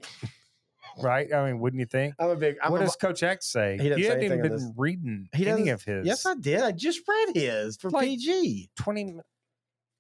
right? 1.02 1.32
I 1.34 1.46
mean, 1.46 1.60
wouldn't 1.60 1.80
you 1.80 1.86
think? 1.86 2.14
I'm 2.20 2.30
a 2.30 2.36
big. 2.36 2.58
I'm 2.62 2.72
what 2.72 2.82
a, 2.82 2.86
does 2.86 2.96
Coach 2.98 3.24
X 3.24 3.48
say? 3.48 3.78
He 3.80 3.88
you 3.88 4.08
haven't 4.10 4.24
even 4.24 4.42
been 4.42 4.52
this. 4.54 4.72
reading 4.76 5.30
He 5.34 5.48
any 5.48 5.70
of 5.70 5.84
his. 5.84 6.06
Yes, 6.06 6.26
I 6.26 6.36
did. 6.36 6.62
I 6.62 6.72
just 6.72 7.02
read 7.08 7.36
his 7.36 7.78
for 7.78 7.90
Like, 7.90 8.08
PG. 8.08 8.70
twenty. 8.76 9.16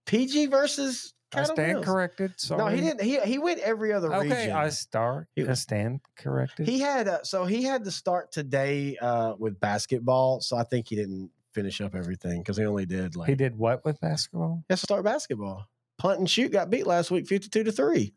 PG 0.05 0.47
versus. 0.47 1.13
I 1.37 1.43
stand 1.43 1.83
corrected. 1.83 2.33
Sorry. 2.37 2.57
No, 2.63 2.67
he 2.67 2.81
didn't. 2.81 3.01
He 3.01 3.19
he 3.21 3.37
went 3.37 3.59
every 3.59 3.91
other 3.93 4.13
Okay, 4.13 4.29
region. 4.29 4.55
I 4.55 4.69
start. 4.69 5.27
He- 5.35 5.47
I 5.47 5.53
stand 5.53 6.01
corrected. 6.17 6.67
He 6.67 6.79
had 6.79 7.07
uh, 7.07 7.23
so 7.23 7.45
he 7.45 7.63
had 7.63 7.83
to 7.85 7.91
start 7.91 8.31
today 8.31 8.97
uh, 9.01 9.33
with 9.37 9.59
basketball. 9.59 10.41
So 10.41 10.57
I 10.57 10.63
think 10.63 10.87
he 10.89 10.95
didn't 10.95 11.29
finish 11.53 11.79
up 11.81 11.95
everything 11.95 12.39
because 12.41 12.57
he 12.57 12.65
only 12.65 12.85
did 12.85 13.15
like 13.15 13.29
he 13.29 13.35
did 13.35 13.57
what 13.57 13.85
with 13.85 13.99
basketball? 14.01 14.63
He 14.67 14.73
has 14.73 14.81
to 14.81 14.85
start 14.85 15.03
basketball. 15.05 15.67
Punt 15.97 16.19
and 16.19 16.29
shoot 16.29 16.51
got 16.51 16.69
beat 16.69 16.85
last 16.85 17.11
week, 17.11 17.25
fifty-two 17.27 17.63
to 17.63 17.71
three. 17.71 18.13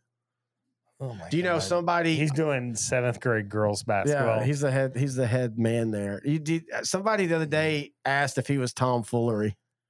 Oh 1.00 1.14
my! 1.14 1.28
Do 1.28 1.36
you 1.36 1.44
know 1.44 1.60
somebody? 1.60 2.16
He's 2.16 2.32
doing 2.32 2.74
seventh 2.74 3.20
grade 3.20 3.48
girls 3.48 3.84
basketball. 3.84 4.38
yeah, 4.38 4.44
he's 4.44 4.58
the 4.60 4.70
head. 4.72 4.96
He's 4.96 5.14
the 5.14 5.28
head 5.28 5.56
man 5.56 5.92
there. 5.92 6.20
You 6.24 6.40
did, 6.40 6.64
somebody 6.82 7.26
the 7.26 7.36
other 7.36 7.46
day 7.46 7.92
asked 8.04 8.36
if 8.36 8.48
he 8.48 8.58
was 8.58 8.72
Tom 8.72 9.04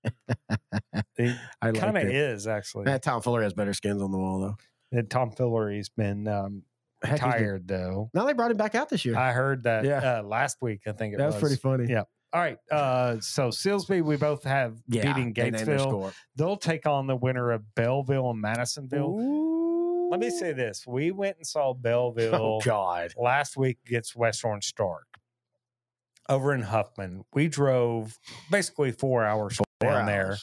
Foolery. 0.29 1.03
he 1.17 1.35
I 1.63 1.73
kind 1.73 1.97
of 1.97 2.05
is 2.05 2.47
actually. 2.47 2.85
That 2.85 3.03
Tom 3.03 3.23
Fuller 3.23 3.43
has 3.43 3.53
better 3.55 3.75
skins 3.75 4.03
on 4.03 4.11
the 4.11 4.19
wall 4.19 4.41
though. 4.41 4.57
And 4.99 5.11
Tom 5.11 5.31
Fillery's 5.33 5.89
been 5.91 6.27
um, 6.29 6.63
Heck, 7.03 7.13
he's 7.13 7.21
been- 7.21 7.31
tired 7.31 7.69
though. 7.69 8.11
Now 8.15 8.25
they 8.25 8.33
brought 8.33 8.51
him 8.51 8.57
back 8.57 8.75
out 8.75 8.89
this 8.89 9.05
year. 9.05 9.17
I 9.17 9.33
heard 9.33 9.65
that 9.65 9.85
Yeah. 9.85 10.19
uh, 10.19 10.23
last 10.23 10.59
week. 10.63 10.83
I 10.87 10.93
think 10.93 11.15
it 11.15 11.19
that 11.19 11.27
was, 11.27 11.37
pretty 11.37 11.57
funny. 11.57 11.87
Yeah. 11.89 12.05
All 12.33 12.41
right. 12.41 12.59
Uh, 12.71 13.21
so 13.21 13.49
Silsbee, 13.49 14.03
we 14.03 14.17
both 14.17 14.45
have 14.45 14.77
beating 14.87 15.33
they 15.33 15.51
Gatesville. 15.51 16.13
They'll 16.37 16.57
take 16.59 16.87
on 16.87 17.07
the 17.07 17.17
winner 17.17 17.51
of 17.53 17.63
Bellville 17.75 18.31
and 18.31 18.41
Madisonville. 18.41 20.11
Let 20.11 20.21
me 20.21 20.31
say 20.31 20.53
this: 20.53 20.87
we 20.87 21.11
went 21.11 21.37
and 21.39 21.47
saw 21.47 21.73
Bellville 21.75 22.35
Oh 22.35 22.61
God. 22.65 23.13
last 23.17 23.57
week 23.57 23.79
against 23.87 24.15
West 24.17 24.45
Orange 24.45 24.67
Stark 24.67 25.07
over 26.29 26.55
in 26.55 26.63
Huffman. 26.63 27.25
We 27.33 27.49
drove 27.49 28.19
basically 28.51 28.93
four 28.93 29.25
hours 29.25 29.59
Four 29.81 29.93
down 29.93 30.07
there 30.07 30.37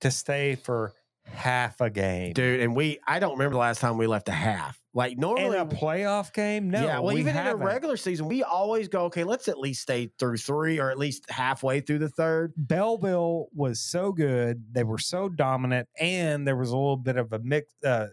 to 0.00 0.10
stay 0.10 0.54
for 0.54 0.92
half 1.24 1.80
a 1.80 1.90
game. 1.90 2.32
dude. 2.32 2.60
And 2.60 2.76
we, 2.76 2.98
I 3.06 3.18
don't 3.18 3.32
remember 3.32 3.54
the 3.54 3.60
last 3.60 3.80
time 3.80 3.98
we 3.98 4.06
left 4.06 4.28
a 4.28 4.32
half. 4.32 4.80
Like 4.94 5.12
in 5.12 5.20
normally, 5.20 5.58
a 5.58 5.66
playoff 5.66 6.32
game? 6.32 6.70
No, 6.70 6.82
yeah. 6.82 6.98
Well, 7.00 7.14
we 7.14 7.20
even 7.20 7.34
haven't. 7.34 7.60
in 7.60 7.62
a 7.62 7.66
regular 7.66 7.96
season, 7.98 8.28
we 8.28 8.42
always 8.42 8.88
go, 8.88 9.04
okay, 9.06 9.24
let's 9.24 9.46
at 9.48 9.58
least 9.58 9.82
stay 9.82 10.10
through 10.18 10.38
three 10.38 10.78
or 10.80 10.90
at 10.90 10.98
least 10.98 11.28
halfway 11.28 11.80
through 11.80 11.98
the 11.98 12.08
third. 12.08 12.54
Bellville 12.56 13.48
was 13.52 13.78
so 13.78 14.10
good; 14.12 14.64
they 14.72 14.84
were 14.84 14.96
so 14.98 15.28
dominant, 15.28 15.86
and 16.00 16.46
there 16.48 16.56
was 16.56 16.70
a 16.70 16.76
little 16.76 16.96
bit 16.96 17.18
of 17.18 17.32
a 17.34 17.38
mix, 17.40 17.74
uh, 17.84 18.06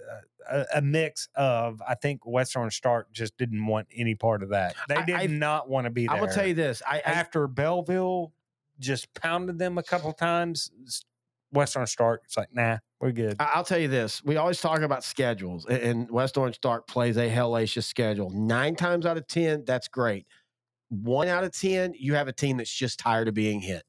a, 0.51 0.65
a 0.75 0.81
mix 0.81 1.29
of 1.35 1.81
I 1.87 1.95
think 1.95 2.25
Western 2.25 2.69
Stark 2.69 3.13
just 3.13 3.37
didn't 3.37 3.65
want 3.65 3.87
any 3.95 4.15
part 4.15 4.43
of 4.43 4.49
that. 4.49 4.75
They 4.89 5.01
did 5.03 5.15
I- 5.15 5.27
not 5.27 5.69
want 5.69 5.85
to 5.85 5.89
be 5.89 6.07
there. 6.07 6.15
I'm 6.17 6.21
gonna 6.21 6.33
tell 6.33 6.47
you 6.47 6.53
this. 6.53 6.81
I, 6.85 6.97
I 6.97 7.11
after 7.11 7.47
Bellville 7.47 8.33
just 8.79 9.13
pounded 9.13 9.57
them 9.59 9.77
a 9.77 9.83
couple 9.83 10.11
times, 10.13 10.71
s- 10.85 11.03
West 11.51 11.75
Orange 11.75 11.89
Stark, 11.91 12.21
it's 12.25 12.35
like, 12.35 12.53
nah, 12.53 12.77
we're 12.99 13.11
good. 13.11 13.35
I'll 13.39 13.63
tell 13.63 13.77
you 13.77 13.87
this. 13.87 14.23
We 14.23 14.37
always 14.37 14.59
talk 14.59 14.81
about 14.81 15.03
schedules, 15.03 15.65
and 15.65 16.09
West 16.09 16.37
Orange 16.37 16.55
Stark 16.55 16.87
plays 16.87 17.17
a 17.17 17.29
hellacious 17.29 17.83
schedule. 17.83 18.29
Nine 18.31 18.75
times 18.75 19.05
out 19.05 19.17
of 19.17 19.27
10, 19.27 19.63
that's 19.65 19.87
great. 19.87 20.25
One 20.89 21.27
out 21.27 21.43
of 21.43 21.51
10, 21.51 21.93
you 21.97 22.15
have 22.15 22.27
a 22.27 22.33
team 22.33 22.57
that's 22.57 22.73
just 22.73 22.99
tired 22.99 23.27
of 23.27 23.33
being 23.33 23.61
hit. 23.61 23.83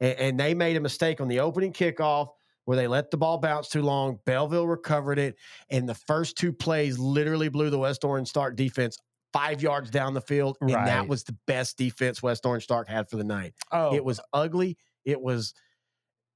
And, 0.00 0.18
and 0.18 0.40
they 0.40 0.54
made 0.54 0.76
a 0.76 0.80
mistake 0.80 1.20
on 1.20 1.28
the 1.28 1.40
opening 1.40 1.72
kickoff 1.72 2.28
where 2.64 2.76
they 2.76 2.86
let 2.86 3.10
the 3.10 3.16
ball 3.16 3.38
bounce 3.38 3.68
too 3.68 3.82
long. 3.82 4.18
Bellville 4.24 4.66
recovered 4.66 5.18
it, 5.18 5.36
and 5.70 5.88
the 5.88 5.94
first 5.94 6.36
two 6.36 6.52
plays 6.52 6.98
literally 6.98 7.48
blew 7.48 7.70
the 7.70 7.78
West 7.78 8.04
Orange 8.04 8.28
Stark 8.28 8.56
defense 8.56 8.96
five 9.32 9.62
yards 9.62 9.90
down 9.90 10.14
the 10.14 10.20
field, 10.20 10.56
and 10.60 10.70
Right. 10.72 10.86
that 10.86 11.08
was 11.08 11.24
the 11.24 11.36
best 11.46 11.78
defense 11.78 12.22
West 12.22 12.44
Orange 12.46 12.64
Stark 12.64 12.88
had 12.88 13.08
for 13.08 13.16
the 13.16 13.24
night. 13.24 13.54
Oh, 13.70 13.94
It 13.94 14.04
was 14.04 14.20
ugly. 14.32 14.76
It 15.04 15.20
was. 15.20 15.54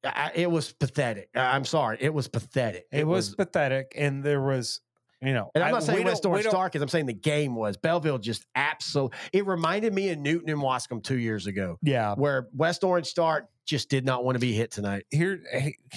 I- 0.05 0.33
It 0.35 0.51
was 0.51 0.73
pathetic. 0.73 1.31
I- 1.35 1.57
I'm 1.57 1.65
sorry. 1.65 1.99
It 2.01 2.15
was 2.15 2.29
pathetic. 2.29 2.87
it, 2.93 3.07
was, 3.07 3.35
pathetic, 3.35 3.93
and 3.97 4.23
there 4.23 4.41
was, 4.41 4.81
you 5.21 5.33
know, 5.33 5.51
And 5.55 5.65
I'm 5.65 5.69
I- 5.69 5.73
not 5.73 5.83
saying 5.83 5.99
we 5.99 6.05
West 6.05 6.25
Orange 6.25 6.47
Stark 6.47 6.77
is. 6.77 6.83
I'm 6.83 6.89
saying 6.89 7.07
the 7.07 7.13
game 7.13 7.57
was. 7.57 7.77
Bellville 7.77 8.19
just 8.19 8.45
absolutely. 8.55 9.19
It 9.33 9.47
reminded 9.47 9.93
me 9.95 10.11
of 10.11 10.19
Newton 10.19 10.49
and 10.51 10.61
Waskom 10.61 11.03
two 11.03 11.19
years 11.19 11.47
ago, 11.49 11.79
Yeah, 11.83 12.15
where 12.15 12.47
West 12.55 12.85
Orange 12.85 13.07
Stark 13.09 13.49
just 13.65 13.89
did 13.89 14.05
not 14.05 14.23
want 14.25 14.37
to 14.37 14.41
be 14.41 14.53
hit 14.53 14.71
tonight. 14.71 15.07
here 15.11 15.43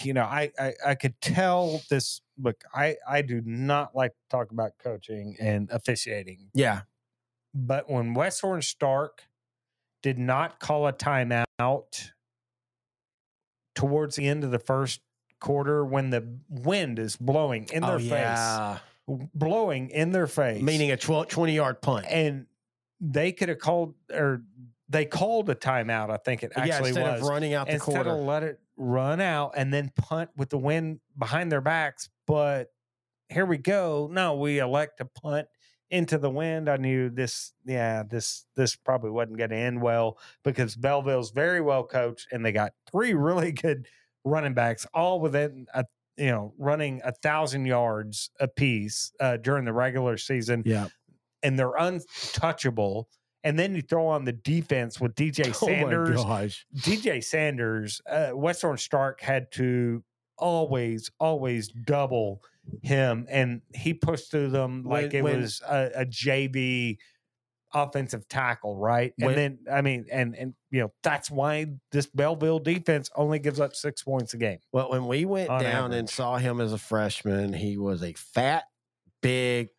you 0.02 0.12
know 0.12 0.24
I, 0.24 0.52
I 0.60 0.74
i 0.88 0.96
could 0.96 1.22
tell 1.22 1.80
this 1.92 2.20
look 2.42 2.64
i 2.74 2.96
i 3.08 3.22
do 3.22 3.44
not 3.46 3.96
like 3.96 4.10
to 4.14 4.18
talk 4.32 4.50
about 4.52 4.72
coaching 4.80 5.36
and 5.40 5.70
officiating 5.70 6.50
Yeah. 6.56 6.82
But 7.54 7.90
when 7.90 8.14
west 8.14 8.44
orange 8.44 8.68
stark 8.68 9.24
did 10.02 10.18
not 10.18 10.60
call 10.60 10.88
a 10.88 10.94
timeout 10.94 12.12
towards 13.76 14.16
the 14.16 14.28
end 14.28 14.44
of 14.44 14.52
the 14.52 14.60
first 14.60 15.02
quarter 15.40 15.86
when 15.86 16.10
the 16.10 16.40
wind 16.50 17.00
is 17.00 17.16
blowing 17.16 17.68
in 17.72 17.82
their 17.82 17.92
oh, 17.94 17.98
yeah. 17.98 18.78
face 18.78 18.82
blowing 19.34 19.90
in 19.90 20.12
their 20.12 20.28
face 20.28 20.62
Meaning 20.62 20.92
a 20.92 20.98
12, 20.98 21.30
20 21.30 21.56
yard 21.56 21.82
punt. 21.82 22.06
and 22.10 22.46
they 23.00 23.32
could 23.32 23.50
have 23.50 23.60
called 23.60 23.96
or 24.14 24.44
they 24.90 25.06
called 25.06 25.50
a 25.50 25.56
timeout 25.56 26.12
i 26.12 26.18
think 26.18 26.44
it 26.44 26.52
yeah, 26.56 26.64
actually 26.64 26.90
instead 26.90 27.14
was 27.14 27.22
of 27.22 27.28
running 27.28 27.54
out 27.54 27.68
the 27.68 27.74
instead 27.74 27.94
quarter. 27.94 28.12
of 28.12 28.20
let 28.20 28.44
it 28.44 28.60
run 28.80 29.20
out 29.20 29.52
and 29.56 29.72
then 29.74 29.92
punt 29.96 30.32
with 30.36 30.50
the 30.50 30.58
wind 30.58 31.00
behind 31.18 31.52
their 31.52 31.62
backs. 31.62 32.10
But 32.26 32.72
here 33.28 33.46
we 33.46 33.58
go. 33.58 34.10
No, 34.12 34.36
we 34.36 34.60
elect 34.60 34.98
to 34.98 35.06
punt 35.06 35.48
into 35.92 36.18
the 36.18 36.30
wind. 36.30 36.70
I 36.70 36.78
knew 36.78 37.10
this. 37.10 37.54
Yeah, 37.66 38.04
this 38.04 38.46
this 38.56 38.76
probably 38.76 39.12
wasn't 39.12 39.38
going 39.38 39.50
to 39.50 39.56
end 39.56 39.82
well 39.82 40.18
because 40.44 40.76
Bellville's 40.76 41.32
very 41.32 41.62
well 41.62 41.84
coached, 41.84 42.28
and 42.32 42.46
they 42.46 42.52
got 42.52 42.74
three 42.92 43.14
really 43.16 43.52
good 43.52 43.88
running 44.24 44.54
backs, 44.54 44.86
all 44.94 45.20
within 45.20 45.68
a 45.74 45.86
you 46.18 46.28
know 46.28 46.54
running 46.58 47.02
a 47.04 47.12
thousand 47.12 47.66
yards 47.66 48.30
apiece 48.40 49.12
uh, 49.20 49.38
during 49.38 49.66
the 49.66 49.74
regular 49.74 50.18
season, 50.18 50.64
yeah. 50.66 50.88
and 51.44 51.58
they're 51.58 51.76
untouchable. 51.76 53.08
And 53.42 53.58
then 53.58 53.74
you 53.74 53.82
throw 53.82 54.08
on 54.08 54.26
the 54.26 54.34
defense 54.34 55.00
with 55.00 55.16
DJ 55.16 55.56
Sanders. 55.56 56.10
Oh 56.20 56.24
my 56.26 56.42
gosh. 56.42 56.66
DJ 56.76 57.24
Sanders, 57.24 58.02
uh, 58.06 58.32
West 58.34 58.66
Orange 58.66 58.82
Stark 58.82 59.22
had 59.22 59.50
to 59.54 60.04
always, 60.38 61.10
always 61.22 61.70
double 61.70 62.42
him, 62.82 63.26
and 63.30 63.62
he 63.74 63.94
pushed 63.94 64.32
through 64.32 64.50
them 64.50 64.84
like 64.84 65.08
When- 65.14 65.16
it 65.16 65.22
when- 65.24 65.42
was 65.42 65.62
a, 65.68 65.92
a 65.96 66.06
JV 66.06 66.98
offensive 67.74 68.28
tackle, 68.28 68.76
right? 68.78 69.14
When- 69.18 69.30
and 69.30 69.38
then, 69.38 69.60
I 69.72 69.82
mean, 69.82 70.06
and 70.12 70.36
and 70.36 70.54
you 70.72 70.82
know 70.82 70.92
that's 71.04 71.30
why 71.30 71.68
this 71.92 72.08
Bellville 72.08 72.60
defense 72.60 73.10
only 73.16 73.40
gives 73.40 73.60
up 73.60 73.76
six 73.76 74.02
points 74.04 74.34
a 74.34 74.38
game. 74.38 74.60
Well, 74.72 74.90
when 74.90 75.06
we 75.08 75.26
went 75.26 75.50
down 75.50 75.94
and 75.94 76.10
saw 76.10 76.38
him 76.38 76.62
as 76.62 76.74
a 76.74 76.78
freshman, 76.78 77.54
he 77.54 77.78
was 77.78 78.04
a 78.04 78.14
fat, 78.14 78.64
big. 79.22 79.70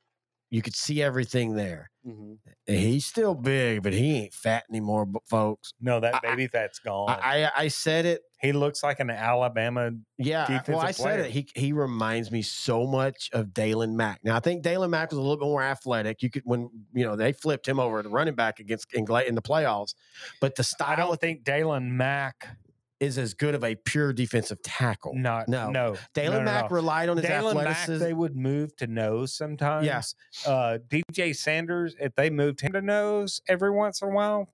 You 0.51 0.63
could 0.63 0.75
see 0.75 1.01
everything 1.03 1.55
there. 1.55 1.91
Mm-hmm. 2.07 2.33
And 2.67 2.77
He's 2.77 3.07
still 3.07 3.35
big, 3.35 3.83
but 3.83 3.93
he 3.93 4.17
ain't 4.25 4.35
fat 4.35 4.65
anymore, 4.69 5.07
folks. 5.29 5.73
No, 5.81 6.01
that 6.01 6.17
I- 6.17 6.21
baby 6.21 6.49
fat's 6.49 6.79
gone. 6.81 7.09
I, 7.09 7.45
I 7.45 7.51
I 7.57 7.69
said 7.69 8.05
it. 8.07 8.23
he 8.41 8.53
looks 8.53 8.83
like 8.83 8.99
an 9.01 9.11
Alabama. 9.11 9.91
Yeah. 10.19 10.63
well, 10.67 10.81
I 10.81 10.91
said 10.91 11.21
it. 11.21 11.31
He 11.31 11.47
he 11.55 11.73
reminds 11.73 12.31
me 12.33 12.43
so 12.43 12.87
much 12.87 13.29
of 13.33 13.49
Daylon 13.49 13.95
Mack. 13.95 14.21
Now 14.25 14.35
I 14.37 14.41
think 14.41 14.65
Daylon 14.65 14.91
Mack 14.91 15.11
was 15.11 15.19
a 15.19 15.23
little 15.23 15.37
bit 15.37 15.45
more 15.47 15.63
athletic. 15.63 16.23
You 16.23 16.31
could 16.31 16.43
when 16.45 16.69
you 16.93 17.05
know 17.05 17.17
they 17.17 17.33
flipped 17.33 17.69
him 17.69 17.79
over 17.79 18.03
to 18.03 18.09
running 18.09 18.35
back 18.35 18.59
against 18.61 18.93
in, 18.93 19.05
in 19.27 19.35
the 19.35 19.43
playoffs, 19.43 19.95
but 20.41 20.57
the 20.57 20.63
I 20.63 20.65
style 20.65 20.97
don't 20.97 21.21
think 21.21 21.45
Daylon 21.45 21.91
Mack. 21.91 22.57
Is 23.01 23.17
as 23.17 23.33
good 23.33 23.55
of 23.55 23.65
a 23.65 23.75
pure 23.77 24.13
defensive 24.13 24.63
tackle. 24.63 25.15
Not 25.15 25.49
No. 25.49 25.71
no. 25.71 25.97
Daylon 26.15 26.31
no, 26.33 26.41
Mack 26.43 26.71
no. 26.71 26.77
relied 26.77 27.09
on 27.09 27.17
his 27.17 27.25
Daylon 27.27 27.55
Mack, 27.55 27.67
athleticism. 27.69 28.05
they 28.05 28.13
would 28.13 28.37
move 28.37 28.77
to 28.77 28.87
nose 28.87 29.33
sometimes. 29.33 30.15
Uh, 30.47 30.77
DJ 30.89 31.35
Sanders, 31.35 31.97
if 31.99 32.15
they 32.15 32.29
moved 32.29 32.61
him 32.61 32.73
to 32.73 32.83
nose 32.83 33.41
every 33.49 33.71
once 33.71 34.03
in 34.03 34.09
a 34.09 34.11
while, 34.13 34.53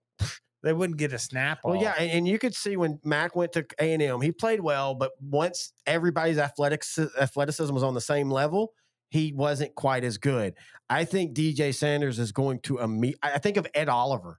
they 0.62 0.72
wouldn't 0.72 0.97
get 0.99 1.12
a 1.12 1.18
snap 1.18 1.59
Well, 1.64 1.76
off. 1.76 1.82
yeah, 1.82 1.94
and, 1.99 2.11
and 2.11 2.28
you 2.28 2.38
could 2.38 2.55
see 2.55 2.76
when 2.76 3.01
Mack 3.05 3.34
went 3.34 3.53
to 3.55 3.66
A 3.80 3.92
and 3.92 4.01
M, 4.03 4.20
he 4.20 4.30
played 4.30 4.61
well, 4.61 4.94
but 4.94 5.11
once 5.20 5.72
everybody's 5.84 6.38
athletic 6.38 6.84
athleticism 7.20 7.74
was 7.74 7.82
on 7.82 7.94
the 7.94 8.01
same 8.01 8.30
level, 8.30 8.72
he 9.11 9.32
wasn't 9.32 9.74
quite 9.74 10.05
as 10.05 10.18
good. 10.18 10.55
I 10.88 11.05
think 11.05 11.34
DJ 11.34 11.74
Sanders 11.74 12.18
is 12.20 12.30
going 12.32 12.61
to 12.61 12.78
I 13.22 13.38
think 13.38 13.57
of 13.57 13.66
Ed 13.74 13.88
Oliver, 13.88 14.38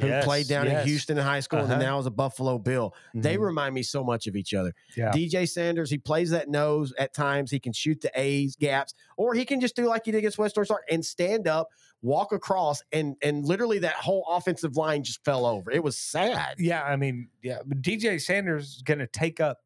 who 0.00 0.06
Yes, 0.08 0.24
played 0.24 0.48
down 0.48 0.66
yes. 0.66 0.82
in 0.82 0.88
Houston 0.88 1.18
in 1.18 1.24
high 1.24 1.40
school 1.40 1.60
and 1.60 1.68
Uh-huh. 1.70 1.78
then 1.78 1.86
now 1.88 1.98
is 1.98 2.06
a 2.06 2.10
Buffalo 2.10 2.58
Bill. 2.58 2.94
They 3.14 3.36
Mhm. 3.36 3.40
remind 3.40 3.74
me 3.74 3.82
so 3.82 4.02
much 4.02 4.26
of 4.26 4.34
each 4.36 4.52
other. 4.52 4.72
Yeah. 4.96 5.12
DJ 5.12 5.46
Sanders, 5.46 5.90
he 5.90 5.98
plays 5.98 6.30
that 6.30 6.48
nose 6.48 6.92
at 6.98 7.14
times. 7.14 7.50
He 7.50 7.60
can 7.60 7.72
shoot 7.72 8.00
the 8.00 8.10
A's 8.18 8.56
gaps, 8.56 8.94
or 9.16 9.34
he 9.34 9.44
can 9.44 9.60
just 9.60 9.76
do 9.76 9.86
like 9.86 10.04
he 10.06 10.10
did 10.12 10.18
against 10.18 10.36
West 10.38 10.54
Stark 10.54 10.82
and 10.90 11.04
stand 11.04 11.46
up, 11.46 11.68
walk 12.02 12.32
across, 12.32 12.82
and 12.92 13.16
and 13.22 13.44
literally 13.44 13.78
that 13.80 13.94
whole 13.94 14.24
offensive 14.28 14.76
line 14.76 15.04
just 15.04 15.24
fell 15.24 15.46
over. 15.46 15.70
It 15.70 15.82
was 15.84 15.96
sad. 15.96 16.56
yeah, 16.58 16.82
I 16.82 16.96
mean, 16.96 17.28
yeah, 17.42 17.58
but 17.64 17.80
DJ 17.80 18.18
Sanders 18.20 18.76
is 18.76 18.82
going 18.82 18.98
to 18.98 19.06
take 19.06 19.38
up 19.40 19.58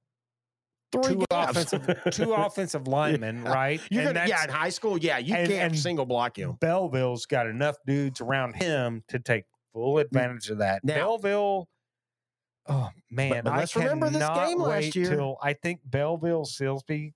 Three 0.90 1.02
two 1.16 1.24
gaps. 1.30 1.50
offensive 1.72 2.00
two 2.12 2.32
offensive 2.34 2.86
linemen, 2.88 3.44
right? 3.44 3.80
You're 3.90 4.04
And 4.08 4.14
gonna, 4.14 4.28
yeah, 4.28 4.44
in 4.44 4.50
high 4.50 4.70
school, 4.70 4.96
yeah, 4.98 5.18
you 5.18 5.34
and- 5.34 5.48
can't 5.48 5.72
and 5.72 5.78
single 5.78 6.06
block 6.06 6.38
him. 6.38 6.52
Bellville's 6.60 7.26
got 7.26 7.46
enough 7.46 7.76
dudes 7.86 8.20
around 8.22 8.54
him 8.56 9.04
to 9.08 9.18
take 9.18 9.44
full 9.78 9.98
advantage 9.98 10.50
of 10.50 10.58
that. 10.58 10.84
Now- 10.84 10.94
Bellville, 10.94 11.68
oh 12.66 12.90
man, 13.10 13.44
but 13.44 13.52
I 13.52 13.58
let's 13.58 13.76
remember 13.76 14.10
this 14.10 14.28
game 14.28 14.58
last 14.58 14.68
wait 14.68 14.96
year. 14.96 15.10
Till 15.10 15.36
I 15.42 15.52
think 15.52 15.80
Bellville 15.84 16.44
Silsbee 16.44 17.12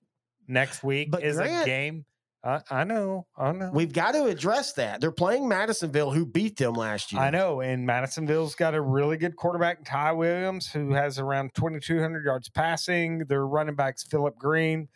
next 0.49 0.83
week 0.85 1.11
But 1.11 1.23
is 1.25 1.37
Grant- 1.37 1.63
a 1.63 1.67
game. 1.67 2.05
I, 2.45 2.61
I 2.73 2.83
know, 2.83 3.29
I 3.37 3.53
know, 3.53 3.71
We've 3.73 3.93
got 3.93 4.13
to 4.13 4.25
address 4.25 4.73
that. 4.73 5.01
They're 5.01 5.13
playing 5.13 5.49
Madisonville, 5.49 6.11
who 6.11 6.27
beat 6.27 6.57
them 6.57 6.75
last 6.75 7.13
year. 7.13 7.23
I 7.23 7.31
know. 7.31 7.61
And 7.61 7.87
Madisonville's 7.87 8.57
got 8.57 8.75
a 8.75 8.81
really 8.81 9.17
good 9.17 9.37
quarterback, 9.37 9.85
Ty 9.85 10.11
Williams, 10.13 10.67
who 10.67 10.93
has 10.93 11.21
around 11.21 11.55
2,200 11.55 12.25
yards 12.25 12.49
passing. 12.49 13.21
Their 13.29 13.47
running 13.47 13.77
backs, 13.77 14.03
Philip 14.03 14.37
Green, 14.39 14.89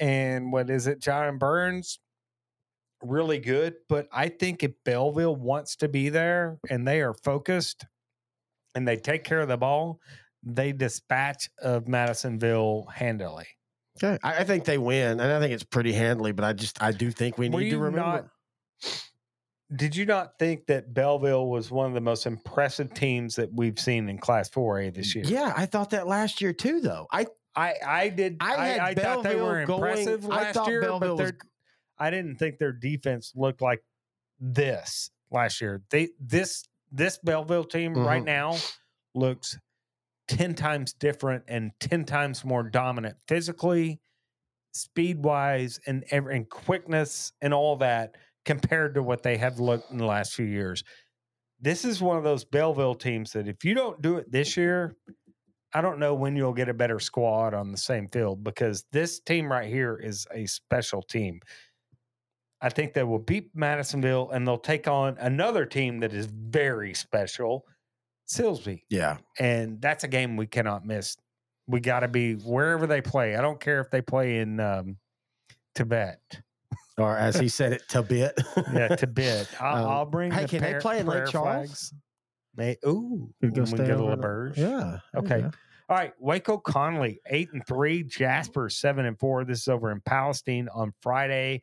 and 0.00 0.50
what 0.50 0.70
is 0.70 0.86
it, 0.86 0.98
John 1.02 1.36
Burns. 1.36 1.98
Really 3.02 3.38
good. 3.38 3.74
But 3.88 4.08
I 4.12 4.28
think 4.28 4.62
if 4.62 4.72
Bellville 4.84 5.36
wants 5.36 5.76
to 5.76 5.88
be 5.88 6.08
there 6.08 6.58
and 6.70 6.86
they 6.86 7.00
are 7.00 7.12
focused 7.12 7.84
and 8.74 8.86
they 8.86 8.96
take 8.96 9.24
care 9.24 9.40
of 9.40 9.48
the 9.48 9.56
ball, 9.56 10.00
they 10.42 10.72
dispatch 10.72 11.50
of 11.60 11.88
Madisonville 11.88 12.86
handily. 12.94 13.46
Okay. 14.02 14.18
I, 14.22 14.38
I 14.38 14.44
think 14.44 14.64
they 14.64 14.78
win, 14.78 15.20
and 15.20 15.32
I 15.32 15.40
think 15.40 15.52
it's 15.52 15.64
pretty 15.64 15.92
handily. 15.92 16.32
But 16.32 16.44
I 16.44 16.52
just, 16.52 16.82
I 16.82 16.92
do 16.92 17.10
think 17.10 17.38
we 17.38 17.48
Were 17.48 17.60
need 17.60 17.70
to 17.70 17.78
remember. 17.78 17.98
not- 18.00 18.28
did 19.74 19.96
you 19.96 20.06
not 20.06 20.38
think 20.38 20.66
that 20.66 20.94
Bellville 20.94 21.48
was 21.48 21.72
one 21.72 21.86
of 21.86 21.94
the 21.94 22.00
most 22.00 22.24
impressive 22.26 22.94
teams 22.94 23.34
that 23.34 23.52
we've 23.52 23.78
seen 23.80 24.08
in 24.08 24.18
Class 24.18 24.48
4A 24.48 24.94
this 24.94 25.12
mm, 25.12 25.14
year? 25.16 25.24
Yeah, 25.26 25.52
I 25.56 25.66
thought 25.66 25.90
that 25.90 26.06
last 26.06 26.40
year 26.40 26.52
too, 26.52 26.80
though. 26.80 27.08
I 27.10 27.26
I 27.56 27.74
I 27.84 28.08
did. 28.10 28.36
I 28.38 28.54
I, 28.54 28.66
had 28.66 28.80
I, 28.80 28.94
thought 28.94 29.24
they 29.24 29.34
were 29.34 29.66
Bellville 29.66 29.66
going- 29.66 29.82
impressive 29.82 30.24
I 30.26 30.28
last 30.28 30.54
thought 30.54 30.68
year, 30.68 30.82
Bellville 30.82 31.16
but 31.16 31.22
was 31.22 31.32
I 31.98 32.10
didn't 32.10 32.36
think 32.36 32.58
their 32.58 32.72
defense 32.72 33.32
looked 33.34 33.62
like 33.62 33.82
this 34.38 35.10
last 35.30 35.60
year. 35.60 35.82
They 35.90 36.10
this 36.20 36.64
this 36.92 37.18
Bellville 37.18 37.64
team 37.64 37.94
right 37.94 38.22
Mhm. 38.22 38.26
now 38.26 38.56
looks 39.14 39.58
ten 40.28 40.54
times 40.54 40.92
different 40.92 41.44
and 41.48 41.72
ten 41.80 42.04
times 42.04 42.44
more 42.44 42.62
dominant 42.62 43.16
physically, 43.28 44.00
speed 44.72 45.24
wise, 45.24 45.80
and 45.86 46.04
and 46.12 46.48
quickness 46.50 47.32
and 47.40 47.54
all 47.54 47.76
that 47.76 48.16
compared 48.44 48.94
to 48.94 49.02
what 49.02 49.22
they 49.22 49.36
have 49.36 49.58
looked 49.60 49.90
in 49.90 49.98
the 49.98 50.06
last 50.06 50.34
few 50.34 50.46
years. 50.46 50.84
This 51.60 51.84
is 51.84 52.02
one 52.02 52.18
of 52.18 52.24
those 52.24 52.44
Bellville 52.44 52.94
teams 52.96 53.32
that 53.32 53.48
if 53.48 53.64
you 53.64 53.74
don't 53.74 54.02
do 54.02 54.16
it 54.18 54.30
this 54.30 54.56
year, 54.56 54.96
I 55.72 55.80
don't 55.80 55.98
know 55.98 56.14
when 56.14 56.36
you'll 56.36 56.54
get 56.54 56.68
a 56.68 56.74
better 56.74 57.00
squad 57.00 57.54
on 57.54 57.72
the 57.72 57.78
same 57.78 58.08
field 58.08 58.44
because 58.44 58.84
this 58.92 59.20
team 59.20 59.50
right 59.50 59.68
here 59.68 59.96
is 59.96 60.26
a 60.32 60.46
special 60.46 61.02
team. 61.02 61.40
I 62.60 62.68
think 62.70 62.94
they 62.94 63.02
will 63.02 63.18
beat 63.18 63.50
Madisonville 63.54 64.30
and 64.30 64.46
they'll 64.46 64.58
take 64.58 64.88
on 64.88 65.16
another 65.18 65.66
team 65.66 66.00
that 66.00 66.12
is 66.12 66.26
very 66.26 66.94
special, 66.94 67.64
Silsbee. 68.28 68.82
yeah. 68.88 69.18
And 69.38 69.80
that's 69.80 70.04
a 70.04 70.08
game 70.08 70.36
we 70.36 70.46
cannot 70.46 70.86
miss. 70.86 71.16
We 71.66 71.80
got 71.80 72.00
to 72.00 72.08
be 72.08 72.34
wherever 72.34 72.86
they 72.86 73.00
play. 73.02 73.36
I 73.36 73.42
don't 73.42 73.60
care 73.60 73.80
if 73.80 73.90
they 73.90 74.00
play 74.00 74.38
in 74.38 74.60
um, 74.60 74.96
Tibet. 75.74 76.20
Or 76.98 77.16
as 77.16 77.38
he 77.38 77.48
said 77.48 77.72
it, 77.72 77.82
Tibet. 77.88 78.38
Yeah, 78.72 78.88
Tibet. 78.96 79.48
I'll, 79.60 79.84
Um, 79.84 79.90
I'll 79.90 80.06
bring 80.06 80.32
hey, 80.32 80.42
the 80.42 80.48
can 80.48 80.62
they 80.62 80.78
play 80.78 81.00
in 81.00 81.06
Lake 81.06 81.26
Charles? 81.26 81.92
May, 82.56 82.76
ooh, 82.86 83.30
We 83.42 83.50
go 83.50 83.62
we 83.62 83.66
stay 83.66 83.86
get 83.86 84.00
a 84.00 84.16
there. 84.18 84.52
Yeah. 84.56 84.98
Okay. 85.14 85.42
go. 85.42 85.50
All 85.88 85.96
right, 85.96 86.12
Waco 86.18 86.58
Connally, 86.58 87.18
eight 87.26 87.50
and 87.52 87.64
three. 87.66 88.02
Jasper 88.02 88.68
seven 88.70 89.04
and 89.04 89.18
four. 89.18 89.44
This 89.44 89.60
is 89.60 89.68
over 89.68 89.92
in 89.92 90.00
Palestine 90.00 90.68
on 90.74 90.92
Friday. 91.02 91.62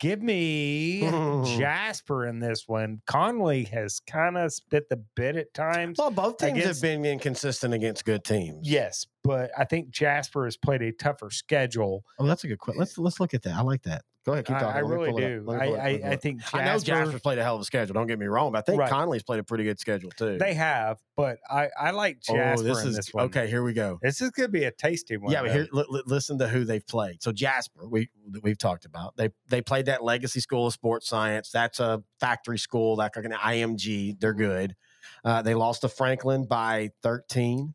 Give 0.00 0.20
me 0.22 1.00
Jasper 1.58 2.26
in 2.26 2.40
this 2.40 2.64
one. 2.66 3.00
Connally 3.06 3.68
has 3.68 4.00
kind 4.06 4.36
of 4.36 4.52
spit 4.52 4.88
the 4.88 5.02
bit 5.14 5.36
at 5.36 5.54
times. 5.54 5.98
Well, 5.98 6.10
both 6.10 6.38
teams 6.38 6.52
Against- 6.58 6.68
have 6.68 6.82
been 6.82 7.04
inconsistent 7.04 7.74
against 7.74 8.04
good 8.04 8.24
teams. 8.24 8.68
Yes, 8.68 9.06
but 9.22 9.50
I 9.56 9.64
think 9.64 9.90
Jasper 9.90 10.44
has 10.44 10.56
played 10.56 10.82
a 10.82 10.92
tougher 10.92 11.30
schedule. 11.30 12.04
Oh, 12.18 12.26
that's 12.26 12.44
a 12.44 12.48
good 12.48 12.58
question. 12.58 12.80
Let's 12.80 12.98
let's 12.98 13.20
look 13.20 13.34
at 13.34 13.42
that. 13.42 13.54
I 13.54 13.62
like 13.62 13.82
that. 13.84 14.04
Go 14.24 14.32
ahead, 14.32 14.46
keep 14.46 14.58
talking. 14.58 14.68
I 14.76 14.80
me 14.80 14.88
really 14.88 15.10
pull 15.10 15.18
it 15.18 15.24
up. 15.24 15.28
do. 15.28 15.34
I, 15.34 15.44
pull 15.44 15.52
it 15.52 15.56
up. 15.56 15.60
Let 15.60 15.92
me 15.92 15.98
pull 15.98 16.06
I, 16.06 16.12
I 16.12 16.16
think 16.16 16.40
Jasper, 16.40 16.56
I 16.56 16.64
know 16.64 16.78
Jasper's 16.78 17.20
played 17.20 17.38
a 17.38 17.42
hell 17.42 17.56
of 17.56 17.60
a 17.60 17.64
schedule. 17.64 17.92
Don't 17.92 18.06
get 18.06 18.18
me 18.18 18.26
wrong, 18.26 18.52
but 18.52 18.58
I 18.58 18.62
think 18.62 18.80
Right. 18.80 18.90
Connally's 18.90 19.22
played 19.22 19.40
a 19.40 19.44
pretty 19.44 19.64
good 19.64 19.78
schedule 19.78 20.10
too. 20.10 20.38
they 20.38 20.54
have, 20.54 20.98
but 21.14 21.38
I, 21.50 21.68
I 21.78 21.90
like 21.90 22.18
oh, 22.30 22.34
Jasper 22.34 22.64
this 22.64 22.82
in 22.82 22.88
is 22.88 22.96
this 22.96 23.12
one. 23.12 23.24
okay. 23.26 23.48
Here 23.48 23.62
we 23.62 23.74
go. 23.74 23.98
This 24.00 24.22
is 24.22 24.30
going 24.30 24.46
to 24.46 24.52
be 24.52 24.64
a 24.64 24.70
tasty 24.70 25.18
one. 25.18 25.30
Yeah, 25.30 25.42
but 25.42 25.50
here, 25.52 25.68
li- 25.72 25.84
li- 25.90 26.02
listen 26.06 26.38
to 26.38 26.48
who 26.48 26.64
they've 26.64 26.86
played. 26.86 27.22
So 27.22 27.32
Jasper, 27.32 27.86
we 27.86 28.08
we've 28.42 28.56
talked 28.58 28.86
about. 28.86 29.14
They 29.16 29.28
they 29.48 29.60
played 29.60 29.86
that 29.86 30.02
Legacy 30.02 30.40
School 30.40 30.68
of 30.68 30.72
Sports 30.72 31.06
Science. 31.06 31.50
That's 31.50 31.78
a 31.78 32.02
factory 32.18 32.58
school, 32.58 32.96
that's 32.96 33.16
like 33.16 33.26
an 33.26 33.32
IMG. 33.32 34.18
They're 34.18 34.32
good. 34.32 34.74
Uh, 35.22 35.42
they 35.42 35.54
lost 35.54 35.82
to 35.82 35.88
Franklin 35.90 36.46
by 36.46 36.90
thirteen. 37.02 37.74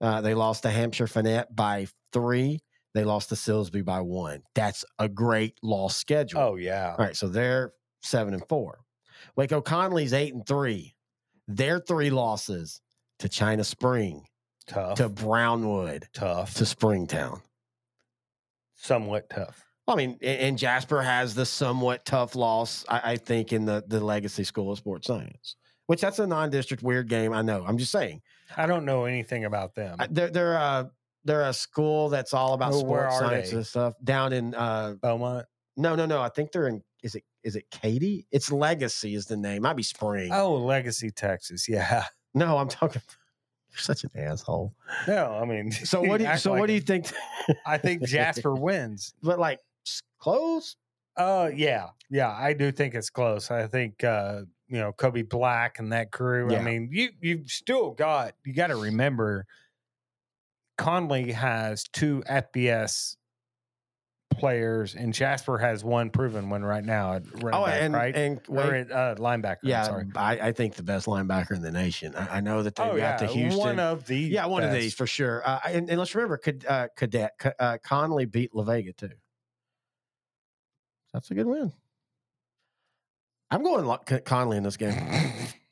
Uh, 0.00 0.20
they 0.20 0.34
lost 0.34 0.64
to 0.64 0.70
Hamshire 0.70 1.06
Fannett 1.06 1.54
by 1.54 1.86
three. 2.12 2.60
They 2.94 3.04
lost 3.04 3.28
to 3.30 3.34
Silsbee 3.34 3.84
by 3.84 4.00
one. 4.00 4.42
That's 4.54 4.84
a 4.98 5.08
great 5.08 5.58
loss 5.62 5.96
schedule. 5.96 6.40
Oh 6.40 6.56
yeah. 6.56 6.94
All 6.96 7.04
right, 7.04 7.16
so 7.16 7.28
they're 7.28 7.72
seven 8.02 8.34
and 8.34 8.46
four. 8.48 8.78
Waco 9.36 9.60
Connally's 9.60 10.12
eight 10.12 10.32
and 10.32 10.46
three. 10.46 10.94
Their 11.48 11.78
three 11.80 12.10
losses 12.10 12.80
to 13.18 13.28
China 13.28 13.64
Spring, 13.64 14.24
Tough. 14.66 14.96
to 14.98 15.08
Brownwood, 15.08 16.06
tough. 16.14 16.54
to 16.54 16.64
Springtown. 16.66 17.42
Somewhat 18.76 19.28
tough. 19.30 19.64
Well, 19.86 19.96
I 19.96 19.98
mean, 19.98 20.18
and 20.22 20.56
Jasper 20.58 21.02
has 21.02 21.34
the 21.34 21.44
somewhat 21.46 22.04
tough 22.04 22.34
loss, 22.34 22.84
I, 22.88 23.12
I 23.12 23.16
think, 23.16 23.52
in 23.52 23.64
the 23.66 23.84
the 23.86 24.00
Legacy 24.00 24.44
School 24.44 24.72
of 24.72 24.78
Sports 24.78 25.06
Science, 25.06 25.56
which 25.86 26.00
that's 26.00 26.18
a 26.18 26.26
non-district 26.26 26.82
weird 26.82 27.08
game. 27.08 27.32
I 27.32 27.42
know. 27.42 27.64
I'm 27.66 27.76
just 27.78 27.92
saying. 27.92 28.22
I 28.56 28.66
don't 28.66 28.84
know 28.84 29.04
anything 29.04 29.44
about 29.44 29.74
them. 29.74 29.98
They're 30.10 30.30
they're 30.30 30.54
a 30.54 30.90
they're 31.24 31.42
a 31.42 31.52
school 31.52 32.08
that's 32.08 32.34
all 32.34 32.54
about 32.54 32.72
Oh, 32.74 32.78
sports 32.80 33.18
science 33.18 33.50
they? 33.50 33.56
and 33.56 33.66
stuff 33.66 33.94
down 34.04 34.32
in. 34.32 34.54
uh 34.54 34.94
Beaumont. 35.00 35.46
No, 35.76 35.94
no, 35.94 36.06
no. 36.06 36.20
I 36.20 36.28
think 36.28 36.52
they're 36.52 36.68
in. 36.68 36.82
Is 37.02 37.14
it 37.14 37.24
is 37.42 37.56
it 37.56 37.64
Katy? 37.70 38.26
It's 38.30 38.50
Legacy 38.52 39.14
is 39.14 39.26
the 39.26 39.36
name. 39.36 39.62
Might 39.62 39.76
be 39.76 39.82
Spring. 39.82 40.30
Oh, 40.32 40.54
Legacy, 40.54 41.10
Texas. 41.10 41.68
Yeah. 41.68 42.04
No, 42.36 42.58
I'm 42.58 42.66
talking. 42.68 43.00
You're 43.70 43.78
such 43.78 44.02
an 44.02 44.10
asshole. 44.16 44.74
No, 45.06 45.38
I 45.40 45.44
mean. 45.44 45.70
So 45.84 46.02
what 46.02 46.18
do 46.18 46.24
you, 46.26 46.36
so 46.36 46.50
like 46.50 46.60
what 46.60 46.66
do 46.66 46.72
you 46.72 46.80
think? 46.80 47.06
I 47.64 47.78
think 47.78 48.02
Jasper 48.08 48.54
wins. 48.56 49.14
but 49.22 49.38
like 49.38 49.60
close. 50.18 50.74
Uh 51.16 51.50
yeah. 51.54 51.90
Yeah, 52.10 52.30
I 52.30 52.52
do 52.54 52.72
think 52.72 52.94
it's 52.96 53.08
close. 53.10 53.50
I 53.52 53.68
think 53.68 54.02
uh, 54.02 54.42
you 54.68 54.78
know, 54.80 54.90
Kobe 54.92 55.22
Black 55.22 55.78
and 55.78 55.92
that 55.92 56.10
crew. 56.10 56.50
Yeah. 56.50 56.58
I 56.58 56.62
mean, 56.64 56.88
you 56.90 57.10
you've 57.20 57.48
still 57.50 57.92
got 57.92 58.34
you 58.44 58.52
got 58.52 58.66
to 58.68 58.76
remember 58.76 59.46
Connally 60.78 61.32
has 61.32 61.84
two 61.84 62.22
FBS 62.28 63.16
players 64.32 64.94
and 64.94 65.14
Jasper 65.14 65.58
has 65.58 65.84
one 65.84 66.10
proven 66.10 66.50
one 66.50 66.64
right 66.64 66.84
now 66.84 67.20
Oh, 67.52 67.64
back, 67.64 67.82
and 67.82 67.94
right? 67.94 68.16
and 68.16 68.40
wait, 68.48 68.90
at 68.90 68.90
uh, 68.90 69.14
linebacker. 69.18 69.58
I'm 69.64 69.70
yeah, 69.70 69.82
sorry. 69.84 70.06
I, 70.16 70.48
I 70.48 70.52
think 70.52 70.74
the 70.74 70.82
best 70.82 71.06
linebacker 71.06 71.52
in 71.52 71.62
the 71.62 71.70
nation. 71.70 72.14
I, 72.16 72.38
I 72.38 72.40
know 72.40 72.62
that 72.62 72.74
they 72.74 72.82
Oh 72.82 72.96
got 72.96 72.98
yeah, 72.98 73.16
to 73.18 73.26
Houston. 73.26 73.60
one 73.60 73.78
of 73.78 74.06
the 74.06 74.18
yeah, 74.18 74.46
one 74.46 74.64
of 74.64 74.72
these 74.72 74.94
for 74.94 75.06
sure. 75.06 75.42
Uh, 75.46 75.60
and, 75.66 75.88
and 75.88 75.98
let's 75.98 76.14
remember, 76.14 76.36
Cad- 76.36 76.66
uh, 76.68 76.88
Cadet 76.96 77.32
uh, 77.58 77.78
Connally 77.86 78.30
beat 78.30 78.54
La 78.54 78.64
Vega 78.64 78.92
too. 78.92 79.10
That's 81.12 81.30
a 81.30 81.34
good 81.34 81.46
win. 81.46 81.72
I'm 83.50 83.62
going 83.62 83.84
Connally 83.84 84.56
in 84.56 84.64
this 84.64 84.76
game. 84.76 84.94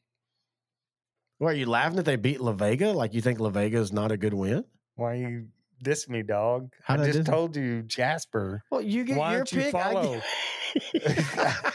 What 1.38 1.55
are 1.55 1.57
you 1.57 1.66
laughing 1.66 1.96
that 1.96 2.05
they 2.05 2.14
beat 2.14 2.40
La 2.40 2.53
Vega? 2.53 2.92
Like 2.92 3.14
you 3.14 3.20
think 3.20 3.40
La 3.40 3.50
Vega 3.50 3.78
is 3.78 3.92
not 3.92 4.12
a 4.12 4.16
good 4.16 4.32
win? 4.32 4.64
Why 4.97 5.14
you 5.14 5.49
diss 5.83 6.09
me, 6.09 6.22
dog? 6.22 6.72
How'd 6.83 7.01
I 7.01 7.03
I 7.03 7.07
just 7.07 7.18
diss 7.20 7.26
told 7.26 7.57
you, 7.57 7.83
Jasper. 7.83 8.62
Well, 8.70 8.80
you 8.83 9.05
get 9.05 9.16
Why 9.16 9.33
your 9.37 9.45
don't 9.45 9.53
you 9.53 9.61
pick. 9.62 9.74
I 9.74 9.93
follow? 9.93 10.20
get- 10.95 11.74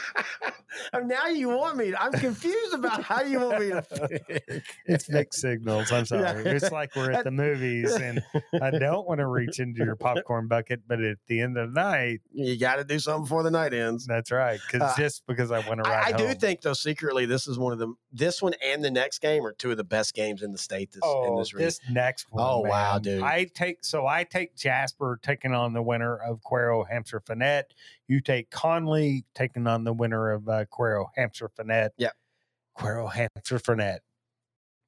Oh, 0.94 1.00
now 1.00 1.26
you 1.26 1.48
want 1.48 1.76
me. 1.76 1.92
I'm 1.98 2.12
confused 2.12 2.72
about 2.72 3.02
how 3.02 3.22
you 3.22 3.40
want 3.40 3.60
me 3.60 3.68
to 3.70 3.82
pick. 3.82 4.62
It's 4.86 5.08
mixed 5.10 5.40
signals. 5.40 5.90
I'm 5.90 5.98
Yeah. 6.10 6.32
sorry. 6.32 6.44
It's 6.46 6.70
like 6.70 6.94
we're 6.94 7.10
at 7.10 7.24
the 7.24 7.30
movies, 7.46 7.92
and 7.94 8.22
I 8.62 8.70
don't 8.70 9.06
want 9.06 9.18
to 9.18 9.26
reach 9.26 9.58
into 9.58 9.84
your 9.84 9.96
popcorn 9.96 10.46
bucket, 10.46 10.82
but 10.86 11.00
at 11.02 11.18
the 11.26 11.40
end 11.40 11.58
of 11.58 11.74
the 11.74 11.80
night, 11.80 12.20
You 12.32 12.56
got 12.56 12.76
to 12.76 12.84
do 12.84 12.98
something 13.00 13.24
before 13.24 13.42
the 13.42 13.50
night 13.50 13.74
ends. 13.74 14.06
that's 14.06 14.30
right. 14.30 14.60
Because 14.70 14.92
Uh, 14.92 14.94
just 14.96 15.26
because 15.26 15.50
I 15.50 15.58
want 15.68 15.82
to 15.84 15.90
ride 15.90 16.04
I, 16.04 16.08
I 16.08 16.12
do 16.12 16.32
think, 16.34 16.60
though, 16.62 16.72
secretly, 16.74 17.26
this 17.26 17.48
is 17.48 17.58
one 17.58 17.72
of 17.72 17.78
the 17.78 17.92
this 18.12 18.40
one 18.40 18.54
and 18.64 18.82
the 18.82 18.90
next 18.90 19.18
game 19.18 19.44
are 19.44 19.52
two 19.52 19.70
of 19.72 19.76
the 19.76 19.84
best 19.84 20.14
games 20.14 20.42
in 20.42 20.52
the 20.52 20.58
state 20.58 20.92
this 20.92 21.02
in 21.02 21.10
Oh, 21.10 21.38
this 21.38 21.52
this 21.52 21.80
next 21.90 22.28
one. 22.30 22.44
Oh, 22.46 22.60
wow, 22.60 22.98
dude. 22.98 23.22
I 23.22 23.44
take 23.52 23.78
so 23.84 23.97
I 24.06 24.24
take 24.24 24.56
Jasper 24.56 25.18
taking 25.22 25.52
on 25.52 25.72
the 25.72 25.82
winner 25.82 26.16
of 26.16 26.40
Cuero 26.40 26.88
Hamshire 26.88 27.20
Fannett. 27.20 27.74
You 28.06 28.20
take 28.20 28.50
Connally 28.50 29.24
taking 29.34 29.66
on 29.66 29.84
the 29.84 29.92
winner 29.92 30.30
of 30.30 30.48
uh, 30.48 30.64
Cuero 30.66 31.06
Hamshire 31.16 31.50
Fannett. 31.56 31.92
Yep. 31.98 32.12
Cuero 32.78 33.10
Hamshire 33.12 33.58
Fannett. 33.58 34.02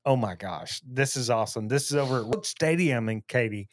Oh 0.07 0.17
my 0.17 0.35
gosh, 0.35 0.81
this 0.87 1.15
is 1.15 1.29
awesome! 1.29 1.69
This 1.69 1.91
is 1.91 1.97
over 1.97 2.21
at 2.21 2.27
Wood 2.27 2.47
Stadium 2.47 3.11
in 3.11 3.23
Katy. 3.29 3.69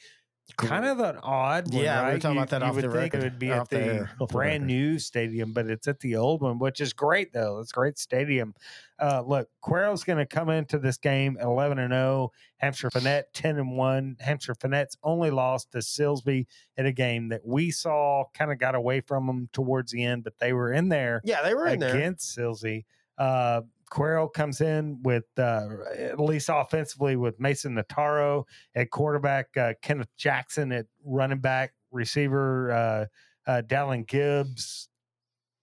Kind 0.56 0.86
of 0.86 1.00
an 1.02 1.18
odd 1.22 1.74
one, 1.74 1.84
Yeah, 1.84 2.00
we 2.00 2.06
were 2.06 2.12
right? 2.14 2.22
talking 2.22 2.36
You- 2.36 2.41
about 2.41 2.50
that 2.52 2.62
you 2.62 2.68
off 2.70 2.76
would 2.76 2.84
the 2.86 2.89
think 2.89 3.14
record, 3.14 3.20
It 3.22 3.24
would 3.26 3.39
be 3.39 3.52
at 3.52 3.60
off 3.60 3.70
the 3.70 4.10
the 4.18 4.26
brand 4.28 4.64
record. 4.64 4.66
new 4.68 4.98
stadium, 4.98 5.52
but 5.54 5.68
it's 5.70 5.88
at 5.88 6.00
the 6.00 6.16
old 6.16 6.41
one, 6.41 6.58
which 6.58 6.80
is 6.82 6.93
great 6.93 7.34
though. 7.34 7.60
It's 7.60 7.72
a 7.72 7.74
great 7.74 8.00
stadium. 8.00 8.56
Uh, 8.98 9.22
look, 9.28 9.50
Cuero's 9.62 10.04
going 10.04 10.18
to 10.20 10.26
come 10.26 10.50
into 10.50 10.80
this 10.80 10.98
game 10.98 11.38
11 11.39 11.78
and 11.80 11.91
0. 11.91 12.32
Hamshire 12.58 12.89
Fannett 12.89 13.32
10 13.34 13.58
and 13.60 13.78
1. 13.78 14.18
Hamshire 14.20 14.56
Fannett's 14.56 14.95
only 15.04 15.30
lost 15.30 15.72
to 15.74 15.80
Silsbee 15.80 16.48
in 16.78 16.86
a 16.88 16.91
game 16.93 17.28
that 17.30 17.45
we 17.45 17.70
saw 17.70 18.24
kind 18.34 18.52
of 18.52 18.58
got 18.58 18.74
away 18.74 19.02
from 19.02 19.28
them 19.28 19.50
towards 19.54 19.91
the 19.91 20.04
end, 20.04 20.24
but 20.24 20.39
they 20.39 20.54
were 20.54 20.72
in 20.72 20.89
there 20.89 21.22
yeah, 21.26 21.43
they 21.43 21.54
were 21.54 21.68
in 21.68 21.80
there. 21.80 21.93
against 21.95 22.36
Silsbee. 22.36 22.86
Uh, 23.18 23.62
Cuero 23.92 24.32
comes 24.32 24.62
in 24.62 25.02
with 25.04 25.26
uh, 25.38 25.68
at 25.98 26.20
least 26.20 26.50
offensively 26.52 27.16
with 27.16 27.40
Mason 27.40 27.76
Nataro 27.76 28.44
at 28.76 28.92
quarterback, 28.92 29.56
uh, 29.58 29.74
Kenneth 29.82 30.10
Jackson 30.18 30.72
at 30.72 30.86
running 31.06 31.40
back, 31.40 31.74
receiver 31.92 32.72
uh, 32.72 33.06
uh, 33.50 33.62
Dallin 33.66 34.06
Gibbs. 34.08 34.90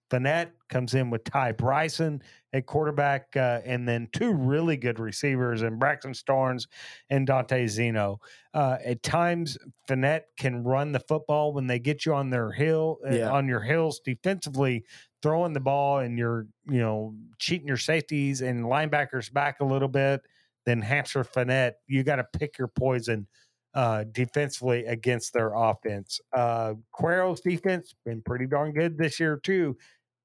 Fannett 0.09 0.51
comes 0.69 0.93
in 0.93 1.09
with 1.09 1.23
Ty 1.23 1.53
Bryson 1.53 2.21
at 2.53 2.65
quarterback, 2.67 3.35
uh, 3.35 3.61
and 3.65 3.87
then 3.87 4.07
two 4.13 4.33
really 4.33 4.77
good 4.77 4.99
receivers 4.99 5.61
in 5.63 5.79
Braxton 5.79 6.13
Starnes 6.13 6.67
and 7.09 7.25
Dante 7.25 7.65
Zeno. 7.67 8.19
Uh, 8.53 8.77
at 8.85 9.01
times, 9.03 9.57
Fannett 9.87 10.27
can 10.37 10.63
run 10.63 10.91
the 10.91 10.99
football 10.99 11.53
when 11.53 11.67
they 11.67 11.79
get 11.79 12.05
you 12.05 12.13
on 12.13 12.29
their 12.29 12.51
hill, 12.51 12.99
uh, 13.05 13.15
Yeah. 13.15 13.31
on 13.31 13.47
your 13.47 13.61
hills 13.61 13.99
defensively, 13.99 14.85
throwing 15.21 15.53
the 15.53 15.59
ball 15.59 15.99
and 15.99 16.17
you're, 16.19 16.47
you 16.69 16.79
know, 16.79 17.15
cheating 17.39 17.67
your 17.67 17.77
safeties 17.77 18.41
and 18.41 18.65
linebackers 18.65 19.33
back 19.33 19.59
a 19.59 19.65
little 19.65 19.87
bit. 19.89 20.21
Then 20.65 20.81
Hamshire 20.81 21.23
Fannett, 21.23 21.75
you 21.87 22.03
got 22.03 22.17
to 22.17 22.23
pick 22.37 22.57
your 22.57 22.67
poison 22.67 23.27
uh, 23.73 24.05
defensively 24.13 24.85
against 24.85 25.33
their 25.33 25.51
offense. 25.53 26.21
Uh, 26.31 26.75
Cuero's 26.93 27.41
defense 27.41 27.93
been 28.05 28.21
pretty 28.21 28.47
darn 28.47 28.71
good 28.71 28.97
this 28.97 29.19
year 29.19 29.37
too. 29.43 29.75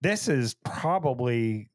This 0.03 0.29
is 0.29 0.55
probably 0.65 1.69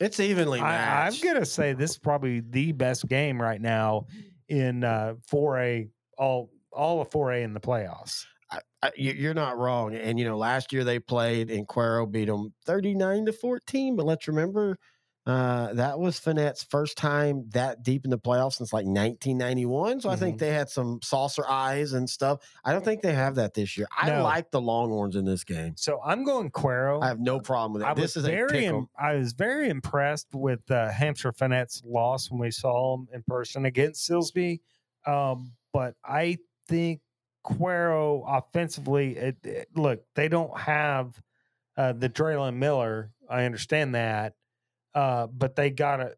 It's 0.00 0.20
evenly 0.20 0.60
I, 0.60 1.06
I'm 1.06 1.12
gonna 1.22 1.44
say 1.46 1.72
this 1.72 1.92
is 1.92 1.98
probably 1.98 2.40
the 2.40 2.72
best 2.72 3.06
game 3.08 3.40
right 3.40 3.60
now 3.60 4.06
in 4.48 4.84
uh, 4.84 5.14
4A 5.30 5.88
all 6.18 6.50
all 6.72 7.00
of 7.00 7.10
4A 7.10 7.42
in 7.42 7.54
the 7.54 7.60
playoffs. 7.60 8.24
I, 8.50 8.58
I, 8.82 8.90
you- 8.96 9.12
you're 9.12 9.34
not 9.34 9.56
wrong. 9.58 9.94
And 9.94 10.18
you 10.18 10.24
know, 10.24 10.36
last 10.36 10.72
year 10.72 10.84
they 10.84 10.98
played 10.98 11.50
and 11.50 11.66
Cuero 11.66 12.10
beat 12.10 12.26
them 12.26 12.52
39 12.66 13.26
to 13.26 13.32
14. 13.32 13.96
But 13.96 14.06
let's 14.06 14.28
remember 14.28 14.78
uh, 15.26 15.72
that 15.72 15.98
was 15.98 16.18
Fannett's 16.20 16.62
first 16.64 16.98
time 16.98 17.48
that 17.54 17.82
deep 17.82 18.04
in 18.04 18.10
the 18.10 18.18
playoffs 18.18 18.54
since 18.54 18.72
like 18.74 18.84
1991. 18.84 20.00
So 20.02 20.10
I 20.10 20.16
think 20.16 20.38
they 20.38 20.52
had 20.52 20.68
some 20.68 21.00
saucer 21.02 21.44
eyes 21.48 21.94
and 21.94 22.08
stuff. 22.10 22.40
I 22.64 22.72
don't 22.72 22.84
think 22.84 23.00
they 23.00 23.14
have 23.14 23.36
that 23.36 23.54
this 23.54 23.76
year. 23.78 23.86
I 23.96 24.10
No. 24.10 24.22
like 24.22 24.50
the 24.50 24.60
Longhorns 24.60 25.16
in 25.16 25.24
this 25.24 25.42
game. 25.42 25.74
So 25.76 25.98
I'm 26.04 26.24
going 26.24 26.50
Cuero. 26.50 27.02
I 27.02 27.06
have 27.08 27.20
no 27.20 27.40
problem 27.40 27.72
with 27.72 27.82
it. 27.82 27.86
I 27.88 27.94
this 27.94 28.16
was 28.16 28.24
is 28.24 28.30
very 28.30 28.66
im- 28.66 28.88
I 28.98 29.14
was 29.14 29.32
very 29.32 29.70
impressed 29.70 30.28
with 30.34 30.70
uh, 30.70 30.90
Hamshire 30.90 31.32
Fannett's 31.32 31.82
loss 31.86 32.30
when 32.30 32.40
we 32.40 32.50
saw 32.50 32.96
them 32.96 33.08
in 33.12 33.22
person 33.26 33.64
against 33.64 34.06
Silsbee. 34.08 34.60
Um, 35.06 35.52
but 35.72 35.94
I 36.04 36.36
think 36.68 37.00
Cuero 37.46 38.24
offensively, 38.26 39.16
it, 39.16 39.36
it- 39.44 39.68
look, 39.74 40.02
they 40.14 40.28
don't 40.28 40.56
have 40.58 41.20
uh, 41.76 41.92
the 41.92 42.08
Draylon 42.08 42.56
Miller. 42.56 43.10
I 43.28 43.44
understand 43.44 43.94
that, 43.94 44.34
uh, 44.94 45.26
but 45.28 45.56
they 45.56 45.70
got 45.70 46.00
a, 46.00 46.14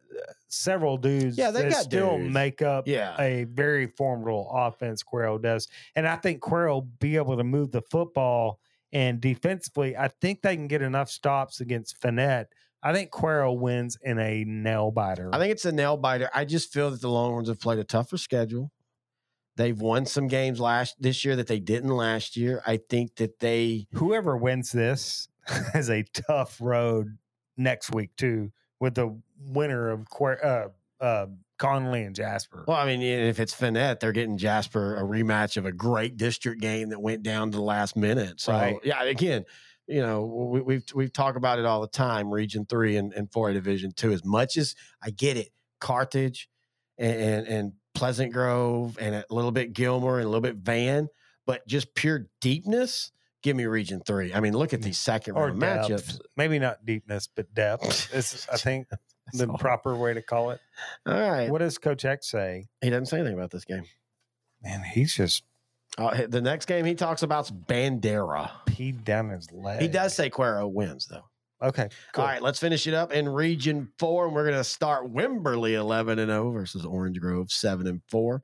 several 0.48 0.96
dudes. 0.96 1.36
Yeah, 1.36 1.50
they 1.50 1.62
that 1.62 1.72
got 1.72 1.82
still 1.84 2.18
dudes. 2.18 2.32
make 2.32 2.62
up 2.62 2.86
Yeah. 2.86 3.20
a 3.20 3.44
very 3.44 3.86
formidable 3.86 4.50
offense. 4.52 5.02
Cuero 5.02 5.40
does, 5.40 5.68
and 5.94 6.06
I 6.06 6.16
think 6.16 6.42
Cuero 6.42 6.74
will 6.74 6.80
be 6.82 7.16
able 7.16 7.36
to 7.36 7.44
move 7.44 7.70
the 7.72 7.82
football 7.82 8.60
And 8.92 9.20
defensively, 9.20 9.96
I 9.96 10.08
think 10.08 10.42
they 10.42 10.54
can 10.56 10.68
get 10.68 10.80
enough 10.80 11.10
stops 11.10 11.60
against 11.60 11.98
Fannett. 12.00 12.48
I 12.82 12.92
think 12.94 13.10
Cuero 13.10 13.54
wins 13.58 13.98
in 14.02 14.18
a 14.18 14.44
nail 14.44 14.92
biter. 14.92 15.28
I 15.34 15.38
think 15.38 15.50
it's 15.50 15.64
a 15.64 15.72
nail 15.72 15.96
biter. 15.96 16.30
I 16.32 16.44
just 16.44 16.72
feel 16.72 16.90
that 16.92 17.00
the 17.00 17.10
Longhorns 17.10 17.48
have 17.48 17.60
played 17.60 17.80
a 17.80 17.84
tougher 17.84 18.16
schedule. 18.16 18.70
They've 19.56 19.78
won 19.78 20.06
some 20.06 20.28
games 20.28 20.60
last 20.60 20.94
this 21.02 21.24
year 21.24 21.34
that 21.36 21.48
they 21.48 21.58
didn't 21.58 21.90
last 21.90 22.36
year. 22.36 22.62
I 22.66 22.76
think 22.76 23.16
that 23.16 23.40
they 23.40 23.88
Whoever 23.94 24.36
wins 24.36 24.70
this 24.70 25.28
has 25.72 25.90
a 25.90 26.04
tough 26.04 26.58
road 26.60 27.18
next 27.56 27.92
week 27.92 28.10
too, 28.16 28.52
with 28.80 28.94
the 28.94 29.18
winner 29.38 29.90
of 29.90 30.06
uh, 30.20 30.68
uh, 31.00 31.26
Connally 31.58 32.06
and 32.06 32.14
Jasper. 32.14 32.64
well, 32.68 32.76
I 32.76 32.84
mean, 32.86 33.00
if 33.02 33.40
it's 33.40 33.54
Fannett, 33.54 34.00
they're 34.00 34.12
getting 34.12 34.36
Jasper 34.36 34.96
a 34.96 35.02
rematch 35.02 35.56
of 35.56 35.64
a 35.66 35.72
great 35.72 36.16
district 36.16 36.60
game 36.60 36.90
that 36.90 37.00
went 37.00 37.22
down 37.22 37.50
to 37.50 37.56
the 37.56 37.62
last 37.62 37.96
minute. 37.96 38.40
So 38.40 38.52
Right. 38.52 38.78
yeah, 38.84 39.02
again, 39.04 39.44
you 39.86 40.02
know, 40.02 40.24
we, 40.24 40.60
we've 40.60 40.84
we've 40.94 41.12
talked 41.12 41.36
about 41.36 41.58
it 41.58 41.64
all 41.64 41.80
the 41.80 41.86
time. 41.88 42.30
Region 42.30 42.66
three 42.66 42.96
and, 42.96 43.12
and 43.14 43.30
four 43.32 43.52
Division 43.52 43.92
two. 43.92 44.12
As 44.12 44.24
much 44.24 44.56
as 44.56 44.74
I 45.02 45.10
get 45.10 45.36
it, 45.36 45.50
Carthage 45.80 46.48
and, 46.98 47.16
and 47.20 47.46
and 47.46 47.72
Pleasant 47.94 48.32
Grove 48.32 48.98
and 49.00 49.14
a 49.14 49.24
little 49.30 49.52
bit 49.52 49.72
Gilmer 49.72 50.16
and 50.16 50.24
a 50.24 50.28
little 50.28 50.40
bit 50.42 50.56
Van, 50.56 51.08
but 51.46 51.66
just 51.66 51.94
pure 51.94 52.26
deepness. 52.40 53.12
Give 53.42 53.56
me 53.56 53.66
Region 53.66 54.00
three. 54.04 54.34
I 54.34 54.40
mean, 54.40 54.54
look 54.54 54.72
at 54.74 54.82
these 54.82 54.98
second 54.98 55.36
or 55.36 55.48
round 55.52 55.60
depth. 55.60 55.88
matchups. 55.88 56.20
Maybe 56.36 56.58
not 56.58 56.84
deepness, 56.84 57.28
but 57.34 57.52
depth. 57.54 58.12
is 58.14 58.46
I 58.52 58.56
think 58.58 58.88
the 59.32 59.48
all. 59.48 59.58
proper 59.58 59.94
way 59.96 60.14
to 60.14 60.22
call 60.22 60.50
it. 60.50 60.60
All 61.06 61.14
right, 61.14 61.48
What 61.50 61.58
does 61.58 61.78
Coach 61.78 62.04
X 62.04 62.28
say? 62.30 62.66
he 62.80 62.90
doesn't 62.90 63.06
say 63.06 63.18
anything 63.18 63.34
about 63.34 63.50
this 63.50 63.64
game. 63.64 63.84
Man, 64.62 64.82
he's 64.82 65.14
just 65.14 65.44
Uh, 65.98 66.26
the 66.28 66.40
next 66.40 66.66
game 66.66 66.84
he 66.84 66.94
talks 66.94 67.22
about 67.22 67.44
is 67.46 67.50
Bandera. 67.52 68.50
peed 68.66 69.04
down 69.04 69.28
his 69.30 69.52
leg. 69.52 69.80
He 69.80 69.88
does 69.88 70.14
say 70.14 70.28
Cuero 70.30 70.70
wins 70.70 71.06
though. 71.06 71.24
Okay. 71.62 71.88
Cool. 72.12 72.22
All 72.22 72.28
right, 72.30 72.42
let's 72.42 72.58
finish 72.58 72.86
it 72.86 72.94
up 72.94 73.12
in 73.12 73.28
Region 73.28 73.90
Four, 73.98 74.26
and 74.26 74.34
we're 74.34 74.44
going 74.44 74.56
to 74.56 74.64
start 74.64 75.12
Wimberley 75.12 75.72
eleven 75.72 76.18
and 76.18 76.30
zero 76.30 76.50
versus 76.50 76.84
Orange 76.84 77.18
Grove 77.18 77.50
seven 77.50 77.86
and 77.86 78.02
four. 78.08 78.42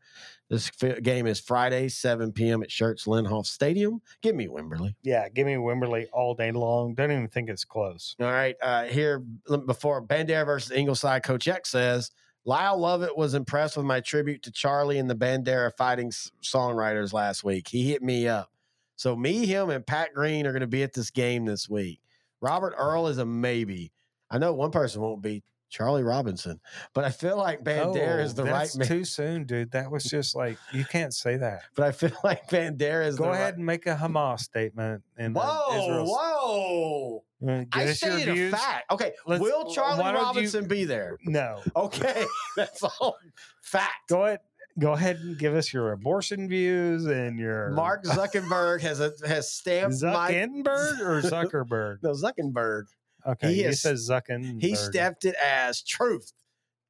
This 0.49 0.69
fi- 0.71 1.01
game 1.01 1.27
is 1.27 1.41
Friday, 1.41 1.89
seven 1.89 2.33
p.m. 2.33 2.63
at 2.63 2.71
Schertz 2.71 3.07
Lehnhoff 3.07 3.47
Stadium. 3.47 4.01
Give 4.23 4.35
me 4.35 4.49
Wimberley. 4.49 4.95
Yeah, 5.03 5.29
give 5.29 5.47
me 5.47 5.55
Wimberley 5.55 6.07
all 6.13 6.35
day 6.35 6.53
long. 6.53 6.95
Don't 6.95 7.11
even 7.11 7.29
think 7.29 7.51
it's 7.51 7.65
close. 7.65 8.17
All 8.21 8.27
right, 8.27 8.57
uh, 8.63 8.85
here 8.85 9.19
before 9.67 10.03
Bandera 10.03 10.47
versus 10.47 10.71
Ingleside, 10.71 11.23
Coach 11.23 11.49
X 11.49 11.71
says 11.71 12.11
Lyle 12.45 12.79
Lovett 12.79 13.17
was 13.17 13.35
impressed 13.35 13.77
with 13.77 13.87
my 13.87 14.01
tribute 14.01 14.43
to 14.43 14.51
Charlie 14.51 14.99
and 14.99 15.09
the 15.09 15.15
Bandera 15.15 15.71
Fighting 15.77 16.11
Songwriters 16.43 17.13
last 17.13 17.45
week. 17.45 17.69
He 17.69 17.91
hit 17.91 18.03
me 18.03 18.27
up. 18.27 18.51
So 18.97 19.17
me, 19.17 19.47
him, 19.47 19.71
and 19.71 19.87
Pat 19.87 20.15
Green 20.15 20.47
are 20.47 20.53
going 20.53 20.61
to 20.61 20.67
be 20.67 20.83
at 20.83 20.93
this 20.93 21.11
game 21.11 21.45
this 21.45 21.69
week. 21.69 22.01
Robert 22.43 22.75
Earl 22.77 23.07
is 23.07 23.17
a 23.19 23.25
maybe. 23.25 23.91
I 24.31 24.37
know 24.39 24.53
one 24.53 24.71
person 24.71 25.01
won't 25.01 25.23
be 25.23 25.43
Charlie 25.71 26.03
Robison, 26.03 26.61
but 26.93 27.05
I 27.05 27.11
feel 27.11 27.39
like 27.39 27.63
Bandera 27.65 28.23
is 28.23 28.33
oh, 28.33 28.43
the 28.43 28.45
right 28.45 28.71
Oh, 28.75 28.79
man. 28.79 28.89
too 28.89 29.05
soon, 29.05 29.45
dude. 29.45 29.71
That 29.73 29.91
was 29.91 30.05
just 30.05 30.35
like 30.37 30.59
you 30.73 30.85
can't 30.85 31.15
say 31.15 31.37
that. 31.39 31.63
But 31.75 31.87
I 31.87 31.93
feel 31.93 32.13
like 32.25 32.47
Bandera 32.49 33.07
is 33.07 33.17
Go 33.17 33.31
ahead 33.31 33.45
right. 33.45 33.55
and 33.57 33.65
make 33.65 33.87
a 33.87 33.95
Hamas 33.97 34.41
statement. 34.41 35.03
And 35.17 35.35
uh, 35.37 35.41
Whoa, 35.41 36.05
whoa! 36.05 37.25
Uh, 37.43 37.59
give 37.61 37.69
I 37.73 37.85
us 37.85 38.03
your 38.03 38.13
stated 38.21 38.39
a 38.39 38.51
fact. 38.57 38.91
Okay, 38.93 39.13
Let's- 39.27 39.41
will 39.43 39.73
Charlie 39.73 40.03
don't 40.03 40.15
you- 40.15 40.21
Robison 40.21 40.69
be 40.69 40.85
there? 40.85 41.17
No, 41.25 41.61
Okay, 41.75 42.25
that's 42.57 42.83
all 42.83 43.17
fact. 43.63 44.09
go 44.11 44.25
ahead. 44.27 44.41
Go 44.79 44.93
ahead 44.93 45.17
and 45.17 45.39
give 45.39 45.55
us 45.55 45.73
your 45.73 45.93
abortion 45.93 46.49
views 46.49 47.07
and 47.07 47.39
your 47.39 47.71
Mark 47.71 48.05
Zuckerberg 48.05 48.81
has 48.81 49.01
a, 49.01 49.13
has 49.27 49.53
stamped 49.53 50.03
my 50.03 50.33
Zuckerberg 50.33 51.01
or 51.01 51.21
Zuckerberg. 51.23 52.03
no 52.03 52.13
Zuckerberg. 52.13 52.85
Okay, 53.27 53.49
He 53.49 53.55
he, 53.57 53.65
is- 53.65 53.83
says 53.83 54.09
Zuckerberg. 54.09 54.61
He 54.61 54.75
stamped 54.75 55.25
it 55.25 55.35
as 55.35 55.83
truth. 55.83 56.33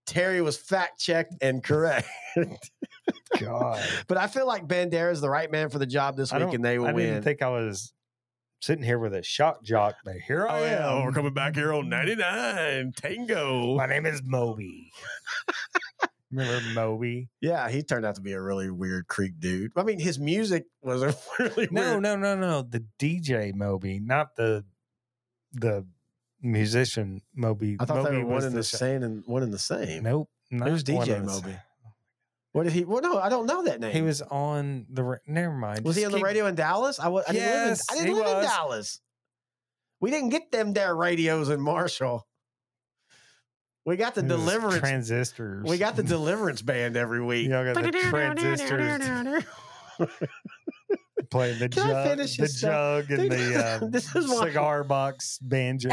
Terry 0.07 0.41
was 0.41 0.57
fact 0.57 1.01
checked 1.01 1.35
and 1.41 1.63
correct. 1.63 2.09
God, 3.41 3.81
but 4.09 4.19
I 4.19 4.27
feel 4.27 4.47
like 4.47 4.67
Bandera 4.67 5.13
is 5.13 5.21
the 5.21 5.31
right 5.31 5.51
man 5.51 5.69
for 5.71 5.79
the 5.79 5.87
job 5.87 6.17
this 6.17 6.33
week, 6.33 6.53
and 6.53 6.65
they 6.65 6.79
will 6.79 6.89
I 6.89 6.93
win. 6.93 7.07
I 7.07 7.11
didn't 7.15 7.25
think 7.25 7.43
I 7.43 7.49
was 7.49 7.93
sitting 8.61 8.85
here 8.85 8.99
with 8.99 9.15
a 9.15 9.23
shock 9.23 9.63
jock, 9.63 9.97
but 10.05 10.17
here 10.27 10.47
I 10.47 10.61
oh, 10.61 10.65
am. 10.65 10.83
Oh, 10.83 11.05
we're 11.05 11.13
coming 11.13 11.35
back 11.35 11.55
here 11.55 11.73
on 11.73 11.89
99 11.89 12.93
Tango. 12.97 13.77
My 13.77 13.87
name 13.87 14.07
is 14.07 14.23
Moby. 14.25 14.93
Remember 16.33 16.61
Moby? 16.75 17.29
Yeah, 17.41 17.69
he 17.69 17.83
turned 17.83 18.07
out 18.07 18.15
to 18.17 18.23
be 18.23 18.33
a 18.33 18.41
really 18.41 18.71
weird 18.71 19.07
creep 19.07 19.39
dude. 19.39 19.71
I 19.77 19.83
mean, 19.83 20.01
his 20.01 20.19
music 20.19 20.65
was 20.83 21.03
a 21.03 21.15
really 21.39 21.69
No, 21.71 21.93
weird. 21.93 22.03
no, 22.03 22.17
no, 22.17 22.35
no. 22.37 22.63
The 22.63 22.85
DJ 22.99 23.55
Moby, 23.55 24.01
not 24.01 24.35
the 24.37 24.65
the 25.53 25.87
musician 26.41 27.21
Moby. 27.35 27.77
I 27.79 27.85
thought 27.85 27.99
Moby 28.05 28.11
they 28.17 28.23
were 28.25 28.31
one 28.31 28.45
and 28.45 28.57
the 28.57 28.63
sh- 28.63 28.71
same 28.73 29.03
and 29.03 29.23
one 29.27 29.43
and 29.43 29.53
the 29.53 29.59
same. 29.59 30.03
Nope. 30.03 30.29
Not 30.51 30.69
Who's 30.69 30.83
DJ 30.83 31.07
the 31.07 31.21
Moby? 31.21 31.57
What 32.53 32.65
did 32.65 32.73
he? 32.75 32.85
Well, 32.85 33.01
no, 33.01 33.19
I 33.19 33.29
don't 33.31 33.47
know 33.47 33.63
that 33.65 33.81
name. 33.81 33.93
He 33.93 34.03
was 34.03 34.21
on 34.23 34.87
the. 34.91 35.19
Never 35.27 35.55
mind. 35.55 35.85
Was 35.85 35.97
he 35.97 36.05
on 36.05 36.13
the 36.13 36.21
radio 36.21 36.47
in 36.47 36.55
Dallas? 36.55 36.99
I, 37.01 37.09
was, 37.09 37.25
I 37.29 37.33
didn't 37.33 37.49
live 37.49 37.69
in, 37.69 37.77
I 37.91 37.95
didn't 38.03 38.17
live 38.17 38.39
in. 38.39 38.45
Dallas. 38.45 39.01
We 40.01 40.11
didn't 40.11 40.31
get 40.31 40.51
them 40.53 40.73
there 40.75 40.95
radios 40.95 41.49
in 41.49 41.61
Marshall. 41.61 42.27
We 43.85 43.97
got 43.97 44.15
the 44.15 44.23
Deliverance. 44.23 44.79
transistors. 44.79 45.65
we 45.69 45.77
got 45.79 45.97
the 45.97 46.03
Deliverance 46.05 46.63
band 46.63 46.97
every 46.97 47.23
week. 47.23 47.45
You 47.45 47.51
got 47.51 47.75
the 47.75 47.91
transistors 47.91 49.45
playing 51.31 51.59
the 51.59 51.69
Can 51.71 51.83
I 51.83 51.87
jug, 51.93 52.09
finish 52.09 52.37
the 52.37 52.49
stuff? 52.49 53.07
jug, 53.09 53.11
and 53.19 53.31
Dude, 53.31 53.33
the 53.33 53.65
uh, 53.65 53.87
this 53.91 54.15
is 54.15 54.29
why- 54.29 54.49
cigar 54.49 54.85
box 54.85 55.39
banjo. 55.43 55.89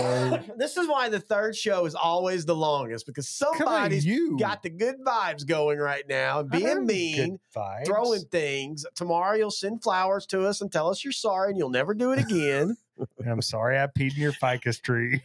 this 0.58 0.78
is 0.78 0.88
why 0.88 1.10
the 1.10 1.20
third 1.20 1.56
show 1.56 1.86
is 1.86 1.96
always 1.96 2.46
the 2.46 2.56
longest 2.56 3.06
because 3.06 3.28
Come 3.40 3.50
on, 3.54 3.58
somebody's 3.58 4.06
you 4.06 4.38
got 4.38 4.62
the 4.64 4.70
good 4.70 4.98
vibes 5.06 5.46
going 5.48 5.80
right 5.80 6.08
now 6.08 6.42
and 6.42 6.50
being 6.52 6.86
mean, 6.86 7.40
throwing 7.86 8.22
things. 8.26 8.86
Tomorrow 8.96 9.36
you'll 9.38 9.52
send 9.52 9.82
flowers 9.82 10.26
to 10.28 10.46
us 10.46 10.62
and 10.62 10.72
tell 10.72 10.90
us 10.90 11.04
you're 11.04 11.12
sorry 11.14 11.50
and 11.50 11.58
you'll 11.58 11.70
never 11.70 11.94
do 11.94 12.12
it 12.12 12.20
again. 12.20 12.78
I'm 13.26 13.42
sorry, 13.42 13.80
I 13.80 13.88
peed 13.88 14.16
in 14.16 14.22
your 14.22 14.34
ficus 14.34 14.80
tree. 14.80 15.22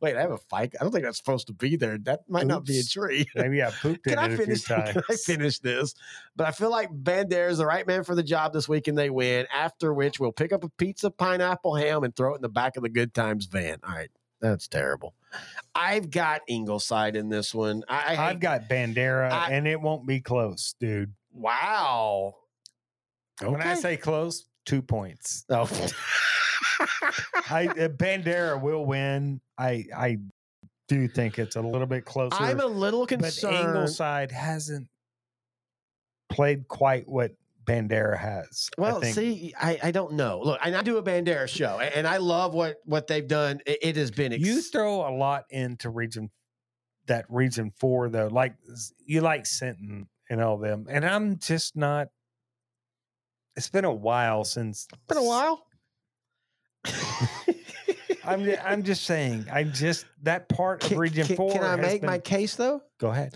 Wait, 0.00 0.16
I 0.16 0.20
have 0.20 0.30
a 0.32 0.38
fight. 0.38 0.74
I 0.80 0.84
don't 0.84 0.92
think 0.92 1.04
that's 1.04 1.18
supposed 1.18 1.46
to 1.48 1.52
be 1.52 1.76
there. 1.76 1.98
That 1.98 2.20
might 2.28 2.46
not 2.46 2.64
be 2.64 2.78
a 2.78 2.82
tree. 2.82 3.26
Maybe 3.34 3.62
I 3.62 3.70
pooped 3.70 4.06
in 4.06 4.14
Can 4.14 4.18
I 4.18 4.26
it 4.26 4.32
a 4.32 4.36
few 4.36 4.44
finish? 4.46 4.64
times. 4.64 4.92
Can 4.92 5.02
I 5.10 5.14
finish 5.16 5.58
this? 5.58 5.94
But 6.36 6.46
I 6.46 6.50
feel 6.52 6.70
like 6.70 6.90
Bandera 6.90 7.48
is 7.50 7.58
the 7.58 7.66
right 7.66 7.86
man 7.86 8.04
for 8.04 8.14
the 8.14 8.22
job 8.22 8.52
this 8.52 8.68
week, 8.68 8.88
and 8.88 8.96
they 8.96 9.10
win. 9.10 9.46
After 9.54 9.92
which, 9.94 10.18
we'll 10.20 10.32
pick 10.32 10.52
up 10.52 10.64
a 10.64 10.68
pizza, 10.70 11.10
pineapple, 11.10 11.74
ham, 11.76 12.04
and 12.04 12.14
throw 12.14 12.32
it 12.32 12.36
in 12.36 12.42
the 12.42 12.48
back 12.48 12.76
of 12.76 12.82
the 12.82 12.88
Good 12.88 13.14
Times 13.14 13.46
van. 13.46 13.78
All 13.86 13.94
right, 13.94 14.10
that's 14.40 14.68
terrible. 14.68 15.14
I've 15.74 16.10
got 16.10 16.40
Ingleside 16.48 17.14
in 17.16 17.28
this 17.28 17.54
one. 17.54 17.84
I, 17.88 18.16
I 18.16 18.30
I've 18.30 18.40
got 18.40 18.68
Bandera, 18.68 19.30
I- 19.30 19.50
and 19.52 19.66
it 19.68 19.80
won't 19.80 20.06
be 20.06 20.20
close, 20.20 20.74
dude. 20.80 21.12
wow. 21.32 22.34
When 23.40 23.62
I 23.62 23.74
say 23.74 23.96
close, 23.96 24.46
two 24.64 24.82
points. 24.82 25.44
oh. 25.48 25.68
I 27.50 27.66
uh, 27.68 27.88
Bandera 27.88 28.60
will 28.60 28.84
win. 28.86 29.40
I 29.56 29.84
I 29.96 30.18
do 30.88 31.06
think 31.08 31.38
it's 31.38 31.56
a 31.56 31.60
little 31.60 31.86
bit 31.86 32.04
closer. 32.04 32.36
I'm 32.38 32.60
a 32.60 32.66
little 32.66 33.06
concerned. 33.06 33.54
but. 33.56 33.64
Ingleside 33.66 34.32
hasn't 34.32 34.88
played 36.30 36.68
quite 36.68 37.08
what 37.08 37.32
Bandera 37.66 38.18
has. 38.18 38.70
I 38.78 38.80
Well, 38.80 39.00
think. 39.00 39.14
see, 39.14 39.54
I, 39.60 39.78
I 39.82 39.90
don't 39.90 40.14
know. 40.14 40.40
Look, 40.42 40.58
and 40.64 40.74
I 40.74 40.82
do 40.82 40.96
a 40.96 41.02
Bandera 41.02 41.46
show, 41.48 41.78
and 41.80 42.06
I 42.06 42.16
love 42.16 42.54
what 42.54 42.76
what 42.84 43.06
they've 43.06 43.26
done. 43.28 43.60
It, 43.66 43.78
it 43.82 43.96
has 43.96 44.10
been 44.10 44.32
ex- 44.32 44.42
you 44.42 44.62
throw 44.62 45.06
a 45.08 45.12
lot 45.14 45.44
into 45.50 45.90
region 45.90 46.30
that 47.06 47.26
region 47.28 47.70
four 47.78 48.08
though. 48.08 48.28
Like 48.28 48.54
you 49.04 49.20
like 49.20 49.44
Sinton 49.46 50.08
and 50.30 50.40
all 50.42 50.56
them, 50.56 50.86
and 50.88 51.04
I'm 51.04 51.38
just 51.38 51.76
not. 51.76 52.08
It's 53.56 53.68
been 53.68 53.84
a 53.84 53.92
while 53.92 54.44
since. 54.44 54.86
been 55.08 55.18
a 55.18 55.22
while. 55.24 55.64
I'm 58.24 58.44
ju- 58.44 58.56
I'm 58.62 58.82
just 58.82 59.04
saying. 59.04 59.46
I 59.50 59.64
just 59.64 60.06
that 60.22 60.48
part 60.48 60.82
of 60.82 60.90
Can, 60.90 60.98
region 60.98 61.26
can- 61.26 61.36
four. 61.36 61.52
can 61.52 61.62
I 61.64 61.76
make 61.76 62.00
been- 62.02 62.10
my 62.10 62.18
case 62.18 62.56
though? 62.56 62.82
Go 62.98 63.08
ahead. 63.10 63.34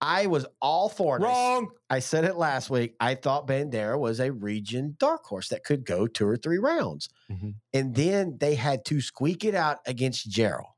I 0.00 0.26
was 0.26 0.44
all 0.60 0.88
for 0.90 1.16
it. 1.18 1.22
I 1.22 1.26
Wrong. 1.26 1.68
I 1.88 2.00
said 2.00 2.24
it 2.24 2.36
last 2.36 2.68
week. 2.68 2.94
I 3.00 3.14
thought 3.14 3.46
Bandera 3.46 3.98
was 3.98 4.20
a 4.20 4.30
region 4.32 4.96
dark 4.98 5.24
horse 5.24 5.48
that 5.48 5.64
could 5.64 5.86
go 5.86 6.06
two 6.06 6.26
or 6.26 6.36
three 6.36 6.58
rounds. 6.58 7.08
Mhm. 7.30 7.54
And 7.72 7.94
then 7.94 8.36
they 8.38 8.54
had 8.54 8.84
to 8.86 9.00
squeak 9.00 9.44
it 9.44 9.54
out 9.54 9.78
against 9.86 10.28
Jarrell. 10.30 10.72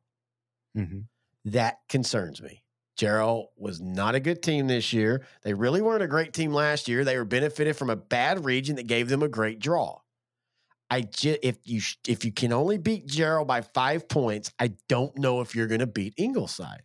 Mm-hmm. 0.76 1.00
That 1.46 1.78
concerns 1.88 2.40
me. 2.42 2.62
Jarrell 2.96 3.46
was 3.56 3.80
not 3.80 4.14
a 4.14 4.20
good 4.20 4.42
team 4.42 4.68
this 4.68 4.92
year. 4.92 5.26
They 5.42 5.54
really 5.54 5.82
weren't 5.82 6.02
a 6.02 6.08
great 6.08 6.32
team 6.32 6.52
last 6.52 6.86
year. 6.86 7.04
They 7.04 7.16
were 7.18 7.24
benefited 7.24 7.76
from 7.76 7.90
a 7.90 7.96
bad 7.96 8.44
region 8.44 8.76
that 8.76 8.86
gave 8.86 9.08
them 9.08 9.22
a 9.22 9.28
great 9.28 9.58
draw. 9.58 9.98
I 10.90 11.02
just 11.02 11.38
if 11.42 11.58
you 11.64 11.80
sh- 11.80 11.96
if 12.06 12.24
you 12.24 12.32
can 12.32 12.52
only 12.52 12.78
beat 12.78 13.06
Jarrell 13.08 13.46
by 13.46 13.60
five 13.62 14.08
points, 14.08 14.52
I 14.58 14.72
don't 14.88 15.16
know 15.18 15.40
if 15.40 15.54
you're 15.54 15.66
going 15.66 15.80
to 15.80 15.86
beat 15.86 16.14
Ingleside. 16.16 16.82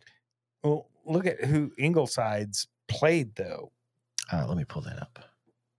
Well, 0.64 0.88
look 1.06 1.26
at 1.26 1.44
who 1.44 1.72
Ingleside's 1.78 2.66
played 2.88 3.34
though. 3.36 3.70
Uh, 4.32 4.46
let 4.48 4.56
me 4.56 4.64
pull 4.64 4.82
that 4.82 5.00
up. 5.00 5.18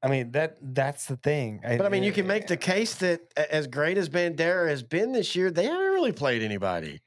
I 0.01 0.09
mean 0.09 0.31
that 0.31 0.57
that's 0.61 1.05
the 1.05 1.15
thing. 1.17 1.61
But 1.63 1.85
I 1.85 1.89
mean, 1.89 2.03
you 2.03 2.11
can 2.11 2.27
make 2.27 2.47
the 2.47 2.57
case 2.57 2.95
that 2.95 3.21
as 3.37 3.67
great 3.67 3.97
as 3.97 4.09
Bandera 4.09 4.67
has 4.69 4.83
been 4.83 5.11
this 5.13 5.35
year, 5.35 5.49
they 5.51 5.63
haven't 5.65 5.79
really 5.93 6.11
played 6.11 6.43
anybody. 6.43 7.01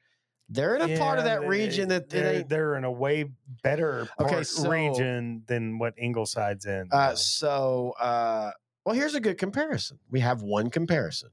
They're 0.48 0.76
in 0.76 0.92
a 0.92 0.98
part 0.98 1.18
of 1.18 1.24
that 1.24 1.40
they- 1.42 1.48
region 1.48 1.88
that 1.88 2.08
they're, 2.08 2.42
they're 2.44 2.76
in 2.76 2.84
a 2.84 2.90
way 2.90 3.24
better 3.62 4.08
Okay, 4.20 4.44
so- 4.44 4.70
region 4.70 5.42
than 5.46 5.78
what 5.78 5.94
Ingleside's 5.98 6.66
in. 6.66 6.88
Uh, 6.92 7.14
so, 7.16 7.94
uh, 8.00 8.52
well, 8.86 8.94
here's 8.94 9.14
a 9.16 9.20
good 9.20 9.36
comparison. 9.36 9.98
We 10.10 10.20
have 10.20 10.40
one 10.42 10.70
comparison. 10.70 11.30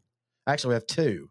Actually, 0.47 0.69
we 0.69 0.73
have 0.75 0.87
two. 0.87 1.29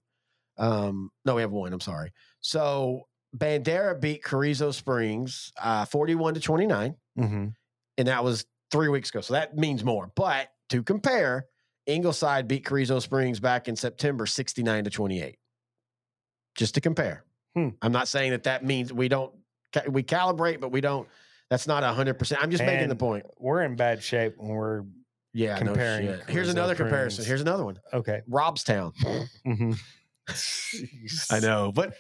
Um, 0.56 1.10
no, 1.24 1.34
we 1.34 1.42
have 1.42 1.50
one. 1.50 1.72
I'm 1.72 1.80
sorry. 1.80 2.12
So, 2.40 3.08
Bandera 3.36 4.00
beat 4.00 4.22
Carrizo 4.22 4.70
Springs 4.72 5.52
uh, 5.60 5.84
41 5.86 6.34
to 6.34 6.40
29, 6.40 6.94
Mhm. 7.18 7.54
and 7.98 8.08
that 8.08 8.22
was 8.22 8.46
three 8.70 8.88
weeks 8.88 9.10
ago. 9.10 9.20
So 9.20 9.34
that 9.34 9.56
means 9.56 9.82
more. 9.84 10.12
But 10.14 10.48
to 10.68 10.82
compare, 10.82 11.46
Ingleside 11.86 12.46
beat 12.46 12.64
Carrizo 12.64 13.00
Springs 13.00 13.40
back 13.40 13.68
in 13.68 13.74
September 13.76 14.24
69 14.26 14.84
to 14.84 14.90
28. 14.90 15.38
Just 16.56 16.74
to 16.74 16.80
compare. 16.80 17.24
Hmm. 17.54 17.70
I'm 17.82 17.92
not 17.92 18.06
saying 18.08 18.30
that 18.30 18.44
that 18.44 18.64
means 18.64 18.92
we 18.92 19.08
don't 19.08 19.34
we 19.88 20.02
calibrate, 20.02 20.60
but 20.60 20.70
we 20.70 20.80
don't. 20.82 21.08
That's 21.50 21.66
not 21.66 21.82
100%. 21.82 22.38
I'm 22.42 22.50
just 22.50 22.62
making 22.62 22.88
the 22.88 22.96
point. 22.96 23.24
We're 23.38 23.62
in 23.62 23.74
bad 23.76 24.02
shape 24.02 24.34
when 24.36 24.48
we're 24.50 24.82
Yeah, 25.34 25.56
comparing 25.58 26.06
no. 26.06 26.18
Here's 26.28 26.48
another 26.48 26.74
comparison. 26.74 27.24
Here's 27.24 27.40
another 27.40 27.64
one. 27.64 27.78
okay. 27.92 28.20
Robstown. 28.30 28.92
Mhm. 29.46 29.78
I 31.30 31.40
know, 31.40 31.72
but 31.72 31.94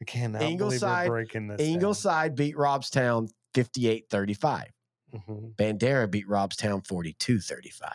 I 0.00 0.04
cannot 0.04 0.42
Ingleside- 0.42 1.08
breaking 1.08 1.48
this. 1.48 1.58
down. 1.58 1.66
Ingleside 1.66 2.34
beat 2.36 2.54
Robstown 2.56 3.30
58-35. 3.54 4.66
Mhm. 5.14 5.54
Bandera 5.56 6.10
beat 6.10 6.26
Robstown 6.28 6.86
42-35. 6.86 7.92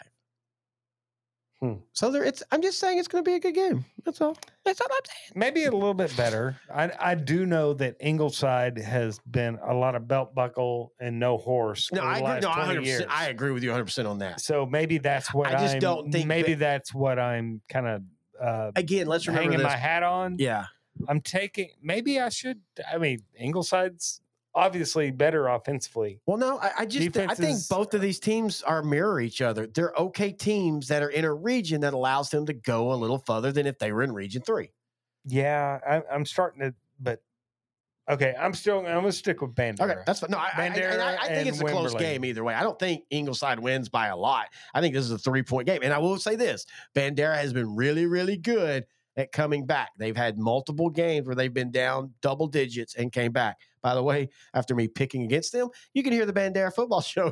Hmm. 1.64 1.76
So 1.94 2.12
there, 2.12 2.26
it's. 2.26 2.44
I'm 2.52 2.62
just 2.62 2.78
saying 2.78 2.98
it's 3.00 3.08
going 3.08 3.24
to 3.24 3.30
be 3.30 3.36
a 3.36 3.40
good 3.40 3.56
game. 3.56 3.86
That's 4.04 4.20
all. 4.20 4.36
That's 4.66 4.82
all 4.82 4.88
I'm 4.92 5.00
saying. 5.06 5.32
Maybe 5.40 5.64
a 5.64 5.72
little 5.72 5.94
bit 5.94 6.14
better. 6.18 6.58
I 6.70 6.92
I 7.00 7.16
do 7.16 7.46
know 7.46 7.74
that 7.76 7.96
Ingleside 8.02 8.78
has 8.80 9.20
been 9.32 9.58
a 9.66 9.74
lot 9.74 9.96
of 9.96 10.06
belt 10.06 10.36
buckle 10.36 10.92
and 11.00 11.18
no 11.20 11.38
horse. 11.38 11.90
No, 11.94 12.02
I 12.02 12.18
agree. 12.18 12.24
last 12.26 12.42
No, 12.44 12.48
20 12.50 12.60
100. 12.60 12.86
years. 12.86 12.96
percent 13.04 13.18
I 13.18 13.30
agree 13.30 13.52
with 13.52 13.64
you 13.64 13.70
100 13.70 13.86
percent 13.86 14.08
on 14.10 14.18
that. 14.18 14.42
So 14.42 14.66
maybe 14.66 14.98
that's 14.98 15.34
what 15.34 15.48
I 15.48 15.52
just 15.54 15.76
I'm- 15.76 15.80
don't 15.80 16.12
think 16.12 16.28
Maybe 16.28 16.54
that- 16.56 16.60
that's 16.60 16.94
what 16.94 17.18
I'm 17.18 17.62
kind 17.70 17.88
of 17.88 18.02
uh, 18.42 18.72
Again, 18.76 19.08
let's 19.08 19.26
remember 19.28 19.44
hanging 19.52 19.58
this. 19.60 19.66
my 19.72 19.78
hat 19.78 20.04
on. 20.04 20.36
yeah, 20.40 20.66
I'm 21.08 21.22
taking. 21.22 21.70
Maybe 21.82 22.20
I 22.20 22.28
should. 22.28 22.60
I 22.92 22.98
mean, 22.98 23.20
Ingleside's 23.40 24.20
obviously 24.56 25.12
better 25.12 25.48
offensively. 25.48 26.20
Well, 26.26 26.38
no, 26.38 26.60
I, 26.60 26.72
I 26.80 26.86
just 26.86 27.18
I 27.18 27.34
think 27.36 27.60
both 27.70 27.94
of 27.94 28.02
these 28.02 28.20
teams 28.20 28.62
are 28.64 28.84
mirror 28.84 29.20
each 29.20 29.42
other. 29.42 29.68
They're 29.68 29.94
okay 29.98 30.32
teams 30.32 30.88
that 30.88 31.02
are 31.02 31.10
in 31.10 31.26
a 31.26 31.34
region 31.34 31.82
that 31.82 31.94
allows 31.94 32.30
them 32.30 32.46
to 32.46 32.54
go 32.54 32.94
a 32.94 32.96
little 32.96 33.20
further 33.20 33.52
than 33.52 33.66
if 33.66 33.80
they 33.80 33.92
were 33.92 34.04
in 34.04 34.12
Region 34.12 34.42
Three. 34.42 34.72
Yeah, 35.26 35.80
I, 35.88 36.04
I'm 36.14 36.26
starting 36.26 36.62
to, 36.62 36.74
but 37.00 37.22
okay, 38.10 38.36
I'm 38.40 38.54
still. 38.54 38.80
I'm 38.80 38.86
gonna 38.86 39.12
stick 39.12 39.42
with 39.42 39.56
Bandera. 39.56 39.82
Okay, 39.82 40.02
that's 40.06 40.20
fine. 40.20 40.32
No, 40.32 40.38
I, 40.38 40.52
I, 40.56 40.66
and 40.66 41.02
I, 41.02 41.16
I 41.16 41.28
think 41.28 41.48
it's 41.48 41.62
a 41.62 41.66
close 41.66 41.94
game 41.96 42.26
either 42.26 42.44
way. 42.44 42.54
I 42.54 42.64
don't 42.64 42.78
think 42.78 43.04
Ingleside 43.10 43.60
wins 43.60 43.90
by 43.90 44.08
a 44.08 44.18
lot. 44.18 44.48
I 44.74 44.82
think 44.82 44.94
this 44.94 45.06
is 45.06 45.12
a 45.12 45.18
three 45.18 45.44
point 45.44 45.68
game. 45.68 45.80
And 45.84 45.94
I 45.94 45.98
will 45.98 46.18
say 46.18 46.36
this 46.36 46.66
Bandera 46.96 47.36
has 47.36 47.54
been 47.54 47.76
really, 47.76 48.06
really 48.06 48.38
good 48.38 48.86
at 49.16 49.32
coming 49.32 49.66
back. 49.66 49.92
They've 49.98 50.18
had 50.18 50.38
multiple 50.38 50.90
games 50.90 51.28
where 51.28 51.36
they've 51.36 51.54
been 51.54 51.72
down 51.72 52.14
double 52.22 52.48
digits 52.48 52.96
and 52.96 53.12
came 53.12 53.32
back. 53.32 53.58
By 53.84 53.94
the 53.94 54.02
way, 54.02 54.30
after 54.54 54.74
me 54.74 54.88
picking 54.88 55.24
against 55.24 55.52
them, 55.52 55.70
you 55.94 56.02
can 56.02 56.14
hear 56.14 56.26
the 56.26 56.34
Bandera 56.34 56.74
football 56.74 57.02
show 57.02 57.32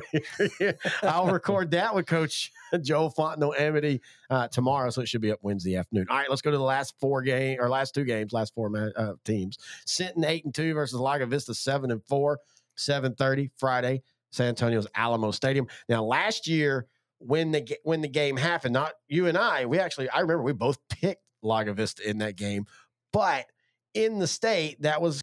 here. 0.58 0.78
I'll 1.02 1.26
record 1.32 1.72
that 1.72 1.94
with 1.94 2.06
Coach 2.06 2.52
Joe 2.82 3.10
Fontenot 3.10 3.58
Amity 3.58 4.00
uh, 4.30 4.48
tomorrow, 4.48 4.90
so 4.90 5.00
it 5.00 5.08
should 5.08 5.22
be 5.22 5.32
up 5.32 5.40
Wednesday 5.42 5.76
afternoon. 5.76 6.06
All 6.10 6.16
right, 6.16 6.30
let's 6.30 6.42
go 6.42 6.50
to 6.50 6.58
the 6.58 6.62
last 6.62 6.94
four 7.00 7.22
game 7.22 7.58
or 7.58 7.68
last 7.68 7.94
two 7.94 8.04
games, 8.04 8.32
last 8.32 8.54
four 8.54 8.92
uh, 8.96 9.14
teams. 9.24 9.58
Sinton 9.86 10.24
eight 10.24 10.44
and 10.44 10.54
two 10.54 10.74
versus 10.74 11.00
Lago 11.00 11.26
Vista 11.26 11.54
seven 11.54 11.90
and 11.90 12.04
four. 12.04 12.38
7:30 12.76 13.50
Friday, 13.56 14.02
San 14.30 14.48
Antonio's 14.48 14.86
Alamo 14.94 15.30
Stadium. 15.30 15.66
Now, 15.88 16.04
last 16.04 16.46
year 16.46 16.86
when 17.18 17.52
the 17.52 17.76
when 17.84 18.00
the 18.00 18.08
game 18.08 18.36
happened, 18.36 18.72
not 18.72 18.92
you 19.08 19.26
and 19.26 19.38
I, 19.38 19.66
we 19.66 19.78
actually 19.78 20.08
I 20.10 20.20
remember 20.20 20.42
we 20.42 20.52
both 20.52 20.78
picked 20.88 21.22
Lago 21.42 21.72
Vista 21.72 22.08
in 22.08 22.18
that 22.18 22.36
game, 22.36 22.66
but 23.12 23.46
in 23.94 24.18
the 24.18 24.26
state 24.26 24.82
that 24.82 25.00
was 25.00 25.20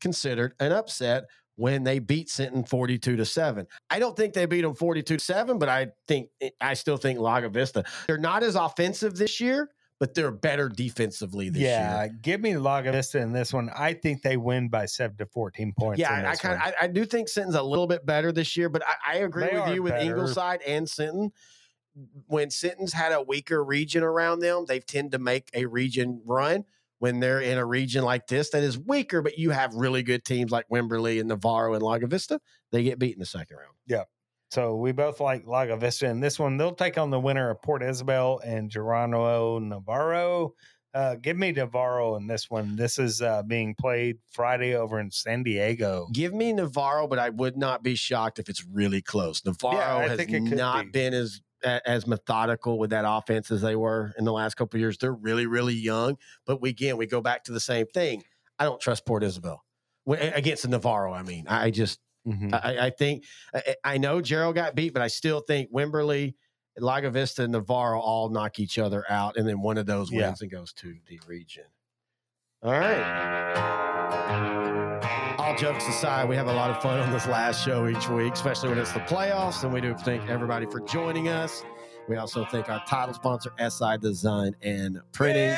considered 0.00 0.54
an 0.60 0.72
upset 0.72 1.24
when 1.56 1.84
they 1.84 1.98
beat 1.98 2.28
Sinton 2.28 2.64
42 2.64 3.16
to 3.16 3.24
7. 3.24 3.66
I 3.90 3.98
don't 3.98 4.16
think 4.16 4.34
they 4.34 4.46
beat 4.46 4.60
them 4.60 4.74
42 4.74 5.16
to 5.16 5.24
7, 5.24 5.58
but 5.58 5.68
I 5.68 5.88
think 6.06 6.28
eh, 6.40 6.50
I 6.60 6.74
still 6.74 6.96
think 6.96 7.18
Lago 7.18 7.48
Vista. 7.48 7.84
They're 8.06 8.18
not 8.18 8.42
as 8.42 8.54
offensive 8.54 9.16
this 9.16 9.40
year, 9.40 9.70
but 9.98 10.14
they're 10.14 10.30
better 10.30 10.68
defensively 10.68 11.48
this 11.48 11.62
yeah, 11.62 12.04
year. 12.04 12.18
give 12.20 12.40
me 12.42 12.56
Lago 12.58 12.92
Vista 12.92 13.18
in 13.18 13.32
this 13.32 13.52
one. 13.52 13.70
I 13.76 13.94
think 13.94 14.22
they 14.22 14.36
win 14.36 14.68
by 14.68 14.84
seven 14.84 15.16
to 15.16 15.26
fourteen 15.26 15.72
points. 15.76 15.98
Yeah, 15.98 16.12
I, 16.12 16.26
I 16.26 16.30
this 16.30 16.40
kind 16.40 16.58
one. 16.58 16.68
of 16.68 16.74
I, 16.80 16.84
I 16.84 16.86
do 16.88 17.04
think 17.06 17.28
Sinton's 17.28 17.54
a 17.54 17.62
little 17.62 17.86
bit 17.86 18.04
better 18.04 18.32
this 18.32 18.56
year, 18.56 18.68
but 18.68 18.82
I, 18.86 19.14
I 19.14 19.16
agree 19.18 19.46
They 19.46 19.58
with 19.58 19.74
you 19.74 19.82
with 19.82 19.92
better. 19.92 20.04
Ingleside 20.04 20.62
and 20.66 20.88
Sinton. 20.88 21.32
When 22.26 22.50
Sinton's 22.50 22.92
had 22.92 23.12
a 23.12 23.22
weaker 23.22 23.64
region 23.64 24.02
around 24.02 24.40
them, 24.40 24.66
they've 24.68 24.84
tend 24.84 25.12
to 25.12 25.18
make 25.18 25.48
a 25.54 25.64
region 25.64 26.20
run. 26.26 26.66
When 26.98 27.20
they're 27.20 27.40
in 27.40 27.58
a 27.58 27.64
region 27.64 28.04
like 28.04 28.26
this 28.26 28.50
that 28.50 28.62
is 28.62 28.78
weaker, 28.78 29.20
but 29.20 29.38
you 29.38 29.50
have 29.50 29.74
really 29.74 30.02
good 30.02 30.24
teams 30.24 30.50
like 30.50 30.66
Wimberley 30.72 31.20
and 31.20 31.28
Navarro 31.28 31.74
and 31.74 31.82
Lago 31.82 32.06
Vista, 32.06 32.40
they 32.72 32.82
get 32.82 32.98
beat 32.98 33.14
in 33.14 33.20
the 33.20 33.26
second 33.26 33.58
round. 33.58 33.74
Yeah. 33.86 34.04
So 34.50 34.76
we 34.76 34.92
both 34.92 35.20
like 35.20 35.46
Lago 35.46 35.76
Vista 35.76 36.06
in 36.06 36.20
this 36.20 36.38
one. 36.38 36.56
They'll 36.56 36.74
take 36.74 36.96
on 36.98 37.10
the 37.10 37.20
winner 37.20 37.50
of 37.50 37.60
Port 37.60 37.82
Isabel 37.82 38.40
and 38.44 38.70
Geronimo 38.70 39.58
Navarro. 39.58 40.54
Uh, 40.94 41.14
give 41.16 41.36
me 41.36 41.52
Navarro 41.52 42.16
in 42.16 42.26
this 42.26 42.48
one. 42.48 42.74
This 42.74 42.98
is 42.98 43.20
uh, 43.20 43.42
being 43.42 43.74
played 43.74 44.16
Friday 44.32 44.74
over 44.74 44.98
in 44.98 45.10
San 45.10 45.42
Diego. 45.42 46.08
Give 46.10 46.32
me 46.32 46.54
Navarro, 46.54 47.06
but 47.06 47.18
I 47.18 47.28
would 47.28 47.58
not 47.58 47.82
be 47.82 47.96
shocked 47.96 48.38
if 48.38 48.48
it's 48.48 48.64
really 48.64 49.02
close. 49.02 49.44
Navarro 49.44 49.98
I 49.98 50.08
has 50.08 50.16
think 50.16 50.30
it 50.30 50.48
could 50.48 50.56
not 50.56 50.86
be. 50.86 50.90
been 50.92 51.12
as 51.12 51.42
as 51.66 52.06
methodical 52.06 52.78
with 52.78 52.90
that 52.90 53.04
offense 53.06 53.50
as 53.50 53.60
they 53.60 53.76
were 53.76 54.12
in 54.18 54.24
the 54.24 54.32
last 54.32 54.54
couple 54.54 54.76
of 54.76 54.80
years. 54.80 54.96
They're 54.98 55.12
really, 55.12 55.46
really 55.46 55.74
young. 55.74 56.16
But 56.46 56.60
we, 56.62 56.70
again, 56.70 56.96
we 56.96 57.06
go 57.06 57.20
back 57.20 57.44
to 57.44 57.52
the 57.52 57.60
same 57.60 57.86
thing. 57.86 58.22
I 58.58 58.64
don't 58.64 58.80
trust 58.80 59.04
Port 59.04 59.22
Isabel 59.24 59.62
against 60.06 60.62
the 60.62 60.68
Navarro. 60.68 61.12
I 61.12 61.22
mean, 61.22 61.46
I 61.48 61.70
just 61.70 62.00
Mhm. 62.26 62.52
I, 62.52 62.86
I 62.86 62.90
think 62.90 63.24
I, 63.54 63.74
I 63.84 63.98
know 63.98 64.20
Jarrell 64.20 64.52
got 64.54 64.74
beat, 64.74 64.92
but 64.92 65.00
I 65.02 65.06
still 65.06 65.40
think 65.40 65.70
Wimberley, 65.72 66.34
Lago 66.76 67.08
Vista, 67.10 67.44
and 67.44 67.52
Navarro 67.52 68.00
all 68.00 68.30
knock 68.30 68.58
each 68.58 68.78
other 68.80 69.04
out, 69.08 69.36
and 69.36 69.46
then 69.46 69.60
one 69.60 69.78
of 69.78 69.86
those 69.86 70.10
Yeah. 70.10 70.26
wins 70.26 70.42
and 70.42 70.50
goes 70.50 70.72
to 70.74 70.96
the 71.08 71.20
region. 71.28 71.66
All 72.62 72.72
right. 72.72 74.52
Jokes 75.58 75.88
aside, 75.88 76.28
we 76.28 76.36
have 76.36 76.48
a 76.48 76.52
lot 76.52 76.70
of 76.70 76.82
fun 76.82 76.98
on 76.98 77.10
this 77.10 77.26
last 77.26 77.64
show 77.64 77.88
each 77.88 78.10
week, 78.10 78.34
especially 78.34 78.68
when 78.68 78.76
it's 78.76 78.92
the 78.92 79.00
playoffs, 79.00 79.64
and 79.64 79.72
we 79.72 79.80
do 79.80 79.94
thank 79.94 80.28
everybody 80.28 80.66
for 80.66 80.80
joining 80.80 81.28
us. 81.28 81.64
We 82.08 82.16
also 82.16 82.44
thank 82.44 82.68
our 82.68 82.84
title 82.86 83.14
sponsor, 83.14 83.50
SI 83.58 83.96
Design 83.98 84.54
and 84.60 85.00
Printing. 85.12 85.56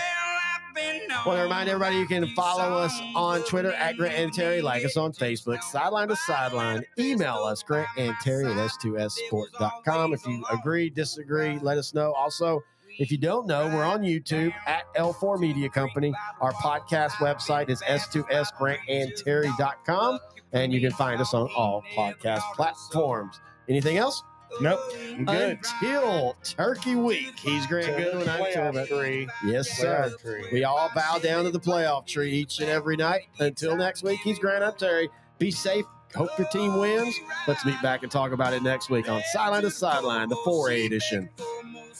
Want 1.26 1.38
to 1.38 1.42
remind 1.42 1.68
everybody 1.68 1.96
you 1.96 2.06
can 2.06 2.28
follow 2.28 2.78
us 2.78 2.96
on 3.16 3.42
Twitter 3.42 3.72
at 3.72 3.96
Grant 3.96 4.14
and 4.14 4.32
Terry, 4.32 4.62
like 4.62 4.84
us 4.84 4.96
on 4.96 5.12
Facebook, 5.12 5.62
sideline 5.64 6.06
to 6.08 6.16
sideline. 6.16 6.84
Email 6.96 7.38
us, 7.38 7.64
Grant 7.64 7.88
and 7.96 8.14
Terry 8.22 8.44
at 8.44 8.56
s2ssport.com. 8.56 10.14
If 10.14 10.24
you 10.28 10.44
agree, 10.52 10.90
disagree, 10.90 11.58
let 11.58 11.76
us 11.76 11.92
know. 11.92 12.12
Also, 12.12 12.62
if 12.98 13.10
you 13.12 13.18
don't 13.18 13.46
know, 13.46 13.66
we're 13.68 13.84
on 13.84 14.00
YouTube 14.02 14.52
at 14.66 14.82
L4 14.96 15.38
Media 15.38 15.68
Company. 15.68 16.12
Our 16.40 16.52
podcast 16.54 17.12
website 17.12 17.68
is 17.70 17.80
s2sgrantandterry.com, 17.82 20.18
and 20.52 20.72
you 20.72 20.80
can 20.80 20.90
find 20.92 21.20
us 21.20 21.34
on 21.34 21.48
all 21.56 21.82
podcast 21.96 22.42
platforms. 22.54 23.40
Anything 23.68 23.98
else? 23.98 24.22
Nope. 24.60 24.80
I'm 25.10 25.24
good. 25.26 25.58
Until 25.58 26.34
Turkey 26.42 26.94
Week. 26.96 27.38
He's 27.38 27.66
Grant 27.66 27.96
Goodwin. 27.96 28.28
I'm 28.28 28.52
Terry. 28.52 28.86
tree. 28.86 29.28
Yes, 29.44 29.70
sir. 29.70 30.12
Tree. 30.20 30.46
We 30.52 30.64
all 30.64 30.90
bow 30.94 31.18
down 31.18 31.44
to 31.44 31.50
the 31.50 31.60
playoff 31.60 32.06
tree 32.06 32.32
each 32.32 32.60
and 32.60 32.68
every 32.68 32.96
night. 32.96 33.22
Until 33.38 33.76
next 33.76 34.02
week, 34.02 34.20
he's 34.20 34.38
Grant 34.38 34.64
up 34.64 34.78
Terry. 34.78 35.08
Be 35.38 35.50
safe. 35.50 35.84
Hope 36.14 36.30
your 36.38 36.48
team 36.48 36.78
wins. 36.78 37.14
Let's 37.46 37.66
meet 37.66 37.80
back 37.82 38.02
and 38.02 38.10
talk 38.10 38.32
about 38.32 38.54
it 38.54 38.62
next 38.62 38.88
week 38.88 39.10
on 39.10 39.20
Sideline 39.32 39.60
to 39.62 39.70
Sideline, 39.70 40.30
the 40.30 40.36
4A 40.36 40.86
edition. 40.86 41.28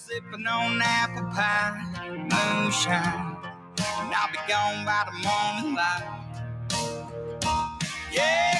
Sipping 0.09 0.47
on 0.47 0.81
apple 0.83 1.25
pie, 1.35 1.77
moonshine, 2.09 3.37
and 3.77 4.15
I'll 4.15 4.33
be 4.33 4.39
gone 4.49 4.87
by 4.87 5.05
the 5.05 5.13
morning 5.29 5.77
light. 5.77 6.31
Yeah. 8.11 8.58